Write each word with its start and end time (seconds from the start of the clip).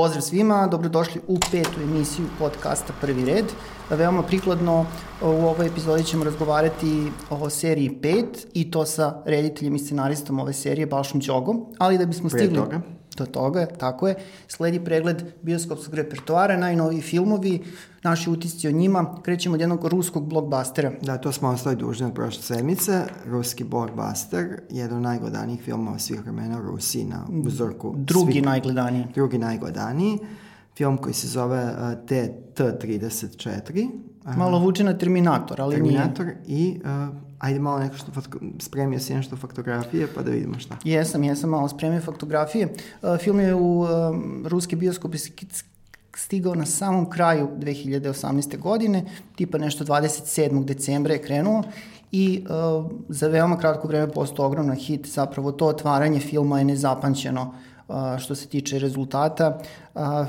Pozdrav 0.00 0.22
svima, 0.22 0.66
dobrodošli 0.66 1.20
u 1.26 1.38
petu 1.50 1.80
emisiju 1.82 2.26
podcasta 2.38 2.92
Prvi 3.00 3.24
red. 3.24 3.44
Veoma 3.90 4.22
prikladno 4.22 4.86
u 5.22 5.26
ovoj 5.26 5.66
epizodi 5.66 6.04
ćemo 6.04 6.24
razgovarati 6.24 7.12
o 7.30 7.50
seriji 7.50 7.98
5 8.02 8.24
i 8.54 8.70
to 8.70 8.86
sa 8.86 9.22
rediteljem 9.26 9.74
i 9.74 9.78
scenaristom 9.78 10.40
ove 10.40 10.52
serije 10.52 10.86
Balšom 10.86 11.20
Đogom, 11.20 11.66
ali 11.78 11.98
da 11.98 12.06
bismo 12.06 12.28
stigli... 12.28 12.48
Pre 12.48 12.56
toga 12.56 12.99
do 13.16 13.26
toga, 13.26 13.66
tako 13.66 14.08
je, 14.08 14.14
sledi 14.48 14.80
pregled 14.84 15.24
bioskopskog 15.42 15.94
repertoara, 15.94 16.56
najnoviji 16.56 17.00
filmovi, 17.00 17.62
naši 18.02 18.30
utisci 18.30 18.68
o 18.68 18.70
njima, 18.70 19.16
krećemo 19.22 19.54
od 19.54 19.60
jednog 19.60 19.84
ruskog 19.84 20.26
blockbustera. 20.26 20.92
Da, 21.02 21.18
to 21.18 21.32
smo 21.32 21.48
ostali 21.48 21.76
dužni 21.76 22.06
od 22.06 22.14
prošle 22.14 22.42
sedmice. 22.42 23.02
Ruski 23.26 23.64
blockbuster, 23.64 24.60
jedan 24.70 24.96
od 24.96 25.02
najgledanijih 25.02 25.62
filmova 25.62 25.98
svih 25.98 26.20
vremena 26.20 26.58
u 26.58 26.62
Rusiji 26.62 27.04
na 27.04 27.26
uzorku. 27.44 27.94
Drugi 27.96 28.32
svih, 28.32 28.44
najgledaniji. 28.44 29.04
Drugi 29.14 29.38
najgledaniji. 29.38 30.18
Film 30.76 30.98
koji 30.98 31.14
se 31.14 31.28
zove 31.28 31.64
uh, 31.64 31.70
TT34. 32.08 33.88
Uh, 34.24 34.36
Malo 34.36 34.58
vuče 34.58 34.84
na 34.84 34.98
Terminator, 34.98 35.60
ali 35.60 35.74
Terminator 35.74 36.26
nije. 36.26 36.36
i 36.46 36.80
uh, 36.84 37.29
ajde 37.40 37.58
malo 37.58 37.78
neko 37.78 37.96
što 37.96 38.06
spremio 38.58 39.00
si 39.00 39.14
nešto 39.14 39.36
faktografije 39.36 40.08
pa 40.14 40.22
da 40.22 40.30
vidimo 40.30 40.58
šta. 40.58 40.76
Jesam, 40.84 41.24
jesam 41.24 41.50
malo 41.50 41.68
spremio 41.68 42.00
faktografije. 42.00 42.68
Uh, 43.02 43.18
film 43.18 43.40
je 43.40 43.54
u 43.54 43.80
um, 43.80 44.44
ruski 44.46 44.76
bioskop 44.76 45.14
stigao 46.16 46.54
na 46.54 46.66
samom 46.66 47.10
kraju 47.10 47.48
2018. 47.58 48.58
godine, 48.58 49.04
tipa 49.36 49.58
nešto 49.58 49.84
27. 49.84 50.64
decembra 50.64 51.14
je 51.14 51.22
krenuo 51.22 51.62
i 52.12 52.44
uh, 52.44 52.90
za 53.08 53.28
veoma 53.28 53.58
kratko 53.58 53.88
vreme 53.88 54.12
postao 54.12 54.46
ogromna 54.46 54.74
hit, 54.74 55.06
zapravo 55.06 55.52
to 55.52 55.66
otvaranje 55.66 56.20
filma 56.20 56.58
je 56.58 56.64
nezapančeno 56.64 57.54
što 58.18 58.34
se 58.34 58.46
tiče 58.46 58.78
rezultata. 58.78 59.58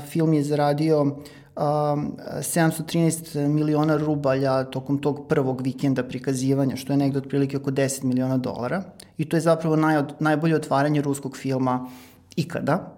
Film 0.08 0.32
je 0.32 0.42
zaradio 0.42 1.02
uh, 1.02 1.12
713 1.56 3.48
miliona 3.48 3.96
rubalja 3.96 4.64
tokom 4.64 4.98
tog 4.98 5.26
prvog 5.28 5.60
vikenda 5.60 6.02
prikazivanja, 6.02 6.76
što 6.76 6.92
je 6.92 6.96
negde 6.96 7.18
otprilike 7.18 7.56
oko 7.56 7.70
10 7.70 8.04
miliona 8.04 8.36
dolara. 8.36 8.82
I 9.18 9.24
to 9.24 9.36
je 9.36 9.40
zapravo 9.40 9.76
naj, 9.76 10.02
najbolje 10.20 10.56
otvaranje 10.56 11.02
ruskog 11.02 11.36
filma 11.36 11.86
ikada. 12.36 12.94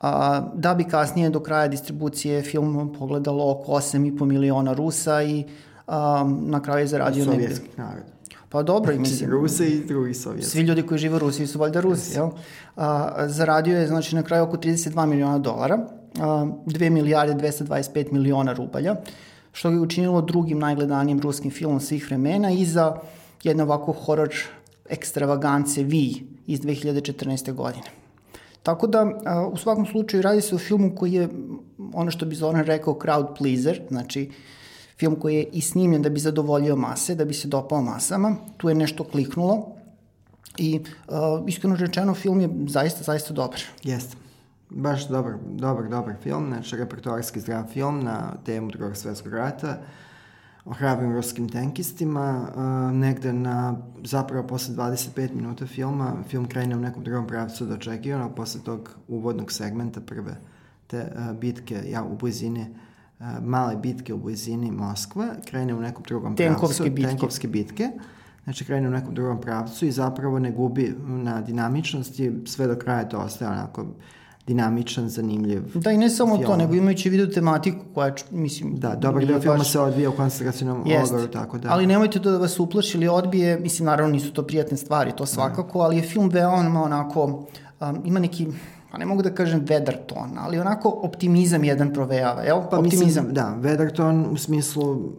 A, 0.00 0.42
da 0.54 0.74
bi 0.74 0.84
kasnije 0.84 1.30
do 1.30 1.40
kraja 1.40 1.68
distribucije 1.68 2.42
film 2.42 2.94
pogledalo 2.98 3.50
oko 3.50 3.72
8,5 3.72 4.24
miliona 4.24 4.72
Rusa 4.72 5.22
i 5.22 5.44
a, 5.86 6.24
na 6.40 6.62
kraju 6.62 6.80
je 6.80 6.86
zaradio 6.86 7.24
negde... 7.24 7.42
Sovjetskih 7.42 7.78
naroda. 7.78 8.12
Pa 8.48 8.62
dobro, 8.62 8.92
i 8.92 8.98
mislim... 8.98 9.30
Ruse 9.30 9.68
i 9.68 9.84
drugi 9.86 10.14
sovjetski. 10.14 10.50
Svi 10.50 10.60
ljudi 10.60 10.82
koji 10.82 10.98
žive 10.98 11.16
u 11.16 11.18
Rusiji 11.18 11.46
su 11.46 11.58
valjda 11.58 11.80
Rusi, 11.80 12.18
jel? 12.18 12.28
A, 12.76 13.24
zaradio 13.28 13.78
je, 13.78 13.86
znači, 13.86 14.16
na 14.16 14.22
kraju 14.22 14.44
oko 14.44 14.56
32 14.56 15.06
miliona 15.06 15.38
dolara 15.38 15.78
2 16.14 16.90
milijarde 16.90 17.34
225 17.34 18.12
miliona 18.12 18.52
rubalja, 18.52 18.96
što 19.52 19.70
ga 19.70 19.76
je 19.76 19.80
učinilo 19.80 20.22
drugim 20.22 20.58
najgledanijim 20.58 21.20
ruskim 21.20 21.50
filmom 21.50 21.80
svih 21.80 22.06
vremena 22.06 22.50
i 22.50 22.66
za 22.66 22.96
jedno 23.42 23.62
ovako 23.62 23.92
horor 23.92 24.34
ekstravagance 24.88 25.82
Vi 25.82 26.26
iz 26.46 26.60
2014. 26.60 27.52
godine. 27.52 27.86
Tako 28.62 28.86
da, 28.86 29.06
u 29.52 29.56
svakom 29.56 29.86
slučaju, 29.86 30.22
radi 30.22 30.40
se 30.40 30.54
o 30.54 30.58
filmu 30.58 30.94
koji 30.96 31.12
je, 31.12 31.28
ono 31.92 32.10
što 32.10 32.26
bi 32.26 32.34
Zoran 32.34 32.64
rekao, 32.64 32.94
crowd 32.94 33.36
pleaser, 33.38 33.80
znači 33.88 34.30
film 34.98 35.16
koji 35.20 35.34
je 35.34 35.44
i 35.52 35.60
snimljen 35.60 36.02
da 36.02 36.08
bi 36.08 36.20
zadovoljio 36.20 36.76
mase, 36.76 37.14
da 37.14 37.24
bi 37.24 37.34
se 37.34 37.48
dopao 37.48 37.82
masama. 37.82 38.36
Tu 38.56 38.68
je 38.68 38.74
nešto 38.74 39.04
kliknulo 39.04 39.66
i, 40.58 40.80
uh, 41.08 41.14
iskreno 41.46 41.76
rečeno, 41.76 42.14
film 42.14 42.40
je 42.40 42.48
zaista, 42.68 43.02
zaista 43.02 43.34
dobar. 43.34 43.60
Jeste 43.82 44.21
baš 44.74 45.08
dobar, 45.08 45.34
dobar, 45.44 45.88
dobar 45.88 46.14
film, 46.22 46.46
znači 46.48 46.76
repertoarski 46.76 47.40
zdrav 47.40 47.64
film 47.72 48.04
na 48.04 48.34
temu 48.44 48.70
drugog 48.70 48.96
svetskog 48.96 49.32
rata 49.32 49.78
o 50.64 50.72
hrabrim 50.72 51.12
ruskim 51.12 51.48
tenkistima. 51.48 52.48
Uh, 52.54 52.96
negde 52.96 53.32
na, 53.32 53.76
zapravo 54.04 54.46
posle 54.46 54.74
25 54.74 55.34
minuta 55.34 55.66
filma, 55.66 56.16
film 56.28 56.48
krene 56.48 56.76
u 56.76 56.80
nekom 56.80 57.04
drugom 57.04 57.26
pravcu 57.26 57.66
do 57.66 57.74
očekivano, 57.74 58.34
posle 58.34 58.60
tog 58.64 58.90
uvodnog 59.08 59.52
segmenta 59.52 60.00
prve 60.00 60.36
te 60.86 61.12
uh, 61.16 61.38
bitke 61.38 61.82
ja, 61.88 62.04
u 62.04 62.16
blizini 62.16 62.66
uh, 63.18 63.26
male 63.40 63.76
bitke 63.76 64.14
u 64.14 64.18
blizini 64.18 64.70
Moskva, 64.70 65.26
krene 65.46 65.74
u 65.74 65.80
nekom 65.80 66.04
drugom 66.08 66.36
Tenkovske 66.36 66.82
pravcu. 66.82 66.94
bitke. 66.94 67.10
Tenkovske 67.10 67.48
bitke. 67.48 67.88
Znači 68.44 68.64
krene 68.64 68.88
u 68.88 68.90
nekom 68.90 69.14
drugom 69.14 69.40
pravcu 69.40 69.86
i 69.86 69.92
zapravo 69.92 70.38
ne 70.38 70.50
gubi 70.50 70.94
na 71.06 71.40
dinamičnosti, 71.40 72.32
sve 72.46 72.66
do 72.66 72.76
kraja 72.76 73.08
to 73.08 73.18
ostaje 73.18 73.50
onako 73.50 73.86
dinamičan, 74.46 75.08
zanimljiv. 75.08 75.62
Da, 75.74 75.90
i 75.90 75.96
ne 75.96 76.10
samo 76.10 76.36
film. 76.36 76.46
to, 76.46 76.56
nego 76.56 76.74
imajući 76.74 77.10
vidu 77.10 77.32
tematiku 77.32 77.84
koja, 77.94 78.14
mislim... 78.30 78.76
Da, 78.76 78.94
dobar 78.94 79.26
deo 79.26 79.40
filma 79.40 79.64
se 79.64 79.80
odvija 79.80 80.10
u 80.10 80.12
koncentracijnom 80.12 80.78
logoru, 80.78 81.26
tako 81.26 81.58
da... 81.58 81.68
Ali 81.72 81.86
nemojte 81.86 82.20
to 82.20 82.30
da 82.30 82.38
vas 82.38 82.60
uplaši 82.60 82.98
ili 82.98 83.08
odbije, 83.08 83.60
mislim, 83.60 83.86
naravno 83.86 84.12
nisu 84.12 84.32
to 84.32 84.42
prijatne 84.42 84.76
stvari, 84.76 85.12
to 85.16 85.26
svakako, 85.26 85.78
da. 85.78 85.84
ali 85.84 85.96
je 85.96 86.02
film 86.02 86.28
veoma 86.28 86.82
onako, 86.82 87.24
um, 87.24 88.02
ima 88.04 88.20
neki, 88.20 88.46
pa 88.92 88.98
ne 88.98 89.06
mogu 89.06 89.22
da 89.22 89.34
kažem 89.34 89.60
vedar 89.68 89.96
ton, 90.06 90.38
ali 90.38 90.58
onako 90.58 90.88
optimizam 91.02 91.64
jedan 91.64 91.92
provejava, 91.92 92.42
jel? 92.42 92.60
Pa 92.70 92.78
optimizam. 92.78 93.06
mislim, 93.06 93.34
da, 93.34 93.54
vedar 93.58 93.90
ton 93.92 94.26
u 94.30 94.36
smislu 94.36 95.12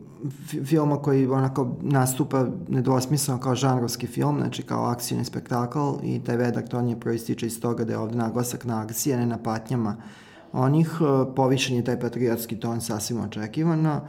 filma 0.66 0.98
koji 0.98 1.28
onako 1.28 1.76
nastupa 1.82 2.46
nedvosmisleno 2.68 3.40
kao 3.40 3.56
žanrovski 3.56 4.08
film, 4.08 4.38
znači 4.40 4.64
kao 4.64 4.86
akcijni 4.86 5.26
spektakl 5.26 5.80
i 6.04 6.20
taj 6.24 6.38
vedak 6.38 6.70
ton 6.70 6.88
je 6.88 7.00
proističe 7.00 7.48
iz 7.48 7.62
toga 7.62 7.84
da 7.84 7.94
je 7.94 8.00
ovde 8.00 8.18
naglasak 8.18 8.66
na 8.66 8.82
akcije, 8.82 9.18
ne 9.18 9.26
na 9.26 9.38
patnjama 9.38 9.96
onih. 10.54 10.92
E, 11.02 11.36
povišen 11.36 11.76
je 11.76 11.84
taj 11.84 12.00
patriotski 12.00 12.60
ton 12.60 12.82
sasvim 12.82 13.22
očekivano. 13.22 14.02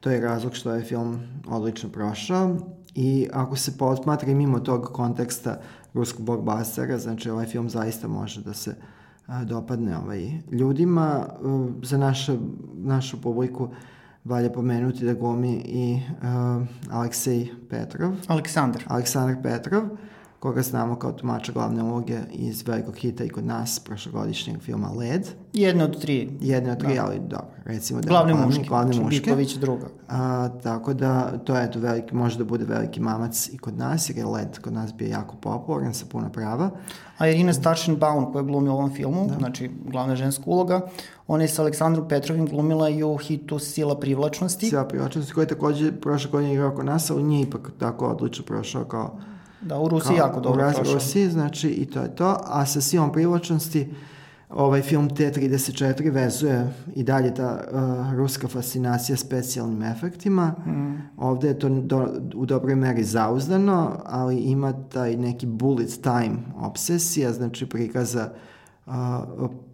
To 0.00 0.10
je 0.10 0.20
razlog 0.20 0.54
što 0.54 0.74
je 0.74 0.84
film 0.84 1.20
odlično 1.48 1.88
prošao 1.88 2.56
i 2.94 3.28
ako 3.32 3.56
se 3.56 3.78
posmatra 3.78 4.30
i 4.30 4.34
mimo 4.34 4.60
tog 4.60 4.84
konteksta 4.92 5.60
ruskog 5.94 6.24
blockbustera, 6.24 6.98
znači 6.98 7.30
ovaj 7.30 7.46
film 7.46 7.70
zaista 7.70 8.08
može 8.08 8.42
da 8.42 8.54
se 8.54 8.74
dopadne 9.44 9.98
ovaj, 9.98 10.30
ljudima. 10.50 11.26
E, 11.26 11.36
za 11.82 11.98
naše, 11.98 12.36
našu 12.74 13.20
publiku 13.20 13.68
valja 14.24 14.50
pomenuti 14.50 15.04
da 15.04 15.14
glumi 15.14 15.52
i 15.52 16.02
uh, 16.22 16.66
Aleksej 16.90 17.48
Petrov. 17.70 18.12
Aleksandar. 18.26 18.82
Aleksandar 18.86 19.42
Petrov, 19.42 19.82
koga 20.38 20.62
znamo 20.62 20.96
kao 20.96 21.12
tumača 21.12 21.52
glavne 21.52 21.82
uloge 21.82 22.18
iz 22.32 22.68
velikog 22.68 22.96
hita 22.96 23.24
i 23.24 23.28
kod 23.28 23.44
nas, 23.44 23.78
prošlogodišnjeg 23.78 24.60
filma 24.60 24.88
Led. 24.98 25.28
Jedne 25.52 25.84
od 25.84 26.00
tri. 26.00 26.38
Jedne 26.40 26.72
od 26.72 26.78
tri, 26.78 26.94
da. 26.94 27.04
ali 27.04 27.18
dobro, 27.18 27.54
recimo 27.64 28.00
da 28.00 28.08
glavne 28.08 28.34
muške, 28.34 28.64
glavne 28.68 28.92
znači 28.92 29.04
muške. 29.04 29.20
Biković 29.20 29.54
druga. 29.54 29.86
A, 30.08 30.48
tako 30.62 30.94
da 30.94 31.38
to 31.38 31.56
je 31.56 31.70
to 31.70 31.78
veliki, 31.78 32.14
može 32.14 32.38
da 32.38 32.44
bude 32.44 32.64
veliki 32.64 33.00
mamac 33.00 33.48
i 33.52 33.58
kod 33.58 33.78
nas, 33.78 34.10
jer 34.10 34.18
je 34.18 34.26
Led 34.26 34.58
kod 34.58 34.72
nas 34.72 34.94
bio 34.94 35.08
jako 35.08 35.36
popularan 35.36 35.94
sa 35.94 36.06
puno 36.10 36.28
prava. 36.28 36.70
A 37.18 37.28
Irina 37.28 37.52
Staršenbaum 37.52 38.32
koja 38.32 38.42
glumi 38.42 38.68
u 38.68 38.72
ovom 38.72 38.94
filmu, 38.94 39.26
da. 39.28 39.34
znači 39.34 39.70
glavna 39.86 40.16
ženska 40.16 40.42
uloga, 40.46 40.80
ona 41.32 41.44
je 41.44 41.48
sa 41.48 41.62
Aleksandrom 41.62 42.08
Petrovim 42.08 42.46
glumila 42.46 42.88
i 42.88 43.02
u 43.02 43.16
hitu 43.16 43.58
Sila 43.58 44.00
privlačnosti. 44.00 44.68
Sila 44.68 44.84
privlačnosti 44.84 45.32
koji 45.32 45.42
je 45.42 45.48
takođe 45.48 45.92
prošle 45.92 46.30
godine 46.30 46.52
igrao 46.54 46.70
kod 46.70 46.84
nas, 46.84 47.10
ali 47.10 47.22
nije 47.22 47.42
ipak 47.42 47.70
tako 47.78 48.06
odlično 48.06 48.44
prošao 48.44 48.84
kao 48.84 49.18
Da, 49.60 49.78
u 49.78 49.88
Rusiji 49.88 50.16
jako 50.16 50.40
dobro 50.40 50.62
prošao. 50.62 50.92
U 50.92 50.94
Rusiji, 50.94 51.30
znači 51.30 51.68
i 51.68 51.86
to 51.86 52.02
je 52.02 52.14
to. 52.14 52.36
A 52.44 52.66
sa 52.66 52.80
silom 52.80 53.12
privlačnosti 53.12 53.94
ovaj 54.50 54.82
film 54.82 55.08
T-34 55.08 56.12
vezuje 56.12 56.72
i 56.94 57.02
dalje 57.02 57.34
ta 57.34 57.60
uh, 57.72 58.14
ruska 58.14 58.48
fascinacija 58.48 59.16
specijalnim 59.16 59.82
efektima. 59.82 60.54
Mm. 60.66 61.08
Ovde 61.16 61.48
je 61.48 61.58
to 61.58 61.68
do, 61.68 62.08
u 62.34 62.46
dobroj 62.46 62.74
meri 62.74 63.04
zauzdano, 63.04 64.00
ali 64.04 64.36
ima 64.36 64.72
taj 64.72 65.16
neki 65.16 65.46
bullet 65.46 66.00
time 66.02 66.36
obsesija, 66.56 67.32
znači 67.32 67.66
prikaza 67.66 68.30
uh, 68.86 68.92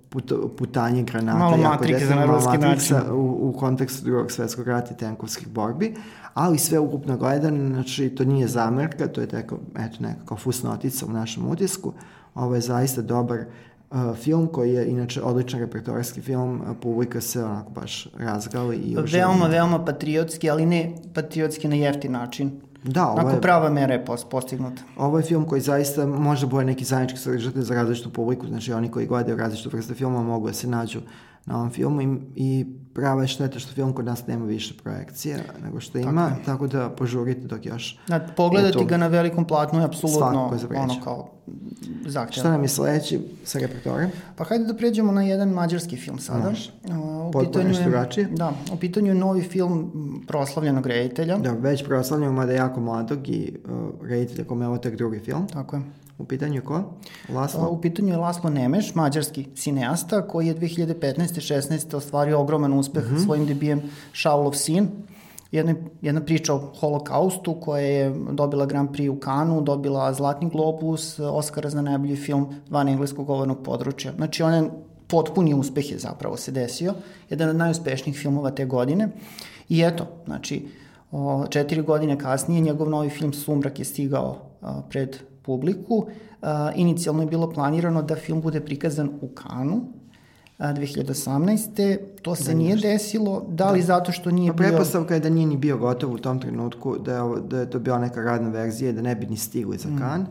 put, 0.08 0.32
putanje 0.56 1.02
granata. 1.02 1.38
Malo 1.38 1.56
matrike 1.56 2.06
za 2.06 2.14
na 2.14 2.24
ruski 2.24 2.58
način. 2.58 2.96
U, 3.10 3.48
u 3.48 3.54
kontekstu 3.58 4.04
drugog 4.04 4.32
svetskog 4.32 4.68
rata 4.68 4.94
i 4.94 4.96
tenkovskih 4.96 5.48
borbi, 5.48 5.94
ali 6.34 6.58
sve 6.58 6.78
ukupno 6.78 7.16
gledano, 7.16 7.68
znači 7.68 8.08
to 8.08 8.24
nije 8.24 8.48
zamerka, 8.48 9.08
to 9.08 9.20
je 9.20 9.26
tako, 9.26 9.58
eto, 9.78 9.96
nekako 10.00 10.36
fusnotica 10.36 11.06
u 11.06 11.12
našem 11.12 11.48
utisku. 11.48 11.92
Ovo 12.34 12.54
je 12.54 12.60
zaista 12.60 13.02
dobar 13.02 13.38
uh, 13.90 14.16
film 14.16 14.46
koji 14.46 14.72
je 14.72 14.90
inače 14.90 15.22
odličan 15.22 15.60
repertoarski 15.60 16.20
film, 16.20 16.62
publika 16.82 17.20
se 17.20 17.44
onako 17.44 17.70
baš 17.70 18.08
razgali 18.18 18.76
i 18.76 18.98
uživali. 18.98 19.10
Veoma, 19.10 19.46
veoma 19.46 19.84
patriotski, 19.84 20.50
ali 20.50 20.66
ne 20.66 20.92
patriotski 21.14 21.68
na 21.68 21.76
jeftin 21.76 22.12
način. 22.12 22.60
Da, 22.88 23.06
ovo 23.08 23.30
je, 23.30 23.40
prava 23.40 23.70
mera 23.70 23.94
je 23.94 24.04
postignuta. 24.30 24.82
Ovo 24.96 25.18
je 25.18 25.24
film 25.24 25.44
koji 25.44 25.60
zaista 25.60 26.06
može 26.06 26.46
bude 26.46 26.64
neki 26.64 26.84
zajednički 26.84 27.18
sadržatelj 27.18 27.62
za 27.62 27.74
različitu 27.74 28.10
publiku, 28.10 28.46
znači 28.46 28.72
oni 28.72 28.90
koji 28.90 29.06
gledaju 29.06 29.36
različitu 29.36 29.70
vrste 29.72 29.94
filma 29.94 30.22
mogu 30.22 30.46
da 30.46 30.52
se 30.52 30.66
nađu 30.68 31.00
na 31.48 31.56
ovom 31.56 31.70
filmu 31.70 32.02
i, 32.02 32.18
i 32.36 32.66
prava 32.94 33.22
je 33.22 33.28
šteta 33.28 33.58
što 33.58 33.72
film 33.72 33.92
kod 33.92 34.04
nas 34.04 34.26
nema 34.26 34.44
više 34.44 34.74
projekcije 34.82 35.38
nego 35.64 35.80
što 35.80 35.98
ima, 35.98 36.28
tako, 36.28 36.44
tako 36.44 36.66
da 36.66 36.90
požurite 36.90 37.46
dok 37.46 37.66
još... 37.66 37.98
Da, 38.08 38.20
pogledati 38.36 38.84
ga 38.84 38.96
na 38.96 39.06
velikom 39.06 39.44
platnu 39.44 39.78
je 39.78 39.84
apsolutno 39.84 40.52
ono 40.76 41.00
kao 41.04 41.30
zahtjevno. 42.06 42.42
Šta 42.42 42.50
nam 42.50 42.62
je 42.62 42.68
sledeći 42.68 43.20
sa 43.44 43.58
repertoarem? 43.58 44.10
Pa 44.36 44.44
hajde 44.44 44.64
da 44.64 44.74
pređemo 44.74 45.12
na 45.12 45.22
jedan 45.22 45.48
mađarski 45.48 45.96
film 45.96 46.18
sada. 46.18 46.48
Može. 46.48 46.70
Uh, 46.84 46.92
Potpuno 47.32 47.44
pitanju 47.44 47.68
nešto 47.68 47.82
je, 47.82 47.90
drugačije. 47.90 48.28
da, 48.30 48.52
u 48.72 48.76
pitanju 48.76 49.06
je 49.06 49.14
novi 49.14 49.42
film 49.42 49.92
proslavljenog 50.26 50.86
reditelja. 50.86 51.38
Da, 51.38 51.52
već 51.52 51.84
proslavljamo, 51.84 52.32
mada 52.32 52.52
jako 52.52 52.80
mladog 52.80 53.28
i 53.28 53.56
uh, 53.64 54.08
reditelja 54.08 54.44
kome 54.44 54.64
je 54.64 54.68
ovo 54.68 54.78
tek 54.78 54.96
drugi 54.96 55.18
film. 55.18 55.46
Tako 55.46 55.76
je. 55.76 55.82
U 56.18 56.24
pitanju 56.24 56.54
je 56.54 56.60
ko? 56.60 56.82
Laslo? 57.28 57.68
U 57.70 57.80
pitanju 57.80 58.08
je 58.08 58.16
Laslo 58.16 58.50
Nemeš, 58.50 58.94
mađarski 58.94 59.46
cineasta, 59.54 60.22
koji 60.28 60.46
je 60.46 60.56
2015. 60.56 61.40
16. 61.40 61.96
ostvario 61.96 62.40
ogroman 62.40 62.72
uspeh 62.72 63.04
Mhm. 63.04 63.16
svojim 63.16 63.46
debijem 63.46 63.82
Šaulov 64.12 64.52
sin. 64.52 64.88
Jedna, 65.52 65.74
jedna 66.02 66.20
priča 66.20 66.54
o 66.54 66.58
holokaustu 66.80 67.54
koja 67.60 67.80
je 67.82 68.14
dobila 68.30 68.66
Grand 68.66 68.90
Prix 68.90 69.08
u 69.10 69.20
Kanu, 69.20 69.60
dobila 69.60 70.12
Zlatni 70.12 70.50
globus, 70.50 71.18
Oscara 71.18 71.70
za 71.70 71.82
najbolji 71.82 72.16
film 72.16 72.48
van 72.70 72.88
engleskog 72.88 73.26
govornog 73.26 73.62
područja. 73.64 74.12
Znači, 74.16 74.42
on 74.42 74.54
je 74.54 74.70
potpuni 75.06 75.54
uspeh 75.54 75.90
je 75.92 75.98
zapravo 75.98 76.36
se 76.36 76.52
desio. 76.52 76.94
Jedan 77.30 77.48
od 77.48 77.56
najuspešnijih 77.56 78.18
filmova 78.18 78.50
te 78.50 78.64
godine. 78.64 79.08
I 79.68 79.82
eto, 79.82 80.06
znači, 80.26 80.66
o, 81.12 81.46
četiri 81.50 81.82
godine 81.82 82.18
kasnije 82.18 82.60
njegov 82.60 82.90
novi 82.90 83.10
film 83.10 83.32
Sumrak 83.32 83.78
je 83.78 83.84
stigao 83.84 84.36
a, 84.62 84.82
pred 84.88 85.16
publiku. 85.48 86.06
A, 86.42 86.72
inicijalno 86.76 87.22
je 87.22 87.28
bilo 87.28 87.50
planirano 87.50 88.02
da 88.02 88.16
film 88.16 88.40
bude 88.40 88.60
prikazan 88.60 89.10
u 89.20 89.28
Kanu, 89.30 89.80
a, 90.58 90.72
2018. 90.72 91.98
To 92.22 92.34
se 92.34 92.54
nije 92.54 92.76
desilo. 92.78 93.46
Da 93.50 93.70
li 93.70 93.82
zato 93.82 94.12
što 94.12 94.30
nije 94.30 94.52
Pa 94.52 94.56
bio... 94.56 94.68
pretpostavka 94.68 95.14
je 95.14 95.20
da 95.20 95.30
nije 95.30 95.46
ni 95.46 95.56
bio 95.56 95.78
gotov 95.78 96.12
u 96.12 96.18
tom 96.18 96.40
trenutku, 96.40 96.98
da 96.98 97.14
je, 97.14 97.22
da 97.42 97.60
je 97.60 97.70
to 97.70 97.78
bila 97.78 97.98
neka 97.98 98.20
radna 98.22 98.48
verzija, 98.50 98.92
da 98.92 99.02
ne 99.02 99.14
bi 99.14 99.26
ni 99.26 99.36
stigli 99.38 99.76
Mm. 99.76 99.80
za 99.80 99.98
kan. 99.98 100.26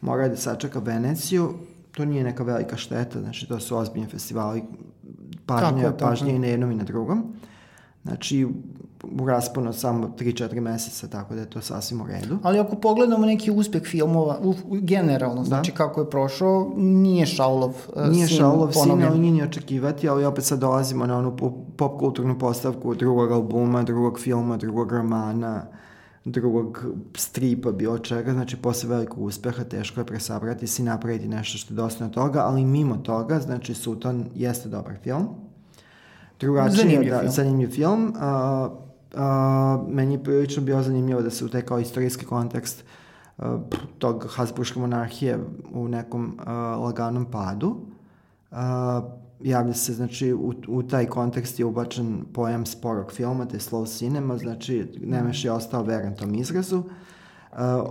Mora 0.00 0.22
je 0.22 0.28
da 0.28 0.36
sačeka 0.38 0.78
Veneciju. 0.80 1.54
To 1.92 2.04
nije 2.04 2.24
neka 2.24 2.42
velika 2.44 2.76
šteta, 2.76 3.20
znači 3.20 3.48
to 3.48 3.60
su 3.60 3.76
ozbiljni 3.76 4.08
festivali. 4.08 4.62
Tako 5.46 5.60
Pažnja, 5.62 5.78
je, 5.78 5.88
tako 5.88 5.98
pažnja 6.00 6.28
je. 6.28 6.36
i 6.36 6.38
na 6.38 6.46
jednom 6.46 6.70
i 6.70 6.74
na 6.74 6.84
drugom. 6.84 7.22
Znači, 8.04 8.46
u 9.20 9.26
rasponu 9.26 9.72
samo 9.72 10.10
3-4 10.18 10.60
meseca, 10.60 11.08
tako 11.08 11.34
da 11.34 11.40
je 11.40 11.50
to 11.50 11.60
sasvim 11.60 12.00
u 12.00 12.06
redu. 12.06 12.38
Ali 12.42 12.58
ako 12.58 12.76
pogledamo 12.76 13.26
neki 13.26 13.50
uspeh 13.50 13.82
filmova, 13.82 14.38
u, 14.42 14.54
generalno, 14.70 15.44
znači 15.44 15.72
kako 15.72 16.00
je 16.00 16.10
prošao, 16.10 16.72
nije 16.76 17.26
Šaulov 17.26 17.74
uh, 17.96 18.08
Nije 18.08 18.26
sin 18.26 18.36
Šaulov 18.36 18.72
sin, 18.72 18.82
ponovljen. 18.82 19.08
ali 19.08 19.18
nije 19.18 19.32
ni 19.32 19.42
očekivati, 19.42 20.08
ali 20.08 20.24
opet 20.24 20.44
sad 20.44 20.58
dolazimo 20.58 21.06
na 21.06 21.18
onu 21.18 21.36
po- 21.36 21.64
pop 21.76 21.98
kulturnu 21.98 22.38
postavku 22.38 22.94
drugog 22.94 23.32
albuma, 23.32 23.82
drugog 23.82 24.20
filma, 24.20 24.56
drugog 24.56 24.92
romana, 24.92 25.62
drugog 26.24 26.84
stripa, 27.16 27.72
bilo 27.72 27.98
čega, 27.98 28.32
znači 28.32 28.56
posle 28.56 28.88
velikog 28.88 29.22
uspeha 29.22 29.64
teško 29.64 30.00
je 30.00 30.04
presabrati 30.06 30.66
se 30.66 30.82
i 30.82 30.84
napraviti 30.84 31.28
nešto 31.28 31.58
što 31.58 31.74
je 31.74 31.76
dosta 31.76 32.08
toga, 32.08 32.40
ali 32.40 32.64
mimo 32.64 32.96
toga, 32.96 33.40
znači 33.40 33.74
Suton 33.74 34.24
jeste 34.34 34.68
dobar 34.68 34.94
film. 35.02 35.26
Drugačije, 36.40 36.76
Zanimljiv 36.76 37.10
da, 37.10 37.18
film. 37.20 37.32
zanimljiv 37.32 37.68
film. 37.70 38.12
A, 38.18 38.68
meni 39.88 40.14
je 40.14 40.24
prilično 40.24 40.62
bio 40.62 40.82
zanimljivo 40.82 41.22
da 41.22 41.30
se 41.30 41.44
u 41.44 41.48
taj 41.48 41.62
kao 41.62 41.78
istorijski 41.78 42.24
kontekst 42.24 42.84
a, 43.38 43.58
tog 43.98 44.26
Habsburgske 44.30 44.80
monarhije 44.80 45.38
u 45.72 45.88
nekom 45.88 46.38
a, 46.44 46.52
laganom 46.76 47.24
padu. 47.24 47.76
A, 48.50 49.02
javlja 49.40 49.74
se, 49.74 49.92
znači, 49.92 50.32
u, 50.32 50.52
u 50.68 50.82
taj 50.82 51.06
kontekst 51.06 51.58
je 51.58 51.64
ubačen 51.64 52.24
pojam 52.32 52.66
sporog 52.66 53.12
filma, 53.12 53.46
te 53.46 53.58
slow 53.58 53.98
cinema, 53.98 54.38
znači, 54.38 54.98
Nemeš 55.00 55.44
je 55.44 55.52
ostao 55.52 55.82
veran 55.82 56.16
tom 56.16 56.34
izrazu. 56.34 56.82
A, 57.52 57.84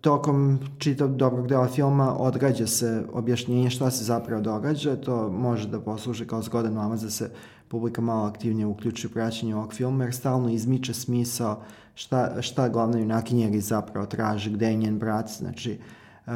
tokom 0.00 0.58
čitav 0.78 1.08
dobrog 1.08 1.46
dela 1.48 1.66
filma 1.68 2.16
odgađa 2.16 2.66
se 2.66 3.02
objašnjenje 3.12 3.70
šta 3.70 3.90
se 3.90 4.04
zapravo 4.04 4.42
događa, 4.42 4.96
to 4.96 5.28
može 5.30 5.68
da 5.68 5.80
posluži 5.80 6.26
kao 6.26 6.42
zgodan 6.42 6.74
namaz 6.74 7.02
da 7.02 7.10
se 7.10 7.30
publika 7.68 8.00
malo 8.00 8.24
aktivnije 8.24 8.66
uključi 8.66 9.06
u 9.06 9.10
praćenje 9.10 9.56
ovog 9.56 9.72
filma, 9.72 10.04
jer 10.04 10.14
stalno 10.14 10.48
izmiče 10.48 10.94
smisao 10.94 11.58
šta, 11.94 12.42
šta 12.42 12.68
glavna 12.68 12.98
junakinja 12.98 13.60
zapravo 13.60 14.06
traži, 14.06 14.50
gde 14.50 14.66
je 14.66 14.76
njen 14.76 14.98
brat, 14.98 15.30
znači 15.30 15.78
uh, 16.26 16.32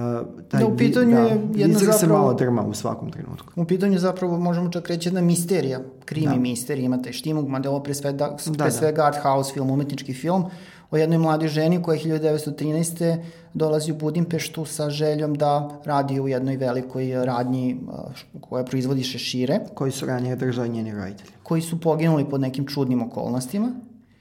taj 0.49 0.61
Da, 0.61 0.67
u 0.67 0.77
pitanju 0.77 1.11
vi- 1.13 1.23
je 1.23 1.31
jedna 1.55 1.77
izraz 1.77 1.95
se 1.95 2.01
zapravo- 2.01 2.21
malo 2.21 2.35
drma 2.35 2.63
u 2.63 2.75
svakom 2.75 3.11
trenutku. 3.11 3.53
U 3.57 3.65
pitanju 3.65 3.93
je 3.93 3.99
zapravo, 3.99 4.39
možemo 4.39 4.71
čak 4.71 4.89
reći, 4.89 5.09
jedna 5.09 5.21
misterija, 5.21 5.81
krimi 6.05 6.27
Da. 6.27 6.37
misterija, 6.37 6.85
ima 6.85 7.03
taj 7.03 7.13
štimuk, 7.13 7.49
mada 7.49 7.69
je 7.69 7.71
ovo 7.71 7.81
pre 7.81 7.95
svega, 7.95 8.17
pre 8.37 8.53
Da, 8.53 8.65
da. 8.65 8.71
svega 8.71 9.03
art 9.05 9.19
house 9.19 9.53
film, 9.55 9.71
umetnički 9.71 10.15
film, 10.15 10.45
o 10.93 10.97
jednoj 10.97 11.19
mladoj 11.19 11.49
ženi 11.49 11.83
koja 11.83 11.97
je 11.97 12.03
1913. 12.03 13.19
dolazi 13.55 13.93
u 13.93 13.97
Budimpeštu 13.97 14.65
sa 14.65 14.91
željom 14.91 15.35
da 15.35 15.53
radi 15.85 16.21
u 16.21 16.29
jednoj 16.29 16.57
velikoj 16.57 17.25
radnji 17.25 17.77
š- 18.15 18.27
koja 18.41 18.65
proizvodi 18.65 19.03
šešire, 19.03 19.61
Koji 19.75 19.93
su 19.93 20.07
ranije 20.07 20.37
držali 20.37 20.69
njeni 20.69 20.93
roditelji. 20.93 21.31
koji 21.43 21.63
su 21.63 21.81
poginuli 21.81 22.25
pod 22.25 22.41
nekim 22.41 22.67
čudnim 22.67 23.03
okolnostima 23.03 23.73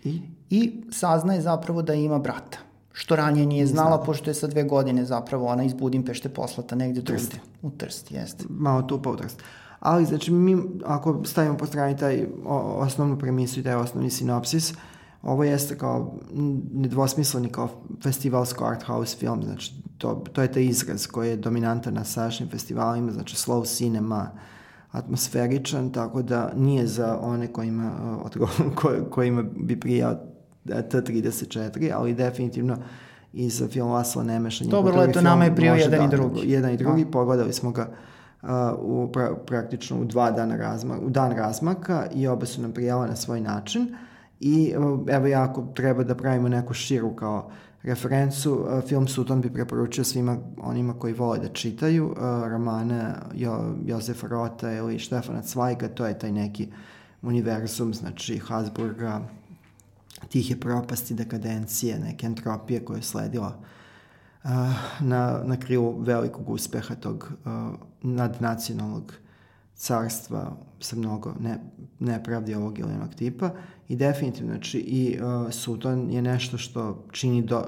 I 0.03 0.21
i 0.49 0.83
saznaje 0.91 1.41
zapravo 1.41 1.81
da 1.81 1.93
ima 1.93 2.19
brata 2.19 2.57
što 2.93 3.15
ranije 3.15 3.45
nije 3.45 3.67
znala, 3.67 3.97
pošto 3.99 4.29
je 4.29 4.33
sa 4.33 4.47
dve 4.47 4.63
godine 4.63 5.05
zapravo 5.05 5.47
ona 5.47 5.63
iz 5.63 5.73
Budimpešte 5.73 6.29
poslata 6.29 6.75
negde 6.75 7.01
drugde. 7.01 7.35
U 7.61 7.69
Trst, 7.71 8.11
jeste. 8.11 8.45
malo 8.49 8.81
tu 8.81 9.01
pautrst. 9.01 9.39
Ali, 9.79 10.05
znači, 10.05 10.31
mi, 10.31 10.57
ako 10.85 11.21
stavimo 11.25 11.57
po 11.57 11.65
strani 11.65 11.97
taj 11.97 12.25
o, 12.45 12.55
osnovnu 12.57 13.17
premisu 13.19 13.59
i 13.59 13.63
taj 13.63 13.75
osnovni 13.75 14.09
sinopsis, 14.09 14.73
ovo 15.21 15.43
jeste 15.43 15.77
kao 15.77 16.13
nedvosmisleni 16.73 17.49
kao 17.49 17.69
festivalsko 18.03 18.65
art 18.65 18.83
house 18.83 19.17
film, 19.17 19.43
znači 19.43 19.73
to, 19.97 20.23
to 20.33 20.41
je 20.41 20.51
taj 20.51 20.63
izraz 20.63 21.07
koji 21.07 21.29
je 21.29 21.35
dominantan 21.37 21.93
na 21.93 22.03
sadašnjim 22.03 22.49
festivalima, 22.49 23.11
znači 23.11 23.35
slow 23.35 23.77
cinema, 23.77 24.31
atmosferičan, 24.91 25.91
tako 25.91 26.21
da 26.21 26.51
nije 26.55 26.87
za 26.87 27.19
one 27.21 27.47
kojima, 27.47 27.91
uh, 28.03 28.31
odgo- 28.31 28.73
ko, 28.81 28.91
kojima 29.09 29.43
bi 29.55 29.79
prijao 29.79 30.15
T34, 30.65 31.91
ali 31.95 32.13
definitivno 32.13 32.77
i 33.33 33.49
za 33.49 33.67
film 33.67 33.91
Lasla 33.91 34.23
Nemeša. 34.23 34.63
njegov 34.63 34.83
Dobro, 34.83 34.99
leto, 34.99 35.13
film 35.13 35.23
nama 35.23 35.45
je 35.45 35.55
prijao 35.55 35.75
jedan 35.75 36.05
i 36.05 36.09
da- 36.09 36.17
drugi. 36.17 36.41
Jedan 36.45 36.71
i 36.71 36.77
drugi, 36.77 37.05
pogledali 37.05 37.53
smo 37.53 37.71
ga 37.71 37.89
uh, 38.41 38.49
u 38.79 39.09
pra, 39.13 39.35
praktično 39.45 40.01
u 40.01 40.05
dva 40.05 40.31
dana 40.31 40.55
razmaka, 40.55 41.01
u 41.05 41.09
dan 41.09 41.31
razmaka 41.31 42.07
i 42.15 42.27
oba 42.27 42.45
su 42.45 42.61
nam 42.61 42.71
prijala 42.71 43.07
na 43.07 43.15
svoj 43.15 43.41
način 43.41 43.95
i 44.41 44.73
evo 45.07 45.27
ja 45.27 45.43
ako 45.43 45.61
treba 45.75 46.03
da 46.03 46.15
pravimo 46.15 46.49
neku 46.49 46.73
širu 46.73 47.15
kao 47.15 47.51
referencu, 47.83 48.53
uh, 48.53 48.83
film 48.87 49.07
Suton 49.07 49.41
bi 49.41 49.53
preporučio 49.53 50.03
svima 50.03 50.37
onima 50.57 50.93
koji 50.93 51.13
vole 51.13 51.39
da 51.39 51.47
čitaju 51.47 52.05
uh, 52.05 52.17
romane 52.47 53.13
jo, 53.33 53.75
Jozefa 53.85 54.27
Rota 54.27 54.71
ili 54.71 54.99
Štefana 54.99 55.41
Cvajga, 55.41 55.87
to 55.87 56.05
je 56.05 56.19
taj 56.19 56.31
neki 56.31 56.67
univerzum, 57.21 57.93
znači 57.93 58.37
Habsburga, 58.37 59.21
tihe 60.29 60.59
propasti, 60.59 61.13
dekadencije, 61.13 61.99
neke 61.99 62.25
entropije 62.25 62.85
koje 62.85 62.97
je 62.97 63.03
sledila 63.03 63.57
uh, 64.43 64.49
na, 64.99 65.41
na 65.45 65.57
krilu 65.59 65.99
velikog 65.99 66.49
uspeha 66.49 66.95
tog 66.95 67.31
nadnacionalnog 68.01 69.13
carstva 69.75 70.57
sa 70.79 70.95
mnogo 70.95 71.33
ne, 71.39 71.59
nepravdi 71.99 72.55
ovog 72.55 72.79
ili 72.79 72.93
onog 72.93 73.15
tipa 73.15 73.49
i 73.91 73.95
definitivno 73.95 74.53
znači 74.53 74.79
i 74.79 75.19
uh, 75.19 75.51
Suton 75.51 76.11
je 76.11 76.21
nešto 76.21 76.57
što 76.57 77.05
čini 77.11 77.41
do, 77.41 77.63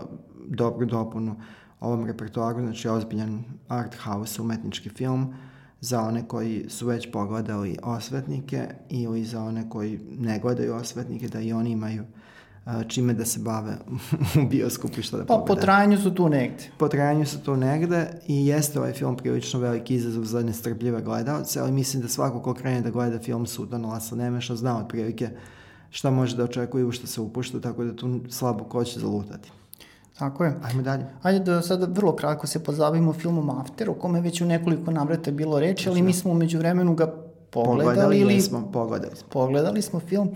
dobru 0.47 0.85
dopunu 0.85 1.35
ovom 1.79 2.05
repertoaru, 2.05 2.59
znači 2.59 2.87
ozbiljan 2.87 3.43
art 3.67 3.95
house, 3.95 4.41
umetnički 4.41 4.89
film 4.89 5.33
za 5.81 6.01
one 6.01 6.27
koji 6.27 6.65
su 6.69 6.87
već 6.87 7.11
pogledali 7.11 7.77
osvetnike 7.83 8.67
ili 8.89 9.25
za 9.25 9.43
one 9.43 9.69
koji 9.69 9.99
ne 10.19 10.39
gledaju 10.39 10.75
osvetnike 10.75 11.27
da 11.27 11.39
i 11.41 11.53
oni 11.53 11.71
imaju 11.71 12.03
a, 12.65 12.83
čime 12.83 13.13
da 13.13 13.25
se 13.25 13.39
bave 13.39 13.77
u 14.43 14.47
bioskopu 14.49 14.99
i 14.99 15.03
što 15.03 15.17
da 15.17 15.25
Pa 15.25 15.33
po 15.33 15.39
pogledaju. 15.39 15.61
trajanju 15.61 15.97
su 15.97 16.15
tu 16.15 16.29
negde. 16.29 16.63
Po 16.77 16.87
trajanju 16.87 17.25
su 17.25 17.39
tu 17.39 17.57
negde 17.57 18.07
i 18.27 18.47
jeste 18.47 18.79
ovaj 18.79 18.93
film 18.93 19.17
prilično 19.17 19.59
veliki 19.59 19.95
izazov 19.95 20.23
za 20.23 20.43
nestrpljive 20.43 21.01
gledalce, 21.01 21.59
ali 21.59 21.71
mislim 21.71 22.01
da 22.01 22.07
svako 22.07 22.41
ko 22.41 22.53
krene 22.53 22.81
da 22.81 22.89
gleda 22.89 23.19
film 23.19 23.45
Sudana 23.45 23.87
Lasa 23.87 24.15
Nemeša 24.15 24.55
zna 24.55 24.77
otprilike 24.77 25.29
šta 25.93 26.09
može 26.09 26.37
da 26.37 26.43
očekuje 26.43 26.81
i 26.81 26.85
u 26.85 26.91
što 26.91 27.07
se 27.07 27.21
upušta, 27.21 27.59
tako 27.59 27.83
da 27.83 27.95
tu 27.95 28.19
slabo 28.29 28.63
ko 28.63 28.83
će 28.83 28.99
zalutati. 28.99 29.51
Tako 30.17 30.45
je. 30.45 30.55
Ajmo 30.63 30.81
dalje. 30.81 31.05
Ajde 31.21 31.39
da 31.39 31.61
sada 31.61 31.85
vrlo 31.85 32.15
kratko 32.15 32.47
se 32.47 32.63
pozabavimo 32.63 33.13
filmom 33.13 33.49
After, 33.49 33.89
o 33.89 33.93
kome 33.93 34.21
već 34.21 34.41
u 34.41 34.45
nekoliko 34.45 34.91
navrata 34.91 35.31
bilo 35.31 35.59
reći, 35.59 35.89
ali 35.89 36.01
mi 36.01 36.13
smo 36.13 36.31
umeđu 36.31 36.57
vremenu 36.57 36.95
ga 36.95 37.13
pogledali, 37.49 38.19
ili 38.19 38.33
jesmo, 38.33 38.69
pogledali 38.73 39.15
smo. 39.15 39.27
pogledali 39.29 39.81
smo 39.81 39.99
film. 39.99 40.29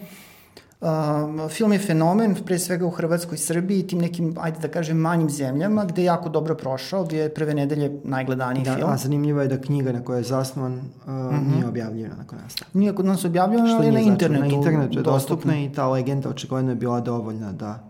Um, 0.81 1.49
film 1.49 1.73
je 1.73 1.79
fenomen, 1.79 2.35
pre 2.45 2.59
svega 2.59 2.85
u 2.85 2.89
Hrvatskoj 2.89 3.35
i 3.35 3.37
Srbiji 3.37 3.79
i 3.79 3.87
tim 3.87 3.99
nekim, 3.99 4.35
ajde 4.39 4.59
da 4.59 4.67
kažem, 4.67 4.97
manjim 4.97 5.29
zemljama, 5.29 5.85
gde 5.85 6.01
je 6.01 6.05
jako 6.05 6.29
dobro 6.29 6.55
prošao, 6.55 7.05
bio 7.05 7.23
je 7.23 7.33
prve 7.33 7.53
nedelje 7.53 7.99
najgledaniji 8.03 8.63
da, 8.63 8.75
film. 8.75 8.89
A 8.89 8.97
zanimljivo 8.97 9.41
je 9.41 9.47
da 9.47 9.61
knjiga 9.61 9.91
na 9.91 10.03
kojoj 10.03 10.19
je 10.19 10.23
zasnovan 10.23 10.73
uh, 10.73 10.79
mm 10.79 11.11
-hmm. 11.11 11.55
nije 11.55 11.67
objavljena 11.67 12.15
nakon 12.15 12.39
nastavka. 12.43 12.79
Nije 12.79 12.95
kod 12.95 13.05
nas 13.05 13.25
objavljena, 13.25 13.77
ali 13.77 13.91
na 13.91 13.99
internetu. 13.99 14.41
Na 14.41 14.47
internetu 14.47 14.99
je 14.99 15.03
dostupna 15.03 15.59
i 15.59 15.71
ta 15.71 15.87
legenda 15.87 16.29
očigledno 16.29 16.71
je 16.71 16.75
bila 16.75 16.99
dovoljna 16.99 17.51
da... 17.51 17.83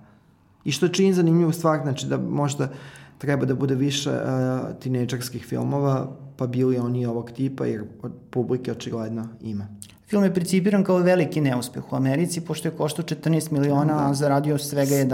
I 0.64 0.72
što 0.72 0.88
čini 0.88 1.14
zanimljivu 1.14 1.52
stvar, 1.52 1.80
znači 1.84 2.08
da 2.08 2.18
možda 2.18 2.70
treba 3.18 3.46
da 3.46 3.56
bude 3.56 3.76
više 3.76 4.12
uh, 4.12 4.80
tinejdžerskih 4.80 5.46
filmova, 5.46 6.08
pa 6.38 6.48
bili 6.48 6.78
oni 6.78 7.06
ovog 7.06 7.32
tipa, 7.32 7.66
jer 7.66 7.84
od 8.02 8.12
publike 8.30 8.72
očigledno 8.72 9.28
ima. 9.42 9.68
Film 10.10 10.24
je 10.24 10.34
principiran 10.34 10.84
kao 10.84 10.98
veliki 10.98 11.42
neuspeh 11.42 11.94
u 11.94 11.96
Americi, 11.96 12.42
pošto 12.42 12.68
je 12.68 12.72
koštao 12.72 13.06
14 13.06 13.52
miliona, 13.52 13.94
da. 13.94 14.10
a 14.10 14.14
zaradio 14.14 14.58
svega 14.58 14.96
11. 14.96 15.06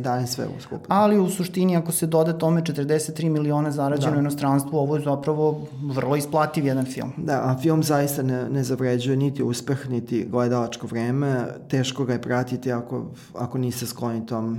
Da, 0.00 0.10
11 0.10 0.26
sve 0.26 0.46
u 0.58 0.60
skupu. 0.60 0.84
Ali 0.88 1.18
u 1.18 1.28
suštini, 1.28 1.76
ako 1.76 1.92
se 1.92 2.06
doda 2.06 2.32
tome 2.32 2.62
43 2.62 3.28
miliona 3.28 3.70
zarađeno 3.70 4.12
da. 4.12 4.16
u 4.16 4.20
inostranstvu, 4.20 4.78
ovo 4.78 4.96
je 4.96 5.02
zapravo 5.02 5.66
vrlo 5.82 6.16
isplativ 6.16 6.66
jedan 6.66 6.84
film. 6.84 7.12
Da, 7.16 7.40
a 7.44 7.58
film 7.62 7.82
zaista 7.82 8.22
ne, 8.22 8.48
ne 8.48 8.62
zavređuje 8.62 9.16
niti 9.16 9.42
uspeh, 9.42 9.90
niti 9.90 10.26
gledalačko 10.30 10.86
vreme. 10.86 11.44
Teško 11.68 12.04
ga 12.04 12.12
je 12.12 12.22
pratiti 12.22 12.72
ako, 12.72 13.06
ako 13.34 13.58
niste 13.58 13.86
skloni 13.86 14.26
tom 14.26 14.58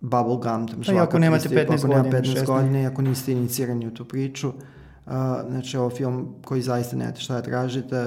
bubblegum, 0.00 0.68
tom 0.68 0.82
pa 0.86 1.02
ako 1.02 1.18
nemate 1.18 1.48
15 1.48 1.54
godina. 1.54 1.74
Ako 1.74 1.88
nema 1.88 2.22
15 2.22 2.46
godina 2.46 2.88
ako 2.88 3.02
niste 3.02 3.32
inicirani 3.32 3.86
u 3.86 3.94
tu 3.94 4.04
priču. 4.04 4.48
Uh, 4.48 5.12
znači, 5.50 5.76
ovo 5.76 5.90
film 5.90 6.34
koji 6.44 6.62
zaista 6.62 6.96
nemate 6.96 7.20
šta 7.20 7.34
da 7.34 7.42
tražite, 7.42 8.06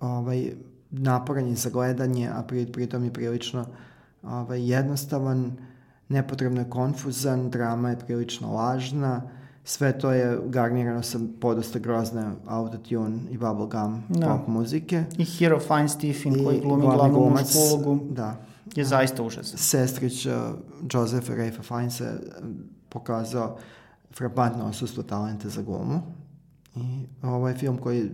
ovaj, 0.00 0.52
naporan 0.90 1.48
je 1.48 1.54
za 1.54 1.70
gledanje, 1.70 2.28
a 2.28 2.42
pri, 2.42 2.66
pritom 2.66 3.04
je 3.04 3.12
prilično 3.12 3.66
ovaj, 4.22 4.70
jednostavan, 4.70 5.52
nepotrebno 6.08 6.60
je 6.60 6.70
konfuzan, 6.70 7.50
drama 7.50 7.90
je 7.90 7.98
prilično 7.98 8.52
lažna, 8.52 9.22
sve 9.64 9.98
to 9.98 10.12
je 10.12 10.38
garnirano 10.46 11.02
sa 11.02 11.18
podosta 11.40 11.78
grozne 11.78 12.30
autotune 12.46 13.18
i 13.30 13.38
bubblegum 13.38 14.02
da. 14.08 14.26
pop 14.26 14.48
muzike. 14.48 15.04
I 15.18 15.24
Hero 15.24 15.60
Feinstein 15.60 16.44
koji 16.44 16.60
glumi 16.60 16.82
glavnu 16.82 17.30
mušku 17.30 17.58
ulogu. 17.58 17.98
Da. 18.10 18.36
Je 18.76 18.84
zaista 18.84 19.22
užasan. 19.22 19.58
Sestrić 19.58 20.26
uh, 20.26 20.32
Joseph 20.92 21.30
Rafe 21.30 21.62
Fine 21.62 21.90
se 21.90 22.04
uh, 22.04 22.46
pokazao 22.88 23.56
frapantno 24.16 24.66
osustvo 24.66 25.02
talenta 25.02 25.48
za 25.48 25.62
glumu 25.62 26.02
I 26.76 27.06
ovo 27.22 27.48
je 27.48 27.54
film 27.54 27.78
koji 27.78 28.10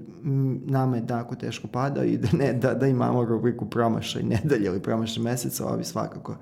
nama 0.66 0.96
je 0.96 1.06
tako 1.06 1.34
teško 1.34 1.68
pada 1.68 2.04
i 2.04 2.16
da, 2.16 2.28
ne, 2.32 2.52
da, 2.52 2.74
da 2.74 2.86
imamo 2.86 3.24
rubriku 3.24 3.66
promašaj 3.66 4.22
nedelje 4.22 4.66
ili 4.66 4.82
promašaj 4.82 5.22
meseca, 5.22 5.66
ovo 5.66 5.76
bi 5.76 5.84
svakako 5.84 6.36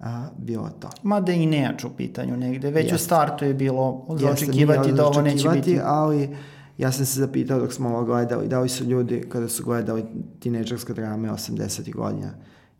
a, 0.00 0.28
bilo 0.38 0.70
to. 0.80 0.90
Mada 1.02 1.32
i 1.32 1.46
nejač 1.46 1.84
u 1.84 1.90
pitanju 1.96 2.36
negde. 2.36 2.70
Već 2.70 2.84
Jeste. 2.84 2.94
u 2.94 2.98
startu 2.98 3.44
je 3.44 3.54
bilo 3.54 4.06
za 4.18 4.30
očekivati 4.30 4.92
da 4.92 5.06
ovo 5.06 5.22
neće 5.22 5.48
biti. 5.48 5.80
Ali 5.84 6.36
ja 6.78 6.92
sam 6.92 7.06
se 7.06 7.20
zapitao 7.20 7.60
dok 7.60 7.72
smo 7.72 7.88
ovo 7.88 8.04
gledali, 8.04 8.48
da 8.48 8.60
li 8.60 8.68
su 8.68 8.84
ljudi 8.84 9.24
kada 9.28 9.48
su 9.48 9.64
gledali 9.64 10.04
tineđerske 10.40 10.94
drame 10.94 11.30
80. 11.30 11.94
godina 11.94 12.30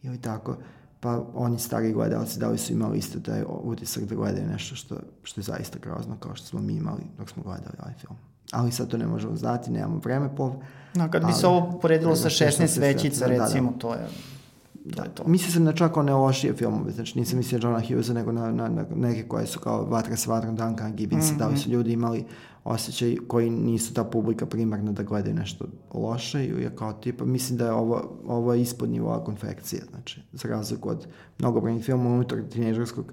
ili 0.02 0.20
tako, 0.20 0.56
pa 1.00 1.24
oni 1.34 1.58
stari 1.58 1.92
gledalci 1.92 2.38
da 2.38 2.48
li 2.48 2.58
su 2.58 2.72
imali 2.72 2.98
isto 2.98 3.20
taj 3.20 3.42
utisak 3.48 4.04
da 4.04 4.14
gledaju 4.14 4.46
nešto 4.46 4.76
što, 4.76 4.96
što 5.22 5.40
je 5.40 5.44
zaista 5.44 5.78
grozno 5.78 6.16
kao 6.20 6.34
što 6.34 6.46
smo 6.46 6.60
mi 6.60 6.74
imali 6.74 7.02
dok 7.18 7.30
smo 7.30 7.42
gledali 7.42 7.76
ovaj 7.82 7.94
film 7.94 8.16
ali 8.52 8.72
sad 8.72 8.88
to 8.88 8.96
ne 8.96 9.06
možemo 9.06 9.36
znati, 9.36 9.70
nemamo 9.70 10.00
vreme 10.04 10.36
po... 10.36 10.52
No, 10.94 11.10
kad 11.10 11.22
bi 11.22 11.26
ali, 11.26 11.34
se 11.34 11.46
ovo 11.46 11.78
poredilo 11.82 12.16
sa 12.16 12.28
16 12.28 12.66
svećica, 12.66 13.26
recimo, 13.26 13.70
da, 13.70 13.72
da. 13.72 13.78
to 13.78 13.94
je... 13.94 14.08
Da. 14.84 14.96
To 14.96 15.02
je 15.02 15.14
to. 15.14 15.22
Mislio 15.26 15.52
sam 15.52 15.64
na 15.64 15.72
čak 15.72 15.96
one 15.96 16.12
lošije 16.12 16.54
filmove, 16.54 16.92
znači 16.92 17.18
nisam 17.18 17.38
mislio 17.38 17.60
Johna 17.62 17.80
Hughesa, 17.80 18.12
nego 18.12 18.32
na, 18.32 18.52
na, 18.52 18.68
na 18.68 18.84
neke 18.94 19.28
koje 19.28 19.46
su 19.46 19.60
kao 19.60 19.84
Vatra 19.84 20.16
s 20.16 20.26
vatrom, 20.26 20.56
Duncan 20.56 20.96
Gibbons, 20.96 21.30
mm 21.30 21.34
-hmm. 21.34 21.38
da 21.38 21.48
li 21.48 21.56
su 21.56 21.70
ljudi 21.70 21.92
imali 21.92 22.24
osjećaj 22.64 23.16
koji 23.28 23.50
nisu 23.50 23.94
ta 23.94 24.04
publika 24.04 24.46
primarna 24.46 24.92
da 24.92 25.02
gledaju 25.02 25.34
nešto 25.34 25.64
loše 25.94 26.44
i 26.44 26.48
je 26.48 26.76
kao 26.76 26.92
tipa, 26.92 27.24
mislim 27.24 27.58
da 27.58 27.64
je 27.64 27.72
ovo, 27.72 28.18
ovo 28.26 28.54
je 28.54 28.62
ispod 28.62 28.90
nivoa 28.90 29.24
konfekcije, 29.24 29.82
znači, 29.90 30.22
za 30.32 30.48
razliku 30.48 30.88
od 30.88 31.06
mnogobrojnih 31.38 31.84
filmova 31.84 32.14
unutar 32.14 32.38
tinežerskog 32.50 33.12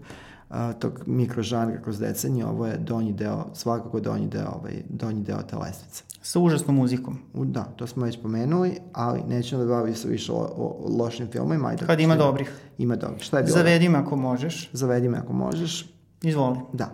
a, 0.51 0.73
tog 0.73 1.03
mikrožanra 1.05 1.81
kroz 1.81 1.99
decenije, 1.99 2.45
ovo 2.45 2.67
je 2.67 2.77
donji 2.77 3.13
deo, 3.13 3.45
svakako 3.53 3.99
donji 3.99 4.27
deo, 4.27 4.51
ovaj, 4.59 4.83
donji 4.89 5.23
deo 5.23 5.41
te 5.41 5.55
lestvice. 5.55 6.03
Sa 6.21 6.39
užasnom 6.39 6.75
muzikom. 6.75 7.17
U, 7.33 7.45
da, 7.45 7.63
to 7.63 7.87
smo 7.87 8.05
već 8.05 8.21
pomenuli, 8.21 8.77
ali 8.93 9.21
nećemo 9.27 9.63
da 9.63 9.67
bavi 9.67 9.95
se 9.95 10.07
više 10.07 10.31
o, 10.31 10.35
o, 10.35 10.77
o 10.83 10.97
lošim 10.97 11.27
filmima. 11.31 11.69
Ajde, 11.69 11.85
Kad 11.85 11.99
ima 11.99 12.15
dobrih. 12.15 12.51
Ima 12.77 12.95
dobrih. 12.95 13.23
Šta 13.23 13.37
je 13.37 13.43
bilo? 13.43 13.57
Zavedi 13.57 13.89
me 13.89 13.97
ako 13.97 14.15
možeš. 14.15 14.69
Zavedi 14.73 15.09
me 15.09 15.17
ako 15.17 15.33
možeš. 15.33 15.93
Izvoli. 16.21 16.59
Da. 16.73 16.89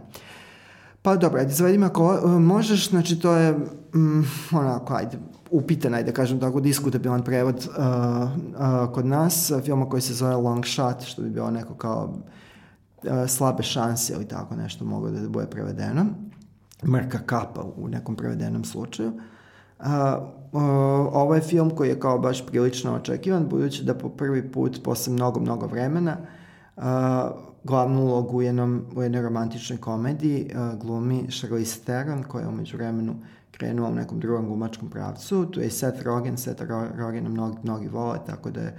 Pa 1.02 1.16
dobro, 1.16 1.40
ajde, 1.40 1.54
zavedi 1.54 1.78
me 1.78 1.86
ako 1.86 2.20
uh, 2.24 2.32
možeš, 2.32 2.90
znači 2.90 3.20
to 3.20 3.36
je, 3.36 3.52
mm, 3.96 4.24
onako, 4.52 4.94
ajde, 4.94 5.18
upitan, 5.52 5.94
ajde 5.94 6.12
da 6.12 6.16
kažem 6.16 6.40
tako, 6.40 6.60
diskutabilan 6.60 7.24
prevod 7.24 7.56
uh, 7.56 7.86
uh, 7.86 8.94
kod 8.94 9.06
nas, 9.06 9.52
filma 9.64 9.90
koji 9.90 10.02
se 10.02 10.14
zove 10.14 10.36
Long 10.36 10.66
Shot, 10.66 11.04
što 11.04 11.22
bi 11.22 11.30
bilo 11.30 11.52
neko 11.52 11.74
kao 11.74 12.14
slabe 13.28 13.64
šanse 13.64 14.14
ili 14.14 14.28
tako 14.28 14.56
nešto 14.56 14.86
moglo 14.86 15.12
da 15.12 15.30
bude 15.30 15.48
prevedeno. 15.48 16.06
Mrka 16.86 17.20
kapa 17.26 17.64
u 17.78 17.88
nekom 17.88 18.16
prevedenom 18.16 18.64
slučaju. 18.64 19.12
A, 19.80 20.20
uh, 20.52 20.62
ovo 21.14 21.36
je 21.36 21.42
film 21.42 21.70
koji 21.70 21.90
je 21.90 22.00
kao 22.00 22.20
baš 22.20 22.46
prilično 22.46 22.96
očekivan, 22.96 23.48
budući 23.50 23.84
da 23.84 23.94
po 23.94 24.10
prvi 24.10 24.52
put, 24.52 24.84
posle 24.84 25.14
mnogo, 25.14 25.40
mnogo 25.40 25.68
vremena, 25.68 26.18
uh, 26.76 26.84
glavnu 27.64 28.02
ulogu 28.02 28.38
u, 28.38 28.42
jednom, 28.42 28.86
u 28.96 29.04
jednoj 29.04 29.22
romantičnoj 29.22 29.80
komediji 29.80 30.52
uh, 30.56 30.80
glumi 30.82 31.32
Charlize 31.32 31.80
Theron, 31.80 32.24
koja 32.24 32.42
je 32.42 32.48
umeđu 32.48 32.78
vremenu 32.78 33.16
krenula 33.52 33.90
u 33.90 33.96
nekom 33.96 34.20
drugom 34.20 34.46
glumačkom 34.46 34.90
pravcu. 34.90 35.46
Tu 35.46 35.62
je 35.62 35.70
Seth 35.70 36.04
Rogen, 36.04 36.38
Seth 36.38 36.64
Rogen 36.96 37.32
mnogi, 37.32 37.58
mnogi 37.64 37.88
vole, 37.88 38.20
tako 38.26 38.52
da 38.52 38.62
je 38.62 38.78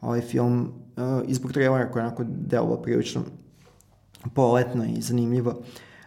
ovaj 0.00 0.20
film 0.20 0.72
uh, 0.96 1.02
izbog 1.26 1.52
trailera 1.52 1.90
koji 1.90 2.02
je 2.02 2.06
onako 2.06 2.24
delovao 2.28 2.82
prilično 2.82 3.22
poletno 4.34 4.84
i 4.84 5.00
zanimljivo. 5.00 5.62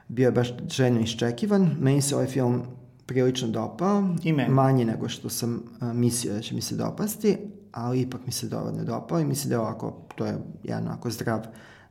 Bio 0.07 0.25
je 0.25 0.31
baš 0.31 0.53
željno 0.69 0.99
iščekivan. 0.99 1.75
Meni 1.79 2.01
se 2.01 2.15
ovaj 2.15 2.27
film 2.27 2.63
prilično 3.09 3.47
dopao. 3.47 4.03
Manje 4.49 4.85
nego 4.85 5.09
što 5.09 5.29
sam 5.29 5.55
uh, 5.55 5.93
mislio 5.93 6.33
da 6.33 6.41
će 6.41 6.55
mi 6.55 6.61
se 6.61 6.75
dopasti, 6.75 7.37
ali 7.71 8.01
ipak 8.01 8.21
mi 8.25 8.31
se 8.31 8.47
dovoljno 8.47 8.83
dopao 8.83 9.19
i 9.19 9.25
mislim 9.25 9.49
da 9.49 9.55
je 9.55 9.59
ovako, 9.59 10.01
to 10.15 10.25
je 10.25 10.37
jedna 10.63 10.91
ovako 10.91 11.09
zdrav, 11.09 11.39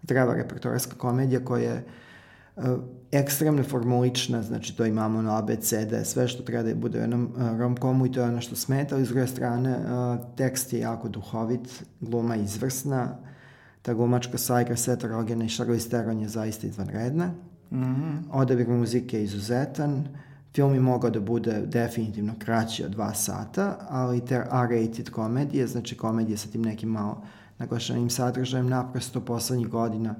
zdrava 0.02 0.35
repertoarska 0.35 0.97
komedija 0.97 1.44
koja 1.44 1.62
je 1.62 1.87
uh, 2.56 2.64
ekstremno 3.12 3.62
formulična, 3.62 4.42
znači 4.42 4.76
to 4.76 4.87
imamo 4.87 5.23
na 5.23 5.38
ABCD, 5.38 5.94
sve 6.04 6.28
što 6.28 6.42
treba 6.42 6.62
da 6.62 6.75
bude 6.75 6.99
u 6.99 7.00
jednom 7.00 7.25
uh, 7.25 7.58
romkomu 7.58 8.06
i 8.06 8.12
to 8.12 8.20
je 8.20 8.26
ono 8.26 8.40
što 8.40 8.56
smeta, 8.56 8.94
ali 8.94 9.04
s 9.04 9.08
druge 9.08 9.26
strane 9.26 9.78
tekst 10.37 10.73
je 10.73 10.80
jako 10.80 11.08
duhovit, 11.08 11.85
gluma 12.00 12.37
izvrsna, 12.37 13.16
ta 13.88 13.95
glumačka 13.95 14.38
sajka 14.38 14.76
Seta 14.76 15.09
Rogena 15.09 15.45
i 15.45 15.49
Charlize 15.49 15.88
Theron 15.88 16.21
je 16.21 16.28
zaista 16.28 16.66
izvanredna. 16.66 17.26
Mm 17.71 17.83
-hmm. 17.83 18.23
Odabir 18.33 18.68
muzike 18.68 19.16
je 19.16 19.25
izuzetan. 19.25 20.04
Film 20.54 20.75
je 20.75 20.80
mogao 20.80 21.11
da 21.11 21.21
bude 21.21 21.62
definitivno 21.66 22.35
kraći 22.38 22.85
od 22.85 22.90
dva 22.90 23.14
sata, 23.14 23.78
ali 23.88 24.21
te 24.21 24.35
R-rated 24.35 25.11
komedije, 25.11 25.66
znači 25.66 25.97
komedije 25.97 26.37
sa 26.37 26.49
tim 26.49 26.62
nekim 26.62 26.88
malo 26.88 27.23
naglašenim 27.59 28.11
sadržajem, 28.11 28.68
naprosto 28.68 29.21
poslednjih 29.21 29.68
godina 29.68 30.14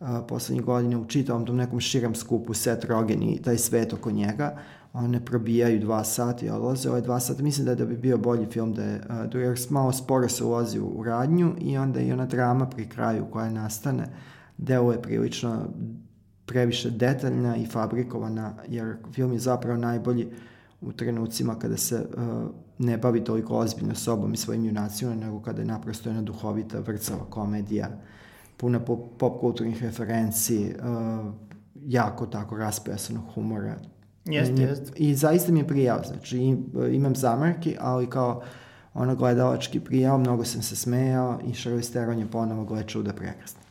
uh, 0.00 0.08
poslednjih 0.28 0.64
godina 0.64 0.98
u 0.98 1.06
čitavom 1.06 1.46
tom 1.46 1.56
nekom 1.56 1.80
širem 1.80 2.14
skupu 2.14 2.54
Seth 2.54 2.86
Rogen 2.86 3.22
i 3.22 3.42
taj 3.42 3.58
svet 3.58 3.92
oko 3.92 4.10
njega, 4.10 4.56
one 4.92 5.24
probijaju 5.24 5.80
dva 5.80 6.04
sata 6.04 6.46
i 6.46 6.50
odlaze. 6.50 6.90
Ove 6.90 7.00
dva 7.00 7.20
sata 7.20 7.42
mislim 7.42 7.66
da, 7.66 7.74
da 7.74 7.84
bi 7.84 7.96
bio 7.96 8.18
bolji 8.18 8.46
film 8.46 8.74
da 8.74 8.82
je, 8.82 9.00
uh, 9.34 9.40
jer 9.40 9.58
malo 9.70 9.92
sporo 9.92 10.28
se 10.28 10.44
ulazi 10.44 10.80
u, 10.80 11.02
radnju 11.02 11.54
i 11.60 11.78
onda 11.78 12.00
i 12.00 12.12
ona 12.12 12.26
drama 12.26 12.66
pri 12.66 12.88
kraju 12.88 13.24
koja 13.30 13.50
nastane 13.50 14.06
deluje 14.58 15.02
prilično 15.02 15.66
previše 16.46 16.90
detaljna 16.90 17.56
i 17.56 17.66
fabrikovana, 17.66 18.54
jer 18.68 18.96
film 19.12 19.32
je 19.32 19.38
zapravo 19.38 19.78
najbolji 19.78 20.28
u 20.80 20.92
trenucima 20.92 21.58
kada 21.58 21.76
se 21.76 22.06
uh, 22.16 22.50
ne 22.78 22.98
bavi 22.98 23.24
toliko 23.24 23.56
ozbiljno 23.56 23.94
sobom 23.94 24.34
i 24.34 24.36
svojim 24.36 24.64
junacima, 24.64 25.14
nego 25.14 25.40
kada 25.40 25.60
je 25.60 25.66
naprosto 25.66 26.08
jedna 26.08 26.22
duhovita, 26.22 26.78
vrcava 26.78 27.24
komedija, 27.30 27.88
puna 28.56 28.80
pop, 28.80 29.00
pop 29.18 29.40
kulturnih 29.40 29.82
referenci, 29.82 30.74
uh, 30.78 31.32
jako 31.74 32.26
tako 32.26 32.56
raspesanog 32.56 33.24
humora, 33.34 33.76
Jeste, 34.24 34.62
jeste. 34.62 34.92
I 34.96 35.14
zaista 35.14 35.52
mi 35.52 35.60
je 35.60 35.66
prijao, 35.66 36.02
znači 36.04 36.56
imam 36.92 37.16
zamarki, 37.16 37.76
ali 37.80 38.10
kao 38.10 38.42
ono 38.94 39.16
gledalački 39.16 39.80
prijao, 39.80 40.18
mnogo 40.18 40.44
sam 40.44 40.62
se 40.62 40.76
smejao 40.76 41.40
i 41.46 41.54
Charlize 41.54 41.90
Theron 41.90 42.18
je 42.18 42.26
ponovo 42.26 42.64
gleda 42.64 42.86
čuda 42.86 43.12
prekrasno. 43.12 43.62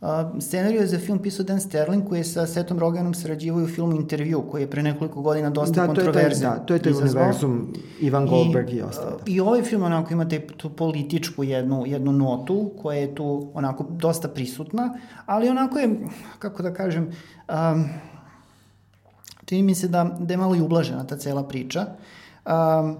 Uh, 0.00 0.08
scenariju 0.40 0.80
je 0.80 0.86
za 0.86 0.98
film 0.98 1.18
pisao 1.18 1.44
Dan 1.44 1.60
Sterling 1.60 2.08
koji 2.08 2.18
je 2.18 2.24
sa 2.24 2.46
Setom 2.46 2.78
Roganom 2.78 3.14
sarađivao 3.14 3.62
u 3.62 3.66
filmu 3.66 3.96
Intervju 3.96 4.42
koji 4.50 4.62
je 4.62 4.70
pre 4.70 4.82
nekoliko 4.82 5.22
godina 5.22 5.50
dosta 5.50 5.80
da, 5.80 5.86
kontroverzan. 5.86 6.58
Da, 6.58 6.64
to 6.64 6.74
je 6.74 6.82
taj 6.82 6.92
univerzum 6.92 7.72
Ivan 8.00 8.26
Goldberg 8.26 8.70
i, 8.70 8.76
i 8.76 8.82
ostalo. 8.82 9.18
I 9.26 9.40
ovaj 9.40 9.62
film 9.62 9.82
onako 9.82 10.12
ima 10.12 10.28
te, 10.28 10.46
tu 10.46 10.70
političku 10.70 11.44
jednu, 11.44 11.86
jednu 11.86 12.12
notu 12.12 12.72
koja 12.82 12.98
je 12.98 13.14
tu 13.14 13.50
onako 13.54 13.86
dosta 13.90 14.28
prisutna, 14.28 14.94
ali 15.26 15.48
onako 15.48 15.78
je, 15.78 16.00
kako 16.38 16.62
da 16.62 16.74
kažem, 16.74 17.04
um, 17.48 17.84
čini 19.50 19.62
mi 19.62 19.74
se 19.74 19.88
da, 19.88 20.04
da 20.18 20.32
je 20.32 20.38
malo 20.38 20.54
i 20.54 20.60
ublažena 20.60 21.04
ta 21.04 21.16
cela 21.16 21.42
priča. 21.42 21.86
Um, 22.46 22.96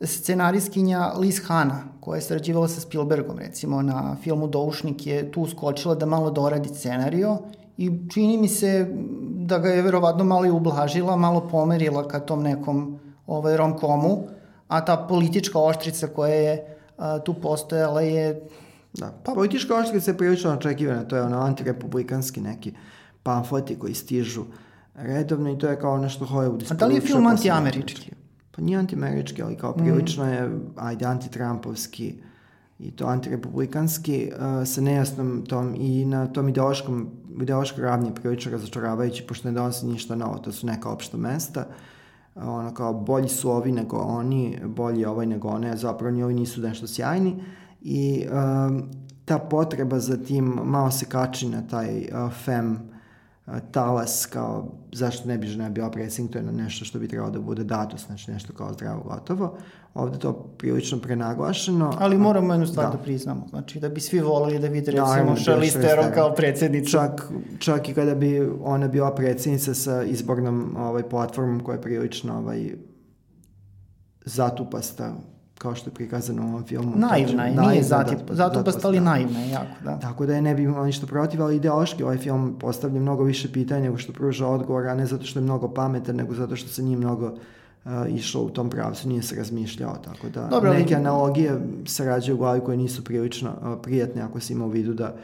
scenarijskinja 0.00 1.12
Liz 1.18 1.38
Hanna, 1.46 1.84
koja 2.00 2.16
je 2.16 2.22
sarađivala 2.22 2.68
sa 2.68 2.80
Spielbergom, 2.80 3.38
recimo, 3.38 3.82
na 3.82 4.16
filmu 4.22 4.46
Doušnik, 4.46 5.06
je 5.06 5.32
tu 5.32 5.46
skočila 5.46 5.94
da 5.94 6.06
malo 6.06 6.30
doradi 6.30 6.68
scenario 6.68 7.36
i 7.76 7.90
čini 8.10 8.36
mi 8.36 8.48
se 8.48 8.88
da 9.46 9.58
ga 9.58 9.68
je 9.68 9.82
verovatno 9.82 10.24
malo 10.24 10.46
i 10.46 10.50
ublažila, 10.50 11.16
malo 11.16 11.40
pomerila 11.50 12.08
ka 12.08 12.20
tom 12.20 12.42
nekom 12.42 12.98
ovaj, 13.26 13.56
rom-komu, 13.56 14.18
a 14.68 14.84
ta 14.84 14.96
politička 15.08 15.58
oštrica 15.58 16.06
koja 16.06 16.34
je 16.34 16.78
a, 16.98 17.18
tu 17.18 17.34
postojala 17.34 18.00
je... 18.00 18.48
Da, 18.92 19.12
pa, 19.24 19.32
politička 19.34 19.76
oštrica 19.76 20.10
je 20.10 20.18
prilično 20.18 20.52
očekivana, 20.52 21.04
to 21.04 21.16
je 21.16 21.22
ono 21.22 21.38
antirepublikanski 21.40 22.40
neki 22.40 22.74
pamfleti 23.22 23.78
koji 23.78 23.94
stižu 23.94 24.44
redovno 24.94 25.50
i 25.50 25.58
to 25.58 25.68
je 25.68 25.80
kao 25.80 25.98
nešto 25.98 26.24
Hollywood 26.24 26.62
isporučuje. 26.62 26.76
A 26.76 26.78
da 26.78 26.86
li 26.86 26.94
je 26.94 27.00
film 27.00 27.26
antiamerički? 27.26 28.12
pa 28.52 28.62
nije 28.62 28.78
antiamerički, 28.78 29.42
ali 29.42 29.56
kao 29.56 29.72
prilično 29.72 30.32
je, 30.32 30.50
ajde, 30.76 31.04
antitrampovski 31.04 32.14
i 32.78 32.90
to 32.90 33.06
antirepublikanski 33.06 34.32
uh, 34.32 34.68
sa 34.68 34.80
nejasnom 34.80 35.44
tom 35.48 35.74
i 35.74 36.04
na 36.04 36.26
tom 36.26 36.48
ideološkom, 36.48 37.10
ideološkoj 37.40 37.84
ravni 37.84 38.14
prilično 38.14 38.52
razočaravajući, 38.52 39.26
pošto 39.26 39.48
ne 39.48 39.54
donosi 39.54 39.86
ništa 39.86 40.16
novo, 40.16 40.38
to 40.38 40.52
su 40.52 40.66
neka 40.66 40.90
opšta 40.90 41.16
mesta, 41.16 41.66
uh, 42.34 42.48
ono 42.48 42.74
kao 42.74 42.92
bolji 42.92 43.28
su 43.28 43.50
ovi 43.50 43.72
nego 43.72 43.96
oni, 43.96 44.58
bolji 44.64 45.04
ovaj 45.04 45.26
nego 45.26 45.48
one, 45.48 45.76
zapravo 45.76 46.10
ni 46.10 46.22
ovi 46.22 46.34
nisu 46.34 46.60
nešto 46.60 46.86
sjajni 46.86 47.42
i 47.80 48.26
uh, 48.26 48.80
ta 49.24 49.38
potreba 49.38 49.98
za 49.98 50.16
tim 50.16 50.44
malo 50.64 50.90
se 50.90 51.06
kači 51.06 51.48
na 51.48 51.62
taj 51.66 51.98
uh, 51.98 52.32
fem 52.44 52.91
talas 53.70 54.26
kao 54.26 54.72
zašto 54.92 55.28
ne 55.28 55.38
bi 55.38 55.46
žena 55.46 55.70
bila 55.70 55.90
predsjednik, 55.90 56.32
to 56.32 56.38
je 56.38 56.44
nešto 56.44 56.84
što 56.84 56.98
bi 56.98 57.08
trebalo 57.08 57.30
da 57.30 57.40
bude 57.40 57.64
dato, 57.64 57.96
znači 57.96 58.30
nešto 58.30 58.52
kao 58.52 58.72
zdravo 58.72 59.02
gotovo. 59.02 59.56
Ovde 59.94 60.18
to 60.18 60.32
prilično 60.32 60.98
prenaglašeno. 60.98 61.96
Ali 61.98 62.18
moramo 62.18 62.52
jednu 62.52 62.66
stvar 62.66 62.86
da, 62.86 62.92
da 62.92 63.02
priznamo, 63.02 63.46
znači 63.50 63.80
da 63.80 63.88
bi 63.88 64.00
svi 64.00 64.20
volili 64.20 64.58
da 64.58 64.68
vide 64.68 64.90
recimo 64.90 65.36
Charlize 65.44 65.80
Theron 65.80 66.12
kao 66.14 66.34
predsjednica. 66.34 66.90
Čak, 66.90 67.30
čak 67.58 67.88
i 67.88 67.94
kada 67.94 68.14
bi 68.14 68.50
ona 68.62 68.88
bila 68.88 69.14
predsjednica 69.14 69.74
sa 69.74 70.02
izbornom 70.02 70.76
ovaj, 70.78 71.08
platformom 71.08 71.60
koja 71.60 71.74
je 71.74 71.82
prilično 71.82 72.38
ovaj, 72.38 72.70
zatupasta 74.24 75.14
kao 75.62 75.74
što 75.74 75.90
je 75.90 75.94
prikazano 75.94 76.42
u 76.42 76.48
ovom 76.48 76.64
filmu. 76.64 76.92
Naivna 76.96 77.46
je, 77.46 77.56
nije 77.56 77.82
zatip, 77.82 78.18
da, 78.28 78.34
zatupast, 78.34 78.84
ali 78.84 78.98
da. 78.98 79.04
naivna 79.04 79.40
je 79.40 79.50
jako, 79.50 79.84
da. 79.84 79.98
Tako 79.98 80.26
da 80.26 80.34
je 80.34 80.42
ne 80.42 80.54
bi 80.54 80.62
imao 80.62 80.86
ništa 80.86 81.06
protiv, 81.06 81.42
ali 81.42 81.56
ideološki 81.56 82.02
ovaj 82.02 82.18
film 82.18 82.56
postavlja 82.58 83.00
mnogo 83.00 83.24
više 83.24 83.52
pitanja 83.52 83.82
nego 83.82 83.98
što 83.98 84.12
pruža 84.12 84.46
odgovor, 84.46 84.86
a 84.86 84.94
ne 84.94 85.06
zato 85.06 85.24
što 85.24 85.38
je 85.38 85.44
mnogo 85.44 85.68
pametan, 85.68 86.16
nego 86.16 86.34
zato 86.34 86.56
što 86.56 86.68
se 86.68 86.82
nije 86.82 86.96
mnogo 86.96 87.26
uh, 87.26 87.92
išao 88.08 88.42
u 88.42 88.50
tom 88.50 88.70
pravcu, 88.70 89.08
nije 89.08 89.22
se 89.22 89.36
razmišljao, 89.36 89.96
tako 90.04 90.28
da 90.28 90.46
Dobro, 90.46 90.72
neke 90.72 90.94
analogije 90.94 91.60
se 91.86 92.04
rađaju 92.04 92.36
u 92.36 92.38
glavi 92.38 92.60
koje 92.60 92.76
nisu 92.76 93.04
prilično 93.04 93.50
uh, 93.50 93.78
prijatne 93.82 94.22
ako 94.22 94.40
se 94.40 94.52
ima 94.52 94.66
u 94.66 94.68
vidu 94.68 94.94
da 94.94 95.14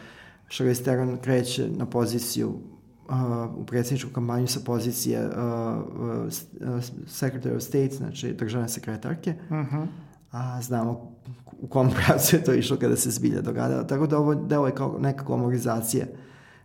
Charlize 0.50 0.82
Theron 0.82 1.16
kreće 1.16 1.68
na 1.76 1.86
poziciju 1.86 2.48
uh, 2.48 3.14
u 3.56 3.64
predsjedničku 3.64 4.10
kampanju 4.10 4.46
sa 4.46 4.60
pozicije 4.64 5.26
uh, 5.26 5.32
uh, 5.32 6.32
Secretary 7.06 7.56
of 7.56 7.62
State, 7.62 7.90
znači 7.96 8.32
državne 8.32 8.68
sekretarke. 8.68 9.34
Uh 9.50 9.56
mhm. 9.56 9.76
-huh 9.76 9.86
a 10.30 10.62
znamo 10.62 11.12
u 11.60 11.66
kom 11.66 11.90
pravcu 11.96 12.36
je 12.36 12.44
to 12.44 12.54
išlo 12.54 12.76
kada 12.76 12.96
se 12.96 13.10
zbilja 13.10 13.40
dogadala. 13.40 13.86
Tako 13.86 14.06
da 14.06 14.18
ovo 14.18 14.34
delo 14.34 14.66
je 14.66 14.74
kao 14.74 14.98
neka 14.98 15.24
komorizacija 15.24 16.06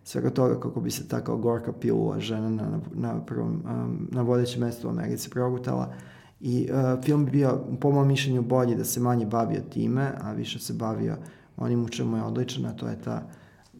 svega 0.03 0.29
toga 0.29 0.59
kako 0.59 0.81
bi 0.81 0.91
se 0.91 1.07
tako 1.07 1.37
gorka 1.37 1.73
pilula 1.73 2.19
žena 2.19 2.49
na, 2.49 2.79
na, 2.93 3.25
prvom, 3.25 3.63
um, 3.65 4.07
na 4.11 4.21
vodećem 4.21 4.61
mestu 4.61 4.87
u 4.87 4.91
Americi 4.91 5.29
progutala. 5.29 5.93
I 6.39 6.69
uh, 6.71 7.03
film 7.03 7.25
bi 7.25 7.31
bio, 7.31 7.61
po 7.81 7.91
mojom 7.91 8.07
mišljenju, 8.07 8.41
bolji 8.41 8.75
da 8.75 8.83
se 8.83 8.99
manje 8.99 9.25
bavio 9.25 9.61
time, 9.69 10.11
a 10.21 10.31
više 10.31 10.59
se 10.59 10.73
bavio 10.73 11.17
onim 11.57 11.83
u 11.83 11.89
čemu 11.89 12.17
je 12.17 12.23
odličan, 12.23 12.65
a 12.65 12.73
to 12.73 12.87
je 12.87 13.01
ta 13.01 13.29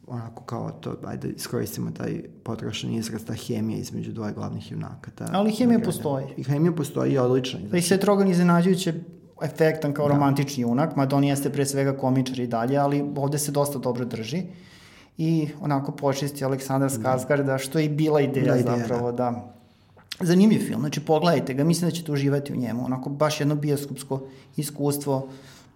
onako 0.08 0.44
kao 0.44 0.72
to, 0.72 0.96
ajde 1.06 1.30
iskoristimo 1.30 1.92
taj 1.92 2.24
potrošen 2.44 2.94
izraz, 2.94 3.26
ta 3.26 3.34
hemija 3.34 3.80
između 3.80 4.12
dvoje 4.12 4.34
glavnih 4.34 4.72
junaka. 4.72 5.12
Ta, 5.12 5.30
Ali 5.32 5.52
hemija 5.52 5.80
postoji. 5.80 6.26
I 6.38 6.44
hemija 6.44 6.72
postoji 6.72 7.14
i 7.14 7.18
odlična. 7.18 7.60
Pa 7.72 7.78
i 7.78 7.82
sve 7.82 8.00
Trogan 8.00 8.28
iznenađujuće 8.28 8.94
efektan 9.42 9.94
kao 9.94 10.08
da. 10.08 10.14
romantični 10.14 10.62
junak, 10.62 10.96
mada 10.96 11.16
on 11.16 11.24
jeste 11.24 11.50
pre 11.50 11.66
svega 11.66 11.98
komičar 11.98 12.40
i 12.40 12.48
dalje, 12.48 12.78
ali 12.78 13.06
ovde 13.16 13.38
se 13.38 13.52
dosta 13.52 13.80
dobro 13.80 14.06
drži. 14.06 14.44
I 15.18 15.50
onako 15.62 15.92
počisti 15.92 16.46
Aleksandar 16.46 16.90
da. 16.90 16.96
Skarsgarda, 16.96 17.58
što 17.58 17.80
je 17.80 17.86
i 17.86 17.90
bila 17.90 18.22
ideja, 18.22 18.54
da, 18.54 18.60
ideja 18.60 18.78
zapravo, 18.78 19.12
da. 19.12 19.18
da 19.18 19.54
Zanimljiv 20.20 20.60
film, 20.68 20.80
znači 20.80 21.00
pogledajte 21.00 21.54
ga, 21.54 21.64
mislim 21.64 21.90
da 21.90 21.96
ćete 21.96 22.12
uživati 22.12 22.54
u 22.54 22.56
njemu, 22.56 22.86
onako 22.86 23.10
baš 23.10 23.40
jedno 23.40 23.56
bioskopsko 23.56 24.20
iskustvo, 24.58 25.30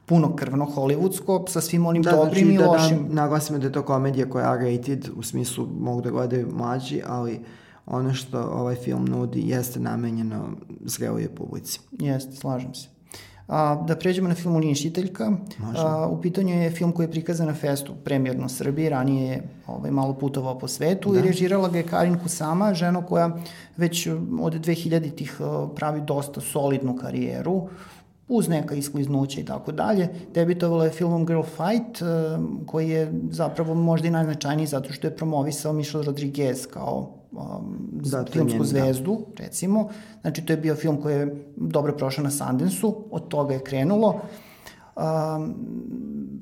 puno 0.05 0.35
krvno 0.35 0.65
hollywoodsko, 0.75 1.49
sa 1.49 1.61
svim 1.61 1.85
onim 1.85 2.01
da, 2.01 2.11
dobrim 2.11 2.45
znači, 2.45 2.55
i 2.55 2.57
da 2.57 2.71
lošim. 2.71 3.07
Da, 3.07 3.13
naglasimo 3.13 3.59
da 3.59 3.67
je 3.67 3.71
to 3.71 3.81
komedija 3.81 4.29
koja 4.29 4.53
je 4.53 4.77
rated, 4.77 5.09
u 5.15 5.23
smislu 5.23 5.67
mogu 5.79 6.01
da 6.01 6.09
gledaju 6.09 6.47
mlađi, 6.53 7.01
ali 7.07 7.39
ono 7.85 8.13
što 8.13 8.41
ovaj 8.41 8.75
film 8.75 9.05
nudi 9.05 9.49
jeste 9.49 9.79
namenjeno 9.79 10.49
zrelije 10.85 11.35
publici. 11.35 11.79
Jeste, 11.91 12.35
slažem 12.35 12.73
se. 12.73 12.96
A, 13.47 13.83
da 13.87 13.95
pređemo 13.95 14.27
na 14.27 14.35
film 14.35 14.55
Uništiteljka. 14.55 15.31
A, 15.77 16.07
u 16.11 16.21
pitanju 16.21 16.53
je 16.53 16.71
film 16.71 16.91
koji 16.91 17.05
je 17.05 17.11
prikazan 17.11 17.47
na 17.47 17.53
festu, 17.53 17.93
premjerno 18.03 18.49
Srbiji, 18.49 18.89
ranije 18.89 19.27
je 19.27 19.43
ovaj, 19.67 19.91
malo 19.91 20.13
putovao 20.13 20.59
po 20.59 20.67
svetu 20.67 21.13
da. 21.13 21.19
i 21.19 21.21
režirala 21.21 21.69
ga 21.69 21.77
je 21.77 21.83
Karin 21.83 22.19
Kusama, 22.19 22.73
žena 22.73 23.05
koja 23.05 23.37
već 23.77 24.07
od 24.41 24.53
2000-ih 24.65 25.41
pravi 25.75 26.01
dosta 26.01 26.41
solidnu 26.41 26.95
karijeru 26.95 27.69
uz 28.27 28.49
neka 28.49 28.75
iskliznuća 28.75 29.41
i 29.41 29.45
tako 29.45 29.71
dalje. 29.71 30.09
Debitovala 30.33 30.85
je 30.85 30.91
filmom 30.91 31.25
Girl 31.25 31.41
Fight, 31.41 32.01
koji 32.65 32.89
je 32.89 33.13
zapravo 33.31 33.73
možda 33.73 34.07
i 34.07 34.11
najznačajniji 34.11 34.67
zato 34.67 34.93
što 34.93 35.07
je 35.07 35.15
promovisao 35.15 35.73
Michelle 35.73 36.05
Rodriguez 36.05 36.67
kao 36.67 37.16
um, 37.31 37.77
da, 37.91 38.25
filmsku 38.31 38.57
njen, 38.57 38.59
da. 38.59 38.65
zvezdu, 38.65 39.25
da. 39.37 39.43
recimo. 39.43 39.89
Znači, 40.21 40.45
to 40.45 40.53
je 40.53 40.57
bio 40.57 40.75
film 40.75 41.01
koji 41.01 41.15
je 41.15 41.45
dobro 41.55 41.93
prošao 41.97 42.23
na 42.23 42.31
Sundance-u, 42.31 42.95
od 43.11 43.27
toga 43.27 43.53
je 43.53 43.63
krenulo. 43.63 44.21
Um, 44.95 45.55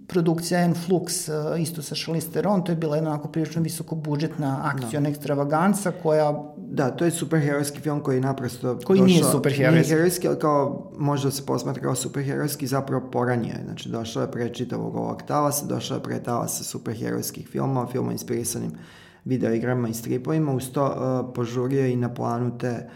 produkcija 0.08 0.60
Enflux, 0.60 1.30
uh, 1.30 1.62
isto 1.62 1.82
sa 1.82 1.96
Charlize 1.96 2.30
Theron, 2.32 2.64
to 2.64 2.72
je 2.72 2.76
bila 2.76 2.96
jedna 2.96 3.10
onako 3.10 3.28
prilično 3.28 3.62
visoko 3.62 3.96
budžetna 3.96 4.62
akcijona 4.64 5.10
da. 5.10 5.10
ekstravaganca 5.10 5.92
koja... 6.04 6.44
Da, 6.58 6.92
to 6.92 7.06
je 7.06 7.12
superherojski 7.12 7.80
film 7.80 8.00
koji 8.00 8.22
naprosto... 8.22 8.80
Koji 8.84 9.00
došao, 9.00 9.08
nije 9.08 9.24
superherojski. 9.24 9.76
Nije 9.76 9.98
herojski, 9.98 10.28
ali 10.28 10.40
kao 10.40 10.92
može 10.98 11.28
da 11.28 11.32
se 11.32 11.46
posmatra 11.46 11.84
kao 11.84 11.96
superherojski, 11.96 12.68
zapravo 12.68 13.10
poranije. 13.12 13.62
Znači, 13.66 13.90
došao 13.90 14.22
je 14.22 14.32
pre 14.32 14.50
čitavog 14.54 14.96
ovog 14.96 15.22
talasa, 15.28 15.66
došao 15.66 15.96
je 15.96 16.04
pre 16.04 16.24
talasa 16.24 16.64
superherojskih 16.64 17.48
filmova, 17.48 17.88
filmova 17.88 18.12
inspirisanim 18.12 18.72
uh, 18.72 18.78
videoigrama 19.26 19.90
i 19.90 19.94
stripovima, 19.94 20.52
uz 20.52 20.72
to 20.72 20.86
uh, 20.86 21.34
požurio 21.36 21.86
i 21.86 21.96
na 21.96 22.14
planu 22.14 22.58
te 22.58 22.90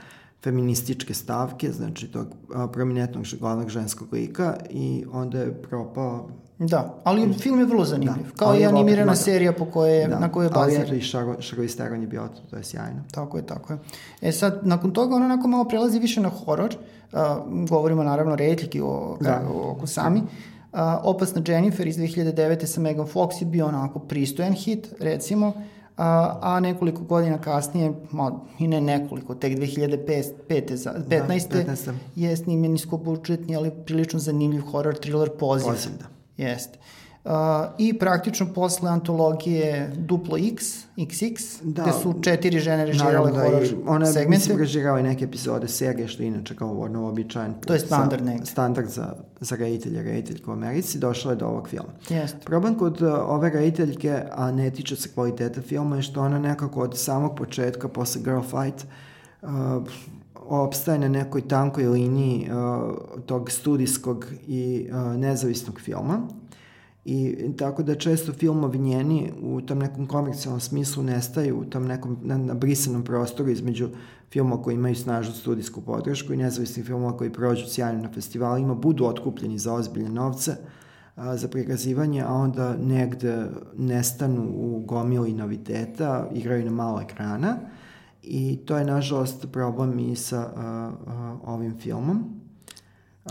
feminističke 0.44 1.14
stavke, 1.14 1.72
znači 1.72 2.08
tog 2.08 2.28
uh, 2.28 2.70
prominentnog 2.74 3.26
glavnog 3.40 3.70
ženskog 3.70 4.14
lika 4.14 4.56
i 4.70 5.06
onda 5.12 5.40
je 5.40 5.62
propao 5.62 6.30
Da, 6.60 6.96
ali 7.04 7.34
film 7.34 7.60
je 7.60 7.66
vrlo 7.66 7.86
zanimljiv. 7.86 8.26
Da, 8.26 8.36
Kao 8.36 8.56
i 8.56 8.66
animirana 8.66 9.12
opet, 9.12 9.24
serija 9.24 9.54
po 9.54 9.66
koje, 9.66 10.08
da, 10.08 10.20
na 10.20 10.32
kojoj 10.32 10.46
je 10.46 10.50
baziran. 10.50 10.88
Ali 10.88 10.98
eto 10.98 11.06
i 11.06 11.42
Charlize 11.42 11.76
Theron 11.76 12.02
je 12.02 12.08
bio 12.08 12.28
to, 12.28 12.42
to 12.50 12.56
je 12.58 12.64
sjajno. 12.64 13.04
Tako 13.12 13.38
je, 13.38 13.46
tako 13.46 13.74
je. 13.74 13.80
E 14.22 14.32
sad, 14.32 14.60
nakon 14.64 14.92
toga 14.92 15.16
on 15.16 15.24
onako 15.24 15.48
malo 15.48 15.66
prelazi 15.66 16.00
više 16.00 16.22
na 16.22 16.30
horor. 16.30 16.76
Uh, 17.12 17.20
govorimo 17.70 18.04
naravno 18.04 18.36
redljiki 18.36 18.82
o, 18.82 19.18
da. 19.22 19.42
o, 19.54 19.78
o 19.82 19.88
sami. 19.88 20.20
Uh, 20.20 20.80
Opasna 21.04 21.42
Jennifer 21.48 21.88
iz 21.88 21.98
2009. 21.98 22.66
sa 22.66 22.82
Megan 22.82 23.06
Fox 23.06 23.42
je 23.42 23.46
bio 23.46 23.66
onako 23.66 24.00
pristojan 24.00 24.54
hit, 24.54 24.88
recimo 25.00 25.48
a, 25.48 25.79
a 26.42 26.60
nekoliko 26.60 27.04
godina 27.04 27.38
kasnije, 27.38 27.94
ma, 28.12 28.32
i 28.60 28.68
ne 28.68 28.82
nekoliko, 28.82 29.36
tek 29.36 29.58
2005. 29.58 29.98
15. 30.50 31.08
Da, 31.08 31.28
15. 31.28 31.94
je 32.16 32.38
snimljen 32.38 32.72
niskobudžetni, 32.72 33.56
ali 33.56 33.72
prilično 33.86 34.20
zanimljiv 34.20 34.62
horror 34.62 35.00
thriller 35.00 35.30
Poziv. 35.40 35.68
Poziv, 35.68 35.92
da. 36.00 36.06
Jeste. 36.38 36.80
Uh, 37.26 37.32
I 37.78 38.00
praktično 38.00 38.54
posle 38.54 38.90
antologije 38.90 39.92
Duplo 39.98 40.38
X, 40.38 40.66
XX, 40.98 41.62
da, 41.64 41.84
gde 41.84 41.92
su 42.02 42.16
četiri 42.22 42.60
žene 42.60 42.86
režirale 42.86 43.32
da 43.32 43.42
horor 43.42 43.64
ona 43.86 44.06
segmente. 44.06 44.30
mislim, 44.30 44.58
režirala 44.58 45.00
i 45.00 45.04
neke 45.04 45.26
epizode 45.26 45.68
serije, 45.68 46.08
što 46.08 46.24
je 46.24 46.28
inače 46.28 46.56
kao 46.56 46.80
ono 46.80 47.08
običajen 47.08 47.54
put 47.54 47.66
To 47.66 47.74
je 47.74 47.80
standard 47.80 48.26
za, 48.26 48.46
standard 48.46 48.90
za, 48.90 49.14
za 49.40 49.56
reditelje, 49.56 50.04
rediteljke 50.04 50.50
u 50.50 50.54
Americi, 50.54 51.00
došla 51.00 51.32
je 51.32 51.36
do 51.36 51.48
ovog 51.48 51.68
filma. 51.70 51.90
Jeste. 52.10 52.40
Problem 52.46 52.78
kod 52.78 53.02
uh, 53.02 53.14
ove 53.14 53.50
rediteljke, 53.50 54.22
a 54.32 54.52
ne 54.52 54.72
tiče 54.72 54.96
se 54.96 55.10
kvaliteta 55.14 55.62
filma, 55.62 55.96
je 55.96 56.02
što 56.02 56.22
ona 56.22 56.40
nekako 56.40 56.82
od 56.82 56.98
samog 56.98 57.36
početka, 57.36 57.88
posle 57.88 58.22
Girl 58.22 58.42
Fight, 58.42 58.86
uh, 59.42 59.50
opstaje 60.36 61.00
na 61.00 61.08
nekoj 61.08 61.48
tankoj 61.48 61.88
liniji 61.88 62.50
uh, 62.52 62.98
tog 63.26 63.52
studijskog 63.52 64.26
i 64.48 64.90
uh, 64.92 65.20
nezavisnog 65.20 65.80
filma. 65.80 66.28
I 67.06 67.38
tako 67.58 67.84
da 67.84 67.96
često 67.96 68.34
filmovi 68.34 68.78
njeni 68.78 69.32
u 69.42 69.62
tom 69.62 69.80
nekom 69.80 70.08
komercijalnom 70.08 70.60
smislu 70.60 71.04
nestaju 71.04 71.60
u 71.60 71.66
tom 71.66 71.88
nekom 71.88 72.18
na, 72.22 72.38
na 72.38 72.54
brisanom 72.54 73.04
prostoru 73.04 73.50
između 73.50 73.90
filmova 74.32 74.64
koji 74.64 74.76
imaju 74.76 74.96
snažnu 74.96 75.34
studijsku 75.34 75.82
podršku 75.82 76.34
i 76.34 76.38
nezavisnih 76.38 76.86
filmova 76.86 77.18
koji 77.18 77.34
prođu 77.34 77.66
sjajno 77.68 78.02
na 78.02 78.10
festivalima, 78.14 78.76
budu 78.76 79.06
otkupljeni 79.06 79.60
za 79.60 79.74
ozbiljne 79.74 80.10
novce 80.10 80.56
a, 81.16 81.38
za 81.38 81.48
prikazivanje, 81.48 82.22
a 82.22 82.34
onda 82.34 82.78
negde 82.78 83.46
nestanu 83.78 84.50
u 84.56 84.84
gomili 84.86 85.34
noviteta, 85.34 86.30
igraju 86.34 86.66
na 86.66 86.72
malo 86.72 87.02
ekrana 87.02 87.58
i 88.24 88.58
to 88.66 88.78
je 88.78 88.86
nažalost 88.86 89.52
problem 89.52 90.00
i 90.00 90.16
sa 90.16 90.40
a, 90.40 90.92
a, 91.08 91.38
ovim 91.46 91.80
filmom. 91.80 92.39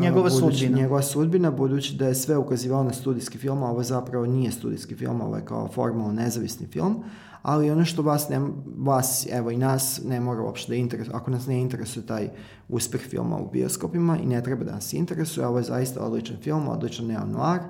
Njegova 0.01 0.31
budući, 0.31 0.59
sudbina. 0.59 0.79
Njegova 0.79 1.03
sudbina, 1.03 1.51
budući 1.51 1.97
da 1.97 2.09
je 2.09 2.15
sve 2.15 2.37
ukazivao 2.37 2.85
na 2.85 2.93
studijski 2.93 3.39
film, 3.39 3.63
a 3.63 3.71
ovo 3.71 3.83
zapravo 3.83 4.27
nije 4.27 4.51
studijski 4.51 4.95
film, 4.95 5.21
ovo 5.21 5.37
je 5.37 5.45
kao 5.45 5.69
formalno 5.69 6.13
nezavisni 6.13 6.67
film, 6.67 7.05
ali 7.43 7.71
ono 7.71 7.85
što 7.85 8.03
vas, 8.03 8.29
ne, 8.29 8.41
vas 8.79 9.27
evo 9.31 9.51
i 9.51 9.57
nas, 9.57 10.01
ne 10.05 10.21
mora 10.21 10.43
uopšte 10.43 10.73
da 10.73 10.77
interesuje, 10.77 11.17
ako 11.17 11.31
nas 11.31 11.47
ne 11.47 11.61
interesuje 11.61 12.07
taj 12.07 12.29
uspeh 12.69 13.01
filma 13.01 13.37
u 13.37 13.51
bioskopima 13.51 14.19
i 14.19 14.27
ne 14.27 14.43
treba 14.43 14.65
da 14.65 14.73
nas 14.73 14.93
interesuje, 14.93 15.47
ovo 15.47 15.59
je 15.59 15.65
zaista 15.65 16.01
odličan 16.01 16.37
film, 16.43 16.69
odličan 16.69 17.07
neo-noir, 17.07 17.61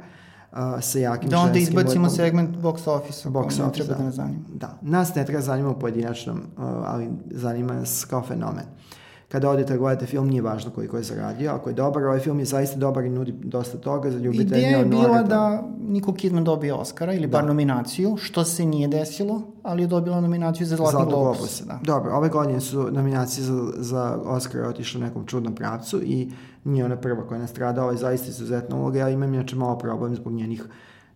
uh, 0.52 0.58
sa 0.80 0.98
jakim 0.98 1.30
Da 1.30 1.38
onda 1.38 1.58
izbacimo 1.58 2.04
vodom. 2.04 2.16
segment 2.16 2.56
box 2.56 2.90
office, 2.90 3.28
Box 3.28 3.32
box 3.32 3.58
ne 3.58 3.64
office, 3.64 3.84
treba 3.84 3.94
da 3.94 3.98
da. 3.98 4.04
nas 4.04 4.14
zanima. 4.14 4.44
Da, 4.54 4.78
nas 4.82 5.14
ne 5.14 5.26
treba 5.26 5.42
zanima 5.42 5.70
u 5.70 5.78
pojedinačnom, 5.78 6.38
uh, 6.38 6.64
ali 6.64 7.08
zanima 7.30 7.74
nas 7.74 8.06
kao 8.10 8.22
fenomen. 8.22 8.64
Kada 9.28 9.50
odete 9.50 9.72
da 9.72 9.78
gledate 9.78 10.06
film, 10.06 10.28
nije 10.28 10.42
važno 10.42 10.70
koliko 10.70 10.96
je 10.96 11.02
zaradio. 11.02 11.50
Ako 11.50 11.70
je 11.70 11.74
dobar, 11.74 12.04
ovaj 12.04 12.18
film 12.18 12.38
je 12.38 12.44
zaista 12.44 12.78
dobar 12.78 13.04
i 13.04 13.10
nudi 13.10 13.32
dosta 13.32 13.78
toga 13.78 14.10
za 14.10 14.18
ljubitelje. 14.18 14.60
Ideja 14.60 14.78
je 14.78 14.84
bila 14.84 15.22
da 15.22 15.64
Niko 15.80 16.12
Kidman 16.12 16.44
dobije 16.44 16.74
Oscara 16.74 17.12
ili 17.12 17.26
bar 17.26 17.44
nominaciju, 17.44 18.16
što 18.16 18.44
se 18.44 18.64
nije 18.64 18.88
desilo, 18.88 19.42
ali 19.62 19.82
je 19.82 19.86
dobila 19.86 20.20
nominaciju 20.20 20.66
za 20.66 20.76
Zlatni 20.76 20.92
Zlatni 20.92 21.12
globus. 21.12 21.38
globus. 21.38 21.62
Da. 21.66 21.80
Dobro, 21.82 22.12
ove 22.12 22.28
godine 22.28 22.60
su 22.60 22.90
nominacije 22.90 23.44
za, 23.44 23.72
za 23.76 24.18
Oscar 24.24 24.60
otišle 24.60 25.00
u 25.00 25.04
nekom 25.04 25.26
čudnom 25.26 25.54
pravcu 25.54 26.02
i 26.02 26.30
nije 26.64 26.84
ona 26.84 26.96
prva 26.96 27.26
koja 27.26 27.36
je 27.36 27.40
nastradala, 27.40 27.84
ovo 27.84 27.92
je 27.92 27.98
zaista 27.98 28.28
izuzetna 28.28 28.76
uloga. 28.76 28.98
Ja 28.98 29.08
imam 29.08 29.34
inače 29.34 29.56
malo 29.56 29.78
problem 29.78 30.14
zbog 30.14 30.32
njenih 30.32 30.64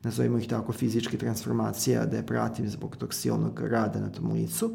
nazovimo 0.02 0.38
ih 0.38 0.48
tako, 0.48 0.72
fizičke 0.72 1.18
transformacija, 1.18 2.06
da 2.06 2.16
je 2.16 2.26
pratim 2.26 2.68
zbog 2.68 2.96
tog 2.96 3.14
silnog 3.14 3.60
rada 3.60 4.00
na 4.00 4.08
tom 4.08 4.32
licu. 4.32 4.70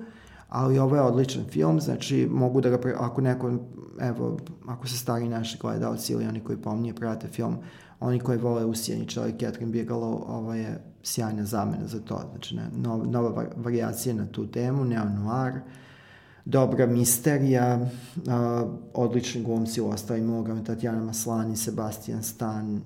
Ali 0.49 0.79
ovo 0.79 0.95
je 0.95 1.01
odličan 1.01 1.43
film, 1.49 1.81
znači 1.81 2.27
mogu 2.31 2.61
da 2.61 2.69
ga, 2.69 2.77
pre, 2.77 2.93
ako 2.97 3.21
neko, 3.21 3.51
evo, 3.99 4.37
ako 4.67 4.87
se 4.87 4.97
stari 4.97 5.27
naši 5.29 5.57
gledalci 5.61 6.13
ili 6.13 6.27
oni 6.27 6.39
koji 6.39 6.57
pomnije 6.57 6.93
prate 6.93 7.27
film, 7.27 7.57
oni 7.99 8.19
koji 8.19 8.37
vole 8.37 8.65
Usijeni 8.65 9.07
čovjek 9.07 9.39
Catherine 9.39 9.71
Bigelow, 9.71 10.23
ovo 10.27 10.53
je 10.53 10.83
sjajna 11.03 11.45
zamena 11.45 11.87
za 11.87 11.99
to. 11.99 12.21
Znači, 12.31 12.55
ne, 12.55 12.69
nova, 12.75 13.05
nova 13.05 13.29
var- 13.29 13.53
varijacija 13.55 14.15
na 14.15 14.25
tu 14.25 14.47
temu, 14.47 14.85
neo-noir, 14.85 15.59
dobra 16.45 16.85
misterija, 16.85 17.79
uh, 18.15 18.69
odlični 18.93 19.43
glumci 19.43 19.81
u 19.81 19.89
ostalim 19.89 20.29
ulogama, 20.29 20.63
Tatjana 20.63 21.03
Maslani, 21.03 21.55
Sebastian 21.55 22.23
Stan, 22.23 22.81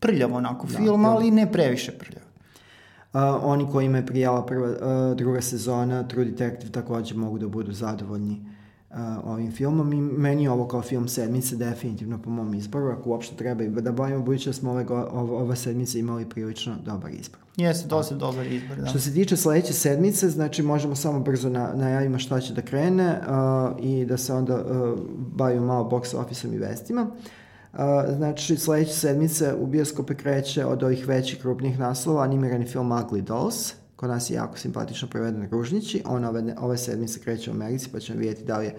Prljavo 0.00 0.36
onako 0.36 0.66
Da, 0.66 0.76
film, 0.76 1.04
ali 1.04 1.30
ne 1.30 1.52
previše 1.52 1.92
prljavo. 1.98 2.25
Uh, 3.16 3.22
oni 3.42 3.66
koji 3.72 3.88
me 3.88 4.06
prijala 4.06 4.46
prva, 4.46 4.68
uh, 4.68 5.16
druga 5.16 5.40
sezona, 5.40 6.08
True 6.08 6.24
Detective 6.24 6.72
takođe 6.72 7.14
mogu 7.14 7.38
da 7.38 7.48
budu 7.48 7.72
zadovoljni 7.72 8.40
uh, 8.90 8.96
ovim 9.24 9.52
filmom 9.52 9.92
i 9.92 10.00
meni 10.00 10.42
je 10.42 10.50
ovo 10.50 10.68
kao 10.68 10.82
film 10.82 11.08
sedmice 11.08 11.56
definitivno 11.56 12.18
po 12.22 12.30
mom 12.30 12.54
izboru, 12.54 12.88
ako 12.88 13.10
uopšte 13.10 13.36
treba 13.36 13.64
i 13.64 13.68
da 13.68 13.92
bavimo, 13.92 14.22
budući 14.22 14.48
da 14.48 14.52
smo 14.52 14.70
ove, 14.70 14.86
ovo, 14.90 15.38
ova 15.38 15.56
sedmica 15.56 15.98
imali 15.98 16.28
prilično 16.28 16.76
dobar 16.84 17.10
izbor. 17.10 17.40
Jeste, 17.56 17.88
dosta 17.88 18.14
dobar 18.14 18.46
izbor, 18.46 18.76
da. 18.76 18.86
Što 18.86 18.98
se 18.98 19.12
tiče 19.12 19.36
sledeće 19.36 19.72
sedmice, 19.72 20.30
znači 20.30 20.62
možemo 20.62 20.96
samo 20.96 21.20
brzo 21.20 21.48
na, 21.48 21.72
najavimo 21.74 22.18
šta 22.18 22.40
će 22.40 22.54
da 22.54 22.62
krene 22.62 23.20
uh, 23.20 23.84
i 23.84 24.04
da 24.04 24.16
se 24.16 24.34
onda 24.34 24.54
uh, 24.54 24.98
bavimo 25.16 25.66
malo 25.66 25.88
box 25.90 26.16
office-om 26.16 26.54
i 26.54 26.58
vestima. 26.58 27.02
Uh, 27.02 27.24
znači, 28.16 28.56
sledeće 28.56 28.92
sedmice 28.92 29.54
u 29.54 29.66
bioskope 29.66 30.14
kreće 30.14 30.64
od 30.64 30.82
ovih 30.82 31.08
većih 31.08 31.40
krupnih 31.40 31.78
naslova 31.78 32.22
animirani 32.22 32.66
film 32.66 32.88
Ugly 32.88 33.20
Dolls, 33.20 33.72
kod 33.96 34.10
nas 34.10 34.30
je 34.30 34.34
jako 34.34 34.58
simpatično 34.58 35.08
preveden 35.08 35.48
Ružnići, 35.50 36.02
on 36.04 36.24
ove, 36.24 36.54
ove 36.58 36.78
sedmice 36.78 37.20
kreće 37.20 37.50
u 37.50 37.54
Americi, 37.54 37.88
pa 37.92 38.00
ćemo 38.00 38.18
vidjeti 38.18 38.44
da 38.44 38.58
li 38.58 38.66
je 38.66 38.74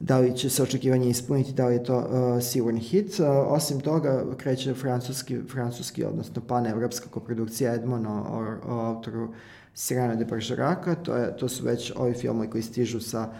da 0.00 0.18
li 0.18 0.36
će 0.36 0.50
se 0.50 0.62
očekivanje 0.62 1.08
ispuniti, 1.08 1.52
da 1.52 1.66
li 1.66 1.74
je 1.74 1.84
to 1.84 1.98
uh, 1.98 2.42
sigurni 2.42 2.80
hit. 2.80 3.20
Uh, 3.20 3.26
osim 3.28 3.80
toga, 3.80 4.24
kreće 4.36 4.74
francuski, 4.74 5.38
francuski 5.52 6.04
odnosno 6.04 6.42
panevropska 6.48 7.08
koprodukcija 7.08 7.74
Edmond 7.74 8.06
o, 8.06 8.10
o, 8.10 8.56
o 8.66 8.80
autoru 8.80 9.28
Sirena 9.74 10.14
de 10.14 10.24
Bergeraka, 10.24 10.94
to, 10.94 11.14
je, 11.16 11.36
to 11.36 11.48
su 11.48 11.64
već 11.64 11.92
ovi 11.96 12.14
filmovi 12.14 12.50
koji 12.50 12.62
stižu 12.62 13.00
sa 13.00 13.20
uh, 13.20 13.34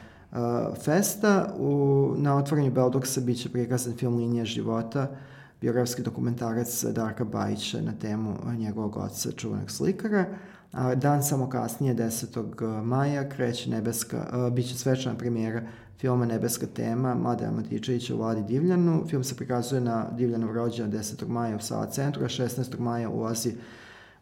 festa. 0.85 1.55
U, 1.59 2.15
na 2.17 2.37
otvorenju 2.37 2.71
Beldoksa 2.71 3.21
bit 3.21 3.43
će 3.43 3.49
prikazan 3.49 3.97
film 3.97 4.17
Linija 4.17 4.45
života, 4.45 5.17
biografski 5.61 6.03
dokumentarac 6.03 6.85
Darka 6.85 7.25
Bajića 7.25 7.81
na 7.81 7.93
temu 7.93 8.37
njegovog 8.59 8.97
oca, 8.97 9.33
čuvanog 9.33 9.71
slikara. 9.71 10.25
A 10.73 10.95
dan 10.95 11.23
samo 11.23 11.49
kasnije, 11.49 11.95
10. 11.95 12.83
maja, 12.83 13.29
kreće 13.29 13.71
nebeska, 13.71 14.47
uh, 14.47 14.53
bit 14.53 14.69
će 14.69 14.75
svečana 14.75 15.19
premijera 15.19 15.63
filma 15.99 16.27
Nebeska 16.27 16.67
tema 16.67 17.15
Mladen 17.15 17.55
Matičevića 17.55 18.15
u 18.15 18.19
Vladi 18.19 18.43
Divljanu. 18.43 19.05
Film 19.09 19.25
se 19.25 19.37
prikazuje 19.37 19.81
na 19.81 20.07
Divljanov 20.13 20.55
rođena 20.55 20.89
10. 20.89 21.29
maja 21.29 21.57
u 21.57 21.61
Sava 21.61 21.87
centru, 21.87 22.25
a 22.25 22.29
16. 22.29 22.79
maja 22.79 23.11
ulazi 23.11 23.53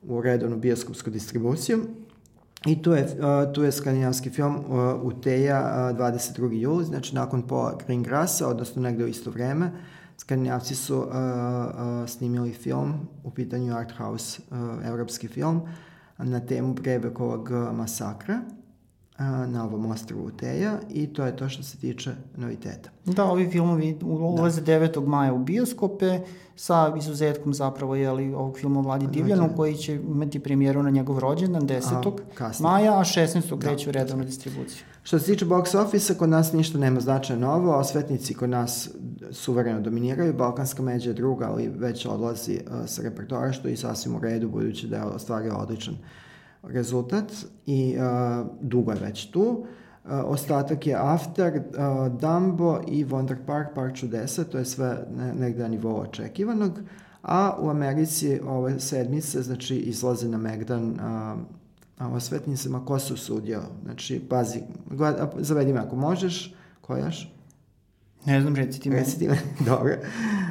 u 0.03 0.23
redovnu 0.23 0.57
bioskopsku 0.57 1.11
distribuciju. 1.11 1.85
I 2.67 2.83
tu 2.83 2.93
je, 2.93 3.17
tu 3.55 3.63
je 3.63 3.73
skandinavski 3.73 4.31
film 4.31 4.65
Uteja 5.03 5.91
uh, 5.93 5.99
22. 5.99 6.53
juli, 6.53 6.85
znači 6.85 7.15
nakon 7.15 7.43
pola 7.43 7.79
Greengrassa, 7.87 8.49
odnosno 8.49 8.83
negde 8.83 9.05
u 9.05 9.09
isto 9.09 9.31
vreme. 9.31 9.71
Skandinavci 10.17 10.75
su 10.75 11.07
snimili 12.07 12.53
film, 12.53 12.95
u 13.25 13.31
pitanju 13.31 13.77
art 13.77 13.93
house, 13.97 14.43
evropski 14.85 15.29
film, 15.29 15.63
na 16.19 16.41
temu 16.41 16.75
Brebekovog 16.75 17.51
masakra 17.51 18.41
na 19.19 19.65
ovom 19.65 19.87
ostrovu 19.87 20.27
Uteja 20.27 20.79
i 20.91 21.07
to 21.07 21.27
je 21.27 21.37
to 21.37 21.49
što 21.49 21.63
se 21.63 21.77
tiče 21.77 22.15
noviteta. 22.37 22.91
Da, 23.05 23.25
ovi 23.25 23.51
filmovi 23.51 23.99
ulaze 24.03 24.61
da. 24.61 24.73
9. 24.73 25.07
maja 25.07 25.33
u 25.33 25.39
bioskope 25.39 26.21
sa 26.57 26.95
izuzetkom 26.99 27.55
zapravo 27.55 27.95
jeli, 27.95 28.35
ovog 28.35 28.59
filma 28.59 28.81
Vladi 28.81 29.07
Divljanu 29.07 29.51
koji 29.57 29.77
će 29.77 29.95
imati 29.95 30.41
premijeru 30.41 30.83
na 30.83 30.91
njegov 30.91 31.19
rođendan 31.19 31.63
10. 31.63 32.13
kasnije. 32.35 32.71
maja, 32.71 32.99
a 32.99 33.05
16. 33.05 33.59
kreće 33.59 33.89
u 33.89 33.93
redovnu 33.93 34.25
distribuciju. 34.25 34.85
Što 35.03 35.19
se 35.19 35.27
tiče 35.27 35.47
box 35.47 35.77
office 35.87 36.19
kod 36.19 36.29
nas 36.29 36.53
ništa 36.53 36.79
nema 36.79 37.01
značajno 37.01 37.47
novo, 37.47 37.77
osvetnici 37.77 38.35
kod 38.35 38.51
nas 38.51 38.91
suvereno 39.31 39.81
dominiraju, 39.81 40.35
Balkanska 40.35 40.83
međa 40.83 41.11
je 41.11 41.15
druga, 41.15 41.49
ali 41.51 41.69
već 41.69 42.07
odlazi 42.07 42.61
uh, 42.67 42.73
sa 42.87 43.03
repertoara, 43.03 43.53
što 43.53 43.69
je 43.69 43.75
i 43.75 43.77
sasvim 43.77 44.17
u 44.17 44.21
redu, 44.21 44.49
budući 44.49 44.89
da 44.89 44.97
je 44.97 45.05
ostvario 45.05 45.55
odličan 45.55 45.95
rezultat 46.69 47.33
i 47.67 47.97
uh, 47.99 48.47
dugo 48.61 48.93
je 48.93 48.99
već 49.01 49.31
tu. 49.31 49.43
Uh, 50.05 50.11
ostatak 50.25 50.87
je 50.87 50.97
After, 50.99 51.57
uh, 51.57 52.21
Dumbo 52.21 52.81
i 52.89 53.05
Wonder 53.05 53.37
Park, 53.47 53.69
Park 53.75 53.97
čudesa, 53.97 54.45
to 54.45 54.59
je 54.59 54.65
sve 54.65 55.07
ne, 55.17 55.35
negde 55.35 55.63
na 55.63 55.69
nivou 55.69 56.01
očekivanog, 56.01 56.73
a 57.23 57.57
u 57.61 57.71
Americi 57.71 58.41
ove 58.47 58.81
sedmice, 58.81 59.43
znači, 59.43 59.77
izlaze 59.77 60.29
na 60.29 60.39
Megdan 60.39 60.91
uh, 60.91 61.41
a 61.99 62.09
osvetnicama 62.09 62.85
ko 62.85 62.99
se 62.99 63.15
usudio. 63.15 63.63
Znači, 63.85 64.21
pazi, 64.29 64.61
gled, 64.91 65.15
a, 65.15 65.31
zavedi 65.39 65.73
me 65.73 65.81
ako 65.81 65.97
možeš, 65.97 66.55
ko 66.81 66.97
još? 66.97 67.31
Ne 68.25 68.41
znam, 68.41 68.57
reci 68.57 68.81
ti 68.81 68.91
meni. 68.91 69.01
Reci 69.01 69.19
ti 69.19 69.29
me, 69.29 69.39
dobro. 69.71 69.95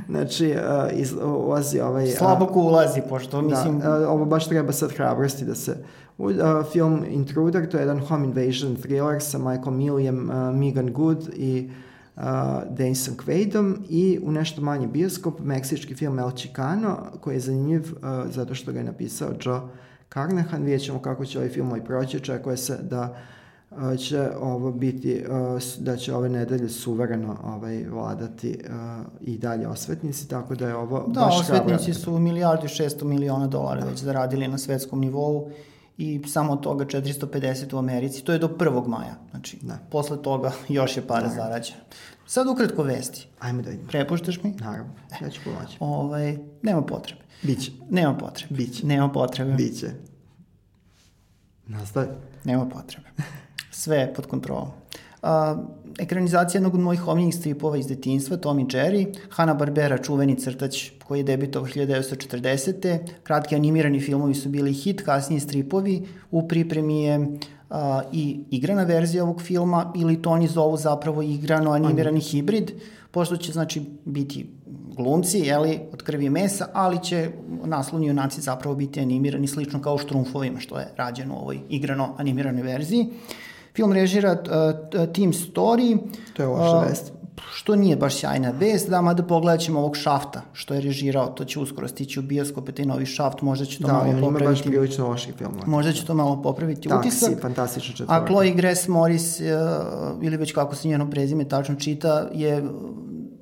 Znači, 0.10 0.56
uh, 0.56 0.99
iz, 0.99 1.13
ulazi 1.23 1.80
ovaj... 1.80 2.04
uh, 2.04 2.17
Slabo 2.17 2.45
ko 2.45 2.60
ulazi, 2.60 3.02
pošto 3.10 3.41
mislim... 3.41 3.80
Da, 3.80 3.99
uh, 3.99 4.10
ovo 4.10 4.26
baš 4.26 4.47
treba 4.47 4.71
sad 4.71 4.91
hrabrosti 4.91 5.45
da 5.45 5.56
se... 5.56 5.78
Uh, 6.17 6.63
film 6.71 7.06
Intruder, 7.10 7.69
to 7.69 7.78
je 7.78 7.82
jedan 7.82 7.99
home 7.99 8.26
invasion 8.26 8.76
thriller 8.76 9.21
sa 9.21 9.38
Michael 9.38 9.71
Milliam, 9.71 10.30
uh, 10.30 10.56
Megan 10.56 10.93
Good 10.93 11.30
i 11.36 11.69
uh, 12.15 12.23
Denisom 12.69 13.15
Quaidom 13.17 13.78
i 13.89 14.19
u 14.23 14.32
nešto 14.32 14.62
manji 14.62 14.88
bioskop 14.88 15.39
meksički 15.39 15.95
film 15.95 16.19
El 16.19 16.32
Chicano 16.32 16.97
koji 17.21 17.36
je 17.36 17.39
zanimljiv 17.39 17.82
uh, 17.82 18.32
zato 18.32 18.56
što 18.56 18.71
ga 18.71 18.80
je 18.80 18.84
napisao 18.84 19.30
Joe 19.41 19.62
Carnahan. 20.13 20.63
Vidjet 20.63 20.82
ćemo 20.84 20.99
kako 21.02 21.26
će 21.26 21.38
ovaj 21.38 21.49
film 21.49 21.67
ovaj 21.67 21.86
proći. 21.86 22.17
Očekuje 22.17 22.58
se 22.58 22.78
da 22.82 23.15
uh, 23.71 23.97
će 23.97 24.30
ovo 24.41 24.71
biti, 24.71 25.26
uh, 25.30 25.62
da 25.80 25.97
će 25.97 26.15
ove 26.15 26.30
nedelje 26.30 26.69
suvereno 26.69 27.38
ovaj, 27.43 27.84
vladati 27.89 28.60
uh, 28.65 29.06
i 29.21 29.38
dalje 29.38 29.67
osvetnici, 29.67 30.28
tako 30.30 30.56
da 30.56 30.67
je 30.67 30.76
ovo 30.76 31.06
Da, 31.08 31.21
baš 31.21 31.39
osvetnici 31.39 31.91
hrabro. 31.91 32.02
su 32.02 32.19
milijardu 32.19 32.65
i 32.65 32.69
600 32.69 33.04
miliona 33.04 33.47
dolara 33.47 33.86
već 33.86 33.99
zaradili 33.99 34.47
na 34.47 34.58
svetskom 34.58 34.99
nivou 34.99 35.49
i 35.97 36.21
samo 36.27 36.56
toga 36.56 36.86
450 36.86 37.73
u 37.75 37.77
Americi. 37.77 38.23
To 38.23 38.32
je 38.32 38.39
do 38.39 38.47
1. 38.47 38.88
maja. 38.88 39.15
Znači, 39.32 39.58
Da. 39.62 39.77
posle 39.91 40.21
toga 40.21 40.51
još 40.69 40.97
je 40.97 41.08
para 41.08 41.29
zarađeno. 41.29 41.79
Sad 42.27 42.47
ukratko 42.47 42.84
vesti. 42.84 43.27
Ajmo 43.39 43.62
da 43.62 43.69
vidimo. 43.69 43.89
Prepuštaš 43.89 44.43
mi? 44.43 44.51
Naravno, 44.51 44.93
ja 45.21 45.29
ću 45.29 45.41
pomoći. 45.43 45.77
Ovaj, 45.79 46.38
nema 46.62 46.82
potrebe. 46.82 47.21
Biće. 47.41 47.71
Nema 47.89 48.17
potrebe. 48.17 48.56
Biće. 48.56 48.86
Nema 48.86 49.10
potrebe. 49.10 49.53
Biće. 49.53 49.88
Nastavi. 51.67 52.08
Nema 52.43 52.65
potrebe. 52.69 53.08
Sve 53.71 53.97
je 53.97 54.13
pod 54.13 54.25
kontrolom. 54.27 54.71
A, 55.24 55.56
ekranizacija 56.00 56.60
jednog 56.60 56.74
od 56.74 56.80
mojih 56.80 57.08
omiljenih 57.08 57.36
stripova 57.36 57.78
iz 57.78 57.88
detinjstva, 57.88 58.38
Tom 58.38 58.60
i 58.60 58.66
Jerry, 58.66 59.18
Hanna-Barbera, 59.30 60.04
čuveni 60.04 60.36
crtač 60.36 60.90
koji 61.08 61.20
je 61.20 61.24
debitovao 61.24 61.68
1940. 61.68 62.98
Kratki 63.24 63.56
animirani 63.56 64.00
filmovi 64.00 64.36
su 64.36 64.50
bili 64.50 64.74
hit, 64.74 65.02
kasnije 65.02 65.40
stripovi. 65.40 66.08
U 66.32 66.48
pripremi 66.48 67.04
je 67.04 67.28
a, 67.70 68.02
i 68.12 68.40
igrana 68.52 68.84
verzija 68.84 69.24
ovog 69.24 69.42
filma 69.42 69.94
ili 69.96 70.22
to 70.22 70.30
oni 70.30 70.48
zovu 70.48 70.78
zapravo 70.78 71.22
igrano 71.22 71.72
animirani 71.72 72.20
hibrid, 72.20 72.72
pošto 73.12 73.38
će 73.38 73.52
znači 73.52 73.82
biti 74.06 74.46
glumci, 74.96 75.40
jeli, 75.40 75.80
od 75.94 76.04
krvi 76.04 76.26
i 76.26 76.30
mesa, 76.30 76.68
ali 76.74 77.04
će 77.04 77.30
naslovni 77.66 78.08
junaci 78.08 78.42
zapravo 78.42 78.76
biti 78.76 79.00
animirani 79.00 79.48
slično 79.48 79.82
kao 79.82 79.96
u 79.96 79.98
Štrumfovima, 79.98 80.60
što 80.60 80.80
je 80.80 80.88
rađeno 80.98 81.36
u 81.36 81.38
ovoj 81.38 81.60
igrano 81.70 82.16
animiranoj 82.18 82.62
verziji. 82.62 83.08
Film 83.76 83.94
režira 83.94 84.32
uh, 84.32 84.40
Team 85.14 85.32
Story. 85.34 85.98
To 86.34 86.44
je 86.44 86.48
loša 86.48 86.78
uh, 86.78 86.84
vest. 86.90 87.12
Što 87.54 87.76
nije 87.76 87.96
baš 87.96 88.16
sjajna 88.16 88.52
vest, 88.60 88.90
da, 88.90 89.02
mada 89.02 89.24
pogledat 89.24 89.60
ćemo 89.62 89.80
ovog 89.80 89.98
šafta, 89.98 90.42
što 90.54 90.74
je 90.74 90.82
režirao, 90.82 91.28
to 91.28 91.46
će 91.46 91.60
uskoro 91.60 91.88
stići 91.88 92.20
u 92.20 92.24
bioskope, 92.24 92.72
taj 92.72 92.86
novi 92.86 93.06
šaft, 93.06 93.42
možda 93.42 93.66
će 93.66 93.80
to 93.80 93.88
Da, 93.88 93.94
malo 93.94 94.04
on 94.04 94.10
ima 94.10 94.20
baš 94.22 94.30
popraviti. 94.34 94.70
prilično 94.70 95.08
loših 95.08 95.34
filmova. 95.38 95.64
Možda 95.66 95.92
će 95.92 96.06
to 96.06 96.14
malo 96.14 96.42
popraviti 96.42 96.90
Taksi, 96.90 97.08
utisak. 97.08 97.42
fantastična 97.42 97.94
A 97.94 97.98
četvorka. 97.98 98.26
Chloe 98.28 98.52
Grace 98.52 98.92
Morris, 98.92 99.40
uh, 99.40 99.46
ili 100.22 100.38
već 100.38 100.52
kako 100.54 100.76
se 100.76 100.88
njeno 100.88 101.10
prezime 101.10 101.44
tačno 101.50 101.76
čita, 101.76 102.30
je 102.34 102.64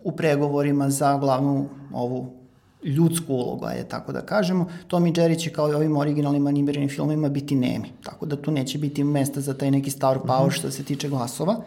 u 0.04 0.12
pregovorima 0.12 0.90
za 0.90 1.18
glavnu 1.18 1.70
ovu 1.94 2.41
ljudsku 2.84 3.34
ulogu, 3.34 3.66
ajde 3.66 3.84
tako 3.84 4.12
da 4.12 4.22
kažemo. 4.22 4.66
Tom 4.88 5.08
i 5.08 5.14
Jerry 5.14 5.40
će 5.40 5.50
kao 5.50 5.72
i 5.72 5.74
ovim 5.74 5.98
originalnim 5.98 6.48
animiranim 6.48 6.90
filmima 6.90 7.30
biti 7.30 7.56
nemi, 7.56 7.92
tako 8.04 8.26
da 8.26 8.36
tu 8.36 8.52
neće 8.52 8.78
biti 8.78 9.04
mesta 9.04 9.42
za 9.42 9.54
taj 9.54 9.72
neki 9.72 9.92
star 9.92 10.20
power 10.20 10.52
što 10.52 10.72
se 10.72 10.84
tiče 10.84 11.10
glasova. 11.10 11.64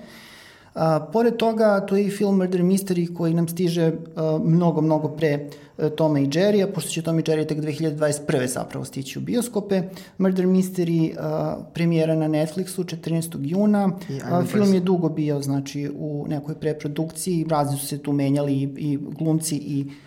A, 0.75 1.01
pored 1.13 1.37
toga, 1.37 1.87
tu 1.87 1.97
je 1.97 2.07
i 2.07 2.11
film 2.11 2.37
Murder 2.37 2.61
Mystery 2.61 3.15
koji 3.15 3.35
nam 3.35 3.49
stiže 3.49 3.93
a, 4.17 4.39
mnogo, 4.45 4.81
mnogo 4.81 5.09
pre 5.09 5.49
a, 5.79 5.89
Toma 5.89 6.21
i 6.21 6.27
Jerry-a, 6.27 6.67
pošto 6.67 6.91
će 6.91 7.03
Tom 7.03 7.19
i 7.19 7.23
Jerry 7.23 7.47
tek 7.47 7.59
2021. 7.59 8.47
zapravo 8.47 8.85
stići 8.85 9.19
u 9.19 9.23
bioskope. 9.23 9.83
Murder 10.19 10.47
Mystery 10.47 11.15
a, 11.19 11.57
premijera 11.75 12.15
na 12.15 12.29
Netflixu 12.29 12.85
14. 12.85 13.39
juna. 13.41 13.91
A, 14.31 14.43
film 14.43 14.75
je 14.75 14.81
dugo 14.81 15.09
bio 15.09 15.41
znači, 15.43 15.91
u 15.99 16.25
nekoj 16.29 16.55
preprodukciji, 16.55 17.47
razni 17.49 17.79
su 17.79 17.87
se 17.87 17.99
tu 17.99 18.13
menjali 18.13 18.53
i, 18.53 18.69
i 18.77 18.99
glumci 19.19 19.57
i 19.57 19.87
a, 19.91 20.04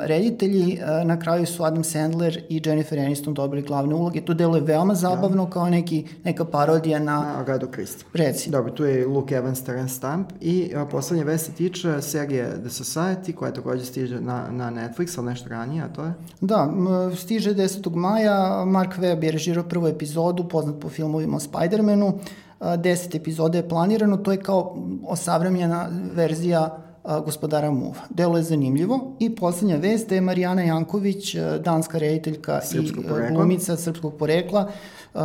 reditelji. 0.00 0.78
Na 1.04 1.18
kraju 1.18 1.46
su 1.46 1.64
Adam 1.64 1.84
Sandler 1.84 2.44
i 2.48 2.62
Jennifer 2.64 2.98
Aniston 2.98 3.34
dobili 3.34 3.62
glavne 3.62 3.94
uloge. 3.94 4.20
To 4.20 4.34
deluje 4.34 4.60
veoma 4.62 4.94
zabavno 4.94 5.50
kao 5.50 5.70
neki, 5.70 6.06
neka 6.24 6.44
parodija 6.44 6.98
na... 6.98 7.20
Na 7.20 7.40
Agadu 7.40 7.68
Christie. 7.72 8.04
Reci. 8.14 8.50
Dobro, 8.50 8.72
tu 8.72 8.84
je 8.84 9.06
Luke 9.06 9.34
Evans, 9.34 9.64
Terence 9.64 9.94
Stamp 9.94 10.32
i 10.40 10.72
a, 10.76 10.86
poslednja 10.86 11.24
vest 11.24 11.46
se 11.46 11.52
tiče 11.52 12.02
serije 12.02 12.50
The 12.50 12.68
Society 12.68 13.34
koja 13.34 13.52
takođe 13.52 13.84
stiže 13.84 14.20
na, 14.20 14.50
na 14.50 14.70
Netflix, 14.70 15.18
ali 15.18 15.26
nešto 15.26 15.48
ranije, 15.48 15.82
a 15.82 15.88
to 15.88 16.04
je? 16.04 16.12
Da, 16.40 16.72
stiže 17.16 17.54
10. 17.54 17.94
maja, 17.94 18.64
Mark 18.64 18.98
Webb 18.98 19.24
je 19.24 19.32
režirao 19.32 19.64
prvu 19.64 19.86
epizodu, 19.86 20.48
poznat 20.48 20.80
po 20.80 20.88
filmovima 20.88 21.36
o 21.36 21.40
Spider-Manu, 21.40 22.12
A, 22.60 22.76
deset 22.76 23.14
epizoda 23.14 23.58
je 23.58 23.68
planirano, 23.68 24.16
to 24.16 24.32
je 24.32 24.40
kao 24.40 24.76
osavremljena 25.06 25.88
verzija 26.14 26.87
gospodara 27.24 27.70
Muva. 27.70 28.00
Delo 28.10 28.36
je 28.36 28.42
zanimljivo 28.42 29.00
i 29.18 29.36
poslednja 29.36 29.76
vest 29.76 30.08
da 30.08 30.14
je 30.14 30.20
Marijana 30.20 30.62
Janković, 30.62 31.36
danska 31.64 31.98
rediteljka 31.98 32.60
Srpskog 32.60 33.04
i 33.04 33.08
porekla. 33.08 33.36
glumica 33.36 33.76
srpskog 33.76 34.14
porekla, 34.18 34.70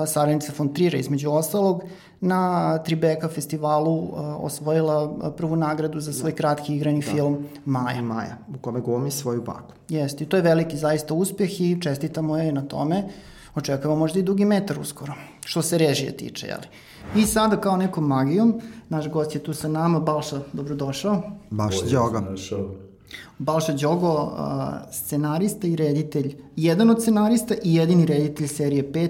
saradnica 0.08 0.54
von 0.58 0.74
Trira 0.74 0.98
između 0.98 1.32
ostalog, 1.32 1.84
na 2.22 2.78
Tribeka 2.78 3.28
festivalu 3.28 4.10
osvojila 4.39 5.32
prvu 5.38 5.56
nagradu 5.56 6.00
za 6.00 6.13
svoj 6.13 6.32
kratki 6.32 6.76
igrani 6.76 7.02
film 7.02 7.46
Maja. 7.65 8.02
Maja, 8.02 8.38
u 8.56 8.58
kome 8.58 8.82
glumi 8.82 9.12
svoju 9.12 9.41
baku. 9.41 9.74
Jeste, 9.89 10.24
i 10.24 10.28
to 10.28 10.38
je 10.38 10.43
veliki 10.43 10.78
zaista 10.78 11.13
uspeh 11.13 11.62
i 11.62 11.82
čestitamo 11.82 12.38
je 12.38 12.52
na 12.52 12.62
tome. 12.62 13.04
Očekujemo 13.56 13.96
možda 13.96 14.20
i 14.20 14.24
dugi 14.24 14.46
metar 14.46 14.80
uskoro, 14.80 15.13
što 15.46 15.62
se 15.62 15.78
režije 15.78 16.18
tiče, 16.18 16.48
jeli. 16.48 16.68
I 17.16 17.26
sada 17.26 17.62
kao 17.62 17.78
nekom 17.78 18.08
magijom, 18.08 18.62
naš 18.89 19.10
gost 19.10 19.36
je 19.36 19.44
tu 19.44 19.54
sa 19.54 19.68
nama, 19.68 20.00
Balša, 20.00 20.39
dobrodošao. 20.54 21.22
Sam 21.88 21.89
našao. 22.22 22.70
Balša 23.38 23.74
Đogo, 23.74 24.34
a, 24.38 24.80
scenarista 24.92 25.68
i 25.68 25.76
reditelj, 25.76 26.36
jedan 26.56 26.89
od 26.89 27.02
scenarista 27.02 27.56
i 27.63 27.76
jedini 27.76 28.06
reditelj 28.06 28.48
serije 28.48 28.92
5, 28.92 29.10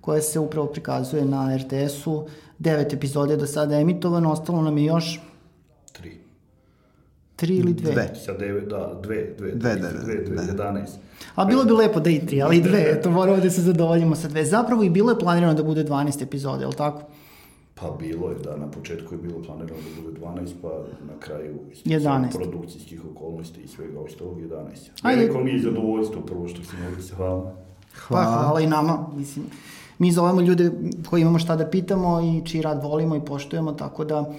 koja 0.00 0.22
se 0.22 0.38
upravo 0.38 0.66
prikazuje 0.66 1.24
na 1.24 1.56
RTS-u. 1.56 2.26
Devet 2.58 2.92
epizode 2.92 3.32
je 3.32 3.36
do 3.36 3.46
sada 3.46 3.80
emitovano, 3.80 4.32
ostalo 4.32 4.62
nam 4.62 4.78
je 4.78 4.84
još. 4.84 5.20
Tri 7.42 7.56
ili 7.56 7.72
dve. 7.74 7.92
Dve. 7.92 8.14
Sa 8.24 8.32
devet, 8.38 8.68
da, 8.68 8.98
dve, 9.02 9.34
dve, 9.38 9.50
Dve, 9.50 9.74
dve, 9.74 9.88
da, 9.92 10.04
dve, 10.04 10.24
dve, 10.24 10.36
da. 10.36 10.42
jedanaest. 10.42 10.98
A 11.34 11.44
bilo 11.44 11.64
bi 11.64 11.72
lepo 11.72 12.00
da 12.00 12.10
i 12.10 12.20
tri, 12.26 12.42
ali 12.42 12.56
i 12.56 12.60
dve, 12.62 12.84
eto 12.92 13.10
moramo 13.10 13.40
da 13.42 13.50
se 13.50 13.62
zadovoljimo 13.62 14.14
sa 14.16 14.28
dve. 14.28 14.44
Zapravo 14.44 14.82
i 14.82 14.90
bilo 14.90 15.10
je 15.10 15.18
planirano 15.18 15.54
da 15.54 15.62
bude 15.62 15.84
12 15.84 16.22
epizode, 16.22 16.62
je 16.62 16.66
li 16.68 16.74
tako? 16.74 17.02
Pa 17.74 17.90
bilo 17.98 18.30
je, 18.30 18.36
da, 18.44 18.56
na 18.56 18.70
početku 18.70 19.14
je 19.14 19.18
bilo 19.18 19.42
planirano 19.42 19.80
da 19.96 20.02
bude 20.02 20.20
12, 20.20 20.52
pa 20.62 20.68
na 21.08 21.20
kraju 21.20 21.58
iz 21.72 21.78
11. 21.84 22.32
produkcijskih 22.32 23.00
okolnosti 23.10 23.60
i 23.60 23.68
svega 23.68 24.00
ostalog 24.00 24.40
11. 24.40 24.90
Ajde. 25.02 25.20
Veliko 25.20 25.40
mi 25.40 25.50
je 25.50 25.62
zadovoljstvo 25.62 26.20
prvo 26.20 26.48
što 26.48 26.64
si 26.64 26.76
mogli 26.84 27.02
se 27.02 27.14
hvala. 27.14 27.54
Pa 28.08 28.24
hvala 28.24 28.60
i 28.60 28.66
nama, 28.66 29.06
mislim. 29.16 29.44
Mi 29.98 30.12
zovemo 30.12 30.40
ljude 30.40 30.70
koji 31.10 31.20
imamo 31.20 31.38
šta 31.38 31.56
da 31.56 31.66
pitamo 31.66 32.20
i 32.20 32.46
čiji 32.46 32.62
rad 32.62 32.82
volimo 32.82 33.16
i 33.16 33.24
poštujemo, 33.24 33.72
tako 33.72 34.04
da 34.04 34.32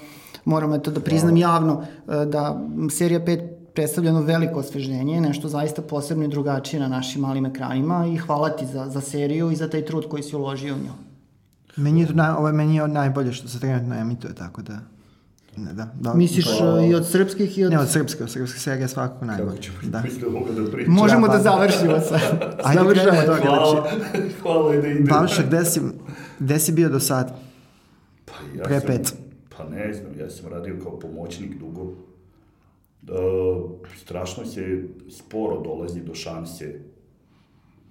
moramo 0.46 0.76
eto 0.76 0.92
da 0.92 1.00
priznam 1.00 1.38
javno 1.38 1.84
e, 2.08 2.26
da 2.26 2.62
serija 2.92 3.20
5 3.20 3.50
predstavlja 3.74 4.08
jedno 4.08 4.22
veliko 4.22 4.60
osveženje, 4.60 5.22
nešto 5.22 5.48
zaista 5.48 5.82
posebno 5.82 6.24
i 6.24 6.28
drugačije 6.28 6.80
na 6.80 6.88
našim 6.88 7.22
malim 7.22 7.46
ekranima 7.46 8.06
i 8.08 8.18
hvala 8.18 8.50
ti 8.50 8.66
za, 8.66 8.90
za 8.90 9.02
seriju 9.02 9.52
i 9.52 9.56
za 9.56 9.70
taj 9.70 9.86
trud 9.86 10.10
koji 10.10 10.24
si 10.24 10.36
uložio 10.36 10.76
u 10.76 10.78
nju. 10.78 10.94
Meni 11.76 12.02
je, 12.02 12.08
to 12.08 12.14
naj, 12.14 12.32
ovo 12.32 12.48
je 12.48 12.54
meni 12.54 12.76
je 12.76 12.88
najbolje 12.88 13.34
što 13.34 13.48
se 13.48 13.60
trenutno 13.60 13.96
emituje, 13.96 14.36
tako 14.36 14.62
da... 14.62 14.80
Ne, 15.58 15.74
da, 15.74 15.88
da, 16.00 16.14
Misliš 16.14 16.46
Pa- 16.60 16.80
e, 16.80 16.88
i 16.90 16.96
od 16.96 17.08
srpskih 17.08 17.58
i 17.58 17.66
od... 17.66 17.72
Ne, 17.72 17.80
od 17.80 17.90
srpske, 17.90 18.24
od 18.24 18.30
srpske 18.32 18.60
serije 18.60 18.88
svakako 18.88 19.14
Kako 19.14 19.26
najbolje. 19.26 19.62
ćemo 19.62 19.78
Da. 19.84 19.90
da 19.90 20.02
da. 20.02 20.92
Možemo 20.92 21.28
Da, 21.28 21.34
da 21.34 21.44
završimo 21.44 22.00
sad. 22.00 22.22
Ajde, 22.64 22.82
od 22.82 22.96
toga. 23.26 23.42
Hvala, 23.42 23.88
Znači, 24.12 24.34
hvala 24.42 24.76
i 24.76 24.82
da 24.82 24.88
ide. 24.88 25.10
Balša, 25.10 25.44
gde 25.44 25.66
si, 25.66 25.82
gde 26.40 26.60
si 26.60 26.72
bio 26.72 26.90
do 26.90 27.00
sad? 27.00 27.34
Pa 28.26 28.34
ja 28.58 28.64
Pre 28.64 28.80
sam, 28.80 28.88
pet. 28.88 29.14
Ne 29.86 29.94
znam, 29.94 30.20
ja 30.20 30.30
sam 30.30 30.52
radio 30.52 30.76
kao 30.84 31.00
pomoćnik 31.00 31.60
dugo. 31.60 31.94
E, 33.08 33.14
strašno 33.98 34.46
se 34.46 34.84
sporo 35.10 35.62
dolazi 35.62 36.02
do 36.02 36.16
šanse. 36.16 36.80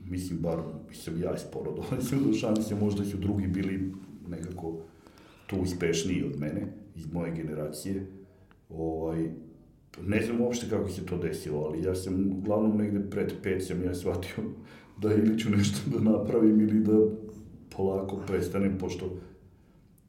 Mislim, 0.05 0.39
bar 0.39 0.59
sam 0.93 1.23
ja 1.23 1.39
sporo 1.39 1.73
dolazio 1.81 2.19
do 2.27 2.33
šanse, 2.33 2.75
možda 2.75 3.05
su 3.05 3.17
drugi 3.17 3.47
bili 3.47 3.93
nekako 4.29 4.77
tu 5.47 5.57
uspešniji 5.57 6.25
od 6.25 6.41
mene, 6.41 6.67
iz 6.97 7.13
moje 7.13 7.33
generacije. 7.33 8.07
Ovaj, 8.71 9.31
ne 10.03 10.23
znam 10.23 10.41
uopšte 10.41 10.69
kako 10.71 10.89
se 10.89 11.07
to 11.07 11.19
desilo, 11.19 11.61
ali 11.61 11.83
ja 11.83 11.95
sam 11.95 12.33
uglavnom 12.39 12.77
negde 12.77 13.11
pred 13.11 13.33
pet 13.43 13.67
sam 13.67 13.85
ja 13.85 13.95
shvatio 13.95 14.45
da 15.03 15.15
ili 15.15 15.39
ću 15.39 15.51
nešto 15.51 15.79
da 15.91 16.11
napravim 16.11 16.61
ili 16.61 16.81
da 16.81 16.99
polako 17.77 18.17
prestanem, 18.27 18.79
pošto 18.79 19.17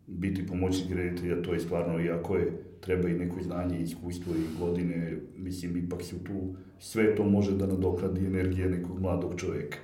biti 0.07 0.47
pomoćnik 0.47 0.95
reditelja, 0.95 1.41
to 1.41 1.53
je 1.53 1.59
stvarno, 1.59 1.99
iako 1.99 2.35
je, 2.35 2.63
treba 2.81 3.09
i 3.09 3.13
neko 3.13 3.41
znanje, 3.43 3.79
iskustvo 3.79 4.33
i 4.35 4.59
godine, 4.59 5.17
mislim, 5.37 5.77
ipak 5.77 6.03
se 6.03 6.23
tu, 6.23 6.55
sve 6.79 7.15
to 7.15 7.23
može 7.23 7.57
da 7.57 7.67
nadokradi 7.67 8.25
energije 8.25 8.69
nekog 8.69 9.01
mladog 9.01 9.33
čoveka. 9.37 9.77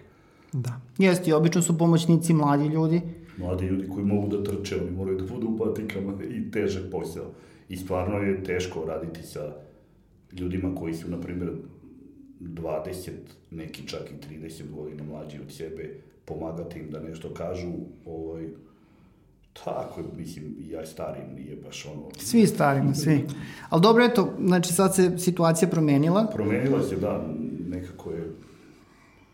Da. 0.53 0.81
Jeste, 0.97 1.29
i 1.29 1.33
obično 1.33 1.61
su 1.61 1.77
pomoćnici 1.77 2.33
mladi 2.33 2.67
ljudi. 2.67 3.01
Mladi 3.37 3.65
ljudi 3.65 3.87
koji 3.87 4.05
mogu 4.05 4.27
da 4.27 4.43
trče, 4.43 4.75
oni 4.81 4.91
moraju 4.91 5.17
da 5.17 5.25
budu 5.25 5.47
u 5.47 5.57
patikama 5.57 6.13
i 6.37 6.51
težak 6.51 6.83
posao. 6.91 7.31
I 7.69 7.77
stvarno 7.77 8.17
je 8.17 8.43
teško 8.43 8.85
raditi 8.87 9.23
sa 9.23 9.55
ljudima 10.39 10.75
koji 10.75 10.93
su, 10.93 11.09
na 11.11 11.21
primjer, 11.21 11.51
20, 12.39 13.11
neki 13.51 13.87
čak 13.87 14.01
i 14.11 14.35
30 14.35 14.71
godina 14.75 15.03
mlađi 15.03 15.39
od 15.39 15.51
sebe, 15.51 15.95
pomagati 16.25 16.79
im 16.79 16.91
da 16.91 16.99
nešto 16.99 17.33
kažu, 17.33 17.71
ovaj, 18.05 18.47
tako, 19.65 20.01
mislim, 20.17 20.55
ja 20.69 20.85
starim 20.85 21.35
nije 21.35 21.55
baš 21.55 21.85
ono... 21.85 22.01
Svi 22.17 22.47
starimo, 22.47 22.93
svi. 22.93 23.25
Ali 23.69 23.81
dobro, 23.81 24.03
eto, 24.03 24.33
znači 24.45 24.73
sad 24.73 24.95
se 24.95 25.17
situacija 25.17 25.69
promenila. 25.69 26.27
Promenila 26.33 26.83
se, 26.83 26.95
da, 26.95 27.27
nekako 27.69 28.11
je 28.11 28.31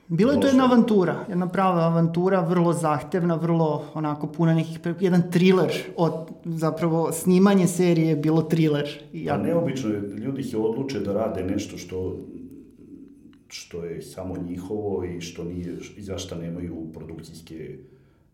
Bilo 0.08 0.32
je 0.32 0.42
to 0.42 0.48
jedna 0.48 0.66
avantura, 0.66 1.26
jedna 1.30 1.48
prava 1.50 1.82
avantura, 1.82 2.42
vrlo 2.42 2.74
zahtevna, 2.74 3.36
vrlo 3.36 3.86
onako 3.94 4.28
puna 4.28 4.54
nekih, 4.54 4.80
jedan 5.00 5.32
thriller, 5.32 5.72
od, 5.98 6.14
zapravo 6.44 7.12
snimanje 7.12 7.68
serije 7.68 8.08
je 8.10 8.16
bilo 8.16 8.42
thriller. 8.42 8.90
I 9.14 9.26
Ja, 9.26 9.36
ja, 9.36 9.44
neobično 9.44 9.90
je, 9.90 10.02
ljudi 10.02 10.44
se 10.44 10.58
odluče 10.58 11.00
da 11.00 11.14
rade 11.14 11.44
nešto 11.44 11.78
što 11.78 12.18
što 13.48 13.86
je 13.86 14.02
samo 14.02 14.36
njihovo 14.38 15.04
i 15.04 15.22
što 15.22 15.44
nije, 15.44 15.78
i 15.98 16.02
zašto 16.02 16.36
nemaju 16.36 16.88
produkcijske 16.94 17.78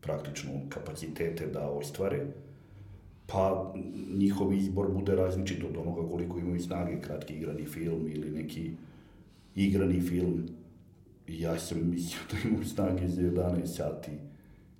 praktično 0.01 0.51
kapacitete 0.69 1.47
da 1.47 1.69
ostvare, 1.69 2.25
pa 3.27 3.73
njihov 4.17 4.53
izbor 4.53 4.91
bude 4.91 5.15
različit 5.15 5.63
od 5.63 5.77
onoga 5.77 6.09
koliko 6.09 6.39
imaju 6.39 6.59
snage, 6.59 7.01
kratki 7.01 7.33
igrani 7.33 7.65
film 7.65 8.07
ili 8.07 8.31
neki 8.31 8.71
igrani 9.55 10.01
film. 10.01 10.49
Ja 11.27 11.59
sam 11.59 11.89
mislio 11.89 12.19
da 12.31 12.49
imaju 12.49 12.65
snage 12.65 13.07
za 13.07 13.21
11 13.21 13.65
sati 13.65 14.11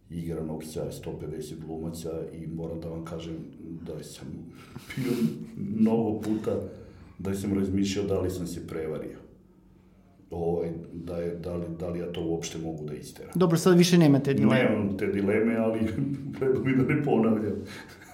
igranog 0.10 0.64
sa 0.64 0.92
150 1.06 1.66
glumaca 1.66 2.10
i 2.34 2.48
moram 2.48 2.82
da 2.82 2.90
vam 2.90 3.06
kažem 3.06 3.38
da 3.86 4.04
sam 4.04 4.28
bio 4.96 5.12
mnogo 5.58 6.22
puta 6.22 6.62
da 7.20 7.34
sam 7.34 7.54
razmišljao 7.54 8.06
da 8.06 8.20
li 8.20 8.30
sam 8.30 8.48
se 8.48 8.68
prevario. 8.68 9.21
Ovaj, 10.32 10.70
da, 10.94 11.18
je, 11.18 11.36
da, 11.36 11.54
li, 11.56 11.66
da 11.80 11.88
li 11.90 12.00
ja 12.00 12.12
to 12.12 12.22
uopšte 12.26 12.58
mogu 12.58 12.86
da 12.86 12.94
isteram. 12.94 13.32
dobro, 13.36 13.58
sad 13.58 13.78
više 13.78 13.98
nemate 13.98 14.34
dileme. 14.34 14.64
Nemam 14.64 14.98
te 14.98 15.08
dileme, 15.08 15.58
ali 15.58 15.80
treba 16.40 16.60
mi 16.64 16.76
da 16.76 16.94
ne 16.94 17.04
ponavljam. 17.04 17.56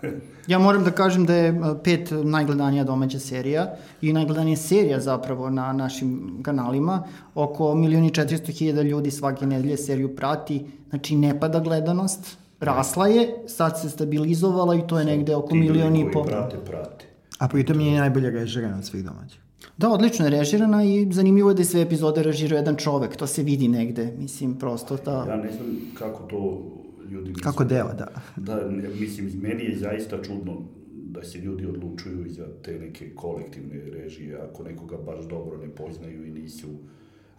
Ja 0.48 0.60
moram 0.60 0.84
da 0.84 0.92
kažem 0.92 1.26
da 1.26 1.36
je 1.36 1.60
a, 1.64 1.76
pet 1.84 2.10
najgledanija 2.24 2.84
domaća 2.84 3.20
serija 3.20 3.76
i 4.02 4.14
najgledanija 4.14 4.58
serija 4.58 5.00
zapravo 5.00 5.50
na 5.50 5.74
našim 5.74 6.40
kanalima. 6.44 7.04
Oko 7.36 7.76
milijuni 7.76 8.10
400 8.10 8.52
hiljada 8.52 8.82
ljudi 8.82 9.12
svake 9.12 9.46
nedelje 9.46 9.78
seriju 9.78 10.16
prati, 10.16 10.66
znači 10.90 11.16
ne 11.16 11.40
pada 11.40 11.60
gledanost, 11.60 12.38
rasla 12.60 13.08
je, 13.08 13.44
sad 13.48 13.82
se 13.82 13.90
stabilizovala 13.90 14.76
i 14.76 14.88
to 14.88 15.00
je 15.00 15.06
negde 15.06 15.36
oko 15.36 15.48
Ti 15.48 15.58
ljudi 15.58 15.70
milion 15.70 15.96
i 15.96 16.02
koji 16.02 16.14
po. 16.14 16.24
prate, 16.24 16.58
prate. 16.66 17.06
A 17.40 17.48
pritom 17.48 17.80
je 17.80 18.00
najbolje 18.00 18.30
režirana 18.30 18.78
od 18.78 18.86
svih 18.86 19.06
domaćih. 19.06 19.40
Da, 19.78 19.90
odlično 19.90 20.26
je 20.26 20.32
režirana 20.32 20.84
i 20.84 21.08
zanimljivo 21.12 21.50
je 21.50 21.54
da 21.54 21.62
je 21.62 21.66
sve 21.66 21.82
epizode 21.82 22.24
režirao 22.24 22.58
jedan 22.58 22.76
čovek, 22.76 23.16
to 23.16 23.28
se 23.28 23.44
vidi 23.44 23.68
negde, 23.68 24.14
mislim, 24.18 24.56
prosto 24.56 24.98
da... 25.06 25.26
Ja 25.30 25.36
ne 25.36 25.52
znam 25.52 25.68
kako 25.94 26.24
to 26.24 26.62
ljudi 27.10 27.30
misle. 27.30 27.44
Kako 27.44 27.64
deo, 27.64 27.94
da. 27.94 28.08
Da, 28.36 28.70
mislim, 29.00 29.32
meni 29.42 29.64
je 29.64 29.78
zaista 29.78 30.24
čudno 30.24 30.62
da 30.94 31.24
se 31.24 31.38
ljudi 31.38 31.66
odlučuju 31.66 32.26
i 32.26 32.30
za 32.30 32.48
te 32.64 32.80
neke 32.80 33.16
kolektivne 33.16 33.82
režije, 33.92 34.38
ako 34.50 34.64
nekoga 34.64 34.98
baš 34.98 35.26
dobro 35.30 35.58
ne 35.58 35.70
poznaju 35.70 36.26
i 36.26 36.32
nisu 36.32 36.68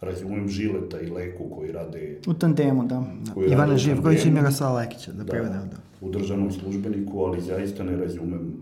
razumem 0.00 0.48
Žileta 0.48 1.00
i 1.00 1.10
Leku 1.10 1.44
koji 1.56 1.72
rade 1.72 2.18
U 2.26 2.34
tandemu, 2.34 2.84
da. 2.84 3.04
rade 3.36 3.52
Ivana 3.52 3.76
Živković 3.76 4.24
i. 4.24 4.30
Miroslava 4.30 4.78
Lekića, 4.78 5.12
da 5.12 5.24
prevedemo 5.24 5.64
da. 5.64 6.06
u 6.06 6.10
državnom 6.10 6.52
službeniku, 6.52 7.20
ali 7.24 7.40
zaista 7.40 7.84
ne 7.84 7.96
razumem 7.96 8.52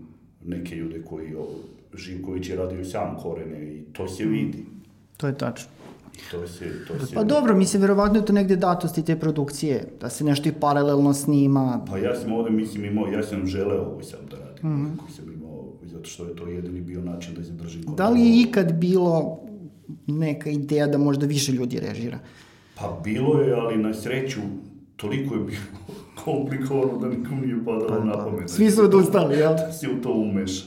neke 0.45 0.75
ljude 0.75 1.01
koji 1.01 1.35
o, 1.35 1.47
Živković 1.95 2.49
je 2.49 2.55
radio 2.55 2.85
sam 2.85 3.17
korene 3.17 3.65
i 3.67 3.81
to 3.83 4.07
se 4.07 4.25
vidi. 4.25 4.65
To 5.17 5.27
je 5.27 5.37
tačno. 5.37 5.67
To 6.31 6.47
se, 6.47 6.65
to 6.87 7.05
se 7.05 7.15
Pa 7.15 7.23
dobro, 7.23 7.55
mislim, 7.55 7.81
verovatno 7.81 8.19
je 8.19 8.25
to 8.25 8.33
negde 8.33 8.55
datosti 8.55 9.03
te 9.03 9.15
produkcije, 9.15 9.87
da 10.01 10.09
se 10.09 10.23
nešto 10.23 10.49
i 10.49 10.53
paralelno 10.53 11.13
snima. 11.13 11.85
Pa 11.87 11.97
ja 11.97 12.15
sam 12.15 12.31
ovde, 12.33 12.49
mislim, 12.51 12.85
imao, 12.85 13.07
ja 13.07 13.23
sam 13.23 13.45
želeo 13.45 13.81
ovo 13.83 14.03
sam 14.03 14.19
da 14.31 14.37
radim, 14.37 14.69
Mhm. 14.71 14.81
mm 14.83 14.97
sam 15.09 15.33
imao, 15.33 15.63
zato 15.83 16.05
što 16.05 16.25
je 16.25 16.35
to 16.35 16.47
jedini 16.47 16.81
bio 16.81 17.01
način 17.01 17.33
da 17.33 17.43
zadržim 17.43 17.83
Da 17.87 18.09
li 18.09 18.21
je 18.21 18.41
ikad 18.41 18.73
bilo 18.73 19.39
neka 20.07 20.49
ideja 20.49 20.87
da 20.87 20.97
možda 20.97 21.25
više 21.25 21.51
ljudi 21.51 21.79
režira? 21.79 22.19
Pa 22.75 22.99
bilo 23.03 23.41
je, 23.41 23.53
ali 23.53 23.77
na 23.77 23.93
sreću 23.93 24.39
toliko 24.95 25.35
je 25.35 25.41
bilo 25.41 25.61
komplikovano 26.25 26.97
da 26.97 27.07
nikom 27.07 27.41
nije 27.41 27.65
padalo 27.65 28.03
na 28.05 28.13
pamet. 28.15 28.41
Pa 28.41 28.47
Svi 28.47 28.71
su 28.71 28.83
odustali, 28.83 29.35
jel? 29.35 29.53
Da 29.53 29.71
se 29.71 29.87
u 29.89 30.01
to 30.01 30.13
umeša. 30.13 30.65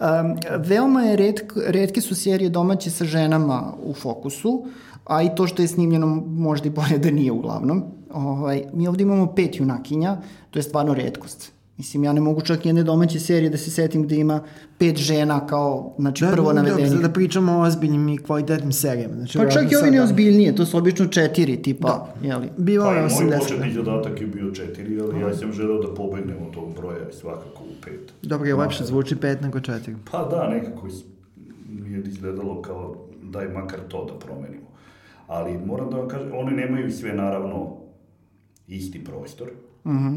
Um, 0.00 0.36
veoma 0.58 1.02
je 1.02 1.16
redk, 1.16 1.52
redke 1.66 2.00
su 2.00 2.14
serije 2.14 2.50
domaće 2.50 2.90
sa 2.90 3.04
ženama 3.04 3.72
u 3.82 3.94
fokusu, 3.94 4.66
a 5.04 5.22
i 5.22 5.34
to 5.36 5.46
što 5.46 5.62
je 5.62 5.68
snimljeno 5.68 6.06
možda 6.26 6.68
i 6.68 6.70
bolje 6.70 6.98
da 6.98 7.10
nije 7.10 7.32
uglavnom. 7.32 7.84
Ovaj, 8.14 8.64
mi 8.72 8.88
ovde 8.88 9.02
imamo 9.02 9.34
pet 9.34 9.60
junakinja, 9.60 10.16
to 10.50 10.58
je 10.58 10.62
stvarno 10.62 10.94
redkost. 10.94 11.52
Mislim, 11.80 12.04
ja 12.04 12.12
ne 12.12 12.20
mogu 12.20 12.40
čak 12.42 12.66
jedne 12.66 12.82
domaće 12.82 13.20
serije 13.20 13.50
da 13.50 13.58
se 13.58 13.70
setim 13.70 14.02
gde 14.02 14.16
ima 14.16 14.42
pet 14.78 14.96
žena 14.98 15.46
kao, 15.46 15.94
znači, 15.98 16.24
prvo 16.26 16.46
da, 16.48 16.52
navedenih. 16.54 16.92
Da, 16.92 16.98
da 16.98 17.10
pričamo 17.10 17.52
o 17.52 17.60
ozbiljnim 17.60 18.08
i 18.08 18.18
kvalitetnim 18.18 18.72
serijama. 18.72 19.14
Znači, 19.14 19.38
Pa 19.38 19.44
čak 19.46 19.62
i 19.62 19.76
ovi 19.76 19.84
sad- 19.84 19.92
neozbiljnije, 19.92 20.54
to 20.54 20.66
su 20.66 20.78
obično 20.78 21.06
četiri, 21.08 21.56
tipa, 21.58 21.88
da. 21.88 22.28
jeli? 22.28 22.48
Bilo 22.58 22.84
Pa 22.84 22.92
je 22.92 22.98
i 22.98 23.02
moj 23.02 23.10
80. 23.10 23.38
početni 23.38 23.72
zadatak 23.74 24.20
je 24.20 24.26
bio 24.28 24.50
četiri, 24.50 25.00
ali 25.00 25.20
ja 25.20 25.34
sam 25.34 25.52
želeo 25.52 25.78
da 25.78 25.94
pobegnem 25.94 26.36
od 26.38 26.54
tog 26.54 26.74
broja 26.74 26.98
i 27.00 27.12
svakako 27.12 27.62
u 27.62 27.84
pet. 27.84 28.12
Dobro, 28.22 28.48
je 28.48 28.54
lepše 28.56 28.84
zvuči 28.84 29.16
pet 29.16 29.40
nego 29.40 29.60
četiri. 29.60 29.94
Pa 30.12 30.18
da, 30.20 30.48
nekako 30.48 30.86
mi 31.70 31.92
je 31.92 32.02
izgledalo 32.02 32.62
kao 32.62 32.96
daj 33.24 33.48
makar 33.48 33.80
to 33.88 34.04
da 34.04 34.14
promenimo. 34.16 34.66
Ali 35.26 35.58
moram 35.58 35.90
da 35.90 35.96
vam 35.96 36.08
kažem, 36.08 36.30
one 36.34 36.52
nemaju 36.52 36.90
sve 36.92 37.12
naravno 37.14 37.76
isti 38.68 39.04
prostor, 39.04 39.48
Mhm. 39.84 40.16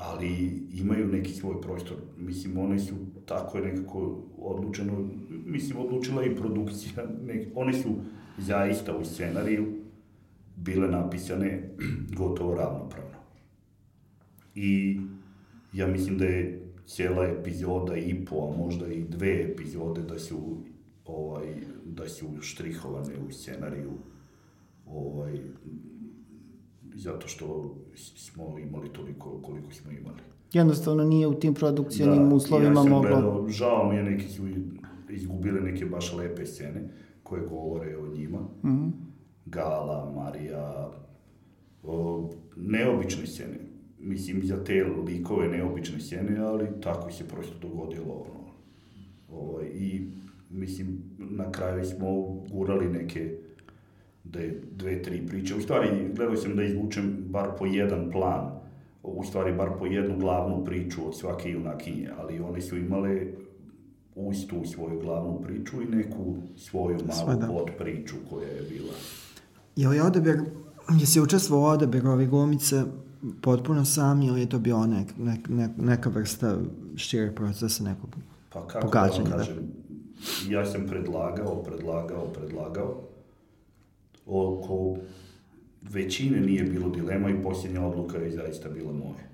Ali 0.00 0.62
imaju 0.72 1.08
neki 1.08 1.32
svoj 1.32 1.60
prostor. 1.60 1.96
Mislim, 2.18 2.58
one 2.58 2.78
su 2.78 2.94
tako 3.26 3.58
je 3.58 3.64
nekako 3.64 4.18
odlučeno, 4.38 5.08
mislim, 5.28 5.78
odlučila 5.78 6.24
i 6.24 6.36
produkcija. 6.36 7.06
Nek, 7.26 7.48
one 7.54 7.72
su 7.72 7.94
zaista 8.38 8.96
u 8.96 9.04
scenariju 9.04 9.66
bile 10.56 10.88
napisane 10.88 11.70
gotovo 12.18 12.54
ravnopravno. 12.54 13.18
I 14.54 15.00
ja 15.72 15.86
mislim 15.86 16.18
da 16.18 16.24
je 16.24 16.66
cijela 16.86 17.26
epizoda 17.26 17.96
i 17.96 18.24
po, 18.24 18.52
a 18.52 18.56
možda 18.56 18.86
i 18.86 19.04
dve 19.04 19.42
epizode 19.42 20.02
da 20.02 20.18
su 20.18 20.62
ovaj 21.04 21.54
da 21.84 22.08
su 22.08 22.26
štrihovane 22.40 23.14
u 23.28 23.32
scenariju 23.32 23.92
ovaj 24.86 25.38
zato 26.94 27.28
što 27.28 27.76
smo 27.96 28.58
imali 28.58 28.88
toliko 28.88 29.40
koliko 29.42 29.72
smo 29.72 29.90
imali. 29.90 30.20
Jednostavno 30.52 31.04
nije 31.04 31.26
u 31.26 31.34
tim 31.34 31.54
produkcijnim 31.54 32.32
uslovima 32.32 32.80
ja 32.80 32.88
moglo... 32.88 33.00
Gledao, 33.00 33.48
žao 33.48 33.88
mi 33.88 33.96
je, 33.96 34.02
neki 34.02 34.28
su 34.28 34.42
izgubile 35.10 35.60
neke 35.60 35.86
baš 35.86 36.12
lepe 36.12 36.46
scene 36.46 36.88
koje 37.22 37.46
govore 37.46 37.96
o 37.96 38.06
njima. 38.14 38.38
Mhm. 38.64 38.88
Gala, 39.46 40.12
Marija, 40.16 40.90
o, 41.82 42.30
neobične 42.56 43.26
scene. 43.26 43.58
Mislim, 43.98 44.42
za 44.44 44.64
te 44.64 44.84
likove 45.06 45.48
neobične 45.48 46.00
scene, 46.00 46.38
ali 46.38 46.66
tako 46.82 47.12
se 47.12 47.28
prosto 47.28 47.68
dogodilo. 47.68 48.14
Ono. 48.14 48.50
Ovaj, 49.28 49.66
I, 49.66 50.10
mislim, 50.50 51.02
na 51.18 51.52
kraju 51.52 51.84
smo 51.84 52.22
gurali 52.50 52.88
neke 52.88 53.36
da 54.32 54.40
je 54.40 54.62
dve, 54.76 55.02
tri 55.02 55.26
priče. 55.26 55.54
U 55.54 55.60
stvari, 55.60 55.88
gledao 56.16 56.36
sam 56.36 56.56
da 56.56 56.62
izvučem 56.62 57.24
bar 57.28 57.48
po 57.58 57.66
jedan 57.66 58.10
plan, 58.10 58.50
u 59.02 59.24
stvari 59.24 59.52
bar 59.52 59.68
po 59.78 59.86
jednu 59.86 60.18
glavnu 60.18 60.64
priču 60.64 61.06
od 61.06 61.18
svake 61.18 61.50
junakinje, 61.50 62.08
ali 62.18 62.40
one 62.40 62.60
su 62.60 62.76
imale 62.76 63.26
uz 64.14 64.36
tu 64.46 64.64
svoju 64.64 65.00
glavnu 65.00 65.40
priču 65.42 65.82
i 65.82 65.84
neku 65.84 66.36
svoju 66.56 66.98
malu 67.06 67.24
Sve, 67.24 67.36
da. 67.36 67.46
pod 67.46 67.70
priču 67.78 68.16
koja 68.30 68.48
je 68.48 68.62
bila. 68.70 68.94
Je 69.76 69.88
li 69.88 70.00
odabir, 70.00 70.40
jesi 71.00 71.20
učestvovao 71.20 71.70
u 71.70 71.72
odabiru 71.72 72.10
ove 72.10 72.26
glumice 72.26 72.82
potpuno 73.40 73.84
sam 73.84 74.22
ili 74.22 74.40
je 74.40 74.48
to 74.48 74.58
bio 74.58 74.86
nek, 74.86 75.08
nek, 75.18 75.48
nek, 75.48 75.70
neka 75.76 76.10
vrsta 76.10 76.56
šireg 76.96 77.34
procesa 77.34 77.84
nekog 77.84 78.10
Pa 78.52 78.66
kako 78.66 78.86
Pogađanje, 78.86 79.22
da 79.22 79.30
da. 79.30 79.36
vam 79.36 79.46
kažem, 79.46 79.72
ja 80.48 80.66
sam 80.66 80.86
predlagao, 80.88 81.62
predlagao, 81.62 82.26
predlagao. 82.26 83.09
Oko 84.26 84.96
većine 85.82 86.40
nije 86.40 86.64
bilo 86.64 86.90
dilema 86.90 87.30
i 87.30 87.42
posljednja 87.42 87.86
odluka 87.86 88.18
je 88.18 88.30
zaista 88.30 88.68
bila 88.68 88.92
moja. 88.92 89.30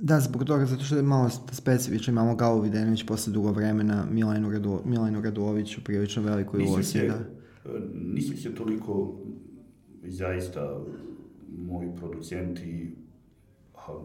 Da, 0.00 0.20
zbog 0.20 0.44
toga, 0.44 0.66
zato 0.66 0.84
što 0.84 0.96
je 0.96 1.02
malo 1.02 1.30
specifično, 1.52 2.10
imamo 2.10 2.34
Galu 2.34 2.60
Videnović 2.60 3.06
posle 3.06 3.32
dugo 3.32 3.52
vremena, 3.52 4.06
Milenu, 4.10 4.50
Radu, 4.50 4.80
Milenu 4.84 5.20
Raduloviću, 5.20 5.84
prilično 5.84 6.22
velikoj 6.22 6.64
ulozi, 6.64 6.90
se, 6.90 7.06
da. 7.06 7.14
e, 7.14 7.80
nisam 7.94 8.36
se 8.36 8.54
toliko 8.54 9.18
zaista 10.02 10.80
moji 11.58 11.88
producenti 11.96 12.96
a, 13.74 13.98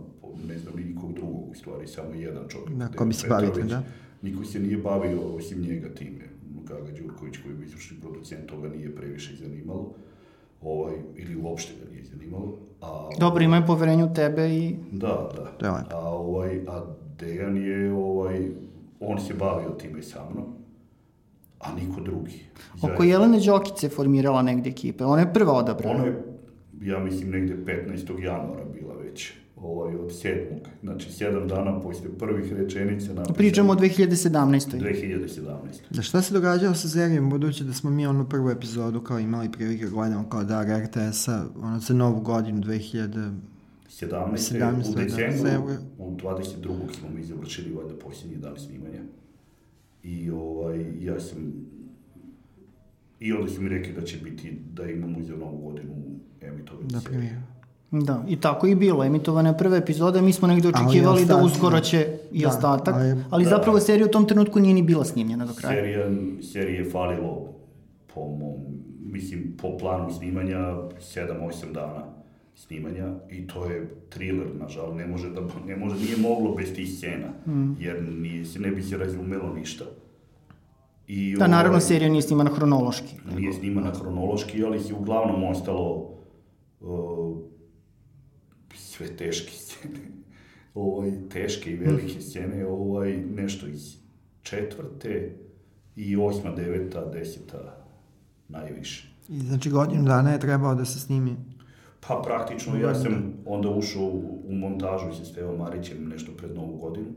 ne 0.47 0.57
znam 0.57 0.75
ni 0.75 0.83
nikog 0.83 1.13
drugog 1.13 1.49
u 1.51 1.55
stvari, 1.55 1.87
samo 1.87 2.13
jedan 2.13 2.47
čovjek. 2.47 2.77
Da, 2.77 2.87
ko 2.87 3.05
bi 3.05 3.13
se 3.13 3.27
bavio 3.27 3.51
da. 3.63 3.83
niko 4.21 4.43
se 4.45 4.59
nije 4.59 4.77
bavio 4.77 5.21
osim 5.21 5.61
njega 5.61 5.89
time. 5.89 6.26
Gaga 6.67 6.91
Đurković 6.91 7.37
koji 7.37 7.53
je 7.53 7.65
izvršni 7.65 7.97
producent, 8.01 8.45
toga 8.45 8.69
nije 8.69 8.95
previše 8.95 9.35
zanimalo. 9.35 9.93
Ovaj, 10.61 10.93
ili 11.15 11.35
uopšte 11.35 11.73
ga 11.83 11.91
nije 11.91 12.03
zanimalo. 12.03 12.57
A, 12.81 13.09
Dobro, 13.19 13.43
imaju 13.43 13.63
poverenje 13.67 14.03
u 14.03 14.13
tebe 14.13 14.49
i... 14.49 14.75
Da, 14.91 15.29
da. 15.35 15.51
To 15.57 15.65
je 15.65 15.71
lepo. 15.71 15.95
A, 15.95 16.09
ovaj, 16.09 16.61
a 16.67 16.85
Dejan 17.19 17.57
je, 17.57 17.93
ovaj, 17.93 18.51
on 18.99 19.19
se 19.19 19.33
bavio 19.33 19.69
time 19.69 20.01
sa 20.01 20.29
mnom, 20.31 20.45
a 21.59 21.73
niko 21.75 22.01
drugi. 22.01 22.39
Oko 22.81 23.03
Jelene 23.03 23.39
Đokice 23.45 23.85
je 23.85 23.89
formirala 23.89 24.41
negde 24.41 24.69
ekipe. 24.69 25.05
Ona 25.05 25.21
je 25.21 25.33
prva 25.33 25.53
odabrana. 25.53 25.95
Ona 25.95 26.05
je, 26.05 26.23
ja 26.81 26.99
mislim, 26.99 27.29
negde 27.29 27.55
15. 27.55 28.23
januara 28.23 28.65
bila 28.73 28.93
već, 28.93 29.33
ovaj, 29.61 29.95
od 29.95 30.09
7. 30.09 30.35
Znači, 30.83 31.09
7 31.09 31.47
dana 31.47 31.81
posle 31.81 32.09
prvih 32.19 32.53
rečenica 32.53 33.13
napisano. 33.13 33.37
Pričamo 33.37 33.71
o 33.71 33.75
2017. 33.75 34.79
2017. 34.79 35.57
Da 35.89 36.01
šta 36.01 36.21
se 36.21 36.33
događalo 36.33 36.75
sa 36.75 36.89
serijom, 36.89 37.29
budući 37.29 37.63
da 37.63 37.73
smo 37.73 37.89
mi 37.89 38.07
onu 38.07 38.29
prvu 38.29 38.49
epizodu 38.49 39.01
kao 39.01 39.19
imali 39.19 39.51
prilike 39.51 39.85
da 39.85 39.91
gledamo 39.91 40.29
kao 40.29 40.43
dar 40.43 40.67
RTS-a, 40.83 41.45
ono 41.61 41.79
za 41.79 41.93
novu 41.93 42.21
godinu 42.21 42.61
2000... 42.61 43.31
17. 43.89 44.37
17. 44.37 44.91
u 44.91 44.95
da, 44.95 45.03
decembru, 45.03 45.73
u 45.97 46.15
22. 46.15 46.99
smo 46.99 47.09
mi 47.15 47.23
završili 47.23 47.73
valjda 47.73 47.93
posljednji 47.95 48.37
dan 48.37 48.57
snimanja. 48.57 49.01
I 50.03 50.29
ovaj, 50.29 50.85
ja 51.01 51.19
sam... 51.19 51.53
I 53.19 53.33
onda 53.33 53.51
su 53.51 53.61
mi 53.61 53.69
rekli 53.69 53.93
da 53.93 54.01
će 54.01 54.17
biti, 54.17 54.61
da 54.73 54.89
imamo 54.89 55.23
za 55.23 55.35
novu 55.35 55.57
godinu 55.57 55.93
emitovanje 56.41 56.87
Da, 56.89 57.01
premijer. 57.01 57.56
Da, 57.91 58.23
i 58.27 58.35
tako 58.37 58.67
i 58.67 58.75
bilo. 58.75 59.03
Emitovana 59.03 59.49
je 59.49 59.57
prva 59.57 59.77
epizoda, 59.77 60.21
mi 60.21 60.33
smo 60.33 60.47
negde 60.47 60.67
Ali 60.67 60.85
očekivali 60.85 61.25
da 61.25 61.37
uskoro 61.37 61.75
da. 61.75 61.81
će 61.81 62.07
i 62.31 62.41
Da, 62.41 62.49
ostatak, 62.49 62.95
ali- 62.95 63.23
ali 63.29 63.43
da. 63.43 63.49
zapravo 63.49 63.79
serija 63.79 64.05
u 64.05 64.11
tom 64.11 64.25
trenutku 64.25 64.59
nije 64.59 64.73
ni 64.73 64.81
bila 64.83 65.05
snimljena 65.05 65.45
do 65.45 65.53
kraja. 65.53 65.75
Serija, 65.75 66.07
serije 66.43 66.77
je 66.77 66.89
falilo 66.91 67.53
po 68.07 68.21
mom, 68.21 68.53
mislim, 69.01 69.57
po 69.57 69.77
planu 69.77 70.11
snimanja 70.11 70.57
7-8 70.57 71.31
dana 71.73 72.03
snimanja 72.55 73.13
i 73.29 73.47
to 73.47 73.65
je 73.65 73.77
thriller, 74.09 74.47
nažal, 74.55 74.95
ne 74.95 75.07
može 75.07 75.29
da, 75.29 75.41
ne 75.65 75.75
može, 75.75 75.95
nije 75.95 76.17
moglo 76.19 76.55
bez 76.55 76.73
tih 76.73 76.89
scena, 76.89 77.27
Mm. 77.47 77.75
jer 77.79 78.03
nije, 78.11 78.45
se 78.45 78.59
ne 78.59 78.71
bi 78.71 78.83
se 78.83 78.97
razumelo 78.97 79.53
ništa. 79.53 79.85
I, 81.07 81.35
Da, 81.35 81.47
naravno, 81.47 81.69
ovaj, 81.69 81.81
serija 81.81 82.09
nije 82.09 82.21
snimana 82.21 82.49
hronološki. 82.49 83.15
Nije 83.35 83.53
snimana 83.53 83.91
hronološki, 83.91 84.63
ali 84.63 84.79
se 84.79 84.93
uglavnom 84.93 85.43
ostalo 85.45 86.09
uh, 86.81 87.37
sve 88.97 89.17
teške 89.17 89.51
scene. 89.51 89.99
ovaj, 90.73 91.11
teške 91.29 91.71
i 91.71 91.75
velike 91.75 92.21
scene, 92.21 92.65
ovaj, 92.65 93.17
nešto 93.17 93.67
iz 93.67 93.95
četvrte 94.41 95.35
i 95.95 96.17
osma, 96.17 96.51
deveta, 96.51 97.05
deseta 97.05 97.85
najviše. 98.47 99.07
I 99.29 99.39
znači 99.39 99.69
godinu 99.69 100.03
dana 100.03 100.31
je 100.31 100.39
trebao 100.39 100.75
da 100.75 100.85
se 100.85 100.99
snimi. 100.99 101.35
Pa 102.07 102.21
praktično 102.25 102.79
ja 102.79 102.95
sam 102.95 103.33
onda 103.45 103.69
ušao 103.69 104.03
u, 104.03 104.41
u 104.47 104.55
montažu 104.55 105.13
sa 105.17 105.25
Stevom 105.25 105.57
Marićem 105.57 106.09
nešto 106.09 106.31
pred 106.37 106.55
novu 106.55 106.77
godinu 106.77 107.07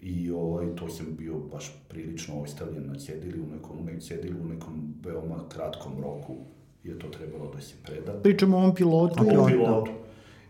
i 0.00 0.30
ovaj, 0.30 0.66
to 0.76 0.88
sam 0.88 1.06
bio 1.18 1.34
baš 1.52 1.72
prilično 1.88 2.40
ostavljen 2.40 2.86
na 2.86 2.94
cedilu, 2.94 3.44
u 3.44 3.54
nekom, 3.54 3.84
ne, 3.84 4.00
cedilu 4.00 4.40
u 4.42 4.48
nekom 4.48 4.94
veoma 5.04 5.48
kratkom 5.48 5.92
roku 6.02 6.36
je 6.84 6.98
to 6.98 7.08
trebalo 7.08 7.52
da 7.54 7.60
se 7.60 7.74
preda. 7.82 8.12
Pričamo 8.12 8.56
o 8.56 8.60
ovom 8.60 8.74
pilotu. 8.74 9.24
Pilot, 9.24 9.48
pilotu. 9.48 9.92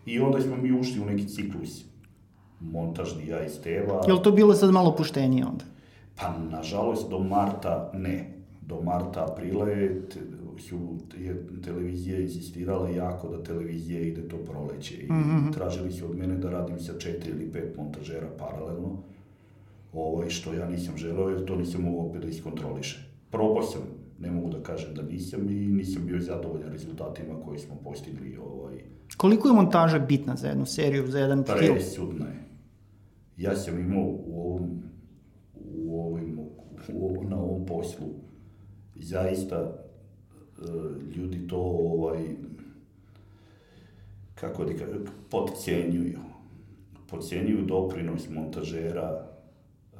I 0.05 0.19
onda 0.19 0.41
smo 0.41 0.57
mi 0.57 0.79
ušli 0.79 1.01
u 1.01 1.05
neki 1.05 1.27
ciklus 1.27 1.85
montažni, 2.59 3.27
ja 3.27 3.45
i 3.45 3.49
Steva. 3.49 4.01
Je 4.07 4.13
li 4.13 4.23
to 4.23 4.31
bilo 4.31 4.53
sad 4.53 4.71
malo 4.71 4.95
puštenije 4.95 5.45
onda? 5.45 5.65
Pa, 6.15 6.37
nažalost, 6.37 7.09
do 7.09 7.19
marta 7.19 7.91
ne. 7.93 8.33
Do 8.61 8.81
marta, 8.81 9.27
aprila 9.31 9.69
je, 9.69 10.01
je 11.17 11.47
televizija 11.63 12.19
insistirala 12.19 12.89
jako 12.89 13.27
da 13.27 13.43
televizija 13.43 14.01
ide 14.01 14.27
to 14.27 14.37
proleće 14.37 14.95
i 14.95 15.07
tražili 15.53 15.91
su 15.91 16.05
od 16.05 16.17
mene 16.17 16.35
da 16.35 16.49
radim 16.49 16.79
sa 16.79 16.93
četiri 16.99 17.31
ili 17.31 17.51
pet 17.51 17.77
montažera 17.77 18.27
paralelno, 18.39 18.97
ovaj, 19.93 20.29
što 20.29 20.53
ja 20.53 20.69
nisam 20.69 20.97
želeo 20.97 21.29
jer 21.29 21.45
to 21.45 21.55
nisam 21.55 21.81
mogao 21.81 22.05
opet 22.05 22.21
da 22.21 22.27
iskontrolišem. 22.27 23.01
Probao 23.29 23.63
sam, 23.63 23.81
ne 24.19 24.31
mogu 24.31 24.49
da 24.49 24.63
kažem 24.63 24.95
da 24.95 25.01
nisam 25.01 25.49
i 25.49 25.53
nisam 25.53 26.05
bio 26.05 26.19
zadovoljan 26.19 26.71
rezultatima 26.71 27.33
koje 27.45 27.59
smo 27.59 27.75
postigli. 27.83 28.37
Ovaj, 28.37 28.73
Koliko 29.23 29.47
je 29.47 29.53
montaža 29.53 29.99
bitna 29.99 30.35
za 30.35 30.47
jednu 30.47 30.65
seriju, 30.65 31.07
za 31.07 31.19
jedan 31.19 31.43
film? 31.43 31.57
presudna 31.57 32.25
je. 32.25 32.43
Ja 33.37 33.55
sam 33.55 33.79
imao 33.79 34.03
u 34.03 34.41
ovom, 34.41 34.83
u 35.75 36.07
ovim, 36.07 36.39
u 36.93 37.05
ovom, 37.09 37.29
na 37.29 37.37
ovom 37.37 37.65
poslu 37.65 38.07
zaista 38.95 39.55
e, 39.55 40.61
ljudi 41.15 41.47
to 41.47 41.57
ovaj 41.57 42.23
kako 44.35 44.65
da 44.65 44.73
kažem, 44.73 45.05
podcijenjuju. 45.29 46.19
Podcijenjuju 47.09 47.65
doprinos 47.65 48.29
montažera 48.29 49.25
e, 49.93 49.97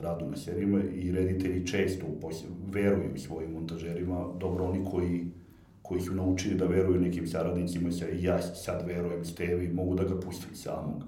radu 0.00 0.26
na 0.26 0.36
serijama 0.36 0.82
i 0.94 1.12
reditelji 1.12 1.66
često 1.66 2.06
u 2.06 2.20
posle, 2.20 2.48
veruju 2.72 3.18
svojim 3.18 3.52
montažerima, 3.52 4.28
dobro 4.40 4.64
oni 4.64 4.84
koji 4.90 5.26
koji 5.90 6.00
su 6.00 6.14
naučili 6.14 6.54
da 6.54 6.66
veruju 6.66 7.00
nekim 7.00 7.26
saradnicima, 7.26 7.92
sa, 7.92 8.04
ja 8.14 8.42
sad 8.42 8.86
verujem 8.86 9.24
Stevi, 9.24 9.68
mogu 9.68 9.94
da 9.94 10.04
ga 10.04 10.14
pustim 10.16 10.54
samog. 10.54 11.02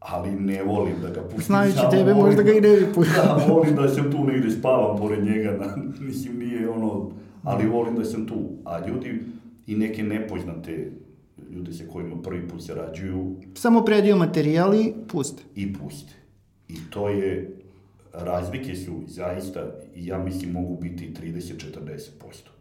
Ali 0.00 0.30
ne 0.32 0.62
volim 0.62 0.94
da 1.02 1.08
ga 1.10 1.22
pustim 1.22 1.42
Znajući 1.42 1.76
samog. 1.76 1.90
tebe, 1.90 2.12
volim- 2.12 2.24
možda 2.26 2.42
ga 2.42 2.52
i 2.52 2.60
ne 2.62 2.68
bi 2.70 2.86
pustio. 2.94 3.22
Da, 3.24 3.46
volim 3.48 3.76
da 3.76 3.88
sam 3.88 4.10
tu 4.12 4.24
negde 4.24 4.50
spavam 4.50 4.98
pored 4.98 5.24
njega, 5.24 5.50
na, 5.52 5.76
mislim 6.00 6.38
nije 6.38 6.68
ono, 6.68 7.10
ali 7.44 7.66
volim 7.66 7.94
da 7.94 8.04
sam 8.04 8.26
tu. 8.26 8.34
A 8.64 8.86
ljudi 8.88 9.20
i 9.66 9.76
neke 9.76 10.02
nepoznate 10.04 10.90
ljude 11.50 11.72
sa 11.72 11.84
kojima 11.86 12.16
prvi 12.18 12.48
put 12.48 12.62
sarađuju 12.62 13.36
Samo 13.54 13.82
predio 13.82 14.16
materijal 14.16 14.74
i 14.74 14.92
puste. 15.08 15.42
i 15.54 15.72
puste. 15.74 16.12
I 16.68 16.76
to 16.90 17.08
je, 17.08 17.56
razlike 18.14 18.74
su 18.76 19.00
zaista, 19.06 19.60
ja 19.96 20.18
mislim, 20.18 20.52
mogu 20.52 20.76
biti 20.76 21.12
30-40%. 21.14 22.53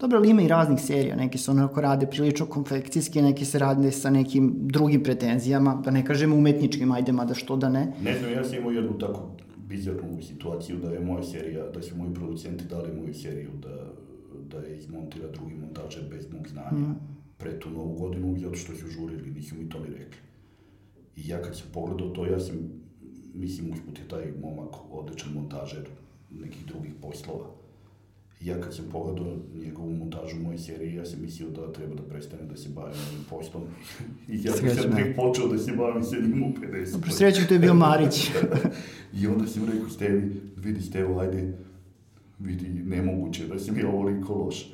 Dobro, 0.00 0.18
ali 0.18 0.30
ima 0.30 0.42
i 0.42 0.48
raznih 0.48 0.80
serija. 0.80 1.16
Neke 1.16 1.38
se 1.38 1.50
onako 1.50 1.80
rade 1.80 2.06
prilično 2.06 2.46
konfekcijski, 2.46 3.22
neke 3.22 3.44
se 3.44 3.58
rade 3.58 3.92
sa 3.92 4.10
nekim 4.10 4.54
drugim 4.56 5.02
pretenzijama, 5.02 5.82
da 5.84 5.90
ne 5.90 6.04
kažemo 6.04 6.36
umetničkim, 6.36 6.92
ajde, 6.92 7.12
mada 7.12 7.34
što 7.34 7.56
da 7.56 7.68
ne. 7.68 7.92
Ne 8.02 8.18
znam, 8.18 8.32
ja 8.32 8.44
sam 8.44 8.58
imao 8.58 8.70
jednu 8.70 8.98
tako 8.98 9.30
bizarnu 9.56 10.22
situaciju 10.22 10.76
da 10.76 10.90
je 10.90 11.00
moja 11.00 11.22
serija, 11.22 11.66
da 11.74 11.82
su 11.82 11.96
moji 11.96 12.14
producenti 12.14 12.64
dali 12.64 12.92
moju 13.00 13.14
seriju 13.14 13.50
da, 13.62 13.92
da 14.50 14.66
je 14.66 14.78
izmontira 14.78 15.28
drugi 15.28 15.54
montažer 15.54 16.02
bez 16.10 16.32
mog 16.32 16.48
znanja 16.48 16.94
pre 17.38 17.60
tu 17.60 17.70
novu 17.70 17.98
godinu, 17.98 18.38
zato 18.38 18.54
što 18.54 18.72
su 18.76 18.86
žurili, 18.86 19.30
nisu 19.30 19.54
mi 19.54 19.68
to 19.68 19.78
ni 19.78 19.86
rekli. 19.86 20.20
I 21.16 21.28
ja 21.28 21.42
kad 21.42 21.56
sam 21.56 21.66
pogledao 21.72 22.08
to, 22.08 22.26
ja 22.26 22.40
sam, 22.40 22.56
mislim, 23.34 23.72
usput 23.72 23.98
je 23.98 24.08
taj 24.08 24.32
momak 24.42 24.74
odličan 24.90 25.32
montažer 25.34 25.88
nekih 26.30 26.66
drugih 26.66 26.92
poslova. 27.02 27.46
Ja 28.40 28.60
kad 28.60 28.74
sam 28.74 28.84
pogledao 28.92 29.26
njegovu 29.54 29.90
montažu 29.90 30.36
moje 30.36 30.58
serije, 30.58 30.94
ja 30.94 31.04
sam 31.04 31.22
mislio 31.22 31.48
da 31.50 31.72
treba 31.72 31.94
da 31.94 32.02
prestane 32.02 32.42
da 32.42 32.56
se 32.56 32.68
bavim 32.68 32.94
ovim 33.10 33.24
poslom. 33.30 33.62
I 34.28 34.42
ja 34.44 34.52
sam 34.52 34.96
tek 34.96 35.16
počeo 35.16 35.48
da 35.48 35.58
se 35.58 35.72
bavim 35.72 36.02
sa 36.02 36.16
njim 36.16 36.42
u 36.42 36.52
50. 36.66 36.92
Dobro, 36.92 37.10
srećem, 37.10 37.46
to 37.46 37.54
je 37.54 37.60
bio 37.60 37.74
Marić. 37.74 38.30
I 39.20 39.26
onda 39.26 39.46
sam 39.46 39.64
rekao 39.64 39.88
Stevi, 39.88 40.40
vidi 40.56 40.82
Stevo, 40.82 41.20
ajde, 41.20 41.52
vidi, 42.38 42.68
nemoguće 42.68 43.46
da 43.46 43.58
si 43.58 43.72
mi 43.72 43.82
ovoliko 43.82 44.34
loš. 44.34 44.72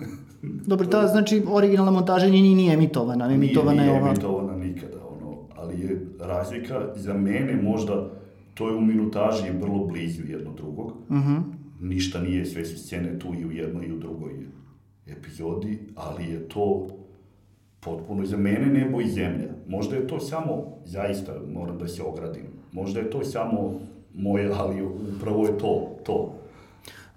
Dobro, 0.66 0.86
ta, 0.86 1.06
znači, 1.06 1.42
originalna 1.48 1.90
montaža 1.90 2.26
nije, 2.26 2.42
nije 2.54 2.74
emitovana, 2.74 3.34
emitovana 3.34 3.72
nije, 3.72 3.84
je 3.84 3.90
nije 3.90 4.02
ova. 4.02 4.10
emitovana 4.10 4.56
nikada, 4.56 4.96
ono, 5.06 5.36
ali 5.56 5.80
je 5.80 6.06
razlika 6.20 6.92
za 6.96 7.14
mene 7.14 7.62
možda, 7.62 8.10
to 8.54 8.68
je 8.68 8.76
u 8.76 8.80
minutaži 8.80 9.50
vrlo 9.60 9.86
blizu 9.86 10.22
jedno 10.28 10.52
drugog. 10.52 10.92
Mhm. 11.10 11.57
Ništa 11.80 12.20
nije, 12.20 12.46
sve 12.46 12.64
su 12.64 12.78
scene 12.78 13.18
tu 13.18 13.34
i 13.34 13.46
u 13.46 13.52
jednoj 13.52 13.86
i 13.86 13.92
u 13.92 13.98
drugoj 13.98 14.32
epizodi, 15.06 15.78
ali 15.94 16.24
je 16.24 16.48
to 16.48 16.86
potpuno 17.80 18.26
za 18.26 18.36
mene 18.36 18.66
nebo 18.66 19.00
i 19.00 19.08
zemlja. 19.08 19.48
Možda 19.68 19.96
je 19.96 20.06
to 20.06 20.20
samo, 20.20 20.64
zaista 20.84 21.32
moram 21.54 21.78
da 21.78 21.88
se 21.88 22.02
ogradim, 22.02 22.44
možda 22.72 23.00
je 23.00 23.10
to 23.10 23.24
samo 23.24 23.80
moje, 24.14 24.50
ali 24.54 24.82
upravo 25.16 25.46
je 25.46 25.58
to, 25.58 25.96
to. 26.06 26.34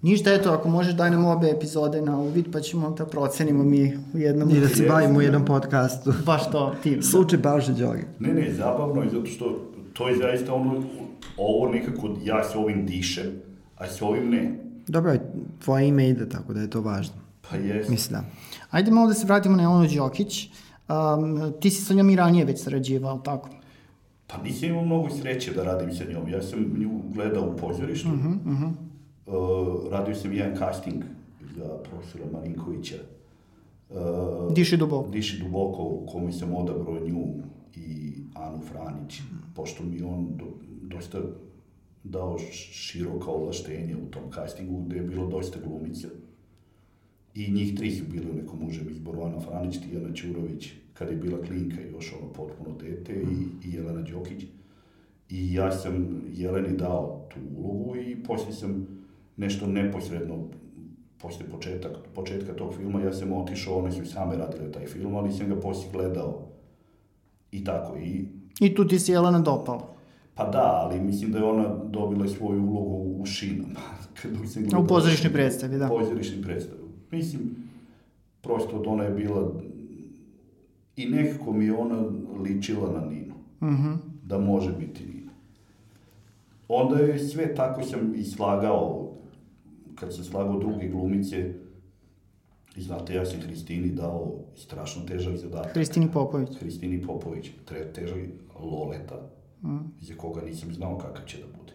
Ništa, 0.02 0.34
eto, 0.34 0.52
ako 0.52 0.70
možeš 0.70 0.94
daj 0.94 1.12
nam 1.12 1.26
obe 1.26 1.50
epizode 1.50 2.02
na 2.02 2.20
uvid, 2.20 2.46
pa 2.54 2.60
ćemo 2.60 2.90
da 2.90 3.06
procenimo 3.06 3.64
mi 3.64 3.98
u 4.14 4.18
jednom... 4.18 4.50
I 4.50 4.60
da 4.60 4.68
se 4.68 4.86
bavimo 4.88 5.20
u 5.20 5.22
jednom 5.22 5.46
podcastu. 5.46 6.14
Baš 6.26 6.52
to, 6.52 6.76
ti. 6.84 7.02
Slučaj 7.02 7.40
Balže 7.40 7.74
Đoge. 7.74 8.02
Ne, 8.20 8.34
ne, 8.34 8.54
zabavno 8.54 9.02
je 9.02 9.10
zato 9.10 9.26
što 9.26 9.72
to 9.94 10.08
je 10.08 10.18
zaista 10.18 10.54
ono, 10.54 10.84
ovo 11.38 11.70
nekako 11.70 12.10
ja 12.24 12.44
s 12.44 12.56
ovim 12.56 12.86
dišem, 12.86 13.42
a 13.82 13.88
s 13.88 14.02
ovim 14.02 14.30
ne. 14.30 14.58
Dobro, 14.88 15.16
tvoje 15.64 15.88
ime 15.88 16.10
ide, 16.10 16.30
tako 16.30 16.54
da 16.54 16.62
je 16.62 16.70
to 16.70 16.82
važno. 16.82 17.16
Pa 17.50 17.56
jes. 17.56 17.90
Mislim 17.90 18.20
da. 18.20 18.26
Ajde 18.72 18.92
malo 18.92 19.08
da 19.08 19.14
se 19.14 19.26
vratimo 19.26 19.56
na 19.56 19.64
Jelenu 19.64 19.90
Đokić. 19.96 20.50
Um, 20.90 21.54
ti 21.60 21.70
si 21.70 21.86
sa 21.86 21.94
njom 21.94 22.10
i 22.10 22.16
ranije 22.16 22.46
već 22.46 22.64
sarađivao, 22.64 23.18
tako? 23.18 23.50
Pa 24.28 24.44
nisam 24.44 24.70
imao 24.70 24.86
mnogo 24.86 25.10
sreće 25.10 25.54
da 25.54 25.64
radim 25.64 25.94
sa 25.94 26.04
njom. 26.12 26.30
Ja 26.30 26.42
sam 26.42 26.60
nju 26.60 27.02
gledao 27.14 27.50
u 27.50 27.58
pozorištu. 27.58 28.10
Uh, 28.10 29.36
radio 29.92 30.16
sam 30.16 30.34
jedan 30.34 30.58
casting 30.58 31.04
za 31.58 31.78
profesora 31.90 32.24
Marinkovića. 32.34 32.96
Uh, 33.90 34.54
Diši 34.54 34.78
duboko. 34.78 35.10
Diši 35.10 35.40
duboko, 35.44 35.84
u 35.84 36.06
kome 36.12 36.32
sam 36.32 36.56
odabrao 36.56 37.00
nju 37.00 37.26
i 37.76 38.14
Anu 38.36 38.60
Franić, 38.72 39.22
pošto 39.56 39.84
mi 39.84 40.02
on 40.04 40.28
do, 40.38 40.46
dosta 40.82 41.18
dao 42.04 42.38
široka 42.52 43.32
ovlaštenja 43.32 43.98
u 43.98 44.12
tom 44.12 44.32
castingu, 44.32 44.84
gde 44.84 44.96
je 44.96 45.04
bilo 45.04 45.28
dosta 45.28 45.60
glumica. 45.66 46.08
I 47.36 47.52
njih 47.52 47.78
tri 47.78 47.92
su 47.92 48.04
bili 48.12 48.32
u 48.32 48.36
nekom 48.36 48.68
užem 48.68 48.90
izboru, 48.90 49.22
Ana 49.22 49.40
Franić, 49.40 49.78
Tijana 49.78 50.14
Ćurović, 50.14 50.70
kada 50.94 51.12
je 51.12 51.18
bila 51.18 51.42
klinka 51.42 51.82
još 51.82 52.14
ono 52.22 52.34
potpuno 52.34 52.76
dete, 52.78 53.14
i, 53.14 53.68
i 53.68 53.74
Jelena 53.74 54.02
Đokić. 54.02 54.44
I 55.30 55.54
ja 55.54 55.72
sam 55.72 56.22
Jeleni 56.34 56.78
dao 56.78 57.28
tu 57.34 57.40
ulogu 57.58 57.96
i 57.96 58.24
poslije 58.24 58.54
sam 58.54 58.88
nešto 59.38 59.68
neposredno 59.68 60.48
posle 61.18 61.46
početak, 61.52 61.92
početka 62.16 62.54
tog 62.54 62.74
filma, 62.74 63.02
ja 63.02 63.14
sam 63.14 63.32
otišao, 63.32 63.78
one 63.78 63.92
su 63.92 64.06
same 64.06 64.38
radile 64.38 64.72
taj 64.72 64.86
film, 64.86 65.16
ali 65.16 65.32
sam 65.32 65.50
ga 65.50 65.56
poslije 65.56 65.92
gledao 65.92 66.48
i 67.52 67.64
tako. 67.64 67.98
I, 67.98 68.26
I 68.60 68.76
tu 68.76 68.88
ti 68.88 69.00
si 69.00 69.12
Jelena 69.12 69.40
dopala. 69.40 69.96
Pa 70.42 70.52
da, 70.52 70.82
ali 70.84 71.00
mislim 71.00 71.32
da 71.32 71.38
je 71.38 71.44
ona 71.44 71.76
dobila 71.90 72.28
svoju 72.28 72.64
ulogu 72.64 73.22
u 73.22 73.26
šinama. 73.26 73.80
Sam 74.54 74.64
gledao 74.64 74.82
U 74.82 74.88
pozorišnoj 74.88 75.34
predstavi, 75.34 75.78
da. 75.78 75.88
Pozorišnoj 75.88 76.42
predstavi. 76.42 76.82
Mislim, 77.12 77.56
prosto 78.42 78.76
od 78.76 78.88
ona 78.88 79.04
je 79.04 79.12
bila 79.12 79.62
i 80.96 81.06
nekako 81.06 81.54
mi 81.54 81.66
je 81.66 81.74
ona 81.74 82.04
ličila 82.44 82.92
na 82.92 83.06
Ninu. 83.06 83.34
Mhm. 83.62 83.94
Da 84.24 84.40
može 84.40 84.72
biti 84.72 85.06
Nina. 85.06 85.32
Onda 86.68 87.00
je 87.00 87.20
sve 87.20 87.56
tako 87.56 87.84
sam 87.84 88.14
i 88.16 88.24
slagao, 88.24 89.12
kad 89.96 90.16
sam 90.16 90.24
slagao 90.24 90.60
druge 90.60 90.88
glumice, 90.88 91.54
i 92.76 92.82
znate, 92.82 93.14
ja 93.14 93.26
sam 93.26 93.42
Hristini 93.42 93.90
dao 93.90 94.36
strašno 94.56 95.02
težak 95.08 95.38
zadatak. 95.38 95.74
Hristini 95.74 96.12
Popović. 96.12 96.50
Hristini 96.60 97.02
Popović, 97.02 97.52
tre, 97.66 97.94
težak 97.94 98.18
Loleta, 98.60 99.30
za 100.02 100.16
koga 100.16 100.42
nisam 100.42 100.74
znao 100.74 100.98
kakav 100.98 101.26
će 101.26 101.38
da 101.38 101.58
bude. 101.60 101.74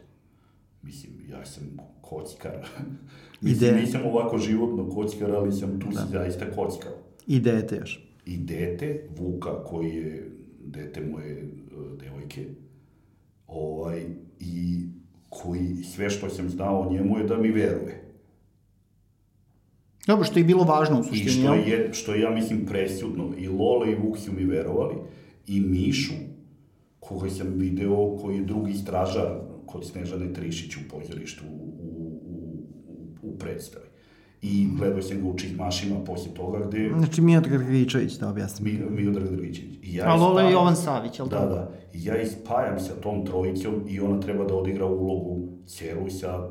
Mislim, 0.82 1.12
ja 1.30 1.44
sam 1.44 1.62
kockar. 2.00 2.52
Mislim, 3.40 3.70
Ide- 3.70 3.80
nisam 3.80 4.00
ovako 4.04 4.38
životno 4.38 4.90
kockar, 4.90 5.30
ali 5.30 5.52
sam 5.52 5.80
tu 5.80 5.86
si 5.92 6.12
zaista 6.12 6.44
kockar. 6.50 6.92
I 7.26 7.40
dete 7.40 7.76
još. 7.76 8.02
I 8.26 8.36
dete, 8.36 9.08
Vuka, 9.18 9.64
koji 9.64 9.88
je 9.88 10.30
dete 10.64 11.00
moje 11.00 11.32
e, 11.32 11.44
devojke, 12.00 12.46
ovaj, 13.46 14.06
i 14.40 14.80
koji 15.28 15.76
sve 15.84 16.10
što 16.10 16.30
sam 16.30 16.50
znao 16.50 16.80
o 16.80 16.92
njemu 16.92 17.18
je 17.18 17.24
da 17.24 17.36
mi 17.36 17.48
veruje. 17.50 18.02
Dobro, 20.06 20.24
što 20.24 20.38
je 20.38 20.44
bilo 20.44 20.64
važno 20.64 20.96
u 20.96 21.00
I 21.00 21.04
suštini, 21.04 21.30
što 21.30 21.54
jel? 21.54 21.68
je, 21.68 21.90
što 21.92 22.14
je, 22.14 22.20
ja 22.20 22.30
mislim, 22.30 22.66
presudno. 22.66 23.32
I 23.38 23.48
Lola 23.48 23.90
i 23.90 23.94
Vuk 23.94 24.18
su 24.18 24.32
mi 24.32 24.44
verovali. 24.44 24.94
I 25.46 25.60
Mišu, 25.60 26.12
koga 27.08 27.30
sam 27.30 27.46
video, 27.54 28.16
koji 28.22 28.36
je 28.36 28.44
drugi 28.44 28.74
stražar 28.74 29.26
kod 29.66 29.86
Snežane 29.86 30.32
Trišić 30.32 30.76
u 30.76 30.80
pozorištu 30.90 31.44
u, 31.50 31.76
u, 31.80 32.20
u, 33.22 33.32
u 33.32 33.38
predstavi. 33.38 33.86
I 34.42 34.68
gledao 34.78 35.02
sam 35.02 35.20
ga 35.20 35.28
u 35.28 35.38
Čihmašima 35.38 36.04
poslije 36.04 36.34
toga, 36.34 36.66
gde 36.66 36.90
Znači, 36.98 37.20
Miodrag 37.20 37.64
Grgičević, 37.64 38.12
da 38.12 38.28
objasnim. 38.28 38.74
Mi, 38.74 39.02
Miodrag 39.02 39.28
Drvićević. 39.28 39.78
I 39.82 39.94
ja 39.94 40.04
A 40.06 40.14
Lola 40.14 40.42
je 40.42 40.52
Jovan 40.52 40.76
Savić, 40.76 41.18
jel 41.18 41.28
Da, 41.28 41.38
da. 41.38 41.72
I 41.92 42.04
ja 42.04 42.22
ispajam 42.22 42.80
sa 42.80 42.94
tom 42.94 43.26
trojicom 43.26 43.74
i 43.88 44.00
ona 44.00 44.20
treba 44.20 44.44
da 44.44 44.54
odigra 44.54 44.86
ulogu 44.86 45.48
celu 45.66 46.10
sa 46.10 46.50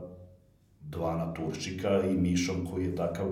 dva 0.82 1.18
naturščika 1.18 2.02
i 2.12 2.18
Mišom 2.18 2.66
koji 2.72 2.86
je 2.86 2.96
takav 2.96 3.28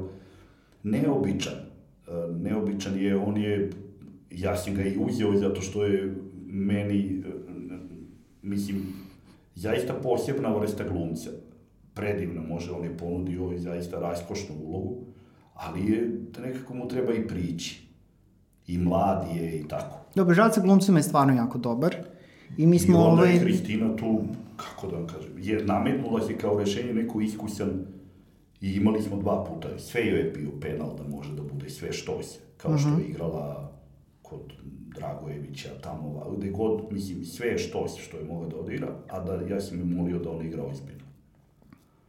neobičan. 0.83 1.53
E, 1.53 2.11
Neobičan 2.39 2.99
je, 2.99 3.17
on 3.17 3.37
je, 3.37 3.69
ja 4.31 4.57
sam 4.57 4.75
ga 4.75 4.83
i 4.83 4.97
uzeo 4.97 5.37
zato 5.37 5.61
što 5.61 5.85
je 5.85 6.15
meni, 6.53 7.23
e, 7.25 7.77
mislim, 8.41 8.83
zaista 9.55 9.93
posebna 9.93 10.55
vrsta 10.55 10.83
glumca. 10.83 11.29
Predivno 11.93 12.41
može, 12.41 12.71
on 12.71 12.83
je 12.83 12.97
ponudio 12.97 13.51
i 13.51 13.59
zaista 13.59 13.99
raskošnu 13.99 14.55
ulogu, 14.63 14.97
ali 15.53 15.91
je, 15.91 16.07
da 16.07 16.41
nekako 16.41 16.73
mu 16.73 16.87
treba 16.87 17.13
i 17.13 17.27
prići. 17.27 17.87
I 18.67 18.77
mlad 18.77 19.27
je 19.35 19.59
i 19.59 19.67
tako. 19.67 19.97
Dobro, 20.15 20.33
Žad 20.33 20.53
sa 20.53 20.61
glumcima 20.61 20.99
je 20.99 21.03
stvarno 21.03 21.33
jako 21.33 21.57
dobar. 21.57 21.95
I 22.57 22.67
mi 22.67 22.79
smo 22.79 22.97
I 22.97 23.01
onda 23.01 23.21
ovaj... 23.21 23.33
je 23.33 23.39
Hristina 23.39 23.95
tu, 23.95 24.21
kako 24.55 24.87
da 24.87 24.95
vam 24.95 25.07
kažem, 25.07 25.31
je 25.37 25.65
nametnula 25.65 26.21
se 26.21 26.37
kao 26.37 26.59
rešenje 26.59 26.93
neko 26.93 27.21
iskusan 27.21 27.85
i 28.61 28.73
imali 28.73 29.01
smo 29.01 29.17
dva 29.17 29.43
puta, 29.43 29.79
sve 29.79 30.07
joj 30.07 30.19
je 30.19 30.31
bio 30.31 30.49
penal 30.61 30.95
da 30.97 31.15
može 31.15 31.33
da 31.33 31.41
bude 31.41 31.69
sve 31.69 31.93
što 31.93 32.23
se, 32.23 32.39
kao 32.57 32.77
što 32.77 32.89
je 32.89 33.05
igrala 33.05 33.71
kod 34.21 34.53
Dragojevića, 34.95 35.69
tamo, 35.81 36.35
gde 36.37 36.49
god, 36.49 36.81
mislim, 36.91 37.25
sve 37.25 37.47
je 37.47 37.57
što 37.57 37.87
što 37.87 38.17
je 38.17 38.23
mogla 38.23 38.47
da 38.47 38.55
odigra, 38.55 38.87
a 39.09 39.19
da 39.19 39.33
ja 39.33 39.61
sam 39.61 39.77
je 39.79 39.85
molio 39.85 40.19
da 40.19 40.29
on 40.31 40.45
igra 40.45 40.63
ozbiljno. 40.63 41.03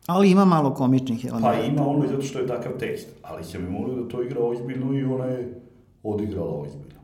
Ali 0.07 0.31
ima 0.31 0.45
malo 0.45 0.75
komičnih 0.75 1.21
Pa 1.23 1.29
elemenata. 1.29 1.65
ima 1.65 1.87
ono 1.87 2.07
zato 2.07 2.23
što 2.23 2.39
je 2.39 2.47
takav 2.47 2.73
tekst, 2.79 3.09
ali 3.23 3.45
sam 3.45 3.65
je 3.65 3.71
molio 3.71 4.03
da 4.03 4.09
to 4.09 4.23
igra 4.23 4.41
ozbiljno 4.41 4.99
i 4.99 5.05
ona 5.05 5.25
je 5.25 5.61
odigrala 6.03 6.61
ozbiljno. 6.61 7.01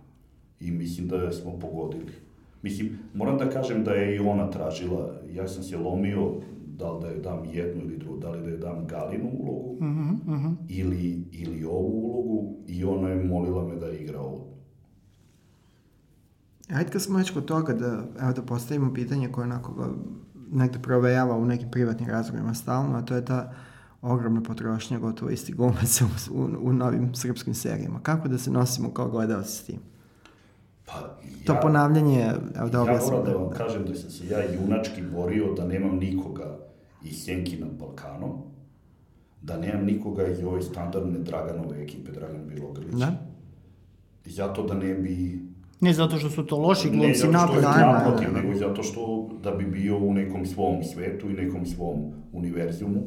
I 0.61 0.71
mislim 0.71 1.09
da 1.09 1.33
smo 1.33 1.59
pogodili. 1.59 2.13
Mislim, 2.63 2.99
moram 3.15 3.39
da 3.39 3.51
kažem 3.51 3.85
da 3.85 3.93
je 3.93 4.17
i 4.17 4.19
ona 4.19 4.51
tražila, 4.51 5.15
ja 5.35 5.49
sam 5.49 5.63
se 5.63 5.77
lomio 5.77 6.33
da 6.81 6.93
li 6.93 7.01
da 7.01 7.09
joj 7.09 7.21
dam 7.21 7.45
jednu 7.53 7.83
ili 7.85 7.97
drugu, 7.97 8.17
da 8.19 8.31
li 8.31 8.43
da 8.43 8.49
joj 8.49 8.59
dam 8.59 8.87
Galinu 8.87 9.31
ulogu 9.39 9.77
ili, 10.69 11.25
ili 11.33 11.65
ovu 11.65 12.01
ulogu 12.05 12.55
i 12.69 12.85
ona 12.85 13.09
je 13.09 13.25
molila 13.25 13.69
me 13.69 13.77
da 13.77 13.93
igra 13.93 14.21
ovu. 14.21 14.47
Ajde 16.75 16.91
kad 16.91 17.03
smo 17.03 17.19
već 17.19 17.31
kod 17.31 17.45
toga 17.45 17.73
da, 17.73 18.05
evo 18.21 18.33
da 18.33 18.43
postavimo 18.43 18.95
pitanje 18.95 19.33
koje 19.33 19.45
onako 19.45 19.95
negde 20.53 20.79
provejava 20.79 21.37
u 21.37 21.45
nekim 21.45 21.71
privatnim 21.71 22.09
razgovorima 22.09 22.55
stalno, 22.55 22.99
a 22.99 23.03
to 23.03 23.15
je 23.15 23.25
ta 23.25 23.53
ogromna 24.03 24.43
potrošnja 24.43 24.99
gotovo 24.99 25.31
isti 25.31 25.53
glumaca 25.53 26.05
u, 26.05 26.39
u, 26.41 26.49
u 26.63 26.73
novim 26.73 27.15
srpskim 27.15 27.55
serijama. 27.55 28.01
Kako 28.03 28.29
da 28.29 28.39
se 28.39 28.51
nosimo 28.51 28.91
kao 28.91 29.09
gledalci 29.11 29.53
s 29.53 29.63
tim? 29.65 29.79
Pa, 30.87 31.19
To 31.47 31.57
ponavljanje, 31.63 32.33
evo 32.57 32.69
da 32.69 32.79
ja 32.79 32.83
objasnim. 32.83 33.13
moram 33.19 33.33
da 33.33 33.39
vam 33.39 33.51
kažem 33.51 33.85
da 33.85 33.95
sam 33.95 34.11
se 34.11 34.27
ja 34.27 34.39
junački 34.55 35.03
borio 35.15 35.55
da 35.55 35.65
nemam 35.67 35.97
nikoga 35.97 36.59
iz 37.05 37.25
Sjenki 37.25 37.59
nad 37.59 37.71
Balkanom, 37.79 38.31
da 39.43 39.57
nemam 39.57 39.85
nikoga 39.85 40.27
iz 40.27 40.45
ove 40.45 40.63
standardne 40.63 41.19
Draganove 41.19 41.83
ekipe, 41.83 42.13
Dragan 42.13 42.47
Bilogrlić. 42.49 42.95
Da? 42.95 43.13
I 44.25 44.31
zato 44.31 44.63
da 44.63 44.75
ne 44.75 44.95
bi... 44.95 45.50
Ne 45.81 45.93
zato 45.93 46.19
što 46.19 46.31
su 46.31 46.47
to 46.47 46.59
loši 46.59 46.91
ne 46.91 46.97
glumci 46.97 47.19
zato 47.19 47.47
što 47.47 47.57
je 47.57 47.63
naprotiv. 47.63 47.87
naprotiv, 47.87 48.29
nego 48.35 48.59
zato 48.59 48.83
što 48.83 49.29
da 49.43 49.51
bi 49.51 49.65
bio 49.65 49.99
u 49.99 50.15
nekom 50.15 50.47
svom 50.47 50.85
svetu 50.85 51.31
i 51.31 51.33
nekom 51.33 51.67
svom 51.67 52.13
univerzumu. 52.33 53.01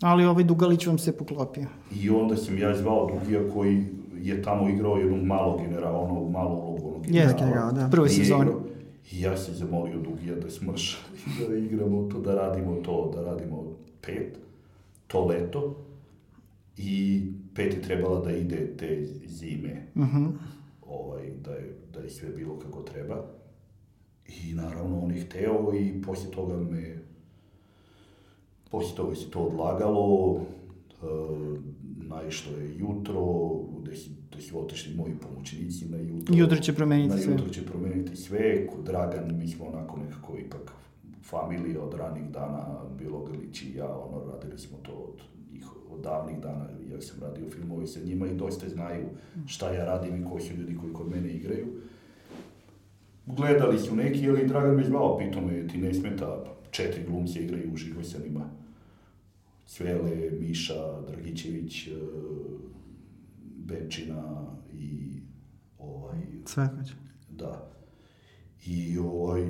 Ali 0.00 0.24
ovaj 0.24 0.44
Dugalić 0.44 0.86
vam 0.86 0.98
se 0.98 1.16
poklopio. 1.16 1.66
I 2.00 2.10
onda 2.10 2.36
sam 2.36 2.58
ja 2.58 2.76
zvao 2.76 3.10
Dugija 3.14 3.40
koji 3.52 3.84
je 4.22 4.42
tamo 4.42 4.68
igrao 4.68 4.96
jednog 4.96 5.22
malog 5.22 5.60
generala, 5.60 5.98
onog 5.98 6.30
malo 6.30 6.54
ulogu 6.54 6.88
onog 6.88 7.06
Jeste, 7.08 7.38
generala, 7.38 7.72
da. 7.72 7.88
Prvoj 7.90 8.08
Nije 8.08 8.24
sezoni. 8.24 8.50
I 9.12 9.20
ja 9.20 9.36
sam 9.36 9.54
zamolio 9.54 9.98
Dugija 9.98 10.34
da 10.34 10.50
smrša 10.50 10.98
i 11.26 11.48
da 11.48 11.56
igramo 11.56 12.08
to, 12.08 12.20
da 12.20 12.34
radimo 12.34 12.74
to, 12.74 13.12
da 13.14 13.30
radimo 13.30 13.64
pet, 14.00 14.38
to 15.06 15.26
leto. 15.26 15.76
I 16.76 17.22
pet 17.54 17.74
je 17.74 17.82
trebala 17.82 18.20
da 18.20 18.32
ide 18.32 18.76
te 18.76 19.06
zime, 19.26 19.86
ovaj, 20.92 21.30
da, 21.30 21.52
je, 21.52 21.76
da 21.92 22.00
je 22.00 22.10
sve 22.10 22.28
bilo 22.28 22.58
kako 22.58 22.82
treba. 22.82 23.24
I 24.28 24.54
naravno 24.54 25.00
on 25.00 25.10
je 25.10 25.20
hteo 25.20 25.72
i 25.74 26.02
poslije 26.02 26.30
toga 26.30 26.56
me 26.56 27.02
Poslije 28.72 28.96
toga 28.96 29.14
se 29.14 29.30
to 29.30 29.40
odlagalo, 29.40 30.36
e, 30.40 31.06
naišlo 32.08 32.56
je 32.56 32.78
jutro, 32.78 33.24
gde 33.80 33.96
su, 33.96 34.10
gde 34.30 34.42
su 34.42 34.60
otišli 34.60 34.94
moji 34.94 35.14
pomoćnici 35.14 35.88
na 35.88 35.98
jutro. 35.98 36.34
Jutro 36.36 36.58
će 36.58 36.74
promeniti 36.74 37.08
na 37.08 37.16
sve. 37.16 37.32
jutro 37.32 37.48
će 37.48 37.66
promeniti 37.66 38.16
sve. 38.16 38.66
Kod 38.66 38.84
Dragan, 38.84 39.38
mi 39.38 39.48
smo 39.48 39.66
onako 39.66 39.96
nekako 39.96 40.38
ipak 40.38 40.72
familija 41.22 41.82
od 41.82 41.94
ranih 41.94 42.24
dana, 42.30 42.80
Bilogrlić 42.98 43.62
i 43.62 43.74
ja, 43.76 43.96
ono, 43.96 44.32
radili 44.32 44.58
smo 44.58 44.78
to 44.82 44.92
od, 44.92 45.22
njih, 45.52 45.66
od 45.90 46.00
davnih 46.00 46.40
dana, 46.40 46.68
ja 46.92 47.00
sam 47.00 47.20
radio 47.20 47.50
filmove 47.50 47.86
sa 47.86 48.00
njima 48.00 48.26
i 48.26 48.36
dosta 48.36 48.68
znaju 48.68 49.06
šta 49.46 49.72
ja 49.72 49.84
radim 49.84 50.16
i 50.16 50.24
koji 50.30 50.42
su 50.42 50.54
ljudi 50.54 50.76
koji 50.76 50.92
kod 50.92 51.10
mene 51.10 51.28
igraju. 51.28 51.66
Gledali 53.26 53.78
su 53.78 53.96
neki, 53.96 54.30
ali 54.30 54.46
Dragan 54.46 54.76
me 54.76 54.84
zvao, 54.84 55.18
pitao 55.18 55.42
me, 55.42 55.68
ti 55.68 55.78
ne 55.78 55.94
smeta, 55.94 56.44
četiri 56.70 57.04
glumci 57.06 57.38
igraju 57.38 57.72
uživo 57.72 58.04
sa 58.04 58.18
njima. 58.24 58.50
Cvele, 59.66 60.30
Miša, 60.40 61.00
Dragićević, 61.00 61.86
e, 61.86 61.90
Benčina 63.56 64.46
i 64.72 65.20
ovaj, 65.78 66.18
Cvetković. 66.44 66.88
da. 67.30 67.68
I 68.66 68.98
ovaj, 68.98 69.42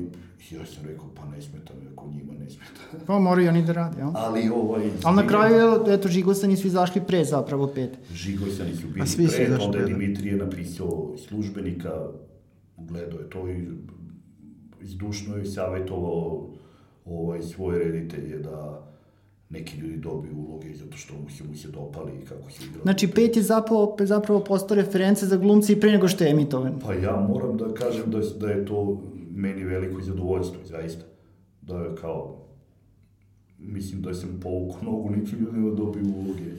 ja 0.50 0.66
sam 0.66 0.84
rekao, 0.84 1.06
pa 1.14 1.24
ne 1.24 1.42
smeta 1.42 1.74
mi 1.80 1.88
ako 1.92 2.08
njima 2.08 2.32
ne 2.32 2.50
smeta. 2.50 2.80
Pa 3.06 3.18
moraju 3.18 3.48
oni 3.48 3.62
da 3.62 3.72
rade, 3.72 3.98
jel? 4.00 4.10
Ali 4.14 4.48
ovaj... 4.48 4.90
Ali 5.04 5.16
na 5.16 5.26
kraju, 5.26 5.84
eto, 5.88 6.08
Žigosani 6.08 6.56
su 6.56 6.66
izašli 6.66 7.02
pre 7.06 7.24
zapravo 7.24 7.66
pet. 7.66 7.98
Žigosani 8.12 8.76
su 8.76 8.88
bili 8.88 9.06
svi 9.06 9.24
izašli 9.24 9.64
onda 9.64 9.78
je 9.78 9.84
pred. 9.84 9.98
Dimitrije 9.98 10.36
napisao 10.36 11.14
službenika, 11.28 12.06
gledao 12.76 13.18
je 13.18 13.30
to 13.30 13.48
i 13.48 13.68
izdušno 14.82 15.36
je 15.36 15.44
savjetovao 15.44 16.48
ovaj, 17.04 17.42
svoje 17.42 17.78
reditelje 17.78 18.38
da 18.38 18.88
neki 19.52 19.76
ljudi 19.78 19.96
dobiju 19.96 20.34
uloge 20.48 20.74
zato 20.74 20.96
što 20.96 21.14
mu 21.14 21.30
se, 21.30 21.44
mu 21.44 21.56
se 21.56 21.68
dopali 21.68 22.12
i 22.22 22.24
kako 22.26 22.50
se 22.50 22.64
igrao. 22.64 22.82
Znači, 22.82 23.08
pet 23.08 23.36
je 23.36 23.42
zapravo, 23.42 23.96
zapravo 24.00 24.40
postao 24.40 24.76
reference 24.76 25.26
za 25.26 25.36
glumce 25.36 25.72
i 25.72 25.80
pre 25.80 25.90
nego 25.90 26.08
što 26.08 26.24
je 26.24 26.30
emitovan. 26.30 26.78
Pa 26.84 26.94
ja 26.94 27.26
moram 27.28 27.56
da 27.56 27.74
kažem 27.74 28.10
da, 28.10 28.18
da 28.40 28.50
je 28.50 28.64
to 28.64 29.00
meni 29.30 29.64
veliko 29.64 30.00
zadovoljstvo, 30.02 30.60
zaista. 30.64 31.04
Da 31.62 31.78
je 31.78 31.94
kao, 32.00 32.36
mislim 33.58 34.02
da 34.02 34.14
sam 34.14 34.40
povukao 34.42 34.82
nogu 34.82 35.10
nekim 35.10 35.38
ljudima 35.38 35.70
da 35.70 35.76
dobiju 35.76 36.04
uloge. 36.16 36.50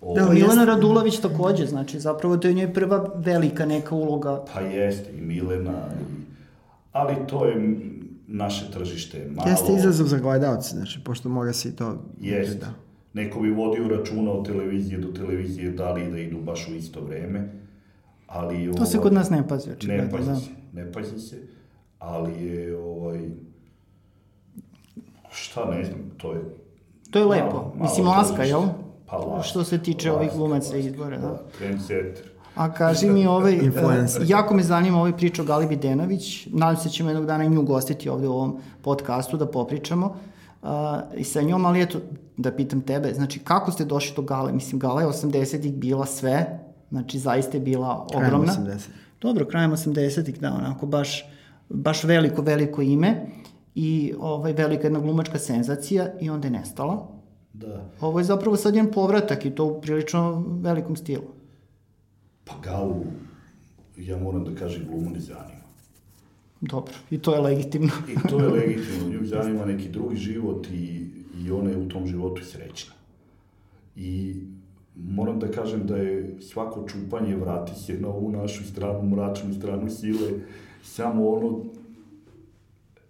Ovo, 0.00 0.14
Da, 0.14 0.20
Da, 0.20 0.26
ali 0.26 0.40
Milena 0.40 0.64
Radulović 0.64 1.18
takođe, 1.18 1.66
znači, 1.66 2.00
zapravo 2.00 2.36
to 2.36 2.48
je 2.48 2.54
njoj 2.54 2.72
prva 2.74 3.12
velika 3.16 3.66
neka 3.66 3.94
uloga. 3.94 4.44
Pa 4.54 4.60
jeste, 4.60 5.10
i 5.18 5.20
Milena, 5.20 5.88
i, 6.00 6.04
ali 6.92 7.14
to 7.28 7.44
je 7.46 7.80
naše 8.30 8.70
tržište. 8.70 9.28
Malo, 9.30 9.50
Jeste 9.50 9.72
izazov 9.72 10.06
za 10.06 10.18
gledalce, 10.18 10.76
znači, 10.76 11.00
pošto 11.04 11.28
mora 11.28 11.52
se 11.52 11.68
i 11.68 11.72
to... 11.72 11.98
Jeste. 12.20 12.58
Da. 12.58 12.72
Neko 13.12 13.40
bi 13.40 13.50
vodio 13.50 13.88
računa 13.88 14.30
od 14.30 14.46
televizije 14.46 14.98
do 14.98 15.12
televizije, 15.12 15.70
da 15.70 15.92
li 15.92 16.10
da 16.10 16.18
idu 16.18 16.38
baš 16.38 16.68
u 16.68 16.74
isto 16.74 17.00
vreme, 17.00 17.48
ali... 18.26 18.72
To 18.76 18.86
se 18.86 18.96
ovaj, 18.96 19.02
kod 19.02 19.12
nas 19.12 19.30
ne 19.30 19.48
pazi, 19.48 19.68
Ne 19.68 19.74
očigledno, 19.74 20.10
pazi 20.10 20.28
da. 20.28 20.36
se, 20.36 20.50
ne 20.72 20.92
pazi 20.92 21.18
se, 21.18 21.36
ali 21.98 22.44
je, 22.44 22.76
ovaj, 22.76 23.20
šta 25.30 25.70
ne 25.70 25.84
znam, 25.84 26.10
to 26.16 26.32
je... 26.32 26.40
To 27.10 27.18
je 27.18 27.24
malo- 27.24 27.34
lepo. 27.36 27.56
malo 27.56 27.74
Mislim, 27.80 28.06
laska, 28.06 28.44
jel? 28.44 28.62
Pa 29.06 29.16
laska. 29.16 29.42
Što 29.42 29.64
se 29.64 29.78
tiče 29.78 30.12
ovih 30.12 30.22
Laska, 30.22 30.38
glumaca 30.38 30.66
laska, 30.66 30.78
izbora, 30.78 31.18
da. 31.18 31.42
Trendsetter. 31.58 32.29
A 32.60 32.72
kaži 32.72 33.08
mi, 33.10 33.26
ovaj, 33.26 33.54
e, 33.54 33.70
jako 34.26 34.54
me 34.54 34.62
zanima 34.62 34.98
ovaj 34.98 35.16
priča 35.16 35.42
o 35.42 35.44
Gali 35.44 35.66
Videnović. 35.66 36.46
Nadam 36.46 36.76
se 36.76 36.84
da 36.84 36.88
ćemo 36.88 37.10
jednog 37.10 37.26
dana 37.26 37.44
i 37.44 37.48
nju 37.48 37.62
gostiti 37.62 38.08
ovde 38.08 38.28
u 38.28 38.32
ovom 38.32 38.58
podcastu 38.82 39.36
da 39.36 39.46
popričamo 39.46 40.16
a, 40.62 41.00
i 41.16 41.24
sa 41.24 41.42
njom, 41.42 41.64
ali 41.64 41.82
eto, 41.82 41.98
da 42.36 42.52
pitam 42.52 42.80
tebe, 42.80 43.14
znači 43.14 43.38
kako 43.38 43.72
ste 43.72 43.84
došli 43.84 44.16
do 44.16 44.22
Gale? 44.22 44.52
Mislim, 44.52 44.78
Gala 44.78 45.00
je 45.00 45.08
80-ih 45.08 45.74
bila 45.74 46.06
sve, 46.06 46.60
znači 46.90 47.18
zaista 47.18 47.56
je 47.56 47.60
bila 47.60 48.06
Krajem 48.10 48.26
ogromna. 48.26 48.52
80. 48.52 48.88
Dobro, 49.20 49.46
krajem 49.46 49.72
80-ih, 49.72 50.40
da, 50.40 50.52
onako 50.52 50.86
baš, 50.86 51.24
baš 51.68 52.04
veliko, 52.04 52.42
veliko 52.42 52.82
ime 52.82 53.26
i 53.74 54.14
ovaj, 54.20 54.52
velika 54.52 54.86
jedna 54.86 55.00
glumačka 55.00 55.38
senzacija 55.38 56.08
i 56.20 56.30
onda 56.30 56.46
je 56.46 56.52
nestala. 56.52 57.08
Da. 57.52 57.84
Ovo 58.00 58.18
je 58.18 58.24
zapravo 58.24 58.56
sad 58.56 58.74
jedan 58.74 58.92
povratak 58.92 59.46
i 59.46 59.50
to 59.50 59.64
u 59.64 59.80
prilično 59.80 60.44
velikom 60.62 60.96
stilu. 60.96 61.39
Pa 62.44 62.52
Galu, 62.64 63.04
ja 63.96 64.18
moram 64.18 64.44
da 64.44 64.54
kažem, 64.54 64.86
glumu 64.88 65.10
ne 65.10 65.20
zanima. 65.20 65.60
Dobro, 66.60 66.92
i 67.10 67.18
to 67.18 67.34
je 67.34 67.40
legitimno. 67.40 67.92
I 68.08 68.28
to 68.28 68.40
je 68.40 68.48
legitimno, 68.60 69.08
nju 69.08 69.26
zanima 69.26 69.64
neki 69.64 69.88
drugi 69.88 70.16
život 70.16 70.66
i, 70.72 71.06
i 71.44 71.50
ona 71.52 71.70
je 71.70 71.76
u 71.76 71.88
tom 71.88 72.06
životu 72.06 72.44
srećna. 72.44 72.94
I 73.96 74.36
moram 74.96 75.38
da 75.38 75.50
kažem 75.50 75.86
da 75.86 75.96
je 75.96 76.36
svako 76.40 76.86
čupanje 76.88 77.36
vrati 77.36 77.80
se 77.80 78.00
na 78.00 78.08
ovu 78.08 78.30
našu 78.30 78.64
stranu, 78.64 79.02
mračnu 79.02 79.54
stranu 79.54 79.90
sile, 79.90 80.30
samo 80.82 81.28
ono, 81.30 81.64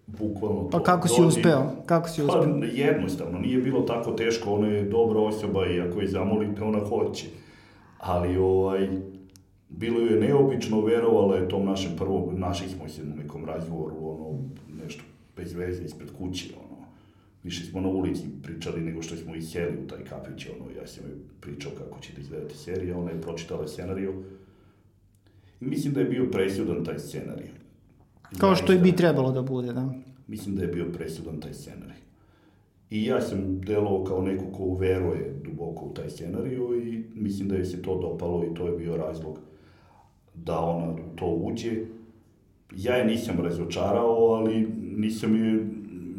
bukvalno 0.07 0.63
to. 0.63 0.71
Pa 0.71 0.83
kako 0.83 1.09
si 1.09 1.23
uspeo? 1.23 1.71
Kako 1.87 2.09
si 2.09 2.21
Pa 2.27 2.39
uspeo? 2.39 2.65
jednostavno, 2.73 3.39
nije 3.39 3.59
bilo 3.59 3.81
tako 3.81 4.11
teško, 4.13 4.55
ona 4.55 4.67
je 4.69 4.85
dobra 4.85 5.21
osoba 5.21 5.67
i 5.67 5.81
ako 5.81 6.01
je 6.01 6.09
zamolite, 6.09 6.63
ona 6.63 6.79
hoće. 6.79 7.27
Ali, 7.99 8.37
ovaj, 8.37 8.89
bilo 9.71 10.01
je 10.01 10.21
neobično, 10.21 10.81
verovala 10.81 11.37
je 11.37 11.49
tom 11.49 11.65
našem 11.65 11.93
prvom, 11.97 12.41
našli 12.41 12.69
smo 12.69 12.89
se 12.89 13.03
u 13.03 13.17
nekom 13.17 13.45
razgovoru, 13.45 13.97
ono, 14.01 14.39
nešto 14.83 15.03
bez 15.37 15.55
veze 15.55 15.85
ispred 15.85 16.09
kuće, 16.19 16.55
ono, 16.57 16.87
više 17.43 17.65
smo 17.65 17.81
na 17.81 17.89
ulici 17.89 18.23
pričali 18.43 18.81
nego 18.81 19.03
što 19.03 19.17
smo 19.17 19.35
i 19.35 19.43
sjeli 19.43 19.79
u 19.85 19.87
taj 19.87 20.05
kafić, 20.05 20.47
ono, 20.47 20.71
ja 20.81 20.87
sam 20.87 21.05
joj 21.05 21.17
pričao 21.41 21.73
kako 21.79 22.01
će 22.01 22.13
da 22.13 22.21
izgledati 22.21 22.57
serija, 22.57 22.99
ona 22.99 23.11
je 23.11 23.21
pročitala 23.21 23.69
scenariju. 23.69 24.25
I 25.61 25.65
mislim 25.65 25.95
da 25.95 26.01
je 26.01 26.07
bio 26.07 26.31
presudan 26.31 26.85
taj 26.85 26.99
scenarij. 26.99 27.51
Kao 28.39 28.57
što 28.57 28.73
i 28.73 28.79
bi 28.79 28.97
trebalo 28.97 29.33
da 29.33 29.43
bude, 29.43 29.73
da. 29.73 29.95
Mislim 30.27 30.57
da 30.57 30.63
je 30.63 30.69
bio 30.69 30.93
presudan 30.93 31.41
taj 31.41 31.55
scenarij. 31.55 31.97
I 32.91 33.05
ja 33.05 33.21
sam 33.21 33.61
delovao 33.61 34.05
kao 34.05 34.23
neko 34.23 34.45
ko 34.53 34.75
veruje 34.75 35.35
duboko 35.45 35.85
u 35.87 35.95
taj 35.95 36.11
scenariju 36.11 36.83
i 36.83 37.05
mislim 37.15 37.49
da 37.49 37.57
je 37.57 37.65
se 37.65 37.83
to 37.83 38.01
dopalo 38.01 38.45
i 38.45 38.55
to 38.55 38.67
je 38.67 38.79
bio 38.79 38.97
razlog 38.97 39.39
da 40.45 40.61
ona 40.61 40.93
u 40.93 41.17
to 41.17 41.27
uđe. 41.27 41.73
Ja 42.77 42.95
je 42.95 43.05
nisam 43.05 43.37
razočarao, 43.41 44.35
ali 44.35 44.69
nisam 44.97 45.45
je, 45.45 45.67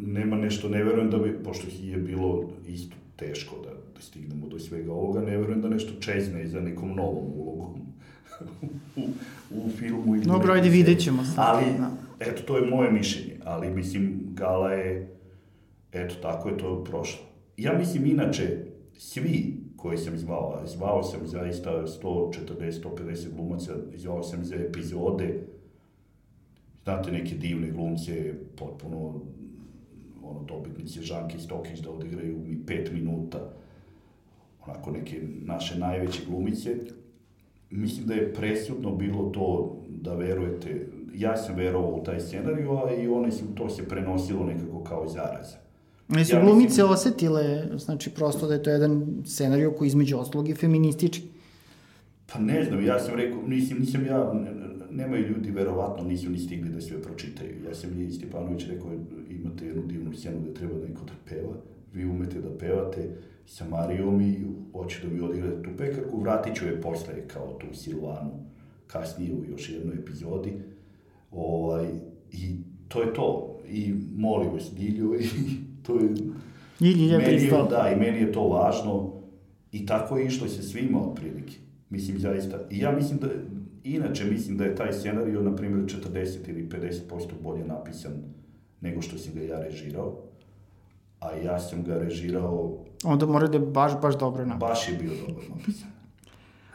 nema 0.06 0.36
nešto, 0.36 0.68
ne 0.68 0.84
verujem 0.84 1.10
da 1.10 1.18
bi, 1.18 1.42
pošto 1.44 1.66
je 1.82 1.96
bilo 1.96 2.50
isto 2.66 2.96
teško 3.16 3.56
da, 3.64 3.70
da 3.94 4.00
stignemo 4.00 4.48
do 4.48 4.58
svega 4.58 4.92
ovoga, 4.92 5.20
ne 5.20 5.36
verujem 5.36 5.60
da 5.60 5.68
nešto 5.68 6.00
čezne 6.00 6.46
za 6.46 6.60
nekom 6.60 6.94
novom 6.96 7.32
ulogom 7.34 7.80
u, 8.96 9.02
u 9.50 9.70
filmu. 9.78 10.16
ili 10.16 10.24
Dobro, 10.24 10.52
ajde, 10.52 10.68
vidjet 10.68 11.00
ćemo 11.00 11.24
sad, 11.24 11.34
Ali, 11.38 11.64
da. 11.78 11.90
eto, 12.20 12.42
to 12.42 12.56
je 12.56 12.70
moje 12.70 12.92
mišljenje, 12.92 13.36
ali 13.44 13.70
mislim, 13.70 14.20
Gala 14.34 14.72
je, 14.72 15.16
eto, 15.92 16.14
tako 16.22 16.48
je 16.48 16.58
to 16.58 16.84
prošlo. 16.84 17.22
Ja 17.56 17.78
mislim, 17.78 18.06
inače, 18.06 18.58
svi 18.98 19.61
koje 19.82 19.98
sam 19.98 20.18
zvao, 20.18 20.62
zvao 20.66 21.02
sam 21.02 21.26
zaista 21.26 21.70
140-150 22.02 23.34
glumaca, 23.36 23.72
zvao 23.96 24.22
sam 24.22 24.44
za 24.44 24.56
epizode, 24.56 25.44
znate, 26.84 27.12
neke 27.12 27.34
divne 27.34 27.70
glumce, 27.70 28.34
potpuno, 28.56 29.20
ono, 30.22 30.42
dobitnice 30.42 31.02
Žanke 31.02 31.38
Stokić 31.38 31.80
da 31.80 31.90
odigraju 31.90 32.38
mi 32.38 32.66
pet 32.66 32.92
minuta, 32.92 33.50
onako 34.66 34.90
neke 34.90 35.20
naše 35.44 35.78
najveće 35.78 36.22
glumice, 36.28 36.76
mislim 37.70 38.06
da 38.06 38.14
je 38.14 38.34
presudno 38.34 38.96
bilo 38.96 39.30
to 39.30 39.76
da 39.88 40.14
verujete, 40.14 40.86
ja 41.14 41.36
sam 41.36 41.56
verovao 41.56 41.90
u 41.90 42.04
taj 42.04 42.20
scenariju, 42.20 42.72
a 42.72 42.94
i 42.94 43.08
one 43.08 43.32
su, 43.32 43.54
to 43.54 43.68
se 43.68 43.88
prenosilo 43.88 44.46
nekako 44.46 44.84
kao 44.84 45.08
zaraza. 45.08 45.61
Jesu 46.08 46.36
Ja 46.36 46.42
glumice 46.42 46.68
mislim- 46.68 46.90
osetile, 46.90 47.68
znači 47.76 48.10
prosto 48.10 48.46
da 48.46 48.54
je 48.54 48.62
to 48.62 48.70
jedan 48.70 49.22
scenarij 49.26 49.68
koji 49.68 49.86
između 49.88 50.18
ostalog 50.18 50.48
je 50.48 50.54
feministički. 50.54 51.22
Pa 52.26 52.38
ne 52.38 52.64
znam, 52.64 52.84
ja 52.84 52.98
sam 52.98 53.14
rekao, 53.14 53.42
nisam, 53.42 53.78
nisam 53.78 54.06
ja, 54.06 54.32
ne- 54.34 54.54
ne- 54.54 54.72
nemaju 54.92 55.26
ljudi, 55.26 55.50
verovatno 55.50 56.04
nisu 56.04 56.30
ni 56.30 56.38
stigli 56.38 56.68
da 56.68 56.80
sve 56.80 57.02
pročitaju. 57.02 57.64
Ja 57.68 57.74
sam 57.74 58.00
i 58.00 58.10
Stepanović 58.10 58.66
rekao, 58.66 58.90
imate 59.30 59.66
jednu 59.66 59.82
divnu 59.82 60.12
scenu 60.14 60.40
da 60.40 60.54
treba 60.54 60.74
neko 60.88 61.04
da 61.04 61.12
peva, 61.28 61.54
vi 61.94 62.04
umete 62.04 62.40
da 62.40 62.58
pevate 62.58 63.10
sa 63.46 63.64
Marijom 63.66 64.20
i 64.20 64.36
hoću 64.72 64.98
da 65.02 65.14
mi 65.14 65.20
odigrate 65.20 65.62
tu 65.62 65.70
pekarku, 65.78 66.20
vratit 66.20 66.54
ću 66.56 66.66
je 66.66 66.80
posle 66.80 67.28
kao 67.28 67.52
tu 67.52 67.66
Silvanu, 67.74 68.30
kasnije 68.86 69.34
u 69.34 69.44
još 69.44 69.70
jednoj 69.70 69.94
epizodi. 69.96 70.52
Ovaj, 71.30 71.86
I 72.32 72.56
to 72.88 73.02
je 73.02 73.14
to. 73.14 73.58
I 73.68 73.94
molim 74.14 74.52
vas, 74.52 74.70
Diljo, 74.74 75.14
i 75.20 75.26
to 75.82 75.96
je... 75.96 76.08
I 76.80 76.84
Ljilja 76.84 77.12
je 77.12 77.18
Meni 77.18 77.48
da, 77.70 77.90
i 77.90 78.00
meni 78.00 78.18
je 78.18 78.32
to 78.32 78.48
važno 78.48 79.12
i 79.72 79.86
tako 79.86 80.16
je 80.18 80.26
išlo 80.26 80.48
se 80.48 80.62
svima 80.62 81.00
otprilike. 81.00 81.52
Mislim, 81.90 82.18
zaista. 82.18 82.58
I 82.70 82.78
ja 82.78 82.92
mislim 82.92 83.18
da, 83.18 83.26
inače 83.84 84.24
mislim 84.24 84.56
da 84.56 84.64
je 84.64 84.74
taj 84.74 84.92
scenario, 84.92 85.42
na 85.42 85.56
primjer, 85.56 85.84
40 85.84 86.48
ili 86.48 86.68
50% 86.68 87.00
bolje 87.42 87.64
napisan 87.64 88.12
nego 88.80 89.02
što 89.02 89.18
sam 89.18 89.34
ga 89.34 89.40
ja 89.42 89.60
režirao. 89.60 90.18
A 91.20 91.32
ja 91.34 91.58
sam 91.58 91.84
ga 91.84 91.98
režirao, 91.98 92.78
Onda 93.04 93.26
mora 93.26 93.46
da 93.48 93.56
je 93.56 93.66
baš, 93.66 93.92
baš 94.02 94.18
dobro 94.18 94.44
napisano. 94.46 94.68
baš 94.68 94.88
je 94.88 94.94
bio 94.96 95.10
dobro 95.26 95.42
napisan. 95.56 95.88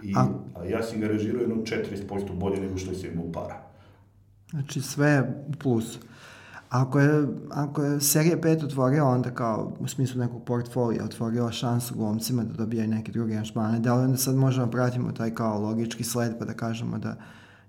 I, 0.03 0.13
A- 0.15 0.27
a 0.55 0.65
ja 0.65 0.83
sam 0.83 0.99
ga 0.99 1.07
režirao 1.07 1.41
jedno 1.41 1.55
40% 1.55 2.33
bolje 2.33 2.61
nego 2.61 2.77
što 2.77 2.93
sam 2.93 3.09
imao 3.11 3.31
para. 3.31 3.61
Znači 4.49 4.81
sve 4.81 5.23
u 5.47 5.51
plusu. 5.53 5.99
Ako 6.69 6.99
je, 6.99 7.27
ako 7.49 7.83
je 7.83 8.01
serija 8.01 8.37
5 8.37 8.65
otvorio 8.65 9.07
onda 9.07 9.31
kao 9.31 9.73
u 9.79 9.87
smislu 9.87 10.19
nekog 10.19 10.43
portfolija 10.43 11.05
otvorio 11.05 11.51
šansu 11.51 11.95
glumcima 11.95 12.43
da 12.43 12.53
dobijaju 12.53 12.89
neke 12.89 13.11
druge 13.11 13.35
anšmane, 13.35 13.79
da 13.79 13.95
li 13.95 14.03
onda 14.03 14.17
sad 14.17 14.35
možemo 14.35 14.65
da 14.65 14.71
pratimo 14.71 15.11
taj 15.11 15.35
kao 15.35 15.61
logički 15.61 16.03
sled 16.03 16.39
pa 16.39 16.45
da 16.45 16.53
kažemo 16.53 16.97
da 16.97 17.15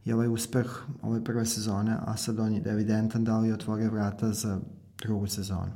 je 0.04 0.14
ovaj 0.14 0.28
uspeh 0.28 0.66
ove 1.02 1.24
prve 1.24 1.46
sezone, 1.46 1.96
a 2.06 2.16
sad 2.16 2.38
on 2.38 2.52
je 2.52 2.62
evidentan 2.66 3.24
da 3.24 3.38
li 3.38 3.48
je 3.48 3.54
otvorio 3.54 3.90
vrata 3.90 4.32
za 4.32 4.58
drugu 5.02 5.26
sezonu. 5.26 5.72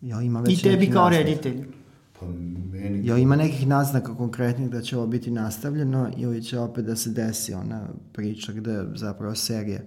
Jel 0.00 0.22
ima 0.22 0.40
već 0.40 0.60
I 0.60 0.62
tebi 0.62 0.90
kao 0.90 1.04
naznaka? 1.04 1.24
reditelj. 1.24 1.66
Pa 2.20 2.26
meni... 2.26 3.06
Jel 3.06 3.18
ima 3.18 3.36
nekih 3.36 3.66
naznaka 3.66 4.16
konkretnih 4.16 4.70
da 4.70 4.80
će 4.80 4.96
ovo 4.96 5.06
biti 5.06 5.30
nastavljeno 5.30 6.10
ili 6.16 6.42
će 6.42 6.58
opet 6.58 6.84
da 6.84 6.96
se 6.96 7.10
desi 7.10 7.54
ona 7.54 7.86
priča 8.12 8.52
gde 8.52 8.84
zapravo 8.94 9.34
serija 9.34 9.80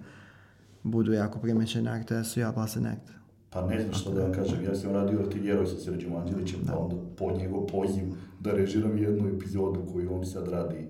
budu 0.92 1.14
jako 1.14 1.40
primećeni 1.40 1.86
na 1.86 2.02
RTS-u 2.02 2.40
i 2.40 2.44
oglase 2.44 2.82
negde. 2.82 3.18
Pa 3.50 3.66
ne 3.66 3.82
znam 3.82 3.94
što 3.94 4.14
da 4.14 4.22
vam 4.22 4.34
kažem, 4.34 4.64
ja 4.64 4.76
sam 4.76 4.92
radio 4.92 5.20
artiljeroj 5.20 5.66
sa 5.68 5.78
Srđom 5.78 6.16
Anđelićem, 6.16 6.60
pa 6.68 6.78
onda 6.78 6.96
po 7.18 7.32
njegov 7.38 7.66
poziv 7.66 8.04
da 8.40 8.52
režiram 8.52 8.98
jednu 8.98 9.28
epizodu 9.36 9.80
koju 9.94 10.14
on 10.14 10.26
sad 10.26 10.48
radi 10.48 10.88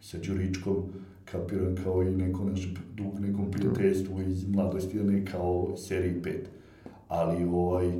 sa 0.00 0.18
Đuričkom, 0.18 0.76
kapiram 1.24 1.76
kao 1.84 2.02
i 2.02 2.16
neko 2.16 2.44
naš 2.44 2.68
dug 2.96 3.20
nekom 3.20 3.50
prijateljstvu 3.50 4.20
iz 4.20 4.48
mladosti, 4.48 5.00
a 5.00 5.02
ne 5.02 5.24
kao 5.26 5.76
seriji 5.76 6.22
5. 6.22 6.32
Ali 7.08 7.44
ovaj, 7.44 7.92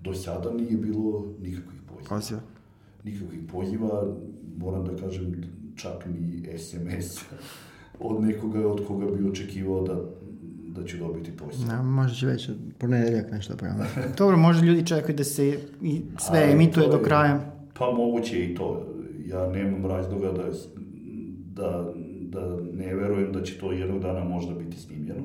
do 0.00 0.14
sada 0.14 0.52
nije 0.52 0.76
bilo 0.76 1.26
nikakvih 1.42 1.80
poziva. 1.86 2.08
Poziva. 2.08 2.40
Nikakvih 3.04 3.40
poziva, 3.52 4.16
moram 4.56 4.84
da 4.84 4.96
kažem, 4.96 5.44
čak 5.76 6.06
ni 6.06 6.58
SMS 6.58 7.20
od 8.00 8.22
nekoga 8.22 8.68
od 8.68 8.86
koga 8.86 9.06
bi 9.06 9.28
očekivao 9.28 9.82
da, 9.82 10.04
da 10.78 10.86
ću 10.86 10.96
dobiti 10.96 11.32
poziv. 11.32 11.68
Ne, 11.68 11.82
možda 11.82 12.14
će 12.14 12.26
već 12.26 12.50
ponedeljak 12.78 13.32
nešto 13.32 13.56
pravno. 13.56 13.84
Dobro, 14.18 14.36
možda 14.36 14.66
ljudi 14.66 14.86
čekaju 14.86 15.16
da 15.16 15.24
se 15.24 15.48
i 15.82 16.02
sve 16.18 16.40
Ali 16.42 16.52
emituje 16.52 16.86
to 16.86 16.92
do 16.92 16.98
je- 16.98 17.04
kraja. 17.04 17.52
Pa 17.74 17.90
moguće 17.92 18.44
i 18.44 18.54
to. 18.54 18.86
Ja 19.26 19.46
nemam 19.46 19.86
razloga 19.86 20.32
da, 20.32 20.44
da, 21.54 21.92
da 22.30 22.46
ne 22.74 22.94
verujem 22.94 23.32
da 23.32 23.42
će 23.42 23.58
to 23.58 23.72
jednog 23.72 24.00
dana 24.00 24.24
možda 24.24 24.54
biti 24.54 24.76
snimljeno. 24.76 25.22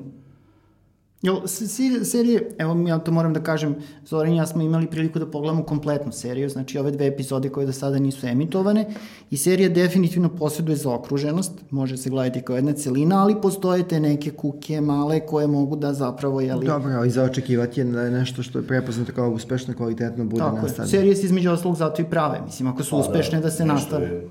Jel, 1.24 1.46
se- 1.46 1.68
se- 1.68 2.04
serije, 2.04 2.50
evo 2.58 2.88
ja 2.88 2.98
to 2.98 3.12
moram 3.12 3.32
da 3.32 3.40
kažem, 3.40 3.74
Zoran 4.06 4.32
i 4.32 4.36
ja 4.36 4.46
smo 4.46 4.62
imali 4.62 4.86
priliku 4.86 5.18
da 5.18 5.26
pogledamo 5.26 5.62
kompletnu 5.64 6.12
seriju, 6.12 6.48
znači 6.48 6.78
ove 6.78 6.90
dve 6.90 7.06
epizode 7.06 7.48
koje 7.48 7.66
do 7.66 7.72
sada 7.72 7.98
nisu 7.98 8.26
emitovane 8.26 8.86
i 9.30 9.36
serija 9.36 9.68
definitivno 9.68 10.28
posjeduje 10.28 10.76
zaokruženost, 10.76 11.52
može 11.70 11.96
se 11.96 12.10
gledati 12.10 12.42
kao 12.42 12.56
jedna 12.56 12.72
celina, 12.72 13.22
ali 13.22 13.40
postoje 13.42 13.88
te 13.88 14.00
neke 14.00 14.30
kuke 14.30 14.80
male 14.80 15.20
koje 15.20 15.46
mogu 15.46 15.76
da 15.76 15.92
zapravo, 15.92 16.40
jeli, 16.40 16.66
Dobro, 16.66 16.92
ali 16.92 17.10
za 17.10 17.22
očekivati 17.22 17.80
je 17.80 17.84
da 17.84 18.02
je 18.02 18.10
nešto 18.10 18.42
što 18.42 18.58
je 18.58 18.66
prepoznato 18.66 19.12
kao 19.12 19.30
uspešno, 19.30 19.74
kvalitetno 19.74 20.24
bude 20.24 20.38
tako 20.38 20.56
je, 20.56 20.62
nastavljeno. 20.62 20.90
serije 20.90 21.16
se 21.16 21.26
između 21.26 21.50
ostalog 21.50 21.76
zato 21.76 22.02
i 22.02 22.04
prave, 22.04 22.40
mislim, 22.46 22.68
ako 22.68 22.82
su 22.82 22.90
Pa 22.90 22.96
uspešne 22.96 23.40
da 23.40 23.50
se 23.50 23.64
nešto 23.64 23.74
nastave. 23.98 24.22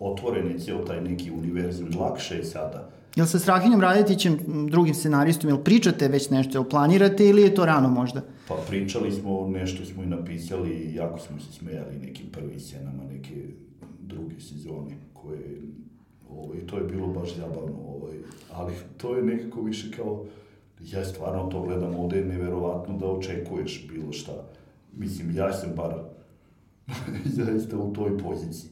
Otvoren 0.00 0.48
je 0.48 0.58
cijel 0.58 0.78
taj 0.86 1.00
neki 1.00 1.30
univerzum, 1.30 1.88
lakše 2.00 2.36
je 2.36 2.44
sada. 2.44 2.88
Jel 3.16 3.26
sa 3.26 3.38
Strahinjom 3.38 3.80
Radetićem, 3.80 4.38
drugim 4.70 4.94
scenaristom, 4.94 5.50
jel 5.50 5.58
pričate 5.58 6.08
već 6.08 6.30
nešto, 6.30 6.58
jel 6.58 6.64
planirate 6.64 7.28
ili 7.28 7.42
je 7.42 7.54
to 7.54 7.66
rano 7.66 7.88
možda? 7.88 8.22
Pa 8.48 8.54
pričali 8.68 9.12
smo, 9.12 9.48
nešto 9.48 9.84
smo 9.84 10.02
i 10.02 10.06
napisali 10.06 10.70
i 10.70 10.94
jako 10.94 11.18
smo 11.18 11.40
se 11.40 11.52
smejali 11.52 11.98
nekim 11.98 12.26
prvim 12.32 12.60
scenama 12.60 13.02
neke 13.12 13.34
druge 14.00 14.40
sezone 14.40 14.96
koje, 15.12 15.62
ovaj, 16.30 16.66
to 16.66 16.76
je 16.76 16.84
bilo 16.84 17.06
baš 17.06 17.36
zabavno, 17.36 17.78
ovaj, 17.88 18.14
ali 18.52 18.72
to 18.96 19.16
je 19.16 19.22
nekako 19.22 19.62
više 19.62 19.90
kao, 19.90 20.24
ja 20.80 21.04
stvarno 21.04 21.50
to 21.50 21.62
gledam 21.62 21.94
ovde, 21.94 22.18
je 22.18 22.24
neverovatno 22.24 22.98
da 22.98 23.06
očekuješ 23.06 23.88
bilo 23.88 24.12
šta. 24.12 24.32
Mislim, 24.96 25.36
ja 25.36 25.52
sam 25.52 25.70
bar 25.76 25.94
zaista 27.38 27.78
u 27.78 27.92
toj 27.92 28.18
poziciji. 28.18 28.70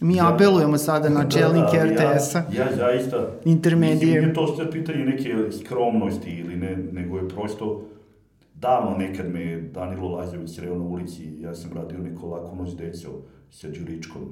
Mi 0.00 0.16
Ja- 0.16 0.34
apelujemo 0.34 0.78
sada 0.78 1.08
na 1.08 1.28
čelnike 1.28 1.76
Da, 1.78 1.84
da, 1.84 2.14
RTS-a. 2.14 2.38
Ja, 2.52 2.64
ja 2.64 2.76
zaista... 2.76 3.26
Intermedije. 3.44 3.94
Mislim, 3.96 4.22
nije 4.22 4.34
to 4.34 4.56
sve 4.56 4.70
pitanje 4.70 5.04
neke 5.04 5.34
skromnosti 5.62 6.30
ili 6.30 6.56
ne, 6.56 6.76
nego 6.76 7.18
je 7.18 7.28
prosto... 7.28 7.84
Davno 8.54 8.96
nekad 8.96 9.32
me 9.32 9.60
Danilo 9.60 10.08
Lazović 10.08 10.50
sreo 10.54 10.78
na 10.78 10.84
ulici, 10.84 11.40
ja 11.40 11.54
sam 11.54 11.72
radio 11.72 11.98
neko 11.98 12.26
lako 12.26 12.54
noć 12.56 12.74
deco 12.76 13.08
sa 13.50 13.68
Đuričkom 13.68 14.22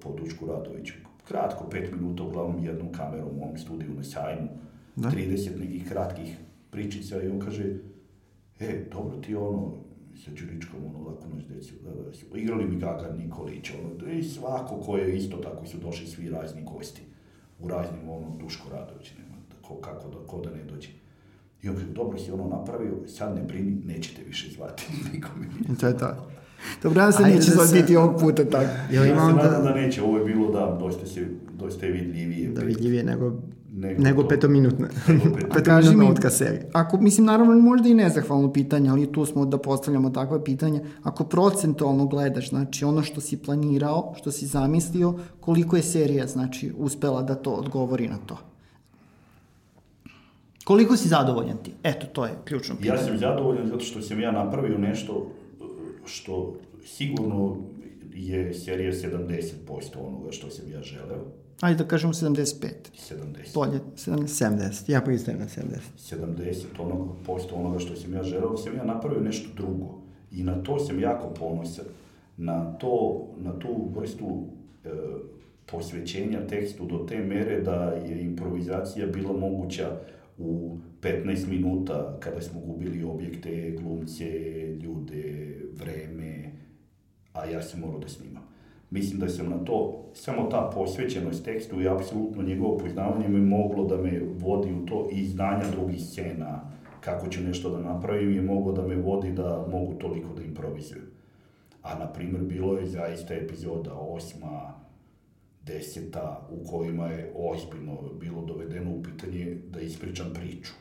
po 0.00 0.12
Dučku 0.12 0.46
Radoviću. 0.46 0.94
Kratko, 1.28 1.64
pet 1.70 1.92
minuta, 1.92 2.22
uglavnom 2.22 2.64
jednom 2.64 2.92
kamerom 2.92 3.28
u 3.38 3.42
ovom 3.44 3.58
studiju 3.58 3.90
na 3.96 4.02
sajmu. 4.04 4.48
Da. 4.96 5.08
30 5.08 5.60
nekih 5.60 5.88
kratkih 5.88 6.36
pričica 6.70 7.22
i 7.22 7.28
on 7.28 7.40
kaže, 7.40 7.64
e, 8.60 8.84
dobro 8.92 9.16
ti 9.16 9.34
ono, 9.34 9.72
sa 10.24 10.30
Đuričkom, 10.30 10.80
ono, 10.86 11.08
lako 11.08 11.28
noć 11.34 11.44
decu, 11.44 11.74
da, 11.84 12.02
da, 12.02 12.12
su 12.12 12.26
igrali 12.36 12.64
mi 12.68 12.76
Gagar 12.76 13.14
Nikolić, 13.18 13.70
ono, 13.70 14.12
i 14.12 14.22
svako 14.24 14.76
ko 14.80 14.96
je 14.96 15.16
isto 15.16 15.36
tako 15.36 15.66
su 15.66 15.78
došli 15.78 16.06
svi 16.06 16.30
razni 16.30 16.62
gosti, 16.64 17.02
u 17.60 17.68
raznim, 17.68 18.08
ono, 18.08 18.36
Duško 18.40 18.68
Radović, 18.72 19.12
nema, 19.18 19.36
da, 19.50 19.68
ko, 19.68 19.74
kako 19.74 20.08
da, 20.08 20.16
ko 20.26 20.40
da 20.40 20.50
ne 20.50 20.64
dođe. 20.64 20.88
I 21.62 21.68
on 21.68 21.74
kaže, 21.74 21.86
dobro 21.86 22.18
si 22.18 22.30
ono 22.32 22.48
napravio, 22.48 22.92
sad 23.06 23.34
ne 23.36 23.42
brini, 23.42 23.80
nećete 23.84 24.22
više 24.26 24.50
zvati 24.50 24.86
nikome. 25.12 25.46
To 25.80 25.86
je 25.86 25.98
to. 25.98 26.28
Dobro, 26.82 27.02
ja 27.02 27.12
se 27.12 27.22
neće 27.22 27.50
da 27.50 27.66
se- 27.66 27.80
biti 27.80 27.96
ovog 27.96 28.20
puta 28.20 28.44
tako. 28.44 28.70
Jel 28.90 29.04
ja 29.06 29.12
ima 29.12 29.26
se 29.26 29.32
nadam 29.32 29.64
da 29.64 29.74
neće, 29.74 30.02
ovo 30.02 30.18
je 30.18 30.24
bilo 30.24 30.50
da, 30.52 30.76
dosta, 30.80 31.06
se, 31.06 31.26
dosta 31.58 31.86
je 31.86 31.92
vidljivije. 31.92 32.48
da 32.50 32.62
vidljivije 32.62 33.04
nego, 33.04 33.32
Nego 33.72 34.02
nego 34.02 34.22
to. 34.22 34.28
petominutne. 34.28 34.88
Petominutna 35.54 35.92
mi- 36.04 36.10
utka 36.12 36.30
serije. 36.30 36.70
Ako, 36.72 36.98
mislim, 36.98 37.26
naravno, 37.26 37.54
možda 37.54 37.88
i 37.88 37.94
nezahvalno 37.94 38.52
pitanje, 38.52 38.90
ali 38.90 39.12
tu 39.12 39.26
smo 39.26 39.44
da 39.46 39.58
postavljamo 39.58 40.10
takva 40.10 40.42
pitanja. 40.42 40.80
Ako 41.02 41.24
procentualno 41.24 42.06
gledaš, 42.06 42.48
znači 42.48 42.84
ono 42.84 43.02
što 43.02 43.20
si 43.20 43.36
planirao, 43.36 44.14
što 44.16 44.32
si 44.32 44.46
zamislio, 44.46 45.14
koliko 45.40 45.76
je 45.76 45.82
serija, 45.82 46.26
znači, 46.26 46.72
uspela 46.78 47.22
da 47.22 47.34
to 47.34 47.52
odgovori 47.52 48.08
na 48.08 48.16
to? 48.18 48.38
Koliko 50.64 50.96
si 50.96 51.08
zadovoljan 51.08 51.56
ti? 51.56 51.72
Eto, 51.82 52.06
to 52.06 52.24
je 52.24 52.32
ključno 52.44 52.76
pitanje. 52.76 53.00
Ja 53.00 53.06
sam 53.06 53.18
zadovoljan 53.18 53.66
zato 53.66 53.80
što 53.80 54.02
sam 54.02 54.20
ja 54.20 54.32
napravio 54.32 54.78
nešto 54.78 55.12
uh, 55.14 55.66
što 56.06 56.54
sigurno 56.86 57.56
je 58.14 58.54
serija 58.54 58.92
70% 58.92 59.52
onoga 59.98 60.32
što 60.32 60.50
sam 60.50 60.70
ja 60.70 60.82
želeo. 60.82 61.24
Ajde 61.60 61.84
da 61.84 61.88
kažemo 61.88 62.12
75. 62.12 62.68
70. 63.10 63.54
Bolje, 63.54 63.80
70. 63.96 64.26
70. 64.26 64.92
Ja 64.92 65.00
pristajem 65.00 65.40
na 65.40 65.46
70. 65.46 66.16
70 66.16 66.64
onog, 66.78 67.16
posto 67.26 67.54
onoga 67.54 67.78
što 67.78 67.96
sam 67.96 68.14
ja 68.14 68.22
želeo, 68.22 68.56
sam 68.56 68.76
ja 68.76 68.84
napravio 68.84 69.20
nešto 69.20 69.48
drugo. 69.56 70.00
I 70.32 70.42
na 70.42 70.62
to 70.62 70.78
sam 70.78 71.00
jako 71.00 71.28
ponosan. 71.28 71.84
Na, 72.36 72.72
to, 72.72 73.26
na 73.38 73.58
tu 73.58 73.90
vrstu 73.96 74.46
e, 74.84 74.88
posvećenja 75.66 76.46
tekstu 76.46 76.86
do 76.86 77.06
te 77.08 77.18
mere 77.18 77.60
da 77.60 77.74
je 77.84 78.22
improvizacija 78.22 79.06
bila 79.06 79.32
moguća 79.32 79.96
u 80.38 80.76
15 81.02 81.48
minuta 81.48 82.16
kada 82.20 82.40
smo 82.40 82.60
gubili 82.60 83.04
objekte, 83.04 83.76
glumce, 83.80 84.24
ljude, 84.82 85.56
vreme, 85.74 86.52
a 87.32 87.44
ja 87.44 87.62
sam 87.62 87.80
morao 87.80 87.98
da 87.98 88.08
snimam. 88.08 88.47
Mislim 88.90 89.20
da 89.20 89.28
sam 89.28 89.50
na 89.50 89.64
to, 89.64 90.04
samo 90.14 90.42
ta 90.42 90.70
posvećenost 90.74 91.44
tekstu 91.44 91.82
i 91.82 91.88
apsolutno 91.88 92.42
njegovo 92.42 92.78
poznavanje 92.78 93.28
me 93.28 93.38
moglo 93.38 93.84
da 93.84 93.96
me 93.96 94.20
vodi 94.38 94.72
u 94.72 94.86
to 94.86 95.08
i 95.12 95.24
znanja 95.24 95.70
drugih 95.72 96.00
scena, 96.00 96.60
kako 97.00 97.28
ću 97.28 97.40
nešto 97.40 97.70
da 97.70 97.82
napravim, 97.82 98.34
je 98.34 98.42
moglo 98.42 98.72
da 98.72 98.86
me 98.86 98.96
vodi 98.96 99.32
da 99.32 99.66
mogu 99.70 99.94
toliko 99.94 100.34
da 100.34 100.42
improvizujem. 100.42 101.04
A, 101.82 101.98
na 101.98 102.06
primjer, 102.12 102.42
bilo 102.42 102.78
je 102.78 102.86
zaista 102.86 103.34
epizoda 103.34 103.94
osma, 103.94 104.74
deseta, 105.66 106.48
u 106.50 106.70
kojima 106.70 107.06
je 107.06 107.32
ozbiljno 107.36 107.98
bilo 108.20 108.44
dovedeno 108.44 108.90
u 108.90 109.02
pitanje 109.02 109.58
da 109.70 109.80
ispričam 109.80 110.32
priču. 110.34 110.72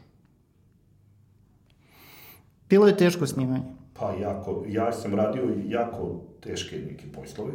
Bilo 2.69 2.87
je 2.87 2.97
teško 2.97 3.27
snimanje. 3.27 3.63
Pa 3.93 4.13
jako, 4.21 4.63
ja 4.67 4.91
sam 4.91 5.15
radio 5.15 5.53
jako 5.67 6.21
teške 6.41 6.77
neke 6.77 7.05
poslove. 7.11 7.53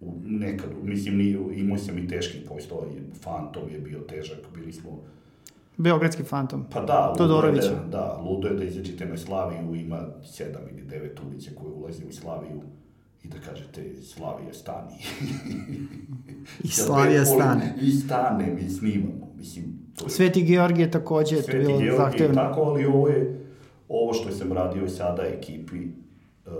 U, 0.00 0.12
nekad, 0.24 0.70
mislim, 0.82 1.16
ni, 1.16 1.38
imao 1.54 1.78
sam 1.78 1.98
i 1.98 2.08
teških 2.08 2.40
poslova, 2.48 2.86
i 2.86 3.18
Fantom 3.18 3.70
je 3.70 3.78
bio 3.78 3.98
težak, 3.98 4.38
bili 4.54 4.72
smo, 4.72 5.00
Beogradski 5.76 6.22
fantom. 6.22 6.64
pa 6.72 6.80
da, 6.80 7.00
ludo 7.00 7.12
je 7.12 7.16
Todorovića. 7.16 7.70
da, 7.70 7.90
da, 7.90 8.20
ludo 8.24 8.48
je 8.48 8.54
da 8.54 8.64
izađete 8.64 9.06
na 9.06 9.16
Slaviju, 9.16 9.74
ima 9.74 10.08
sedam 10.24 10.62
ili 10.72 10.82
devet 10.82 11.20
ulice 11.26 11.54
koje 11.54 11.72
ulaze 11.72 12.04
u 12.08 12.12
Slaviju 12.12 12.60
i 13.24 13.28
da 13.28 13.38
kažete 13.38 14.02
Slavija 14.02 14.52
stani. 14.52 14.94
I 16.64 16.68
Slavija 16.68 17.24
stane. 17.24 17.74
I 17.82 17.90
stane, 17.90 18.54
mi 18.54 18.70
snimamo, 18.70 19.32
mislim, 19.36 19.64
to 19.96 20.04
je 20.04 20.10
Sveti 20.10 20.42
Georgije 20.42 20.90
takođe 20.90 21.36
je 21.36 21.42
to 21.42 21.52
bilo 21.52 21.66
Georgij 21.68 21.88
i 21.88 21.96
zahtevno. 21.96 22.34
tako, 22.34 22.60
ali 22.60 22.84
ovo 22.84 23.08
je, 23.08 23.46
ovo 23.88 24.12
što 24.12 24.30
sam 24.30 24.52
radio 24.52 24.88
sada 24.88 25.22
ekipi, 25.22 25.78
uh, 26.46 26.52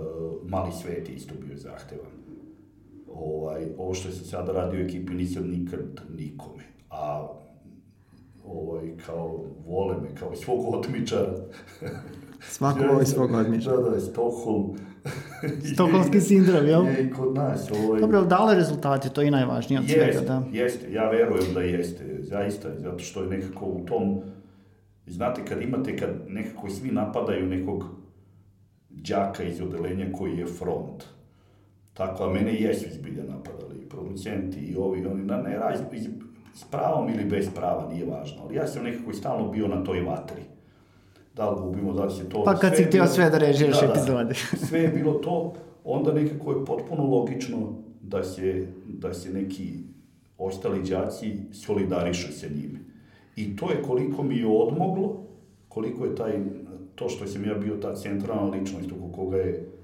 Mali 0.49 0.71
svet 0.81 1.09
je 1.09 1.15
isto 1.15 1.33
bio 1.45 1.57
zahtevan. 1.57 2.16
Ovaj, 3.19 3.65
ovo 3.77 3.93
što 3.93 4.11
sam 4.11 4.25
sada 4.25 4.51
radio 4.51 4.85
ekipi 4.85 5.13
nisam 5.13 5.49
nikad 5.49 5.79
nikome, 6.17 6.63
a 6.89 7.27
ovaj, 8.45 8.97
kao 9.05 9.45
vole 9.67 9.95
me, 10.01 10.15
kao 10.19 10.35
svog 10.35 10.75
otmičara. 10.75 11.33
Svako 12.49 12.79
voli 12.93 13.05
svog 13.05 13.31
odmičara. 13.33 13.77
Da, 13.77 13.89
da, 13.89 13.99
Stockholm. 13.99 14.63
Stokholmski 15.73 16.21
sindrom, 16.21 16.65
jel? 16.65 16.85
Je 16.85 17.03
i 17.03 17.11
kod 17.11 17.35
nas. 17.35 17.71
Ovaj, 17.71 18.01
Dobro, 18.01 18.25
dale 18.25 18.55
rezultate, 18.55 19.09
to 19.09 19.21
je 19.21 19.27
i 19.27 19.31
najvažnije 19.31 19.79
od 19.79 19.85
svega, 19.87 20.05
Jeste, 20.05 20.25
da. 20.25 20.43
jeste, 20.51 20.91
ja 20.91 21.09
verujem 21.09 21.53
da 21.53 21.61
jeste, 21.61 22.17
zaista, 22.19 22.69
zato 22.77 22.99
što 22.99 23.21
je 23.21 23.29
nekako 23.29 23.65
u 23.65 23.85
tom, 23.85 24.21
znate, 25.07 25.45
kad 25.45 25.61
imate, 25.61 25.97
kad 25.97 26.09
nekako 26.27 26.69
svi 26.69 26.91
napadaju 26.91 27.45
nekog 27.45 27.85
đaka 28.89 29.43
iz 29.43 29.61
odelenja 29.61 30.05
koji 30.11 30.37
je 30.37 30.45
front, 30.45 31.03
tako, 31.97 32.23
a 32.23 32.33
mene 32.33 32.53
jesu 32.61 32.85
izbilja 32.87 33.23
napadali, 33.23 33.75
i 33.81 33.89
producenti 33.89 34.59
i 34.59 34.75
ovi, 34.75 34.99
i 34.99 35.05
oni, 35.05 35.23
na 35.23 35.41
ne, 35.41 35.57
raz, 35.57 35.79
iz, 35.93 36.07
s 36.53 36.63
pravom 36.63 37.09
ili 37.09 37.25
bez 37.25 37.49
prava, 37.55 37.89
nije 37.93 38.05
važno, 38.05 38.37
ali 38.43 38.55
ja 38.55 38.67
sam 38.67 38.83
nekako 38.83 39.11
i 39.11 39.13
stalno 39.13 39.51
bio 39.51 39.67
na 39.67 39.83
toj 39.83 40.01
vatri. 40.01 40.41
da 41.35 41.49
li 41.49 41.61
gubimo, 41.61 41.93
da 41.93 42.05
li 42.05 42.11
se 42.11 42.29
to... 42.29 42.43
Pa 42.43 42.55
kad 42.55 42.75
si 42.75 42.83
htio 42.83 43.07
sve 43.07 43.29
da 43.29 43.37
režiraš 43.37 43.79
Da, 43.81 43.87
da. 43.87 43.93
epizode. 43.93 44.33
sve 44.67 44.79
je 44.79 44.87
bilo 44.87 45.13
to, 45.13 45.53
onda 45.83 46.13
nekako 46.13 46.51
je 46.51 46.65
potpuno 46.65 47.03
logično 47.03 47.73
da 48.01 48.23
se, 48.23 48.67
da 48.87 49.13
se 49.13 49.29
neki 49.29 49.73
ostali 50.37 50.89
đaci 50.89 51.37
solidarišu 51.51 52.33
sa 52.33 52.47
njime. 52.47 52.79
I 53.35 53.55
to 53.55 53.71
je 53.71 53.81
koliko 53.81 54.23
mi 54.23 54.37
je 54.37 54.47
odmoglo, 54.47 55.23
koliko 55.67 56.05
je 56.05 56.15
taj, 56.15 56.39
to 56.95 57.09
što 57.09 57.27
sam 57.27 57.45
ja 57.45 57.53
bio 57.53 57.75
ta 57.75 57.95
centralna 57.95 58.49
ličnost 58.51 58.91
oko 58.91 59.11
koga 59.15 59.37
je 59.37 59.76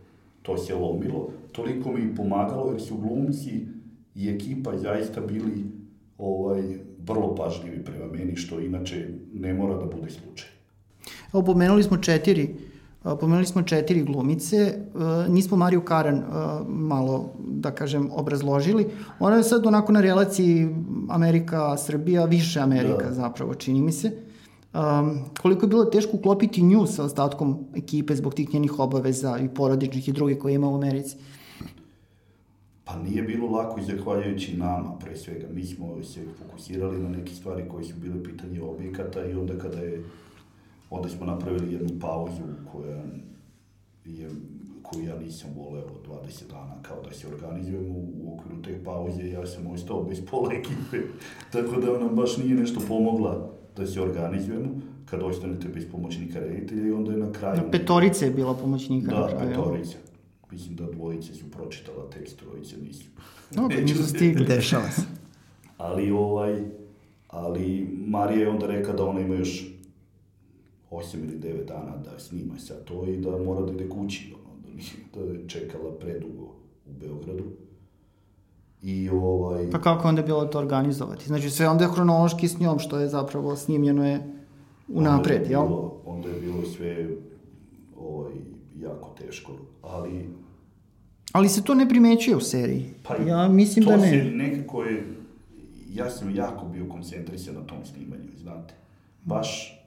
to 0.43 0.57
se 0.57 0.75
lomilo, 0.75 1.29
toliko 1.51 1.91
mi 1.91 2.01
je 2.01 2.15
pomagalo 2.15 2.71
jer 2.71 2.81
su 2.81 2.97
glumci 2.97 3.67
i 4.15 4.29
ekipa 4.29 4.77
zaista 4.77 5.21
bili 5.21 5.65
ovaj, 6.17 6.61
vrlo 7.05 7.35
pažljivi 7.35 7.83
prema 7.83 8.05
meni, 8.11 8.35
što 8.35 8.59
inače 8.59 9.09
ne 9.33 9.53
mora 9.53 9.75
da 9.75 9.85
bude 9.85 10.09
slučaj. 10.09 10.49
Evo, 11.33 11.43
pomenuli 11.43 11.83
smo 11.83 11.97
četiri 11.97 12.55
Pomenuli 13.03 13.45
smo 13.45 13.61
četiri 13.61 14.03
glumice, 14.03 14.77
nismo 15.29 15.57
Mariju 15.57 15.81
Karan 15.81 16.23
malo, 16.67 17.33
da 17.47 17.71
kažem, 17.71 18.09
obrazložili. 18.11 18.87
Ona 19.19 19.35
je 19.35 19.43
sad 19.43 19.67
onako 19.67 19.91
na 19.91 20.01
relaciji 20.01 20.69
Amerika-Srbija, 21.09 22.25
više 22.25 22.59
Amerika 22.59 23.05
Da. 23.05 23.13
zapravo, 23.13 23.55
čini 23.55 23.81
mi 23.81 23.91
se. 23.91 24.11
Um, 24.73 25.19
koliko 25.41 25.65
je 25.65 25.69
bilo 25.69 25.85
teško 25.85 26.17
uklopiti 26.17 26.61
nju 26.61 26.85
sa 26.87 27.03
ostatkom 27.03 27.65
ekipe 27.75 28.15
zbog 28.15 28.33
tih 28.33 28.53
njenih 28.53 28.79
obaveza 28.79 29.37
i 29.37 29.49
porodičnih 29.49 30.07
i 30.09 30.11
druge 30.11 30.39
koje 30.39 30.53
ima 30.53 30.69
u 30.69 30.75
Americi? 30.75 31.17
Pa 32.85 32.95
nije 32.95 33.23
bilo 33.23 33.47
lako 33.47 33.79
i 33.79 33.83
zahvaljujući 33.83 34.57
nama, 34.57 34.97
pre 34.99 35.17
svega. 35.17 35.47
Mi 35.53 35.65
smo 35.65 36.03
se 36.03 36.25
fokusirali 36.39 36.99
na 36.99 37.09
neke 37.09 37.33
stvari 37.33 37.69
koje 37.69 37.83
su 37.83 37.93
bile 37.97 38.23
pitanje 38.23 38.61
objekata 38.61 39.25
i 39.25 39.33
onda 39.33 39.57
kada 39.57 39.79
je, 39.79 40.03
onda 40.89 41.09
smo 41.09 41.25
napravili 41.25 41.73
jednu 41.73 41.99
pauzu 42.01 42.43
koja 42.71 43.03
je, 44.05 44.29
koju 44.81 45.03
ja 45.03 45.19
nisam 45.19 45.49
voleo 45.57 45.87
20 46.07 46.49
dana, 46.49 46.75
kao 46.81 47.01
da 47.01 47.11
se 47.11 47.27
organizujemo 47.27 47.93
u 47.95 48.33
okviru 48.33 48.61
te 48.61 48.83
pauze, 48.83 49.29
ja 49.29 49.45
sam 49.45 49.67
ostao 49.67 50.03
bez 50.03 50.21
pola 50.31 50.53
ekipe, 50.53 50.97
tako 51.51 51.81
da 51.81 51.99
nam 51.99 52.15
baš 52.15 52.37
nije 52.37 52.55
nešto 52.55 52.79
pomogla 52.87 53.53
da 53.77 53.87
se 53.87 54.01
organizujemo, 54.01 54.69
kad 55.05 55.21
ostanete 55.23 55.67
bez 55.67 55.85
pomoćnika 55.91 56.39
reditelja 56.39 56.87
i 56.87 56.91
onda 56.91 57.11
je 57.11 57.17
na 57.17 57.31
kraju... 57.31 57.61
Petorica 57.71 58.25
je 58.25 58.31
bila 58.31 58.53
pomoćnika. 58.53 59.11
na 59.11 59.19
Da, 59.19 59.27
kraju, 59.27 59.49
jel? 59.51 59.63
petorica. 59.63 59.97
Mislim 60.51 60.75
da 60.75 60.85
dvojice 60.91 61.33
su 61.33 61.51
pročitala 61.51 62.09
tekst, 62.09 62.39
trojice 62.39 62.75
nisu. 62.77 63.05
Dobro, 63.51 63.77
Neću 63.81 63.93
nisu 63.93 64.03
stigli. 64.09 64.45
Dešava 64.45 64.91
se. 64.91 65.01
Ali, 65.77 66.11
ovaj, 66.11 66.63
ali 67.27 67.87
Marija 68.07 68.41
je 68.41 68.49
onda 68.49 68.67
rekla 68.67 68.93
da 68.93 69.05
ona 69.05 69.19
ima 69.19 69.35
još 69.35 69.67
8 70.91 71.15
ili 71.23 71.39
9 71.39 71.65
dana 71.65 71.97
da 71.97 72.19
snima 72.19 72.59
sad 72.59 72.83
to 72.83 73.05
i 73.07 73.17
da 73.17 73.37
mora 73.37 73.61
da 73.65 73.71
ide 73.73 73.89
kući, 73.89 74.33
ono, 74.35 74.61
da, 74.65 74.69
nije, 74.69 74.91
da 75.33 75.39
je 75.39 75.47
čekala 75.47 75.91
predugo 75.99 76.43
u 76.85 76.93
Beogradu. 76.99 77.43
I 78.83 79.09
ovaj... 79.09 79.69
Pa 79.71 79.81
kako 79.81 80.07
je 80.07 80.09
onda 80.09 80.21
bilo 80.21 80.45
to 80.45 80.59
organizovati? 80.59 81.27
Znači 81.27 81.49
sve 81.49 81.69
onda 81.69 81.83
je 81.83 81.91
hronološki 81.91 82.47
s 82.47 82.59
njom, 82.59 82.79
što 82.79 82.99
je 82.99 83.09
zapravo 83.09 83.55
snimljeno 83.55 84.07
je 84.07 84.33
unapred, 84.87 85.41
onda 85.41 85.49
je 85.49 85.51
jel? 85.51 85.67
bilo, 85.67 86.01
onda 86.05 86.29
je 86.29 86.39
bilo 86.39 86.65
sve 86.65 87.07
ovaj, 87.97 88.33
jako 88.79 89.15
teško, 89.17 89.51
ali 89.81 90.29
Ali 91.31 91.49
se 91.49 91.63
to 91.63 91.75
ne 91.75 91.89
primećuje 91.89 92.35
u 92.35 92.41
seriji. 92.41 92.85
Pa 93.03 93.15
ja 93.15 93.47
mislim 93.47 93.85
to 93.85 93.91
da 93.91 93.97
ne. 93.97 94.09
se 94.09 94.31
nekako 94.31 94.83
je, 94.83 95.03
ja 95.93 96.09
sam 96.09 96.35
jako 96.35 96.65
bio 96.65 96.85
koncentrisan 96.89 97.55
na 97.55 97.61
tom 97.61 97.85
snimanju, 97.85 98.29
znate. 98.41 98.73
Baš 99.23 99.79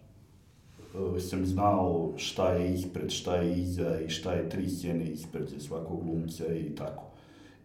e, 1.17 1.21
sam 1.21 1.47
znao 1.47 2.13
šta 2.17 2.53
je 2.53 2.75
ispred, 2.75 3.11
šta 3.11 3.37
je 3.37 3.59
iza 3.59 4.01
i 4.01 4.09
šta 4.09 4.33
je 4.33 4.49
tri 4.49 4.69
scene 4.69 5.05
ispred 5.05 5.49
za 5.49 5.61
svakog 5.61 6.05
glumca 6.05 6.55
i 6.55 6.75
tako. 6.75 7.03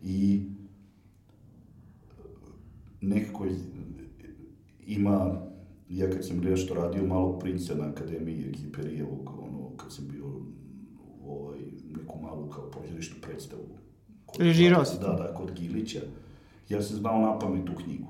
I 0.04 0.42
nekako 3.02 3.48
ima, 4.86 5.42
ja 5.90 6.10
kad 6.10 6.28
sam 6.28 6.38
nešto 6.38 6.74
radio 6.74 7.08
malo 7.08 7.40
princa 7.40 7.76
na 7.76 7.90
Akademiji 7.90 8.50
Egziperijevog, 8.50 9.30
ono, 9.40 9.78
kad 9.78 9.94
sam 9.94 10.08
bio 10.08 10.26
ovaj, 11.26 11.60
neku 11.98 12.20
malu 12.22 12.50
kao 12.50 12.72
pozorišnu 12.72 13.16
predstavu. 13.22 13.64
Režirao 14.40 14.86
si? 14.86 15.00
Da, 15.00 15.08
da, 15.08 15.34
kod 15.34 15.52
Gilića. 15.60 16.00
Ja 16.70 16.82
sam 16.82 16.98
znao 16.98 17.22
na 17.22 17.40
pamet 17.40 17.66
tu 17.66 17.72
knjigu. 17.84 18.08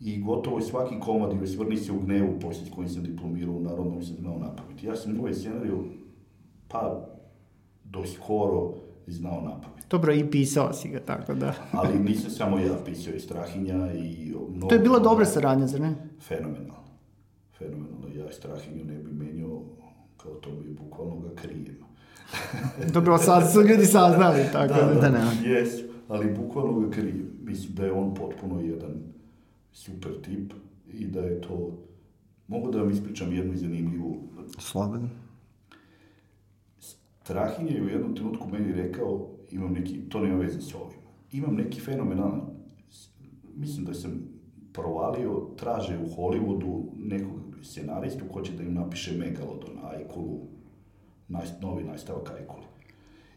I 0.00 0.20
gotovo 0.20 0.60
svaki 0.60 0.94
komad 1.00 1.32
i 1.32 1.44
osvrni 1.44 1.76
se 1.76 1.92
u 1.92 2.00
gnevu, 2.00 2.40
poslije 2.40 2.66
s 2.66 2.74
kojim 2.74 2.88
sam 2.88 3.02
diplomirao 3.02 3.54
u 3.54 3.60
Narodnom, 3.60 4.02
sam 4.02 4.16
znao 4.16 4.38
na 4.38 4.56
pamet. 4.56 4.84
Ja 4.84 4.96
sam 4.96 5.20
ovaj 5.20 5.34
scenariju, 5.34 5.84
pa, 6.68 7.08
do 7.84 8.06
skoro 8.06 8.74
znao 9.06 9.40
na 9.40 9.60
pamet. 9.60 9.84
Dobro, 9.90 10.14
i 10.14 10.30
pisao 10.30 10.72
si 10.72 10.88
ga, 10.88 11.00
tako 11.00 11.34
da. 11.34 11.54
Ali 11.72 11.98
nisam 11.98 12.30
samo 12.30 12.58
ja 12.58 12.76
pisao 12.84 13.14
i 13.14 13.20
Strahinja 13.20 13.92
i... 13.92 14.34
Mnogo, 14.50 14.68
To 14.68 14.74
je 14.74 14.80
bila 14.80 14.98
dobra 14.98 15.24
saradnja, 15.24 15.66
zar 15.66 15.80
ne? 15.80 15.94
Fenomenalno. 16.20 16.74
Fenomenalno. 17.58 18.08
Ja 18.14 18.32
Strahinju 18.32 18.84
ne 18.84 18.98
bi 18.98 19.12
menjao, 19.12 19.62
kao 20.16 20.32
to 20.34 20.50
bi 20.50 20.74
bukvalno 20.74 21.16
ga 21.18 21.34
krijem. 21.34 21.76
Dobro, 22.94 23.18
sad 23.18 23.52
su 23.52 23.62
ljudi 23.62 23.86
saznali, 23.86 24.42
tako 24.52 24.74
da. 24.74 25.00
da, 25.00 25.08
nema. 25.08 25.32
Jesu, 25.44 25.82
ali 26.08 26.34
bukvalno 26.34 26.80
ga 26.80 26.90
krijem. 26.90 27.30
Mislim 27.42 27.74
da 27.74 27.84
je 27.84 27.92
on 27.92 28.14
potpuno 28.14 28.60
jedan 28.60 29.02
super 29.72 30.12
tip 30.22 30.52
i 30.92 31.06
da 31.06 31.20
je 31.20 31.40
to... 31.40 31.78
Mogu 32.48 32.70
da 32.70 32.78
vam 32.78 32.90
ispričam 32.90 33.32
jednu 33.32 33.56
zanimljivu... 33.56 34.22
Slobodno. 34.58 35.08
Strahinja 37.24 37.72
je 37.72 37.82
u 37.82 37.88
jednom 37.88 38.14
trenutku 38.14 38.48
meni 38.48 38.72
rekao, 38.72 39.30
imam 39.50 39.72
neki, 39.72 40.08
to 40.08 40.20
nema 40.20 40.36
veze 40.36 40.60
s 40.60 40.74
ovim, 40.74 40.98
imam 41.32 41.54
neki 41.54 41.80
fenomenalan, 41.80 42.42
mislim 43.56 43.84
da 43.84 43.94
sam 43.94 44.10
provalio, 44.72 45.48
traže 45.56 45.98
u 45.98 46.08
Hollywoodu 46.16 46.84
nekog 46.96 47.40
scenaristu 47.62 48.24
ko 48.32 48.42
će 48.42 48.52
da 48.52 48.62
im 48.62 48.74
napiše 48.74 49.16
Megalodon, 49.18 49.78
Ajkulu, 49.82 50.40
naj, 51.28 51.46
novi 51.60 51.84
nastavak 51.84 52.30
Ajkule. 52.30 52.66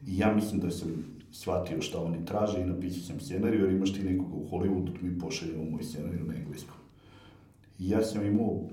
I 0.07 0.17
ja 0.17 0.35
mislim 0.35 0.61
da 0.61 0.71
sam 0.71 0.89
shvatio 1.31 1.81
šta 1.81 2.01
oni 2.01 2.25
traže 2.25 2.61
i 2.61 2.65
napisao 2.65 3.03
sam 3.03 3.19
scenariju, 3.19 3.63
jer 3.63 3.73
imaš 3.73 3.93
ti 3.93 4.03
nekoga 4.03 4.35
u 4.35 4.47
Hollywoodu, 4.49 5.01
mi 5.01 5.19
pošaljemo 5.19 5.69
moj 5.69 5.83
scenariju 5.83 6.25
na 6.25 6.35
engleskom. 6.35 6.75
I 7.79 7.89
ja 7.89 8.03
sam 8.03 8.25
imao 8.25 8.63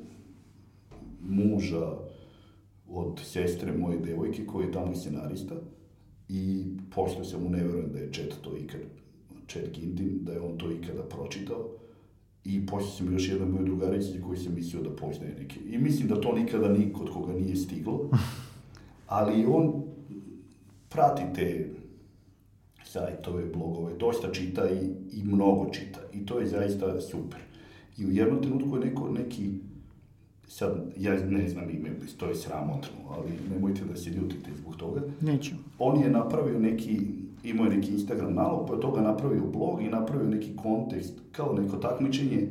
muža 1.20 2.03
od 2.89 3.20
sestre 3.24 3.72
moje 3.72 3.99
devojke 3.99 4.47
koji 4.47 4.66
je 4.66 4.72
tamo 4.72 4.95
scenarista 4.95 5.55
i 6.28 6.64
pošto 6.95 7.24
sam 7.24 7.43
mu 7.43 7.51
ne 7.51 7.64
verujem 7.64 7.93
da 7.93 7.99
je 7.99 8.12
Chet 8.12 8.35
to 8.43 8.57
ikad, 8.57 8.80
Chet 9.49 9.78
Gindin, 9.78 10.18
da 10.24 10.32
je 10.32 10.41
on 10.41 10.59
to 10.59 10.72
ikada 10.72 11.03
pročitao 11.03 11.68
i 12.45 12.66
poslije 12.66 12.93
sam 12.93 13.12
još 13.12 13.28
jedan 13.28 13.49
moj 13.49 13.64
drugarici 13.64 14.11
za 14.11 14.24
koji 14.24 14.39
sam 14.39 14.55
mislio 14.55 14.82
da 14.82 14.97
poznaje 14.97 15.35
neke. 15.39 15.61
I 15.66 15.78
mislim 15.78 16.09
da 16.09 16.20
to 16.20 16.32
nikada 16.32 16.68
ni 16.68 16.93
kod 16.93 17.11
koga 17.11 17.32
nije 17.32 17.57
stiglo, 17.57 18.11
ali 19.07 19.47
on 19.47 19.82
prati 20.89 21.22
te 21.35 21.70
sajtove, 22.85 23.47
blogove, 23.47 23.95
dosta 23.95 24.32
čita 24.32 24.70
i, 24.70 24.85
i 25.12 25.24
mnogo 25.24 25.70
čita. 25.72 26.01
I 26.12 26.26
to 26.26 26.39
je 26.39 26.47
zaista 26.47 27.01
super. 27.01 27.41
I 27.99 28.07
u 28.07 28.11
jednom 28.11 28.43
trenutku 28.43 28.76
je 28.76 28.85
neko, 28.85 29.11
neki, 29.11 29.51
sad, 30.49 30.92
ja 30.97 31.14
ne 31.28 31.49
znam 31.49 31.70
ime, 31.70 31.90
to 32.16 32.26
je 32.26 32.34
sramotno, 32.34 32.99
ali 33.11 33.30
nemojte 33.55 33.80
da 33.84 33.97
se 33.97 34.11
ljutite 34.11 34.51
zbog 34.59 34.76
toga. 34.76 35.01
Neću. 35.20 35.55
On 35.78 36.01
je 36.01 36.11
napravio 36.11 36.59
neki, 36.59 37.01
imao 37.45 37.66
je 37.66 37.76
neki 37.76 37.92
Instagram 37.92 38.34
nalog, 38.34 38.68
pa 38.68 38.74
je 38.74 38.80
toga 38.80 39.01
napravio 39.01 39.47
blog 39.47 39.82
i 39.82 39.88
napravio 39.88 40.28
neki 40.28 40.57
kontekst, 40.57 41.14
kao 41.32 41.53
neko 41.53 41.76
takmičenje, 41.76 42.38
e, 42.40 42.49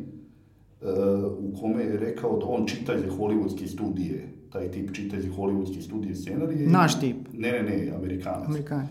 u 1.39 1.53
kome 1.61 1.83
je 1.83 1.97
rekao 1.97 2.37
da 2.37 2.45
on 2.45 2.65
čita 2.67 2.99
za 2.99 3.07
hollywoodske 3.17 3.67
studije, 3.67 4.27
taj 4.49 4.71
tip 4.71 4.91
čita 4.93 5.21
za 5.21 5.27
hollywoodske 5.37 5.81
studije 5.81 6.15
scenarije. 6.15 6.67
Naš 6.67 6.99
tip. 6.99 7.15
Ne, 7.33 7.51
ne, 7.51 7.63
ne, 7.63 7.91
Amerikanac 7.95 8.47
Amerikani. 8.47 8.87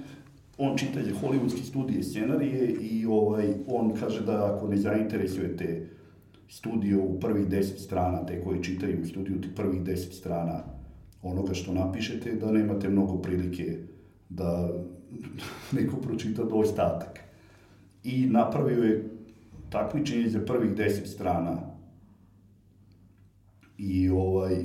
on 0.58 0.76
čita 0.76 1.02
za 1.02 1.10
hollywoodske 1.22 1.62
studije 1.64 2.02
scenarije 2.02 2.72
i 2.72 3.06
ovaj, 3.06 3.54
on 3.66 3.92
kaže 4.00 4.24
da 4.24 4.54
ako 4.56 4.68
ne 4.68 4.76
zainteresujete 4.76 5.88
studio 6.52 7.04
u 7.04 7.20
prvih 7.20 7.48
deset 7.48 7.80
strana, 7.80 8.26
te 8.26 8.42
koji 8.44 8.62
čitaju 8.62 9.02
u 9.02 9.06
studiju 9.06 9.40
prvih 9.56 9.82
deset 9.82 10.14
strana 10.14 10.64
onoga 11.22 11.54
što 11.54 11.74
napišete, 11.74 12.32
da 12.32 12.52
nemate 12.52 12.88
mnogo 12.88 13.22
prilike 13.22 13.78
da 14.28 14.70
neko 15.76 15.96
pročita 15.96 16.44
do 16.44 16.54
ostatak. 16.54 17.20
I 18.04 18.26
napravio 18.26 18.84
je 18.84 19.10
takmičenje 19.70 20.28
za 20.28 20.40
prvih 20.40 20.74
deset 20.74 21.06
strana 21.06 21.58
i 23.78 24.08
ovaj, 24.08 24.56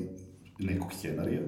nekog 0.60 0.94
scenarija 0.94 1.42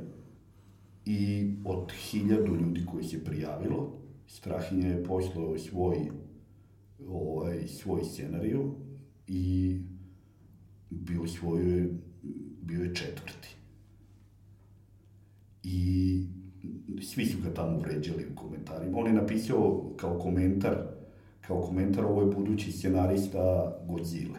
i 1.06 1.52
od 1.66 1.92
hiljadu 1.92 2.56
ljudi 2.56 2.86
koji 2.86 3.04
se 3.04 3.24
prijavilo, 3.24 4.00
Strahinja 4.28 4.88
je 4.88 5.04
poslao 5.04 5.58
svoj, 5.58 5.98
ovaj, 7.08 7.68
svoj 7.68 8.04
scenariju 8.04 8.76
i 9.28 9.76
bio, 10.90 11.28
svoj, 11.28 11.90
bio 12.62 12.84
je 12.84 12.96
četvrti. 12.96 13.40
svi 17.02 17.26
su 17.26 17.38
ga 17.44 17.54
tamo 17.54 17.80
vređali 17.80 18.28
u 18.32 18.36
komentarima. 18.36 18.98
On 18.98 19.08
je 19.08 19.14
napisao 19.14 19.94
kao 19.98 20.20
komentar, 20.20 20.78
kao 21.42 21.62
komentar 21.62 22.06
ovo 22.06 22.22
je 22.22 22.36
budući 22.36 22.72
scenarista 22.72 23.74
Godzilla. 23.88 24.38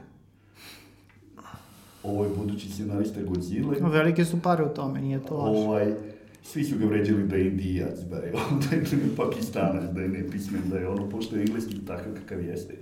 Ovo 2.03 2.25
je 2.25 2.31
budući 2.37 2.73
scenarista 2.73 3.23
Godzilla. 3.23 3.89
Velike 3.89 4.25
su 4.25 4.43
pare 4.43 4.65
u 4.65 4.75
tome, 4.75 5.01
nije 5.01 5.23
to 5.23 5.37
laž. 5.37 5.57
Ovaj, 5.57 5.95
svi 6.43 6.65
su 6.65 6.79
ga 6.79 6.87
vređali 6.87 7.29
da 7.29 7.37
je 7.37 7.47
indijac, 7.47 7.99
da 8.11 8.17
je, 8.17 8.33
da 8.71 8.77
je 8.77 9.17
pakistanac, 9.17 9.91
da 9.95 10.01
je 10.01 10.09
nepismen, 10.09 10.63
da 10.71 10.79
je 10.79 10.89
ono, 10.89 11.09
pošto 11.09 11.37
je 11.37 11.43
engleski 11.43 11.85
takav 11.87 12.15
kakav 12.15 12.45
jeste. 12.45 12.75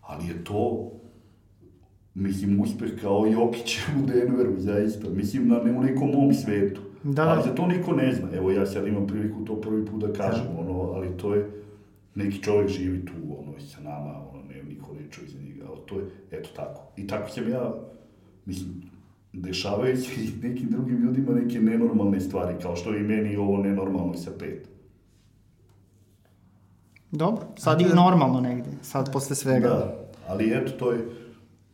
Ali 0.00 0.28
je 0.28 0.44
to, 0.44 0.92
mislim, 2.18 2.60
uspeh 2.60 2.90
kao 3.00 3.26
Jokić 3.26 3.78
u 4.02 4.06
Denveru, 4.06 4.54
zaista. 4.58 5.08
Mislim, 5.10 5.48
na, 5.48 5.62
ne 5.62 5.72
u 5.72 5.82
nekom 5.82 6.10
mom 6.10 6.34
svetu. 6.34 6.80
Da, 7.02 7.28
ali 7.28 7.42
da. 7.42 7.48
za 7.48 7.54
to 7.54 7.66
niko 7.66 7.92
ne 7.92 8.14
zna. 8.14 8.28
Evo, 8.34 8.50
ja 8.50 8.66
sad 8.66 8.86
imam 8.86 9.06
priliku 9.06 9.44
to 9.44 9.60
prvi 9.60 9.86
put 9.86 10.00
da 10.00 10.12
kažem, 10.12 10.46
ono, 10.58 10.80
ali 10.80 11.16
to 11.16 11.34
je, 11.34 11.50
neki 12.14 12.42
čovjek 12.42 12.68
živi 12.68 13.06
tu, 13.06 13.12
ono, 13.38 13.60
sa 13.60 13.80
nama, 13.80 14.28
ono, 14.32 14.42
ne, 14.48 14.62
niko 14.62 14.94
ne 14.94 15.10
čuje 15.10 15.28
za 15.28 15.38
njega, 15.38 15.64
ali 15.68 15.78
to 15.86 15.98
je, 15.98 16.04
eto 16.30 16.48
tako. 16.56 16.80
I 16.96 17.06
tako 17.06 17.30
sam 17.30 17.48
ja, 17.48 17.74
mislim, 18.46 18.82
dešavaju 19.32 19.96
se 19.96 20.10
i 20.24 20.48
nekim 20.48 20.70
drugim 20.70 21.02
ljudima 21.02 21.32
neke 21.32 21.60
nenormalne 21.60 22.20
stvari, 22.20 22.54
kao 22.62 22.76
što 22.76 22.90
je 22.90 23.00
i 23.00 23.08
meni 23.08 23.36
ovo 23.36 23.56
nenormalno 23.56 24.14
sa 24.14 24.30
pet. 24.38 24.68
Dobro, 27.10 27.46
sad 27.56 27.80
je 27.80 27.94
normalno 27.94 28.40
negdje, 28.40 28.72
sad 28.82 29.12
posle 29.12 29.36
svega. 29.36 29.68
Da, 29.68 30.08
ali 30.28 30.52
eto, 30.54 30.72
to 30.72 30.92
je, 30.92 30.98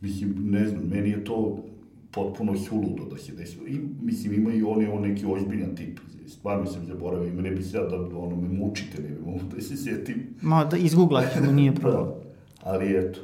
mislim, 0.05 0.35
ne 0.37 0.67
znam, 0.67 0.83
meni 0.83 1.09
je 1.09 1.23
to 1.23 1.63
potpuno 2.11 2.57
suludo 2.57 3.05
da 3.11 3.17
se 3.17 3.31
desi. 3.31 3.57
I, 3.67 3.79
mislim, 4.01 4.33
ima 4.33 4.53
i 4.53 4.63
on 4.63 4.81
je 4.81 4.91
on 4.91 5.01
neki 5.01 5.25
ozbiljan 5.25 5.75
tip. 5.75 5.99
Stvarno 6.27 6.65
sam 6.65 6.85
zaboravio, 6.85 7.27
ima 7.27 7.41
ne 7.41 7.51
bi 7.51 7.63
sad 7.63 7.89
da 7.89 8.17
ono 8.17 8.35
me 8.35 8.47
mučite, 8.47 9.01
ne 9.01 9.09
bi 9.09 9.25
mogu 9.25 9.39
da 9.55 9.61
se 9.61 9.77
sjetim. 9.77 10.35
Ma, 10.41 10.65
da 10.65 10.77
izgooglat 10.77 11.33
ćemo, 11.33 11.51
nije 11.51 11.75
problem. 11.81 12.05
Da, 12.05 12.15
ali 12.63 12.97
eto. 12.97 13.19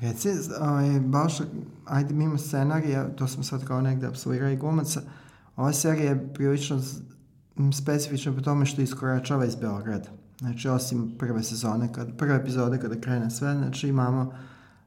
Reci, 0.00 0.28
ovaj, 0.60 1.00
baš, 1.00 1.38
ajde 1.84 2.14
mimo 2.14 2.38
scenarija, 2.38 3.08
to 3.08 3.28
smo 3.28 3.42
sad 3.42 3.64
kao 3.64 3.80
negde 3.80 4.06
absolvirali 4.06 4.56
glumaca, 4.56 5.00
ova 5.56 5.72
serija 5.72 6.10
je 6.10 6.28
prilično 6.34 6.80
specifična 7.72 8.32
po 8.32 8.40
tome 8.40 8.66
što 8.66 8.82
iskoračava 8.82 9.46
iz 9.46 9.56
Beograda. 9.56 10.08
Znači, 10.38 10.68
osim 10.68 11.12
prve 11.18 11.42
sezone, 11.42 11.92
kad, 11.92 12.16
prve 12.16 12.36
epizode 12.36 12.78
kada 12.78 13.00
krene 13.00 13.30
sve, 13.30 13.54
znači 13.54 13.88
imamo 13.88 14.32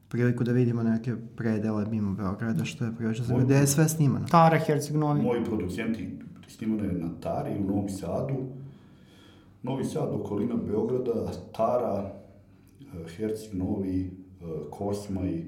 priliku 0.09 0.43
da 0.43 0.51
vidimo 0.51 0.83
neke 0.83 1.15
predele 1.35 1.85
mimo 1.85 2.13
Beograda, 2.13 2.65
što 2.65 2.85
je 2.85 2.95
prilično 2.97 3.25
zanimljivo, 3.25 3.47
gde 3.47 3.55
je 3.55 3.67
sve 3.67 3.89
snimano. 3.89 4.27
Tara 4.27 4.59
Herceg 4.59 4.95
Novi. 4.95 5.21
Moji 5.21 5.43
producenti 5.43 6.19
snimano 6.47 6.83
je 6.83 6.91
na 6.93 7.09
Tari 7.19 7.59
u 7.59 7.63
Novom 7.63 7.89
Sadu, 7.89 8.35
Novi 9.63 9.85
Sad, 9.85 10.09
okolina 10.11 10.55
Beograda, 10.55 11.31
Tara, 11.55 12.11
eh, 12.81 13.09
Herceg 13.17 13.53
Novi, 13.53 14.11
eh, 14.41 14.45
Kosmaj, 14.69 15.35
eh, 15.37 15.45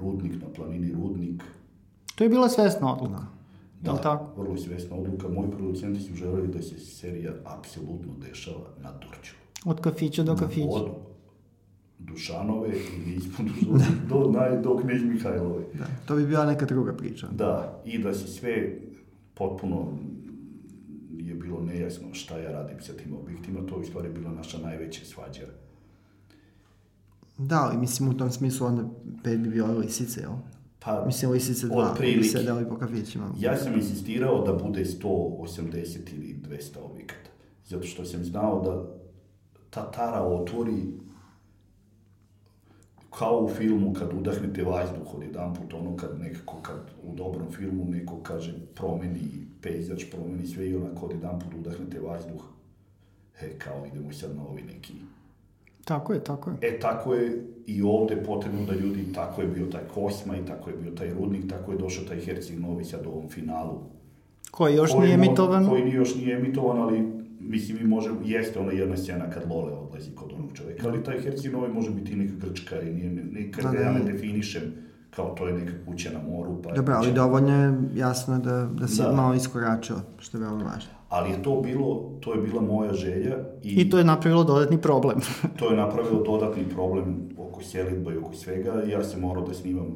Rudnik 0.00 0.42
na 0.42 0.48
planini 0.56 0.92
Rudnik. 0.92 1.42
To 2.14 2.24
je 2.24 2.30
bila 2.30 2.48
svesna 2.48 2.94
odluka. 2.94 3.26
Da, 3.80 3.90
Jel 3.90 4.02
tako? 4.02 4.42
vrlo 4.42 4.56
svesna 4.56 4.96
odluka. 4.96 5.28
Moji 5.28 5.50
producenti 5.50 6.00
su 6.00 6.14
želeli 6.14 6.48
da 6.48 6.62
se 6.62 6.78
serija 6.78 7.32
apsolutno 7.44 8.12
dešava 8.28 8.68
na 8.82 8.92
Dorčulu. 8.92 9.38
Od 9.64 9.80
kafića 9.80 10.22
do 10.22 10.36
kafića. 10.36 10.68
Od 10.68 10.90
Dušanove 11.98 12.68
i 13.06 13.14
ispod 13.14 13.46
do, 13.46 13.78
do, 14.08 14.30
naj, 14.30 14.62
do 14.62 14.76
Knjež 14.76 15.02
Mihajlove. 15.04 15.64
Da, 15.74 15.86
to 16.06 16.16
bi 16.16 16.26
bila 16.26 16.46
neka 16.46 16.66
druga 16.66 16.92
priča. 16.92 17.26
Da, 17.26 17.82
i 17.84 17.98
da 17.98 18.14
se 18.14 18.26
sve 18.28 18.76
potpuno 19.34 19.88
je 21.10 21.34
bilo 21.34 21.60
nejasno 21.62 22.08
šta 22.12 22.38
ja 22.38 22.50
radim 22.52 22.80
sa 22.80 22.92
tim 22.92 23.14
objektima, 23.14 23.60
to 23.60 23.74
je 23.74 23.80
u 23.80 23.84
stvari 23.84 24.08
bila 24.08 24.30
naša 24.32 24.58
najveća 24.58 25.04
svađa. 25.04 25.46
Da, 27.38 27.60
ali 27.62 27.78
mislim 27.78 28.08
u 28.08 28.16
tom 28.16 28.30
smislu 28.30 28.66
onda 28.66 28.82
pet 29.24 29.38
bi 29.40 29.48
bilo 29.48 29.72
lisice, 29.72 30.20
jel? 30.20 30.32
Pa, 30.80 31.04
Mislim 31.06 31.30
lisice 31.30 31.66
dva, 31.66 31.74
koji 31.74 31.84
bi 31.84 32.18
otprilike. 32.18 32.28
sedeli 32.28 32.68
po 32.68 32.76
kafićima. 32.78 33.30
Ja 33.38 33.56
sam 33.56 33.74
insistirao 33.74 34.44
da 34.46 34.64
bude 34.64 34.84
180 34.84 35.98
ili 36.14 36.36
200 36.50 36.78
objekata, 36.90 37.30
zato 37.66 37.86
što 37.86 38.04
sam 38.04 38.24
znao 38.24 38.62
da 38.62 38.98
ta 39.70 39.90
tara 39.90 40.22
otvori 40.22 40.82
kao 43.10 43.44
u 43.44 43.48
filmu 43.48 43.92
kad 43.92 44.12
udahnete 44.12 44.64
vazduh 44.64 45.14
od 45.14 45.22
jedan 45.22 45.54
put, 45.54 45.74
ono 45.74 45.96
kad 45.96 46.20
nekako, 46.20 46.56
kad 46.62 46.80
u 47.02 47.14
dobrom 47.14 47.50
filmu 47.50 47.84
neko 47.84 48.16
kaže 48.22 48.54
promeni 48.74 49.20
pejzaž, 49.62 50.04
promeni 50.10 50.46
sve 50.46 50.68
i 50.68 50.76
onako 50.76 51.06
od 51.06 51.12
jedan 51.12 51.38
put 51.38 51.54
udahnete 51.54 52.00
vazduh, 52.00 52.44
e, 53.40 53.58
kao 53.58 53.86
idemo 53.86 54.12
sad 54.12 54.36
na 54.36 54.46
ovi 54.46 54.62
neki 54.62 54.94
Tako 55.88 56.12
je, 56.12 56.24
tako 56.24 56.50
je. 56.50 56.56
E, 56.60 56.80
tako 56.80 57.14
je 57.14 57.46
i 57.66 57.82
ovde 57.82 58.16
potrebno 58.16 58.66
da 58.66 58.72
ljudi, 58.72 59.12
tako 59.14 59.42
je 59.42 59.48
bio 59.48 59.66
taj 59.66 59.80
Kosma 59.94 60.36
i 60.36 60.46
tako 60.46 60.70
je 60.70 60.76
bio 60.76 60.90
taj 60.90 61.14
Rudnik, 61.14 61.50
tako 61.50 61.72
je 61.72 61.78
došao 61.78 62.04
taj 62.04 62.20
Herceg 62.20 62.60
Novi 62.60 62.84
sad 62.84 63.06
u 63.06 63.08
ovom 63.08 63.28
finalu. 63.28 63.78
Koji 64.50 64.74
još 64.74 64.92
Koji 64.92 65.00
nije 65.00 65.14
emitovan. 65.14 65.68
Koji 65.68 65.92
još 65.92 66.14
nije 66.14 66.36
emitovan, 66.36 66.78
ali 66.78 67.17
mislim 67.40 67.78
i 67.80 67.84
može, 67.84 68.10
jeste 68.24 68.58
ona 68.58 68.72
jedna 68.72 68.96
scena 68.96 69.30
kad 69.30 69.50
Lole 69.50 69.72
odlazi 69.72 70.10
kod 70.14 70.32
onog 70.32 70.52
čoveka, 70.54 70.88
ali 70.88 71.02
taj 71.04 71.20
Herceg 71.20 71.52
Novi 71.52 71.72
može 71.72 71.90
biti 71.90 72.12
i 72.12 72.16
neka 72.16 72.32
Grčka 72.40 72.80
i 72.80 72.92
nije, 72.92 73.10
nekad 73.10 73.64
Da, 73.64 73.70
da, 73.70 73.78
ja 73.78 73.92
ne 73.92 74.00
da. 74.00 74.12
definišem 74.12 74.62
kao 75.10 75.34
to 75.34 75.48
je 75.48 75.54
neka 75.54 75.72
kuća 75.86 76.10
na 76.12 76.18
moru. 76.30 76.62
Pa 76.62 76.72
Dobro, 76.72 76.94
ali 76.94 77.12
dovoljno 77.12 77.62
je 77.64 77.78
jasno 77.94 78.38
da, 78.38 78.68
da 78.72 78.88
si 78.88 79.02
Da. 79.02 79.12
malo 79.12 79.34
iskoračio, 79.34 79.96
što 80.18 80.38
je 80.38 80.40
veoma 80.40 80.64
važno. 80.64 80.90
Ali 81.08 81.30
je 81.30 81.42
to 81.42 81.60
bilo, 81.60 82.12
to 82.20 82.34
je 82.34 82.40
bila 82.42 82.62
moja 82.62 82.92
želja 82.92 83.36
i, 83.62 83.70
I 83.80 83.90
to 83.90 83.98
je 83.98 84.04
napravilo 84.04 84.44
dodatni 84.44 84.78
problem. 84.78 85.18
to 85.58 85.70
je 85.70 85.76
napravilo 85.76 86.22
dodatni 86.22 86.64
problem 86.68 87.28
oko 87.38 87.62
selitba 87.62 88.12
i 88.12 88.16
oko 88.16 88.34
svega. 88.34 88.82
Ja 88.86 89.04
sam 89.04 89.20
morao 89.20 89.46
da 89.46 89.54
snimam, 89.54 89.86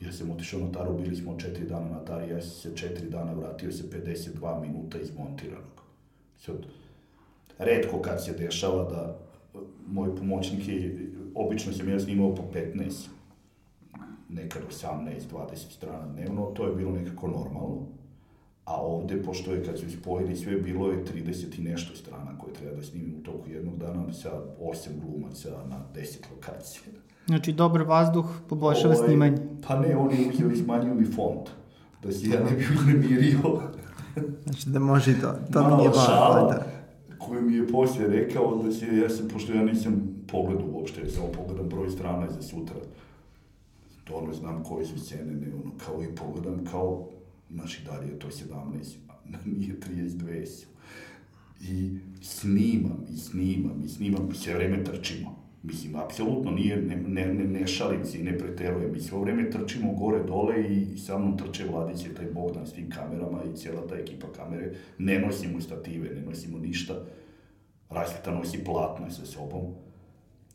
ja 0.00 0.12
sam 0.12 0.30
otišao 0.30 0.60
na 0.60 0.72
Taru, 0.72 0.98
bili 0.98 1.16
smo 1.16 1.36
četiri 1.38 1.66
dana 1.66 1.88
na 1.88 1.98
Tari, 2.04 2.30
ja 2.30 2.40
sam 2.42 2.50
se 2.50 2.76
četiri 2.76 3.10
dana 3.10 3.32
vratio 3.32 3.72
se 3.72 3.84
52 3.90 4.60
minuta 4.60 4.98
izmontiranog. 4.98 5.73
Sad, 6.44 6.66
redko 7.58 7.98
kad 7.98 8.24
se 8.24 8.32
dešava 8.32 8.84
da 8.90 9.18
moj 9.86 10.16
pomoćnik 10.16 10.68
je, 10.68 11.10
obično 11.34 11.72
sam 11.72 11.88
ja 11.88 12.00
snimao 12.00 12.34
po 12.34 12.42
15, 12.54 13.08
nekad 14.28 14.62
18, 14.82 15.20
20 15.32 15.56
strana 15.56 16.06
dnevno, 16.06 16.46
to 16.46 16.66
je 16.66 16.74
bilo 16.74 16.90
nekako 16.90 17.28
normalno. 17.28 17.86
A 18.64 18.82
ovde, 18.82 19.22
pošto 19.22 19.54
je 19.54 19.64
kad 19.64 19.78
su 19.78 19.90
spojili 19.90 20.36
sve, 20.36 20.56
bilo 20.56 20.90
je 20.90 21.04
30 21.04 21.58
i 21.58 21.62
nešto 21.62 21.96
strana 21.96 22.38
koje 22.38 22.52
treba 22.52 22.76
da 22.76 22.82
snimim 22.82 23.14
u 23.20 23.22
toku 23.22 23.50
jednog 23.50 23.78
dana 23.78 24.12
sa 24.12 24.30
8 24.60 24.88
glumaca 25.00 25.50
na 25.70 25.84
10 25.94 26.18
lokacija. 26.34 26.82
Znači, 27.26 27.52
dobar 27.52 27.82
vazduh 27.82 28.24
poboljšava 28.48 28.94
Ovaj, 28.94 29.06
snimanje. 29.08 29.36
Pa 29.68 29.80
ne, 29.80 29.96
oni 29.96 30.30
uzeo 30.34 30.50
i 30.50 30.56
smanjuju 30.56 30.94
mi 30.94 31.06
font. 31.06 31.50
Da 32.02 32.12
se 32.12 32.28
ja 32.28 32.44
ne 32.44 32.56
bi 32.56 32.64
uznemirio. 32.78 33.38
Znači 34.44 34.68
da 34.70 34.78
može 34.78 35.10
i 35.10 35.20
to. 35.20 35.32
To 35.52 35.58
mi 35.60 35.64
Malo 35.64 35.76
nije 35.76 35.88
važno. 35.88 36.02
šala 36.04 36.52
Da. 36.52 36.66
koju 37.18 37.42
mi 37.42 37.54
je 37.54 37.68
poslije 37.68 38.08
rekao 38.08 38.62
da 38.62 38.72
se, 38.72 38.86
ja 38.96 39.08
sam, 39.08 39.28
pošto 39.28 39.52
ja 39.52 39.62
nisam 39.64 40.02
pogledao 40.26 40.66
uopšte, 40.66 41.00
ja 41.00 41.10
samo 41.10 41.26
pogledam 41.28 41.68
broj 41.68 41.90
strana 41.90 42.30
za 42.30 42.42
sutra. 42.42 42.76
To 44.04 44.14
ono, 44.14 44.32
znam 44.32 44.64
koje 44.64 44.86
su 44.86 44.98
scene, 45.00 45.32
ne, 45.32 45.46
ono, 45.54 45.72
kao 45.86 46.02
i 46.02 46.14
pogledam, 46.14 46.64
kao, 46.70 47.08
znaš 47.50 47.78
i 47.78 47.84
dalje 47.84 48.08
je 48.08 48.18
to 48.18 48.28
17, 48.28 48.96
a 49.08 49.12
nije 49.58 49.76
32 49.80 50.46
su. 50.46 50.66
I 51.60 51.98
snimam, 52.22 53.04
i 53.14 53.16
snimam, 53.16 53.82
i 53.84 53.88
snimam, 53.88 54.28
sve 54.34 54.54
vreme 54.54 54.84
trčimo. 54.84 55.43
Mislim, 55.64 55.96
apsolutno 55.96 56.50
nije, 56.50 56.76
ne, 56.76 56.96
ne, 56.96 57.34
ne, 57.34 57.44
ne 57.44 57.66
šalim 57.66 58.04
se 58.04 58.18
i 58.20 58.22
ne 58.22 58.38
preterujem. 58.38 58.92
Mi 58.92 59.00
sve 59.00 59.18
vreme 59.18 59.50
trčimo 59.50 59.92
gore, 59.92 60.22
dole 60.22 60.64
i 60.64 60.98
sa 60.98 61.18
mnom 61.18 61.38
trče 61.38 61.64
Vladić 61.70 62.06
i 62.06 62.14
taj 62.14 62.26
Bogdan 62.26 62.66
s 62.66 62.72
tim 62.72 62.90
kamerama 62.90 63.42
i 63.44 63.56
cijela 63.56 63.86
ta 63.86 63.96
ekipa 63.96 64.26
kamere. 64.32 64.72
Ne 64.98 65.18
nosimo 65.18 65.60
stative, 65.60 66.10
ne 66.14 66.22
nosimo 66.22 66.58
ništa. 66.58 66.94
Rasvita 67.90 68.30
nosi 68.30 68.64
platno 68.64 69.10
sa 69.10 69.26
sobom. 69.26 69.62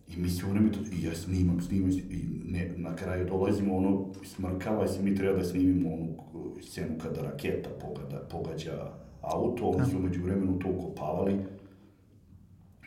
I 0.07 0.18
mi 0.18 0.30
sve 0.30 0.49
vreme 0.49 0.72
to, 0.72 0.80
i 0.80 1.03
ja 1.03 1.16
snimam, 1.16 1.62
snimam, 1.62 1.91
i 1.91 2.26
ne, 2.45 2.74
na 2.78 2.95
kraju 2.95 3.26
dolazimo, 3.26 3.78
ono, 3.78 4.14
smrkava 4.24 4.88
se, 4.88 5.03
mi 5.03 5.16
treba 5.16 5.38
da 5.38 5.43
snimimo 5.43 5.93
onu 5.93 6.16
scenu 6.62 6.97
kada 7.01 7.22
raketa 7.22 7.70
pogada, 7.70 8.28
pogađa 8.32 8.91
auto, 9.22 9.66
oni 9.66 9.91
su 9.91 9.97
umeđu 9.97 10.24
vremenu 10.24 10.60
to 10.60 10.68
ukopavali. 10.70 11.38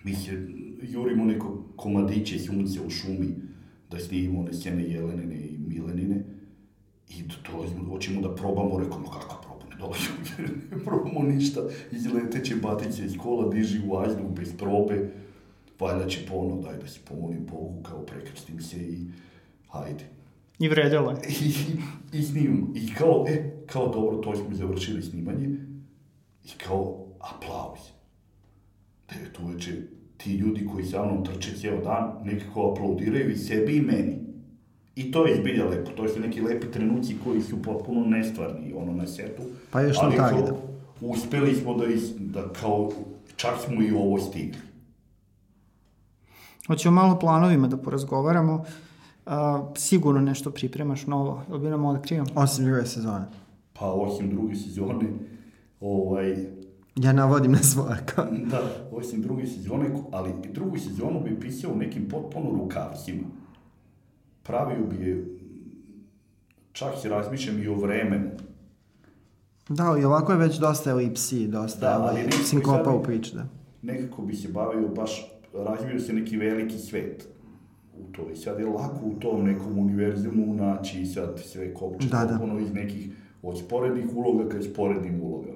Mi 0.04 0.14
se 0.14 0.48
jurimo 0.82 1.24
neko 1.24 1.64
komadiće 1.76 2.38
sunce 2.38 2.80
u 2.86 2.90
šumi 2.90 3.28
da 3.90 3.98
snimimo 3.98 4.40
one 4.40 4.52
scene 4.52 4.82
Jelenine 4.82 5.36
i 5.36 5.58
Milenine 5.58 6.24
i 7.08 7.24
dolazimo, 7.50 7.84
hoćemo 7.88 8.20
da 8.20 8.34
probamo, 8.34 8.78
rekao, 8.78 8.98
no 8.98 9.10
kakva 9.10 9.40
proba, 9.42 9.64
ne 9.70 9.76
dolazimo, 9.76 10.16
ne 10.70 10.84
probamo 10.84 11.22
ništa, 11.22 11.60
izleteće 11.92 12.56
batice 12.56 13.04
iz 13.04 13.16
kola, 13.18 13.48
diži 13.48 13.80
u 13.86 13.92
vazduh 13.92 14.30
bez 14.36 14.56
probe, 14.56 15.10
valjda 15.80 16.08
će 16.08 16.26
pono, 16.28 16.62
daj 16.62 16.76
da 16.76 16.86
se 16.86 17.00
pomolim 17.08 17.46
Bogu, 17.46 17.82
kao 17.82 18.02
prekrstim 18.06 18.60
se 18.60 18.76
i 18.76 19.06
hajde. 19.68 20.04
I 20.58 20.68
vredelo 20.68 21.10
je. 21.10 21.18
I, 21.28 21.52
i 22.18 22.22
snimam. 22.22 22.72
I 22.76 22.94
kao, 22.94 23.24
e, 23.28 23.64
kao 23.66 23.88
dobro, 23.88 24.16
to 24.16 24.36
smo 24.36 24.56
završili 24.56 25.02
snimanje. 25.02 25.48
I 26.44 26.48
kao, 26.58 27.06
aplauz. 27.20 27.80
9 29.08 29.44
uveče, 29.44 29.82
ti 30.22 30.32
ljudi 30.32 30.68
koji 30.72 30.84
sa 30.84 31.04
mnom 31.04 31.24
trče 31.24 31.56
cijel 31.56 31.84
dan, 31.84 32.12
nekako 32.24 32.70
aplaudiraju 32.70 33.30
i 33.30 33.36
sebi 33.36 33.76
i 33.76 33.80
meni. 33.80 34.18
I 34.96 35.10
to 35.12 35.26
je 35.26 35.36
zbilja 35.36 35.68
lepo, 35.68 35.90
to 35.90 36.08
su 36.08 36.20
neki 36.20 36.40
lepi 36.40 36.70
trenuci 36.70 37.16
koji 37.24 37.42
su 37.42 37.62
potpuno 37.62 38.06
nestvarni, 38.06 38.72
ono, 38.76 38.92
na 38.92 39.06
setu. 39.06 39.42
Pa 39.70 39.80
još 39.80 39.96
ali 40.00 40.16
na 40.16 40.16
kao, 40.16 40.30
targetu. 40.30 40.54
uspeli 41.00 41.54
smo 41.54 41.74
da, 41.74 41.86
is, 41.86 42.02
da 42.18 42.48
kao, 42.60 42.90
čak 43.36 43.54
smo 43.64 43.82
i 43.82 43.90
ovo 43.90 44.20
stigli. 44.20 44.58
Hoćemo 46.66 46.94
malo 46.94 47.18
planovima 47.18 47.68
da 47.68 47.76
porazgovaramo. 47.76 48.64
A, 49.26 49.64
sigurno 49.76 50.20
nešto 50.20 50.50
pripremaš 50.50 51.06
novo, 51.06 51.42
ili 51.50 51.58
bi 51.58 51.66
nam 51.66 51.84
otkrio? 51.84 52.24
Osim 52.34 52.64
druge 52.64 52.86
sezone. 52.86 53.24
Pa 53.72 53.92
osim 53.92 54.30
druge 54.30 54.54
sezone, 54.54 55.06
ovaj, 55.80 56.46
Ja 56.96 57.12
navodim 57.12 57.52
na 57.52 57.58
svoje 57.58 57.96
kao. 58.06 58.26
da, 58.50 58.62
osim 58.92 59.22
druge 59.22 59.46
sezone, 59.46 59.90
ali 60.12 60.30
drugu 60.52 60.78
sezonu 60.78 61.20
bi 61.20 61.40
pisao 61.40 61.72
u 61.72 61.76
nekim 61.76 62.08
potpuno 62.08 62.50
rukavcima. 62.50 63.22
Pravio 64.42 64.86
bi 64.86 65.08
je, 65.08 65.26
čak 66.72 66.92
se 67.02 67.08
razmišljam 67.08 67.62
i 67.62 67.68
o 67.68 67.74
vremenu. 67.74 68.30
Da, 69.68 69.96
i 70.00 70.04
ovako 70.04 70.32
je 70.32 70.38
već 70.38 70.58
dosta 70.58 70.90
elipsi, 70.90 71.48
dosta 71.48 71.80
Da, 71.80 71.98
ovaj, 71.98 72.30
sinkopa 72.44 72.90
u 72.90 73.02
priči, 73.02 73.34
da. 73.34 73.46
Nekako 73.82 74.22
bi 74.22 74.34
se 74.34 74.48
bavio 74.48 74.88
baš, 74.88 75.32
razvio 75.54 76.00
se 76.00 76.12
neki 76.12 76.36
veliki 76.36 76.78
svet 76.78 77.28
u 77.98 78.12
to. 78.12 78.30
I 78.32 78.36
sad 78.36 78.60
je 78.60 78.66
lako 78.66 79.06
u 79.06 79.20
tom 79.20 79.44
nekom 79.44 79.78
univerzumu 79.78 80.54
naći 80.54 81.06
sad 81.06 81.40
sve 81.44 81.74
kopče 81.74 82.08
Da, 82.08 82.24
da. 82.24 82.58
iz 82.60 82.72
nekih 82.72 83.08
od 83.42 83.58
sporednih 83.58 84.06
uloga 84.14 84.48
ka 84.48 84.62
sporednim 84.62 85.22
ulogama. 85.22 85.51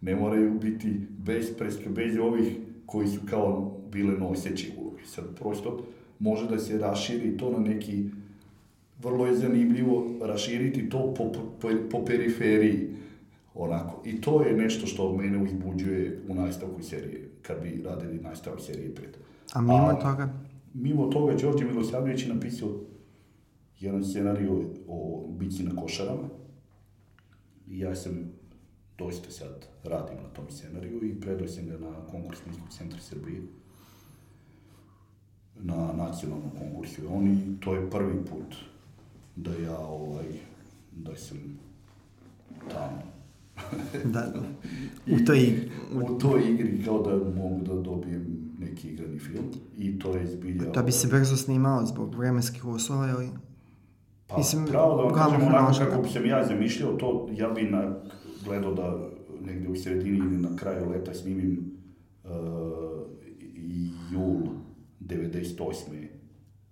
Ne 0.00 0.16
moraju 0.16 0.58
biti 0.60 1.00
bez, 1.18 1.56
preska, 1.58 1.90
bez 1.90 2.18
ovih 2.18 2.56
koji 2.86 3.08
su 3.08 3.20
kao 3.30 3.80
bile 3.92 4.18
noseće 4.18 4.72
uloge. 4.78 5.04
Sad 5.04 5.24
prosto 5.38 5.84
može 6.18 6.48
da 6.48 6.58
se 6.58 6.78
raširi 6.78 7.36
to 7.36 7.50
na 7.50 7.58
neki 7.58 8.04
vrlo 9.02 9.26
je 9.26 9.36
zanimljivo 9.36 10.06
raširiti 10.22 10.88
to 10.88 11.14
po, 11.14 11.32
po, 11.60 11.68
po 11.90 12.04
periferiji 12.04 12.88
onako. 13.54 14.02
I 14.04 14.20
to 14.20 14.42
je 14.42 14.56
nešto 14.56 14.86
što 14.86 15.16
mene 15.16 15.42
uzbuđuje 15.42 16.20
u 16.28 16.34
nastavku 16.34 16.82
serije, 16.82 17.28
kad 17.42 17.62
bi 17.62 17.82
radili 17.84 18.20
nastavak 18.20 18.60
serije 18.60 18.94
5. 18.94 18.94
A 19.52 19.60
mimo 19.60 19.94
toga, 20.02 20.28
Mimo 20.74 21.06
toga, 21.06 21.34
Đorđe 21.34 21.64
Milosavljević 21.64 22.22
je 22.22 22.34
napisao 22.34 22.68
jedan 23.80 24.04
scenariju 24.04 24.64
o 24.88 25.26
bici 25.38 25.62
na 25.62 25.76
košarama. 25.76 26.28
I 27.68 27.78
ja 27.78 27.94
sam 27.94 28.32
dosta 28.98 29.30
sad 29.30 29.66
radim 29.84 30.16
na 30.16 30.28
tom 30.28 30.44
scenariju 30.50 31.04
i 31.04 31.20
predao 31.20 31.48
sam 31.48 31.66
ga 31.66 31.78
na 31.78 31.92
konkurs 32.10 32.38
Filmskog 32.40 32.68
centra 32.70 33.00
Srbije 33.00 33.42
na 35.60 35.92
nacionalnom 35.92 36.50
konkursu. 36.58 37.02
Oni, 37.10 37.56
to 37.60 37.74
je 37.74 37.90
prvi 37.90 38.24
put 38.24 38.54
da 39.36 39.50
ja, 39.50 39.78
ovaj, 39.78 40.26
da 40.92 41.16
sam 41.16 41.38
tamo. 42.70 43.02
da, 44.04 44.20
da. 44.34 44.42
U 45.06 45.18
toj, 45.26 45.70
U 45.94 46.18
toj 46.18 46.50
igri 46.50 46.84
kao 46.84 47.02
da 47.02 47.30
mogu 47.40 47.64
da 47.64 47.74
dobijem 47.74 48.54
neki 48.58 48.88
igrani 48.88 49.18
film 49.18 49.44
i 49.78 49.98
to 49.98 50.16
je 50.16 50.26
zbilja... 50.26 50.72
to 50.72 50.82
bi 50.82 50.92
se 50.92 51.08
brzo 51.08 51.36
snimao 51.36 51.86
zbog 51.86 52.14
vremenskih 52.14 52.64
uslova, 52.64 53.08
ili? 53.08 53.28
Pa, 54.26 54.38
Mislim, 54.38 54.66
pravo 54.66 54.96
da 54.96 55.02
vam 55.02 55.14
kažem, 55.14 55.48
onako 55.48 55.78
kako 55.78 56.02
bi 56.02 56.08
sam 56.08 56.26
ja 56.26 56.46
zamišljao 56.46 56.92
to, 56.92 57.28
ja 57.32 57.48
bi 57.48 57.62
na, 57.62 58.00
gledao 58.44 58.74
da 58.74 59.08
negde 59.40 59.68
u 59.68 59.76
sredini 59.76 60.18
ili 60.18 60.36
na 60.36 60.56
kraju 60.56 60.90
leta 60.90 61.14
snimim 61.14 61.78
uh, 62.24 62.30
jul 64.12 64.36
98. 65.00 66.08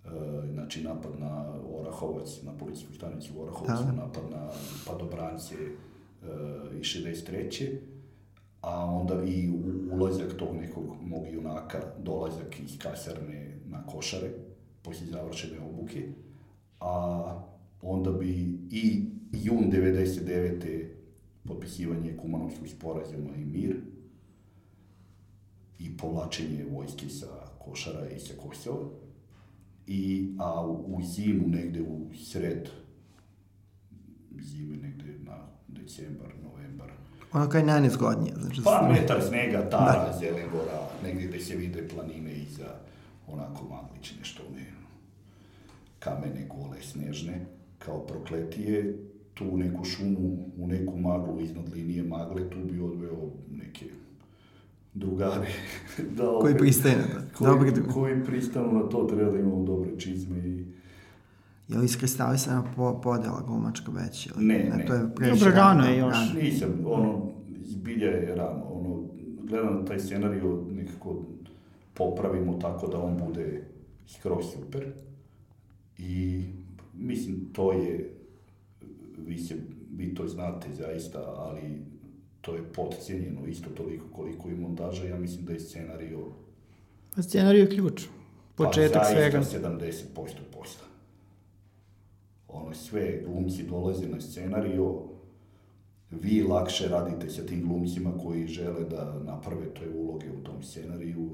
Uh, 0.04 0.10
znači 0.52 0.82
napad 0.82 1.20
na 1.20 1.54
Orahovac, 1.78 2.42
na 2.42 2.52
policijsku 2.52 2.94
stanicu 2.94 3.32
u 3.36 3.42
Orahovcu, 3.42 3.84
Da. 3.84 3.92
napad 3.92 4.22
na 4.30 4.48
Padobrance 4.86 5.54
uh, 5.54 6.28
i 6.76 6.80
63. 6.80 7.76
A 8.60 8.84
onda 8.84 9.22
i 9.24 9.50
ulazak 9.92 10.34
tog 10.36 10.56
nekog 10.56 10.84
mog 11.02 11.26
junaka, 11.32 11.78
dolazak 11.98 12.60
iz 12.60 12.78
kasarne 12.78 13.58
na 13.66 13.86
košare, 13.86 14.30
poslije 14.82 15.10
završene 15.10 15.60
obuke 15.60 16.08
a 16.80 17.42
onda 17.82 18.12
bi 18.12 18.30
i 18.70 19.04
jun 19.32 19.70
99. 19.72 20.84
potpisivanje 21.46 22.16
Kumanovskog 22.16 22.68
sporazuma 22.68 23.30
i 23.36 23.44
mir 23.44 23.76
i 25.78 25.96
povlačenje 25.96 26.64
vojske 26.70 27.08
sa 27.08 27.26
Košara 27.58 28.08
i 28.10 28.20
sa 28.20 28.34
Kosova. 28.42 28.88
I, 29.86 30.32
a 30.38 30.66
u, 30.66 30.96
u 30.96 31.02
zimu 31.02 31.48
negde 31.48 31.82
u 31.82 32.14
sred 32.14 32.68
zime 34.40 34.76
negde 34.76 35.18
na 35.22 35.36
decembar, 35.68 36.32
novembar. 36.42 36.92
ono 37.32 37.48
kao 37.48 37.58
je 37.58 37.66
najnezgodnije, 37.66 38.34
znači, 38.40 38.60
Pa 38.64 38.88
metar 38.92 39.22
snega, 39.22 39.70
tara, 39.70 40.18
zelengora, 40.18 40.88
negdje 41.04 41.28
gde 41.28 41.40
se 41.40 41.56
vide 41.56 41.88
planine 41.88 42.34
iza 42.34 42.74
onako 43.26 43.64
maglične 43.64 44.24
što 44.24 44.42
ne 44.54 44.76
kamene 46.06 46.46
gole 46.46 46.82
snežne, 46.82 47.46
kao 47.78 48.06
prokletije, 48.06 48.98
tu 49.36 49.44
u 49.50 49.56
neku 49.56 49.84
šumu, 49.84 50.50
u 50.56 50.66
neku 50.66 50.98
maglu 50.98 51.40
iznad 51.40 51.72
linije 51.72 52.02
magle, 52.02 52.50
tu 52.50 52.58
bi 52.62 52.80
odveo 52.80 53.30
neke 53.50 53.86
drugare. 54.94 55.48
da 56.16 56.38
Koji 56.40 56.54
opet- 56.54 56.58
pristaju 56.58 56.94
na 56.98 57.20
to. 57.38 57.56
Koji, 57.58 57.72
koji 57.94 58.24
pristanu 58.24 58.72
na 58.72 58.82
to, 58.82 59.04
treba 59.04 59.30
da 59.32 59.38
imamo 59.38 59.64
dobre 59.64 59.90
čizme 59.98 60.38
i... 60.38 60.64
Je 61.68 61.78
li 61.78 61.84
iskristalisana 61.84 62.64
po, 62.76 63.00
podela 63.00 63.42
glumačka 63.46 63.92
već? 63.92 64.26
Ili? 64.26 64.44
Ne, 64.44 64.72
ne. 64.76 64.84
To 64.86 64.94
je 64.94 65.14
previše 65.16 65.44
Dobro, 65.44 65.56
rano 65.56 65.84
je 65.84 65.98
još. 65.98 66.14
rano. 66.14 66.40
Nisam, 66.42 66.68
ono, 66.86 67.32
zbilja 67.60 68.06
je 68.06 68.34
rano, 68.34 68.64
ono, 68.64 69.02
gledam 69.42 69.86
taj 69.86 69.98
scenariju, 69.98 70.66
nekako 70.70 71.22
popravimo 71.94 72.52
tako 72.54 72.86
da 72.86 72.98
on 72.98 73.16
bude 73.26 73.64
skroz 74.06 74.44
super. 74.54 74.92
I 75.98 76.42
mislim, 76.94 77.36
to 77.52 77.72
je, 77.72 78.10
vi, 79.36 79.42
se, 79.42 79.54
vi 79.96 80.14
to 80.14 80.28
znate 80.28 80.68
zaista, 80.72 81.34
ali 81.36 81.82
to 82.40 82.54
je 82.54 82.72
podcijenjeno 82.72 83.46
isto 83.46 83.70
toliko 83.70 84.06
koliko 84.12 84.48
i 84.48 84.54
montaža. 84.54 85.04
Ja 85.04 85.18
mislim 85.18 85.44
da 85.44 85.52
je 85.52 85.60
scenario 85.60 86.18
Pa 87.16 87.22
scenarij 87.22 87.60
je 87.60 87.68
ključ. 87.68 88.02
Početak 88.54 89.02
pa, 89.02 89.08
svega. 89.08 89.42
zaista 89.42 89.68
70% 89.68 90.36
posla. 90.52 90.86
Ono, 92.48 92.74
sve 92.74 93.22
glumci 93.26 93.62
dolaze 93.62 94.08
na 94.08 94.20
scenario, 94.20 95.02
vi 96.10 96.42
lakše 96.42 96.88
radite 96.88 97.30
sa 97.30 97.46
tim 97.46 97.68
glumcima 97.68 98.12
koji 98.22 98.46
žele 98.46 98.84
da 98.84 99.20
naprave 99.24 99.74
te 99.74 99.88
uloge 99.90 100.26
u 100.30 100.44
tom 100.44 100.62
scenariju. 100.62 101.30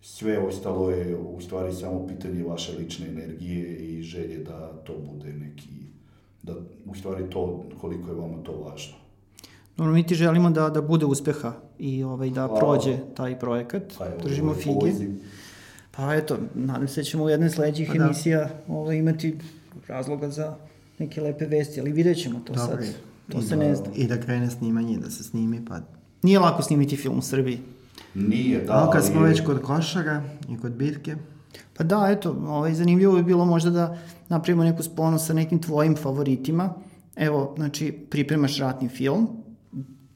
Sve 0.00 0.38
ostalo 0.38 0.90
je 0.90 1.16
u 1.16 1.40
stvari 1.40 1.72
samo 1.72 2.06
pitanje 2.06 2.42
vaše 2.42 2.78
lične 2.78 3.08
energije 3.08 3.76
i 3.76 4.02
želje 4.02 4.38
da 4.38 4.82
to 4.84 4.98
bude 5.12 5.32
neki, 5.32 5.70
da 6.44 6.52
u 6.86 6.94
stvari 6.94 7.30
to, 7.30 7.42
koliko 7.80 8.08
je 8.08 8.14
vama 8.14 8.42
to 8.42 8.52
važno. 8.54 8.94
Dobro, 9.76 9.92
mi 9.92 10.06
ti 10.06 10.14
želimo 10.14 10.50
da, 10.50 10.68
da 10.70 10.82
bude 10.82 11.06
uspeha 11.06 11.52
i 11.78 12.04
ovaj, 12.04 12.30
da 12.30 12.46
Hvala. 12.46 12.60
prođe 12.60 12.98
taj 13.16 13.38
projekat. 13.38 13.82
Pa 13.98 14.06
evo, 14.06 14.14
Držimo 14.22 14.50
ovaj 14.50 14.62
fige. 14.62 14.74
poziv. 14.80 15.10
Pa 15.90 16.14
eto, 16.14 16.36
nadam 16.54 16.88
se 16.88 17.00
da 17.00 17.04
ćemo 17.04 17.24
u 17.24 17.28
jednoj 17.28 17.50
sledećih 17.50 17.88
Pa 17.88 17.98
da. 17.98 18.04
emisija 18.04 18.48
ovaj, 18.68 18.96
imati 18.96 19.38
razloga 19.88 20.30
za 20.30 20.56
neke 20.98 21.20
lepe 21.20 21.46
vesti, 21.46 21.80
ali 21.80 21.92
vidjet 21.92 22.22
ćemo 22.22 22.40
to 22.40 22.52
Dobro 22.52 22.76
sad. 22.76 22.94
To 23.28 23.38
I 23.38 23.42
se 23.42 23.56
da- 23.56 23.56
ne 23.56 23.74
zna. 23.74 23.86
I 23.94 24.06
da 24.06 24.20
krene 24.20 24.50
snimanje, 24.50 24.98
da 24.98 25.10
se 25.10 25.24
snimi, 25.24 25.64
pa... 25.64 25.80
Nije 26.22 26.38
lako 26.38 26.62
snimiti 26.62 26.96
film 26.96 27.18
u 27.18 27.22
Srbiji. 27.22 27.58
Nije, 28.14 28.58
da, 28.58 28.64
Da, 28.64 28.90
kad 28.92 29.02
ali 29.02 29.10
smo 29.10 29.20
već 29.22 29.40
kod 29.40 29.62
košara 29.62 30.22
i 30.48 30.58
kod 30.58 30.72
bitke, 30.72 31.16
Pa 31.76 31.84
da, 31.84 32.08
eto, 32.10 32.36
ovaj, 32.46 32.74
zanimljivo 32.74 33.14
bi 33.14 33.22
bilo 33.22 33.44
možda 33.44 33.70
da 33.70 33.98
napravimo 34.28 34.64
neku 34.64 34.82
sponu 34.82 35.18
sa 35.18 35.32
nekim 35.32 35.62
tvojim 35.62 35.96
favoritima. 35.96 36.74
Evo, 37.16 37.54
znači, 37.56 37.92
pripremaš 38.10 38.58
ratni 38.58 38.88
film, 38.88 39.28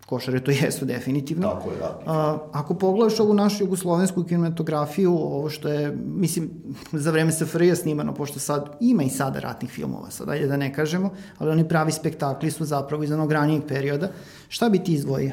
košare 0.07 0.41
to 0.41 0.51
jesu 0.63 0.85
definitivno. 0.85 1.49
Tako 1.49 1.71
je, 1.71 1.79
ratni 1.81 2.05
A, 2.07 2.39
ako 2.53 2.75
pogledaš 2.75 3.21
ovu 3.21 3.35
našu 3.35 3.65
jugoslovensku 3.65 4.25
kinematografiju, 4.25 5.13
ovo 5.13 5.51
što 5.51 5.69
je, 5.69 5.97
mislim, 6.07 6.51
za 6.93 7.11
vreme 7.11 7.33
SFRJ 7.33 7.75
snimano, 7.75 8.15
pošto 8.15 8.39
sad 8.39 8.77
ima 8.81 9.03
i 9.03 9.09
sada 9.09 9.41
ratnih 9.41 9.71
filmova, 9.71 10.11
sad 10.11 10.29
ajde 10.29 10.47
da 10.47 10.57
ne 10.57 10.75
kažemo, 10.75 11.11
ali 11.39 11.51
oni 11.51 11.69
pravi 11.69 11.93
spektakli 11.93 12.51
su 12.51 12.65
zapravo 12.65 13.03
iz 13.03 13.13
onog 13.13 13.33
ranijeg 13.33 13.63
perioda. 13.69 14.09
Šta 14.49 14.69
bi 14.69 14.79
ti 14.79 14.93
izdvojio 14.93 15.33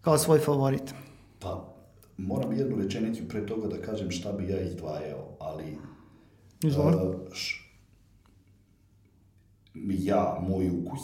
kao 0.00 0.18
svoj 0.18 0.38
favorit? 0.38 0.94
Pa, 1.38 1.74
moram 2.16 2.52
jednu 2.52 2.76
rečenicu 2.76 3.28
pre 3.28 3.46
toga 3.46 3.68
da 3.68 3.82
kažem 3.82 4.10
šta 4.10 4.32
bi 4.32 4.48
ja 4.48 4.60
izdvajao, 4.60 5.24
ali... 5.40 5.78
Izvoli. 6.62 6.96
e, 6.96 7.34
š- 7.34 7.67
ja, 10.04 10.44
moj 10.48 10.70
ukus, 10.70 11.00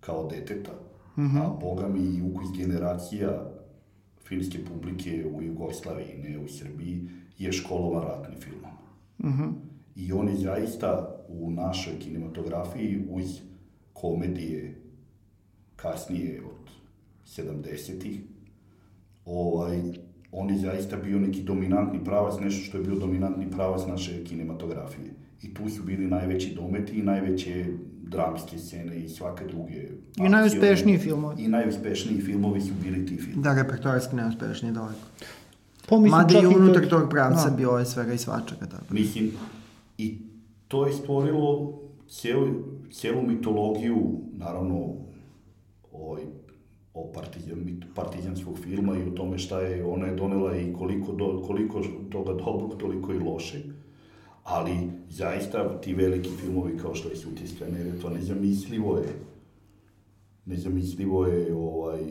kao 0.00 0.26
deteta, 0.26 0.72
a 1.16 1.56
boga 1.60 1.88
mi 1.88 2.00
i 2.00 2.22
ukus 2.22 2.48
generacija 2.56 3.50
filmske 4.28 4.58
publike 4.64 5.26
u 5.34 5.42
Jugoslaviji, 5.42 6.18
ne 6.28 6.38
u 6.38 6.48
Srbiji, 6.48 7.08
je 7.38 7.52
školovan 7.52 8.02
ratnim 8.02 8.40
filmom. 8.40 8.70
I 9.96 10.12
on 10.12 10.28
je 10.28 10.36
zaista 10.36 11.16
u 11.28 11.50
našoj 11.50 11.98
kinematografiji 11.98 13.06
uz 13.10 13.40
komedije 13.92 14.80
kasnije 15.76 16.42
od 16.44 16.70
70-ih, 17.26 18.20
ovaj, 19.24 19.82
on 20.32 20.50
je 20.50 20.58
zaista 20.58 20.96
bio 20.96 21.18
neki 21.18 21.42
dominantni 21.42 22.04
pravac, 22.04 22.40
nešto 22.40 22.64
što 22.64 22.78
je 22.78 22.84
bio 22.84 22.94
dominantni 22.94 23.50
pravac 23.50 23.86
naše 23.88 24.24
kinematografije. 24.24 25.10
I 25.42 25.54
tu 25.54 25.68
su 25.68 25.82
bili 25.82 26.06
najveći 26.06 26.54
dometi 26.54 26.98
i 26.98 27.02
najveće 27.02 27.66
dramske 28.08 28.58
scene 28.58 28.96
i 28.96 29.08
svake 29.08 29.46
druge. 29.46 29.88
I 30.16 30.28
najuspešniji 30.28 30.98
filmovi. 30.98 31.42
I 31.42 31.48
najuspešniji 31.48 32.20
filmovi 32.20 32.60
su 32.60 32.72
bili 32.82 33.06
ti 33.06 33.16
filmovi. 33.16 33.42
Da, 33.42 33.62
repertoarski 33.62 34.16
neuspešnije 34.16 34.72
daleko. 34.72 35.00
Pa 35.88 35.98
mislim 35.98 36.20
Mada 36.20 36.38
i 36.38 36.46
unutar 36.46 36.88
tog 36.88 37.10
pravca 37.10 37.50
Da. 37.50 37.56
bilo 37.56 37.78
je 37.78 37.84
svega 37.84 38.12
i 38.12 38.18
svačega. 38.18 38.66
Tako. 38.66 38.84
Mislim, 38.90 39.30
i 39.98 40.18
to 40.68 40.86
je 40.86 40.92
stvorilo 40.92 41.80
cijelu, 42.08 42.46
cijelu 42.92 43.22
mitologiju, 43.22 44.20
naravno, 44.32 44.94
ovaj, 45.92 46.22
o 46.94 47.12
partizan, 47.12 47.80
partizanskog 47.94 48.58
filma 48.58 48.98
i 48.98 49.02
o 49.02 49.10
tome 49.10 49.38
šta 49.38 49.60
je 49.60 49.84
ona 49.84 50.06
je 50.06 50.14
donela 50.14 50.56
i 50.56 50.72
koliko, 50.72 51.12
do, 51.12 51.42
koliko 51.46 51.82
toga 52.10 52.32
dobrog, 52.32 52.76
toliko 52.78 53.12
i 53.12 53.18
lošeg. 53.18 53.62
Ali, 54.44 54.90
zaista, 55.08 55.80
ti 55.80 55.94
veliki 55.94 56.30
filmovi 56.40 56.78
kao 56.78 56.94
što 56.94 57.08
je 57.08 57.16
Sutjeska 57.16 57.64
neretva, 57.68 58.10
nezamislivo 58.10 58.98
je, 58.98 59.08
nezamislivo 60.46 61.26
je, 61.26 61.54
ovaj, 61.54 62.02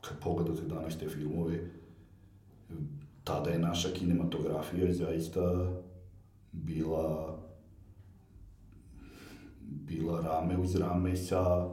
kad 0.00 0.18
pogledate 0.18 0.62
danas 0.62 0.98
te 0.98 1.08
filmove, 1.08 1.58
tada 3.24 3.50
je 3.50 3.58
naša 3.58 3.88
kinematografija 3.88 4.92
zaista 4.92 5.72
bila 6.52 7.36
bila 9.70 10.20
rame 10.20 10.58
uz 10.58 10.76
rame 10.76 11.16
sa 11.16 11.68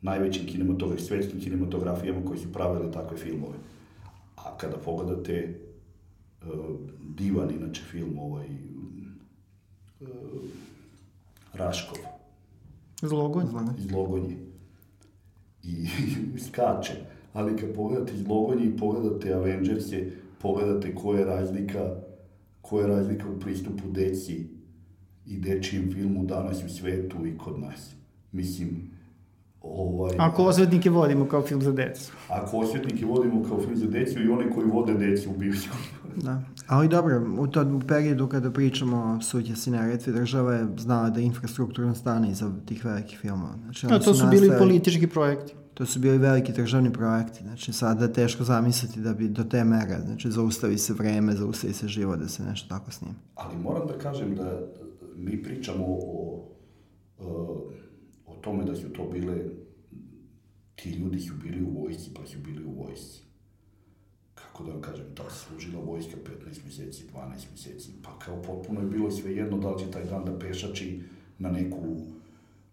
najvećim 0.00 0.46
kinematografijama, 0.46 1.08
svetskim 1.08 1.40
kinematografijama 1.40 2.24
koji 2.26 2.38
su 2.38 2.52
pravili 2.52 2.92
takve 2.92 3.16
filmove. 3.16 3.54
A 4.36 4.56
kada 4.56 4.76
pogledate 4.76 5.60
divan, 7.16 7.50
inače 7.50 7.82
film 7.90 8.18
ovaj 8.18 8.46
uh, 10.00 10.08
Raškov, 11.54 11.98
Zlogonj. 13.02 13.46
iz 13.78 13.90
Logonje. 13.90 14.36
I 15.62 15.86
skače. 16.46 16.92
Ali 17.32 17.56
kad 17.56 17.74
pogledate 17.74 18.12
iz 18.14 18.26
Logonje 18.26 18.64
i 18.64 18.76
pogledate 18.76 19.34
Avengerse, 19.34 20.10
pogledate 20.38 20.94
koja 20.94 21.18
je 21.18 21.24
razlika, 21.24 21.96
koja 22.60 22.82
je 22.82 22.96
razlika 22.96 23.30
u 23.30 23.40
pristupu 23.40 23.90
deci 23.90 24.46
i 25.26 25.38
dečijem 25.38 25.92
filmu 25.92 26.24
danas 26.24 26.64
u 26.64 26.68
svetu 26.68 27.26
i 27.26 27.38
kod 27.38 27.60
nas. 27.60 27.94
Mislim, 28.32 28.90
ovaj... 29.62 30.12
Ako 30.18 30.44
osvetnike 30.44 30.90
vodimo 30.90 31.28
kao 31.28 31.42
film 31.42 31.62
za 31.62 31.72
decu. 31.72 32.12
Ako 32.28 32.56
osvetnike 32.58 33.06
vodimo 33.06 33.44
kao 33.48 33.60
film 33.60 33.76
za 33.76 33.86
decu 33.86 34.22
i 34.22 34.28
one 34.28 34.50
koji 34.50 34.66
vode 34.66 34.94
decu 34.94 35.30
u 35.30 35.38
bivšem. 35.38 35.72
Da. 36.16 36.42
Ali 36.66 36.88
dobro, 36.88 37.26
u 37.38 37.46
tom 37.46 37.82
periodu 37.88 38.28
kada 38.28 38.50
pričamo 38.50 38.96
o 38.96 39.22
sutjesi 39.22 39.70
neretvi, 39.70 40.12
država 40.12 40.54
je 40.54 40.66
znala 40.78 41.10
da 41.10 41.20
infrastrukturno 41.20 41.94
stane 41.94 42.30
iza 42.30 42.50
tih 42.66 42.84
velikih 42.84 43.18
filmova. 43.18 43.54
Znači, 43.62 43.86
A 43.86 43.88
oni 43.90 44.04
to 44.04 44.14
su 44.14 44.26
bili 44.30 44.48
nastajali- 44.48 44.58
politički 44.58 45.06
projekti. 45.06 45.54
To 45.74 45.86
su 45.86 45.98
bili 45.98 46.18
veliki 46.18 46.52
državni 46.52 46.92
projekti, 46.92 47.42
znači 47.42 47.72
sada 47.72 48.04
je 48.04 48.12
teško 48.12 48.44
zamisliti 48.44 49.00
da 49.00 49.12
bi 49.14 49.28
do 49.28 49.44
te 49.44 49.64
mere, 49.64 50.00
znači 50.04 50.30
zaustavi 50.30 50.78
se 50.78 50.92
vreme, 50.92 51.32
zaustavi 51.34 51.72
se 51.72 51.88
život 51.88 52.18
da 52.18 52.28
se 52.28 52.42
nešto 52.42 52.68
tako 52.68 52.90
snima. 52.90 53.14
Ali 53.34 53.58
moram 53.58 53.86
da 53.86 53.98
kažem 53.98 54.34
da 54.34 54.60
mi 55.16 55.42
pričamo 55.42 55.84
o, 55.84 55.96
o, 57.18 57.26
o 57.26 57.70
tome 58.40 58.64
da 58.64 58.76
su 58.76 58.92
to 58.92 59.08
bile, 59.12 59.36
ti 60.74 60.90
ljudi 60.90 61.20
su 61.20 61.34
bili 61.42 61.62
u 61.62 61.80
vojsci, 61.80 62.10
pa 62.14 62.26
su 62.26 62.38
bili 62.38 62.64
u 62.64 62.82
vojsci. 62.82 63.20
Kako 64.34 64.64
da 64.64 64.72
vam 64.72 64.80
kažem, 64.80 65.06
ta 65.14 65.30
služila 65.30 65.80
vojska 65.80 66.16
15 66.46 66.64
mjeseci, 66.64 67.04
12 67.14 67.50
mjeseci, 67.50 67.90
pa 68.02 68.18
kao 68.18 68.42
potpuno 68.42 68.80
je 68.80 68.86
bilo 68.86 69.10
sve 69.10 69.36
jedno 69.36 69.58
da 69.58 69.70
li 69.70 69.80
će 69.80 69.90
taj 69.90 70.04
dan 70.04 70.24
da 70.24 70.38
pešači 70.38 71.00
na 71.38 71.50
neku 71.50 71.96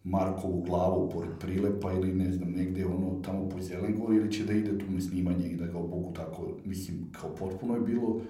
Markovu 0.03 0.63
glavu 0.63 1.09
pored 1.09 1.31
prilepa 1.39 1.93
ili 1.93 2.13
ne 2.13 2.31
znam, 2.31 2.51
negde 2.51 2.85
ono 2.85 3.21
tamo 3.21 3.49
po 3.49 3.61
Zelengor 3.61 4.13
ili 4.13 4.31
će 4.31 4.45
da 4.45 4.53
ide 4.53 4.77
tu 4.77 4.85
na 4.89 5.01
snimanje 5.01 5.47
i 5.47 5.55
da 5.55 5.65
ga 5.65 5.73
Bogu 5.73 6.13
tako, 6.15 6.57
mislim, 6.65 6.97
kao 7.11 7.35
potpuno 7.35 7.75
je 7.75 7.81
bilo, 7.81 8.21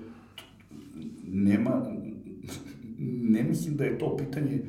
nema, 1.27 1.91
ne 3.34 3.43
mislim 3.43 3.77
da 3.77 3.85
je 3.85 3.97
to 3.97 4.18
pitanje, 4.18 4.61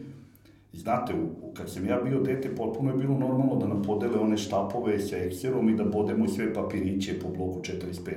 znate, 0.73 1.15
u- 1.15 1.53
kad 1.55 1.73
sam 1.73 1.87
ja 1.87 2.01
bio 2.01 2.21
dete, 2.21 2.55
potpuno 2.57 2.91
je 2.91 2.97
bilo 2.97 3.19
normalno 3.19 3.57
da 3.57 3.67
nam 3.67 3.83
podele 3.83 4.19
one 4.19 4.37
štapove 4.37 4.99
sa 5.01 5.17
ekserom 5.17 5.69
i 5.69 5.77
da 5.77 5.85
bodemo 5.85 6.29
sve 6.29 6.55
papiriće 6.55 7.19
po 7.21 7.29
bloku 7.29 7.61
45. 7.61 8.13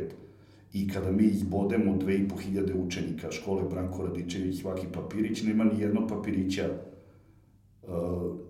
I 0.73 0.87
kada 0.87 1.11
mi 1.11 1.23
izbodemo 1.23 1.95
2500 1.95 2.73
učenika 2.85 3.31
škole 3.31 3.63
Branko 3.71 4.03
Radičević 4.03 4.61
svaki 4.61 4.87
papirić, 4.93 5.43
nema 5.43 5.63
ni 5.63 5.81
jednog 5.81 6.09
papirića 6.09 6.69
uh, 7.83 7.89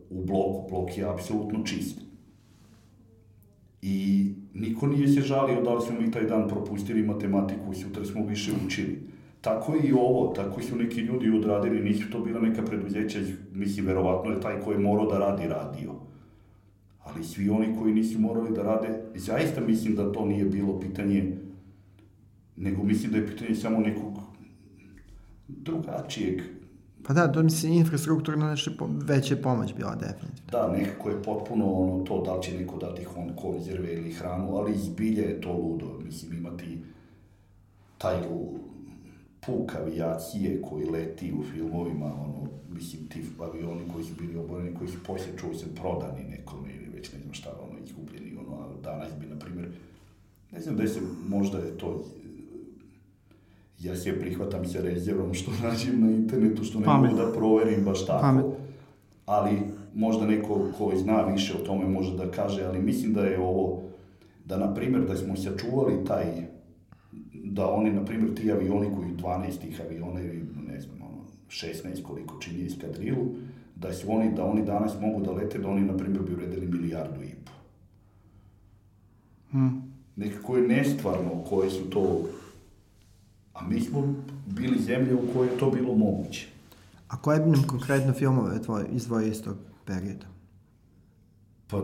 u 0.10 0.26
bloku, 0.26 0.70
blok 0.70 0.98
je 0.98 1.04
apsolutno 1.10 1.64
čist. 1.66 2.00
I 3.82 4.26
niko 4.54 4.88
nije 4.88 5.08
se 5.08 5.22
žalio 5.22 5.62
da 5.62 5.74
li 5.74 5.82
smo 5.82 6.02
mi 6.02 6.12
taj 6.12 6.24
dan 6.24 6.48
propustili 6.48 7.04
matematiku 7.04 7.74
sutra 7.74 8.06
smo 8.06 8.26
više 8.26 8.52
učili. 8.66 9.00
Tako 9.42 9.76
i 9.84 9.94
ovo, 9.94 10.34
tako 10.36 10.62
su 10.62 10.76
neki 10.76 11.00
ljudi 11.00 11.30
odradili, 11.30 11.84
nisu 11.84 12.12
to 12.12 12.20
bila 12.20 12.40
neka 12.40 12.66
preduzeća, 12.66 13.20
mislim, 13.54 13.86
verovatno 13.86 14.32
je 14.32 14.42
taj 14.42 14.60
ko 14.60 14.72
je 14.72 14.80
morao 14.80 15.06
da 15.06 15.20
radi, 15.20 15.48
radio. 15.48 15.92
Ali 17.04 17.24
svi 17.24 17.50
oni 17.50 17.76
koji 17.80 17.94
nisu 17.94 18.20
morali 18.20 18.56
da 18.56 18.64
rade, 18.64 19.02
zaista 19.16 19.62
mislim 19.62 19.96
da 19.96 20.12
to 20.12 20.26
nije 20.26 20.46
bilo 20.46 20.80
pitanje, 20.80 21.38
nego 22.56 22.84
mislim 22.84 23.12
da 23.12 23.18
je 23.18 23.28
pitanje 23.28 23.56
samo 23.56 23.80
nekog 23.80 24.20
drugačijeg 25.48 26.42
Pa 27.08 27.14
da, 27.14 27.32
to 27.32 27.44
mislim 27.44 27.74
infrastrukturno 27.74 28.46
znači 28.46 28.78
po, 28.78 28.90
veća 29.06 29.36
pomoć 29.36 29.74
bila 29.74 29.96
definitivno. 29.96 30.52
Da, 30.52 30.72
nekako 30.72 31.10
je 31.10 31.24
potpuno 31.24 31.74
ono 31.74 32.04
to 32.04 32.22
da 32.22 32.36
li 32.36 32.44
će 32.44 32.58
neko 32.58 32.78
dati 32.78 33.04
hon 33.04 33.32
konzerve 33.36 33.94
ili 33.94 34.12
hranu, 34.12 34.56
ali 34.56 34.76
izbilje 34.76 35.22
je 35.22 35.42
to 35.42 35.54
ludo. 35.54 36.00
Mislim, 36.06 36.34
imati 36.34 36.84
taj 37.98 38.16
puk 39.46 39.76
avijacije 39.76 40.62
koji 40.62 40.86
leti 40.86 41.34
u 41.34 41.44
filmovima, 41.44 42.06
ono, 42.06 42.50
mislim, 42.70 43.08
ti 43.08 43.24
avioni 43.40 43.82
koji 43.94 44.06
su 44.06 44.14
bili 44.20 44.38
oboreni, 44.38 44.76
koji 44.76 44.90
su 44.90 44.98
poslije 45.08 45.38
čuo 45.38 45.54
se 45.54 45.76
prodani 45.76 46.24
nekome 46.24 46.70
ili 46.76 46.90
već 46.96 47.14
ne 47.14 47.20
znam 47.20 47.34
šta, 47.34 47.50
ono, 47.70 47.80
izgubljeni, 47.86 48.38
ono, 48.38 48.58
a 48.58 48.68
danas 48.84 49.10
bi, 49.20 49.26
na 49.26 49.40
primjer, 49.40 49.68
ne 50.52 50.62
znam 50.62 50.76
da 50.76 50.88
se, 50.88 51.00
možda 51.28 51.58
je 51.58 51.78
to 51.78 52.04
ja 53.80 53.96
se 53.96 54.20
prihvatam 54.20 54.66
sa 54.66 54.82
rezervom 54.82 55.34
što 55.34 55.52
nađem 55.64 56.02
na 56.02 56.12
internetu, 56.12 56.64
što 56.64 56.80
ne 56.80 56.86
Pametno. 56.86 57.18
mogu 57.18 57.30
da 57.32 57.38
proverim 57.38 57.86
baš 57.86 58.06
tako. 58.06 58.22
Pametno. 58.22 58.52
Ali 59.26 59.58
možda 59.96 60.26
neko 60.26 60.68
ko 60.78 60.92
zna 60.96 61.22
više 61.22 61.54
o 61.54 61.66
tome 61.66 61.86
može 61.86 62.18
da 62.18 62.32
kaže, 62.32 62.64
ali 62.64 62.82
mislim 62.82 63.14
da 63.14 63.22
je 63.22 63.40
ovo, 63.40 63.82
da 64.46 64.58
na 64.58 64.74
primjer 64.74 65.08
da 65.08 65.16
smo 65.16 65.36
sačuvali 65.36 66.06
taj, 66.08 66.26
da 67.54 67.72
oni 67.72 67.92
na 67.92 68.06
primjer 68.06 68.34
ti 68.36 68.52
avioni 68.52 68.96
koji 68.96 69.16
12 69.16 69.62
tih 69.62 69.82
aviona 69.86 70.22
ili 70.22 70.46
ne 70.68 70.82
znam, 70.82 71.02
ono, 71.02 71.24
16 71.50 72.04
koliko 72.04 72.40
čini 72.40 72.66
eskadrilu, 72.66 73.26
da 73.76 73.94
su 73.94 74.12
oni, 74.12 74.36
da 74.36 74.46
oni 74.46 74.66
danas 74.66 74.94
mogu 75.02 75.22
da 75.26 75.32
lete, 75.32 75.60
da 75.60 75.68
oni 75.68 75.82
na 75.82 75.98
primjer 75.98 76.24
bi 76.24 76.34
uredili 76.34 76.68
milijardu 76.68 77.24
i 77.24 77.34
po. 77.46 77.52
Nekako 80.16 80.58
je 80.58 80.68
nestvarno 80.68 81.44
koje 81.50 81.70
su 81.70 81.90
to, 81.90 82.22
a 83.54 83.68
mi 83.68 83.82
smo 83.82 84.16
bili 84.46 84.82
zemlje 84.82 85.16
u 85.16 85.34
kojoj 85.34 85.52
je 85.52 85.58
to 85.58 85.72
bilo 85.72 85.96
moguće. 85.96 86.48
A 87.08 87.18
koje 87.18 87.40
bi 87.40 87.50
nam 87.50 87.64
konkretno 87.68 88.14
filmove 88.14 88.62
tvoj, 88.62 88.86
izdvojio 88.92 89.28
iz 89.28 89.44
tog 89.44 89.58
perioda? 89.86 90.26
Pa 91.68 91.82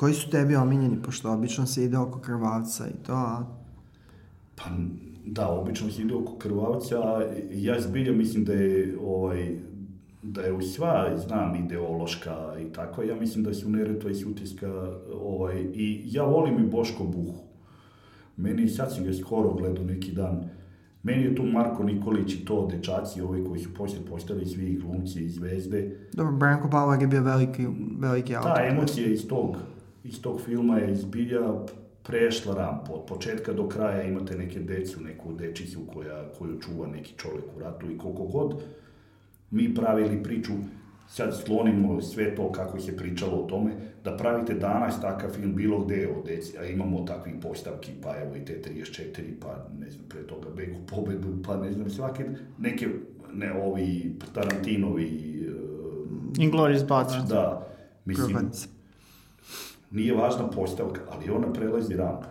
Koji 0.00 0.14
su 0.14 0.30
tebi 0.30 0.56
omiljeni, 0.56 1.02
pošto 1.02 1.32
obično 1.32 1.66
se 1.66 1.84
ide 1.84 1.98
oko 1.98 2.18
krvavca 2.18 2.88
i 2.88 3.02
to, 3.06 3.12
a 3.12 3.59
Pa 4.64 4.70
da, 5.26 5.48
obično 5.48 5.90
se 5.90 6.02
ide 6.02 6.14
oko 6.14 6.36
krvavca, 6.36 6.96
ja 7.52 7.80
zbilja 7.80 8.12
mislim 8.12 8.44
da 8.44 8.52
je 8.52 8.96
ovaj, 9.04 9.56
da 10.22 10.42
je 10.42 10.52
u 10.52 10.62
sva, 10.62 11.16
znam, 11.16 11.56
ideološka 11.64 12.54
i 12.60 12.72
tako, 12.72 13.02
ja 13.02 13.16
mislim 13.16 13.44
da 13.44 13.54
su 13.54 13.70
Neretva 13.70 14.10
i 14.10 14.14
Sutiska, 14.14 14.92
ovaj, 15.22 15.60
i 15.74 16.02
ja 16.04 16.24
volim 16.24 16.58
i 16.58 16.70
Boško 16.70 17.04
Buhu. 17.04 17.44
Meni, 18.36 18.68
sad 18.68 18.94
sam 18.94 19.04
ga 19.04 19.12
skoro 19.12 19.54
gledao 19.54 19.84
neki 19.84 20.12
dan, 20.12 20.48
meni 21.02 21.22
je 21.22 21.34
tu 21.34 21.42
Marko 21.42 21.82
Nikolić 21.82 22.34
i 22.34 22.44
to 22.44 22.68
dečaci, 22.70 23.20
ovi 23.20 23.44
koji 23.44 23.60
su 23.60 23.74
poslije 23.74 24.06
postali 24.06 24.46
svi 24.46 24.80
glumci 24.82 25.24
i 25.24 25.28
zvezde, 25.28 26.08
dobro, 26.12 26.32
Branko 26.32 26.68
Bauer 26.68 27.00
je 27.00 27.06
bio 27.06 27.22
veliki, 27.22 27.66
veliki 27.98 28.36
autor. 28.36 28.52
ta 28.54 28.66
emocija 28.66 29.06
iz 29.06 29.28
tog, 29.28 29.56
iz 30.04 30.22
tog 30.22 30.40
filma 30.40 30.78
je 30.78 30.92
izbilja 30.92 31.40
prešla 32.02 32.54
rampu. 32.54 32.94
Od 32.94 33.06
početka 33.06 33.52
do 33.52 33.68
kraja 33.68 34.02
imate 34.02 34.38
neke 34.38 34.60
decu, 34.60 35.00
neku 35.00 35.32
dečicu 35.32 35.80
koja, 35.94 36.28
koju 36.38 36.60
čuva 36.60 36.86
neki 36.86 37.14
čovjek 37.16 37.44
u 37.56 37.60
ratu 37.60 37.90
i 37.90 37.98
koliko 37.98 38.24
god 38.24 38.62
mi 39.50 39.74
pravili 39.74 40.22
priču, 40.22 40.52
sad 41.08 41.38
sklonimo 41.40 42.02
sve 42.02 42.34
to 42.34 42.52
kako 42.52 42.80
se 42.80 42.96
pričalo 42.96 43.36
o 43.36 43.46
tome, 43.46 43.72
da 44.04 44.16
pravite 44.16 44.54
danas 44.54 45.00
takav 45.00 45.30
film 45.30 45.54
bilo 45.54 45.84
gde 45.84 46.08
o 46.18 46.22
deci, 46.26 46.58
a 46.58 46.64
imamo 46.64 47.04
takvih 47.04 47.34
postavki, 47.42 47.90
pa 48.02 48.16
evo 48.16 48.36
i 48.36 48.44
te 48.44 48.62
34, 48.74 49.22
pa 49.40 49.66
ne 49.80 49.90
znam, 49.90 50.04
pre 50.08 50.26
toga 50.26 50.50
Begu 50.56 50.78
pobedu, 50.86 51.28
pa 51.46 51.56
ne 51.56 51.72
znam, 51.72 51.90
svake 51.90 52.24
neke, 52.58 52.88
ne 53.32 53.52
ovi 53.52 54.14
Tarantinovi, 54.34 55.46
uh, 55.48 56.44
Inglourious 56.44 56.86
Basterds. 56.86 57.28
da, 57.28 57.66
mislim. 58.04 58.50
Nije 59.90 60.14
važna 60.14 60.46
postavka, 60.46 61.00
ali 61.10 61.30
ona 61.30 61.52
prelazi 61.52 61.96
rampu. 61.96 62.26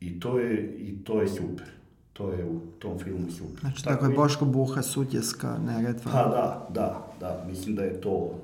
I 0.00 0.20
to 0.20 0.38
je, 0.38 0.76
i 0.78 1.04
to 1.04 1.20
je 1.20 1.28
super. 1.28 1.66
To 2.12 2.32
je 2.32 2.44
u 2.44 2.60
tom 2.78 2.98
filmu 2.98 3.30
super. 3.30 3.60
Znači, 3.60 3.84
tako 3.84 4.06
je 4.06 4.12
i- 4.12 4.16
Boško 4.16 4.44
Buha, 4.44 4.82
Sutjeska, 4.82 5.58
Neretva. 5.58 6.12
Pa 6.12 6.18
da, 6.24 6.68
da, 6.74 7.06
da, 7.20 7.44
mislim 7.48 7.76
da 7.76 7.82
je 7.82 8.00
to, 8.00 8.34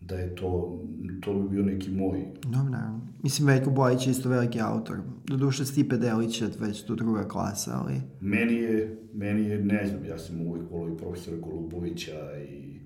da 0.00 0.16
je 0.16 0.34
to, 0.34 0.78
to 1.20 1.34
bi 1.34 1.48
bio 1.48 1.62
neki 1.62 1.90
moj, 1.90 2.24
Dobro, 2.42 2.70
naravno. 2.70 3.00
Mislim, 3.22 3.48
Veljko 3.48 3.70
Bojić 3.70 4.06
je 4.06 4.10
isto 4.10 4.28
veliki 4.28 4.60
autor. 4.60 4.96
Doduše, 5.24 5.64
Stipe 5.64 5.96
Delić 5.96 6.40
je 6.42 6.48
već 6.58 6.82
tu 6.82 6.94
druga 6.94 7.28
klasa, 7.28 7.80
ali... 7.84 8.00
meni 8.20 8.54
je, 8.54 8.98
meni 9.14 9.42
je, 9.42 9.58
ne 9.58 9.86
znam, 9.86 10.04
ja 10.04 10.18
sam 10.18 10.40
uvijek 10.40 10.70
volio 10.70 10.94
i 10.94 10.98
profesora 10.98 11.36
Golubovića 11.36 12.20
i, 12.50 12.78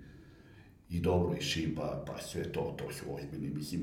i 0.91 1.01
dobro 1.01 1.35
i 1.35 1.43
Šiba, 1.43 2.05
pa 2.07 2.19
sve 2.19 2.43
to, 2.43 2.75
to 2.79 2.93
su 2.93 3.05
ozbiljni, 3.11 3.51
mislim, 3.51 3.83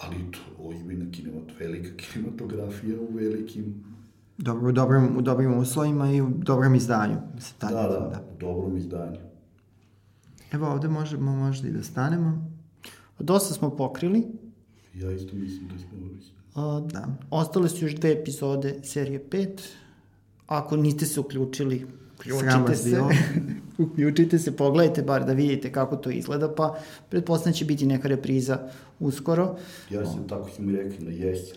ali 0.00 0.16
to 0.30 0.38
ozbiljna 0.58 1.10
kinemat, 1.12 1.58
velika 1.58 1.96
kinematografija 1.96 2.96
u 3.00 3.14
velikim, 3.14 3.84
Dobro, 4.38 4.68
u 4.68 4.72
dobrim, 4.72 5.16
u 5.16 5.22
dobrim 5.22 5.58
uslovima 5.58 6.12
i 6.12 6.20
u 6.20 6.28
dobrom 6.28 6.74
izdanju. 6.74 7.16
Mislim, 7.34 7.54
da, 7.60 7.68
tad, 7.68 8.10
da, 8.10 8.22
u 8.34 8.38
dobrom 8.40 8.76
izdanju. 8.76 9.18
Evo 10.52 10.68
ovdje 10.68 10.90
možemo 10.90 11.36
možda 11.36 11.68
i 11.68 11.70
da 11.70 11.82
stanemo. 11.82 12.50
Dosta 13.18 13.54
smo 13.54 13.76
pokrili. 13.76 14.26
Ja 14.94 15.12
isto 15.12 15.36
mislim 15.36 15.68
da 15.68 15.78
smo 15.78 15.98
A, 16.54 16.80
Da. 16.80 17.08
Ostale 17.30 17.68
su 17.68 17.84
još 17.84 17.94
dve 17.94 18.12
epizode 18.12 18.80
serije 18.82 19.24
5. 19.30 19.60
Ako 20.46 20.76
niste 20.76 21.06
se 21.06 21.20
uključili, 21.20 21.86
Sram 22.18 22.62
uključite 22.62 22.76
se. 22.76 23.00
uključite 23.84 24.38
se, 24.38 24.56
pogledajte 24.56 25.02
bar 25.02 25.24
da 25.24 25.32
vidite 25.32 25.72
kako 25.72 25.96
to 25.96 26.10
izgleda, 26.10 26.54
pa 26.54 26.78
pretpostavljam 27.08 27.54
će 27.54 27.64
biti 27.64 27.86
neka 27.86 28.08
repriza 28.08 28.58
uskoro. 29.00 29.56
Ja 29.90 30.06
sam, 30.06 30.28
tako 30.28 30.50
su 30.50 30.62
mi 30.62 30.72
rekli, 30.72 31.04
na 31.06 31.10
jesen. 31.10 31.56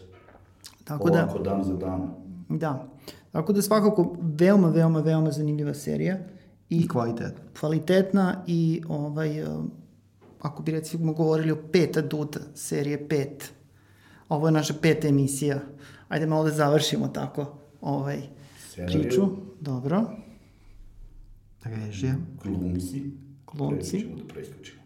Tako 0.83 1.09
da, 1.09 1.23
Ovako 1.23 1.39
dan 1.39 1.63
za 1.63 1.73
dan. 1.73 2.09
da. 2.49 2.87
Tako 3.31 3.53
da 3.53 3.61
svakako 3.61 4.17
veoma, 4.21 4.69
veoma, 4.69 4.99
veoma 4.99 5.31
zanimljiva 5.31 5.73
serija 5.73 6.17
i 6.69 6.77
I 6.77 6.87
kvalitet. 6.87 7.33
kvalitetna 7.59 8.43
i 8.47 8.81
ovaj, 8.87 9.43
uh, 9.43 9.63
ako 10.41 10.63
bi 10.63 10.71
recimo 10.71 11.13
govorili 11.13 11.51
o 11.51 11.57
pet 11.71 11.97
aduta 11.97 12.39
serije 12.55 13.07
5, 13.07 13.27
ovo 14.29 14.47
je 14.47 14.51
naša 14.51 14.73
peta 14.81 15.07
emisija. 15.07 15.59
Ajde 16.09 16.25
malo 16.25 16.43
da 16.43 16.49
završimo 16.49 17.07
tako 17.07 17.45
ovaj, 17.81 18.21
Scenarij. 18.69 19.01
priču. 19.01 19.27
Dobro. 19.61 20.05
Režija. 21.63 22.15
glumci, 22.43 23.11
Glumci. 23.47 23.89
preskočimo 23.91 24.15
da 24.17 24.23
preskočimo, 24.25 24.81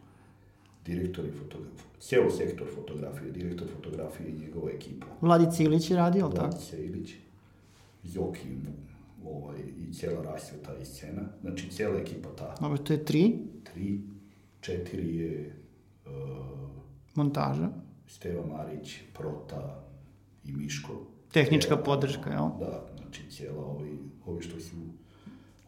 direktor 0.86 1.26
i 1.26 1.32
fotograf, 1.32 1.72
ceo 2.00 2.30
sektor 2.32 2.68
fotografije, 2.76 3.32
direktor 3.32 3.68
fotografije 3.70 4.30
i 4.30 4.40
njegova 4.40 4.72
ekipa, 4.72 5.06
Vladica 5.22 5.64
Ilić 5.64 5.90
je 5.90 5.98
radio, 5.98 6.26
ali 6.26 6.36
tako? 6.36 6.48
Vladica 6.48 6.78
Ilić, 6.78 7.14
Joki, 8.06 8.48
ovaj, 9.26 9.58
i 9.80 9.94
cijela 9.94 10.24
rasveta 10.24 10.78
i 10.78 10.86
scena, 10.86 11.22
znači 11.42 11.70
cijela 11.70 12.00
ekipa 12.00 12.30
ta, 12.30 12.56
Dobro, 12.62 12.78
to 12.78 12.94
je 12.94 13.06
tri. 13.06 13.34
tri, 13.64 14.00
četiri 14.62 15.16
je 15.18 15.56
uh, 16.06 16.12
Montaža. 17.16 17.70
Steva 18.08 18.46
Marić, 18.48 19.00
Prota 19.14 19.84
i 20.44 20.52
Miško. 20.52 20.94
Tehnička 21.32 21.70
Cijela- 21.70 21.84
podrška, 21.86 22.30
jel? 22.30 22.50
Da, 22.60 22.86
znači 22.98 23.22
cijela 23.30 23.66
ovi, 23.66 23.98
ovi 24.26 24.42
što 24.42 24.60
su, 24.60 24.76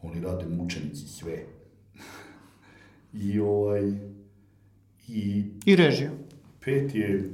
oni 0.01 0.21
rade 0.21 0.45
mučenici 0.45 1.07
sve. 1.07 1.43
I 3.13 3.39
ovaj, 3.39 3.91
i 5.07 5.45
I 5.65 5.75
režiju. 5.75 6.09
pet 6.59 6.95
je, 6.95 7.29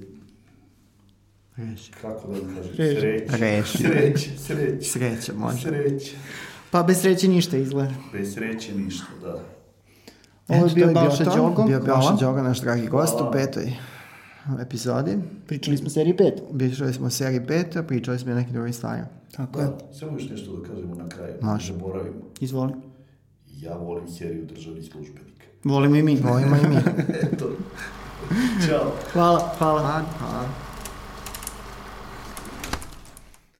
Režija. 1.55 1.95
kako 2.01 2.27
da 2.27 2.39
vam 2.39 2.55
kažem, 2.55 2.71
Režija. 2.77 2.99
sreće. 2.99 3.37
Režija. 3.37 3.63
Sreće, 3.65 4.37
sreće. 4.37 4.89
Sreća, 4.89 5.33
može. 5.33 5.61
Sreće. 5.61 6.15
Pa 6.71 6.83
bez 6.83 7.01
sreće 7.01 7.27
ništa 7.27 7.57
izgleda. 7.57 7.93
Bez 8.13 8.33
sreće 8.33 8.75
ništa, 8.75 9.05
da. 9.21 9.43
Ovo 10.47 10.65
je 10.65 10.73
bio 10.75 10.93
Balša. 10.93 11.23
Đogo. 11.23 11.63
Bio 11.63 11.79
Balša. 11.79 12.15
Đogo, 12.19 12.41
naš 12.41 12.61
dragi 12.61 12.87
gost 12.87 13.13
u 13.13 13.17
Hvala. 13.17 13.31
petoj 13.31 13.73
epizodi. 14.61 15.17
Pričali 15.47 15.77
smo 15.77 15.89
seriji 15.89 16.13
5. 16.13 16.57
Pričali 16.57 16.93
smo 16.93 17.07
o 17.07 17.09
seriji 17.09 17.47
peta, 17.47 17.83
pričali 17.83 18.19
smo 18.19 18.31
i 18.31 18.33
o 18.33 18.37
nekim 18.37 18.53
drugim 18.53 18.73
stvarima. 18.73 19.07
Tako 19.31 19.59
je. 19.59 19.65
Da, 19.65 19.77
samo 19.93 20.11
još 20.11 20.29
nešto 20.29 20.57
da 20.57 20.67
kažemo 20.67 20.95
na 20.95 21.09
kraju. 21.09 21.33
Može. 21.41 21.73
Zaboravimo. 21.73 22.21
Izvoli. 22.39 22.73
Ja 23.47 23.77
volim 23.77 24.07
seriju 24.07 24.45
Državni 24.45 24.83
službenik. 24.83 25.43
Volimo 25.63 25.95
i 25.95 26.03
mi. 26.03 26.15
Volimo 26.15 26.55
i 26.55 26.67
mi. 26.69 26.75
Eto. 27.33 27.51
Ćao. 28.67 28.91
Hvala, 29.13 29.53
hvala. 29.57 29.81
Hvala, 29.81 30.05
hvala. 30.19 30.72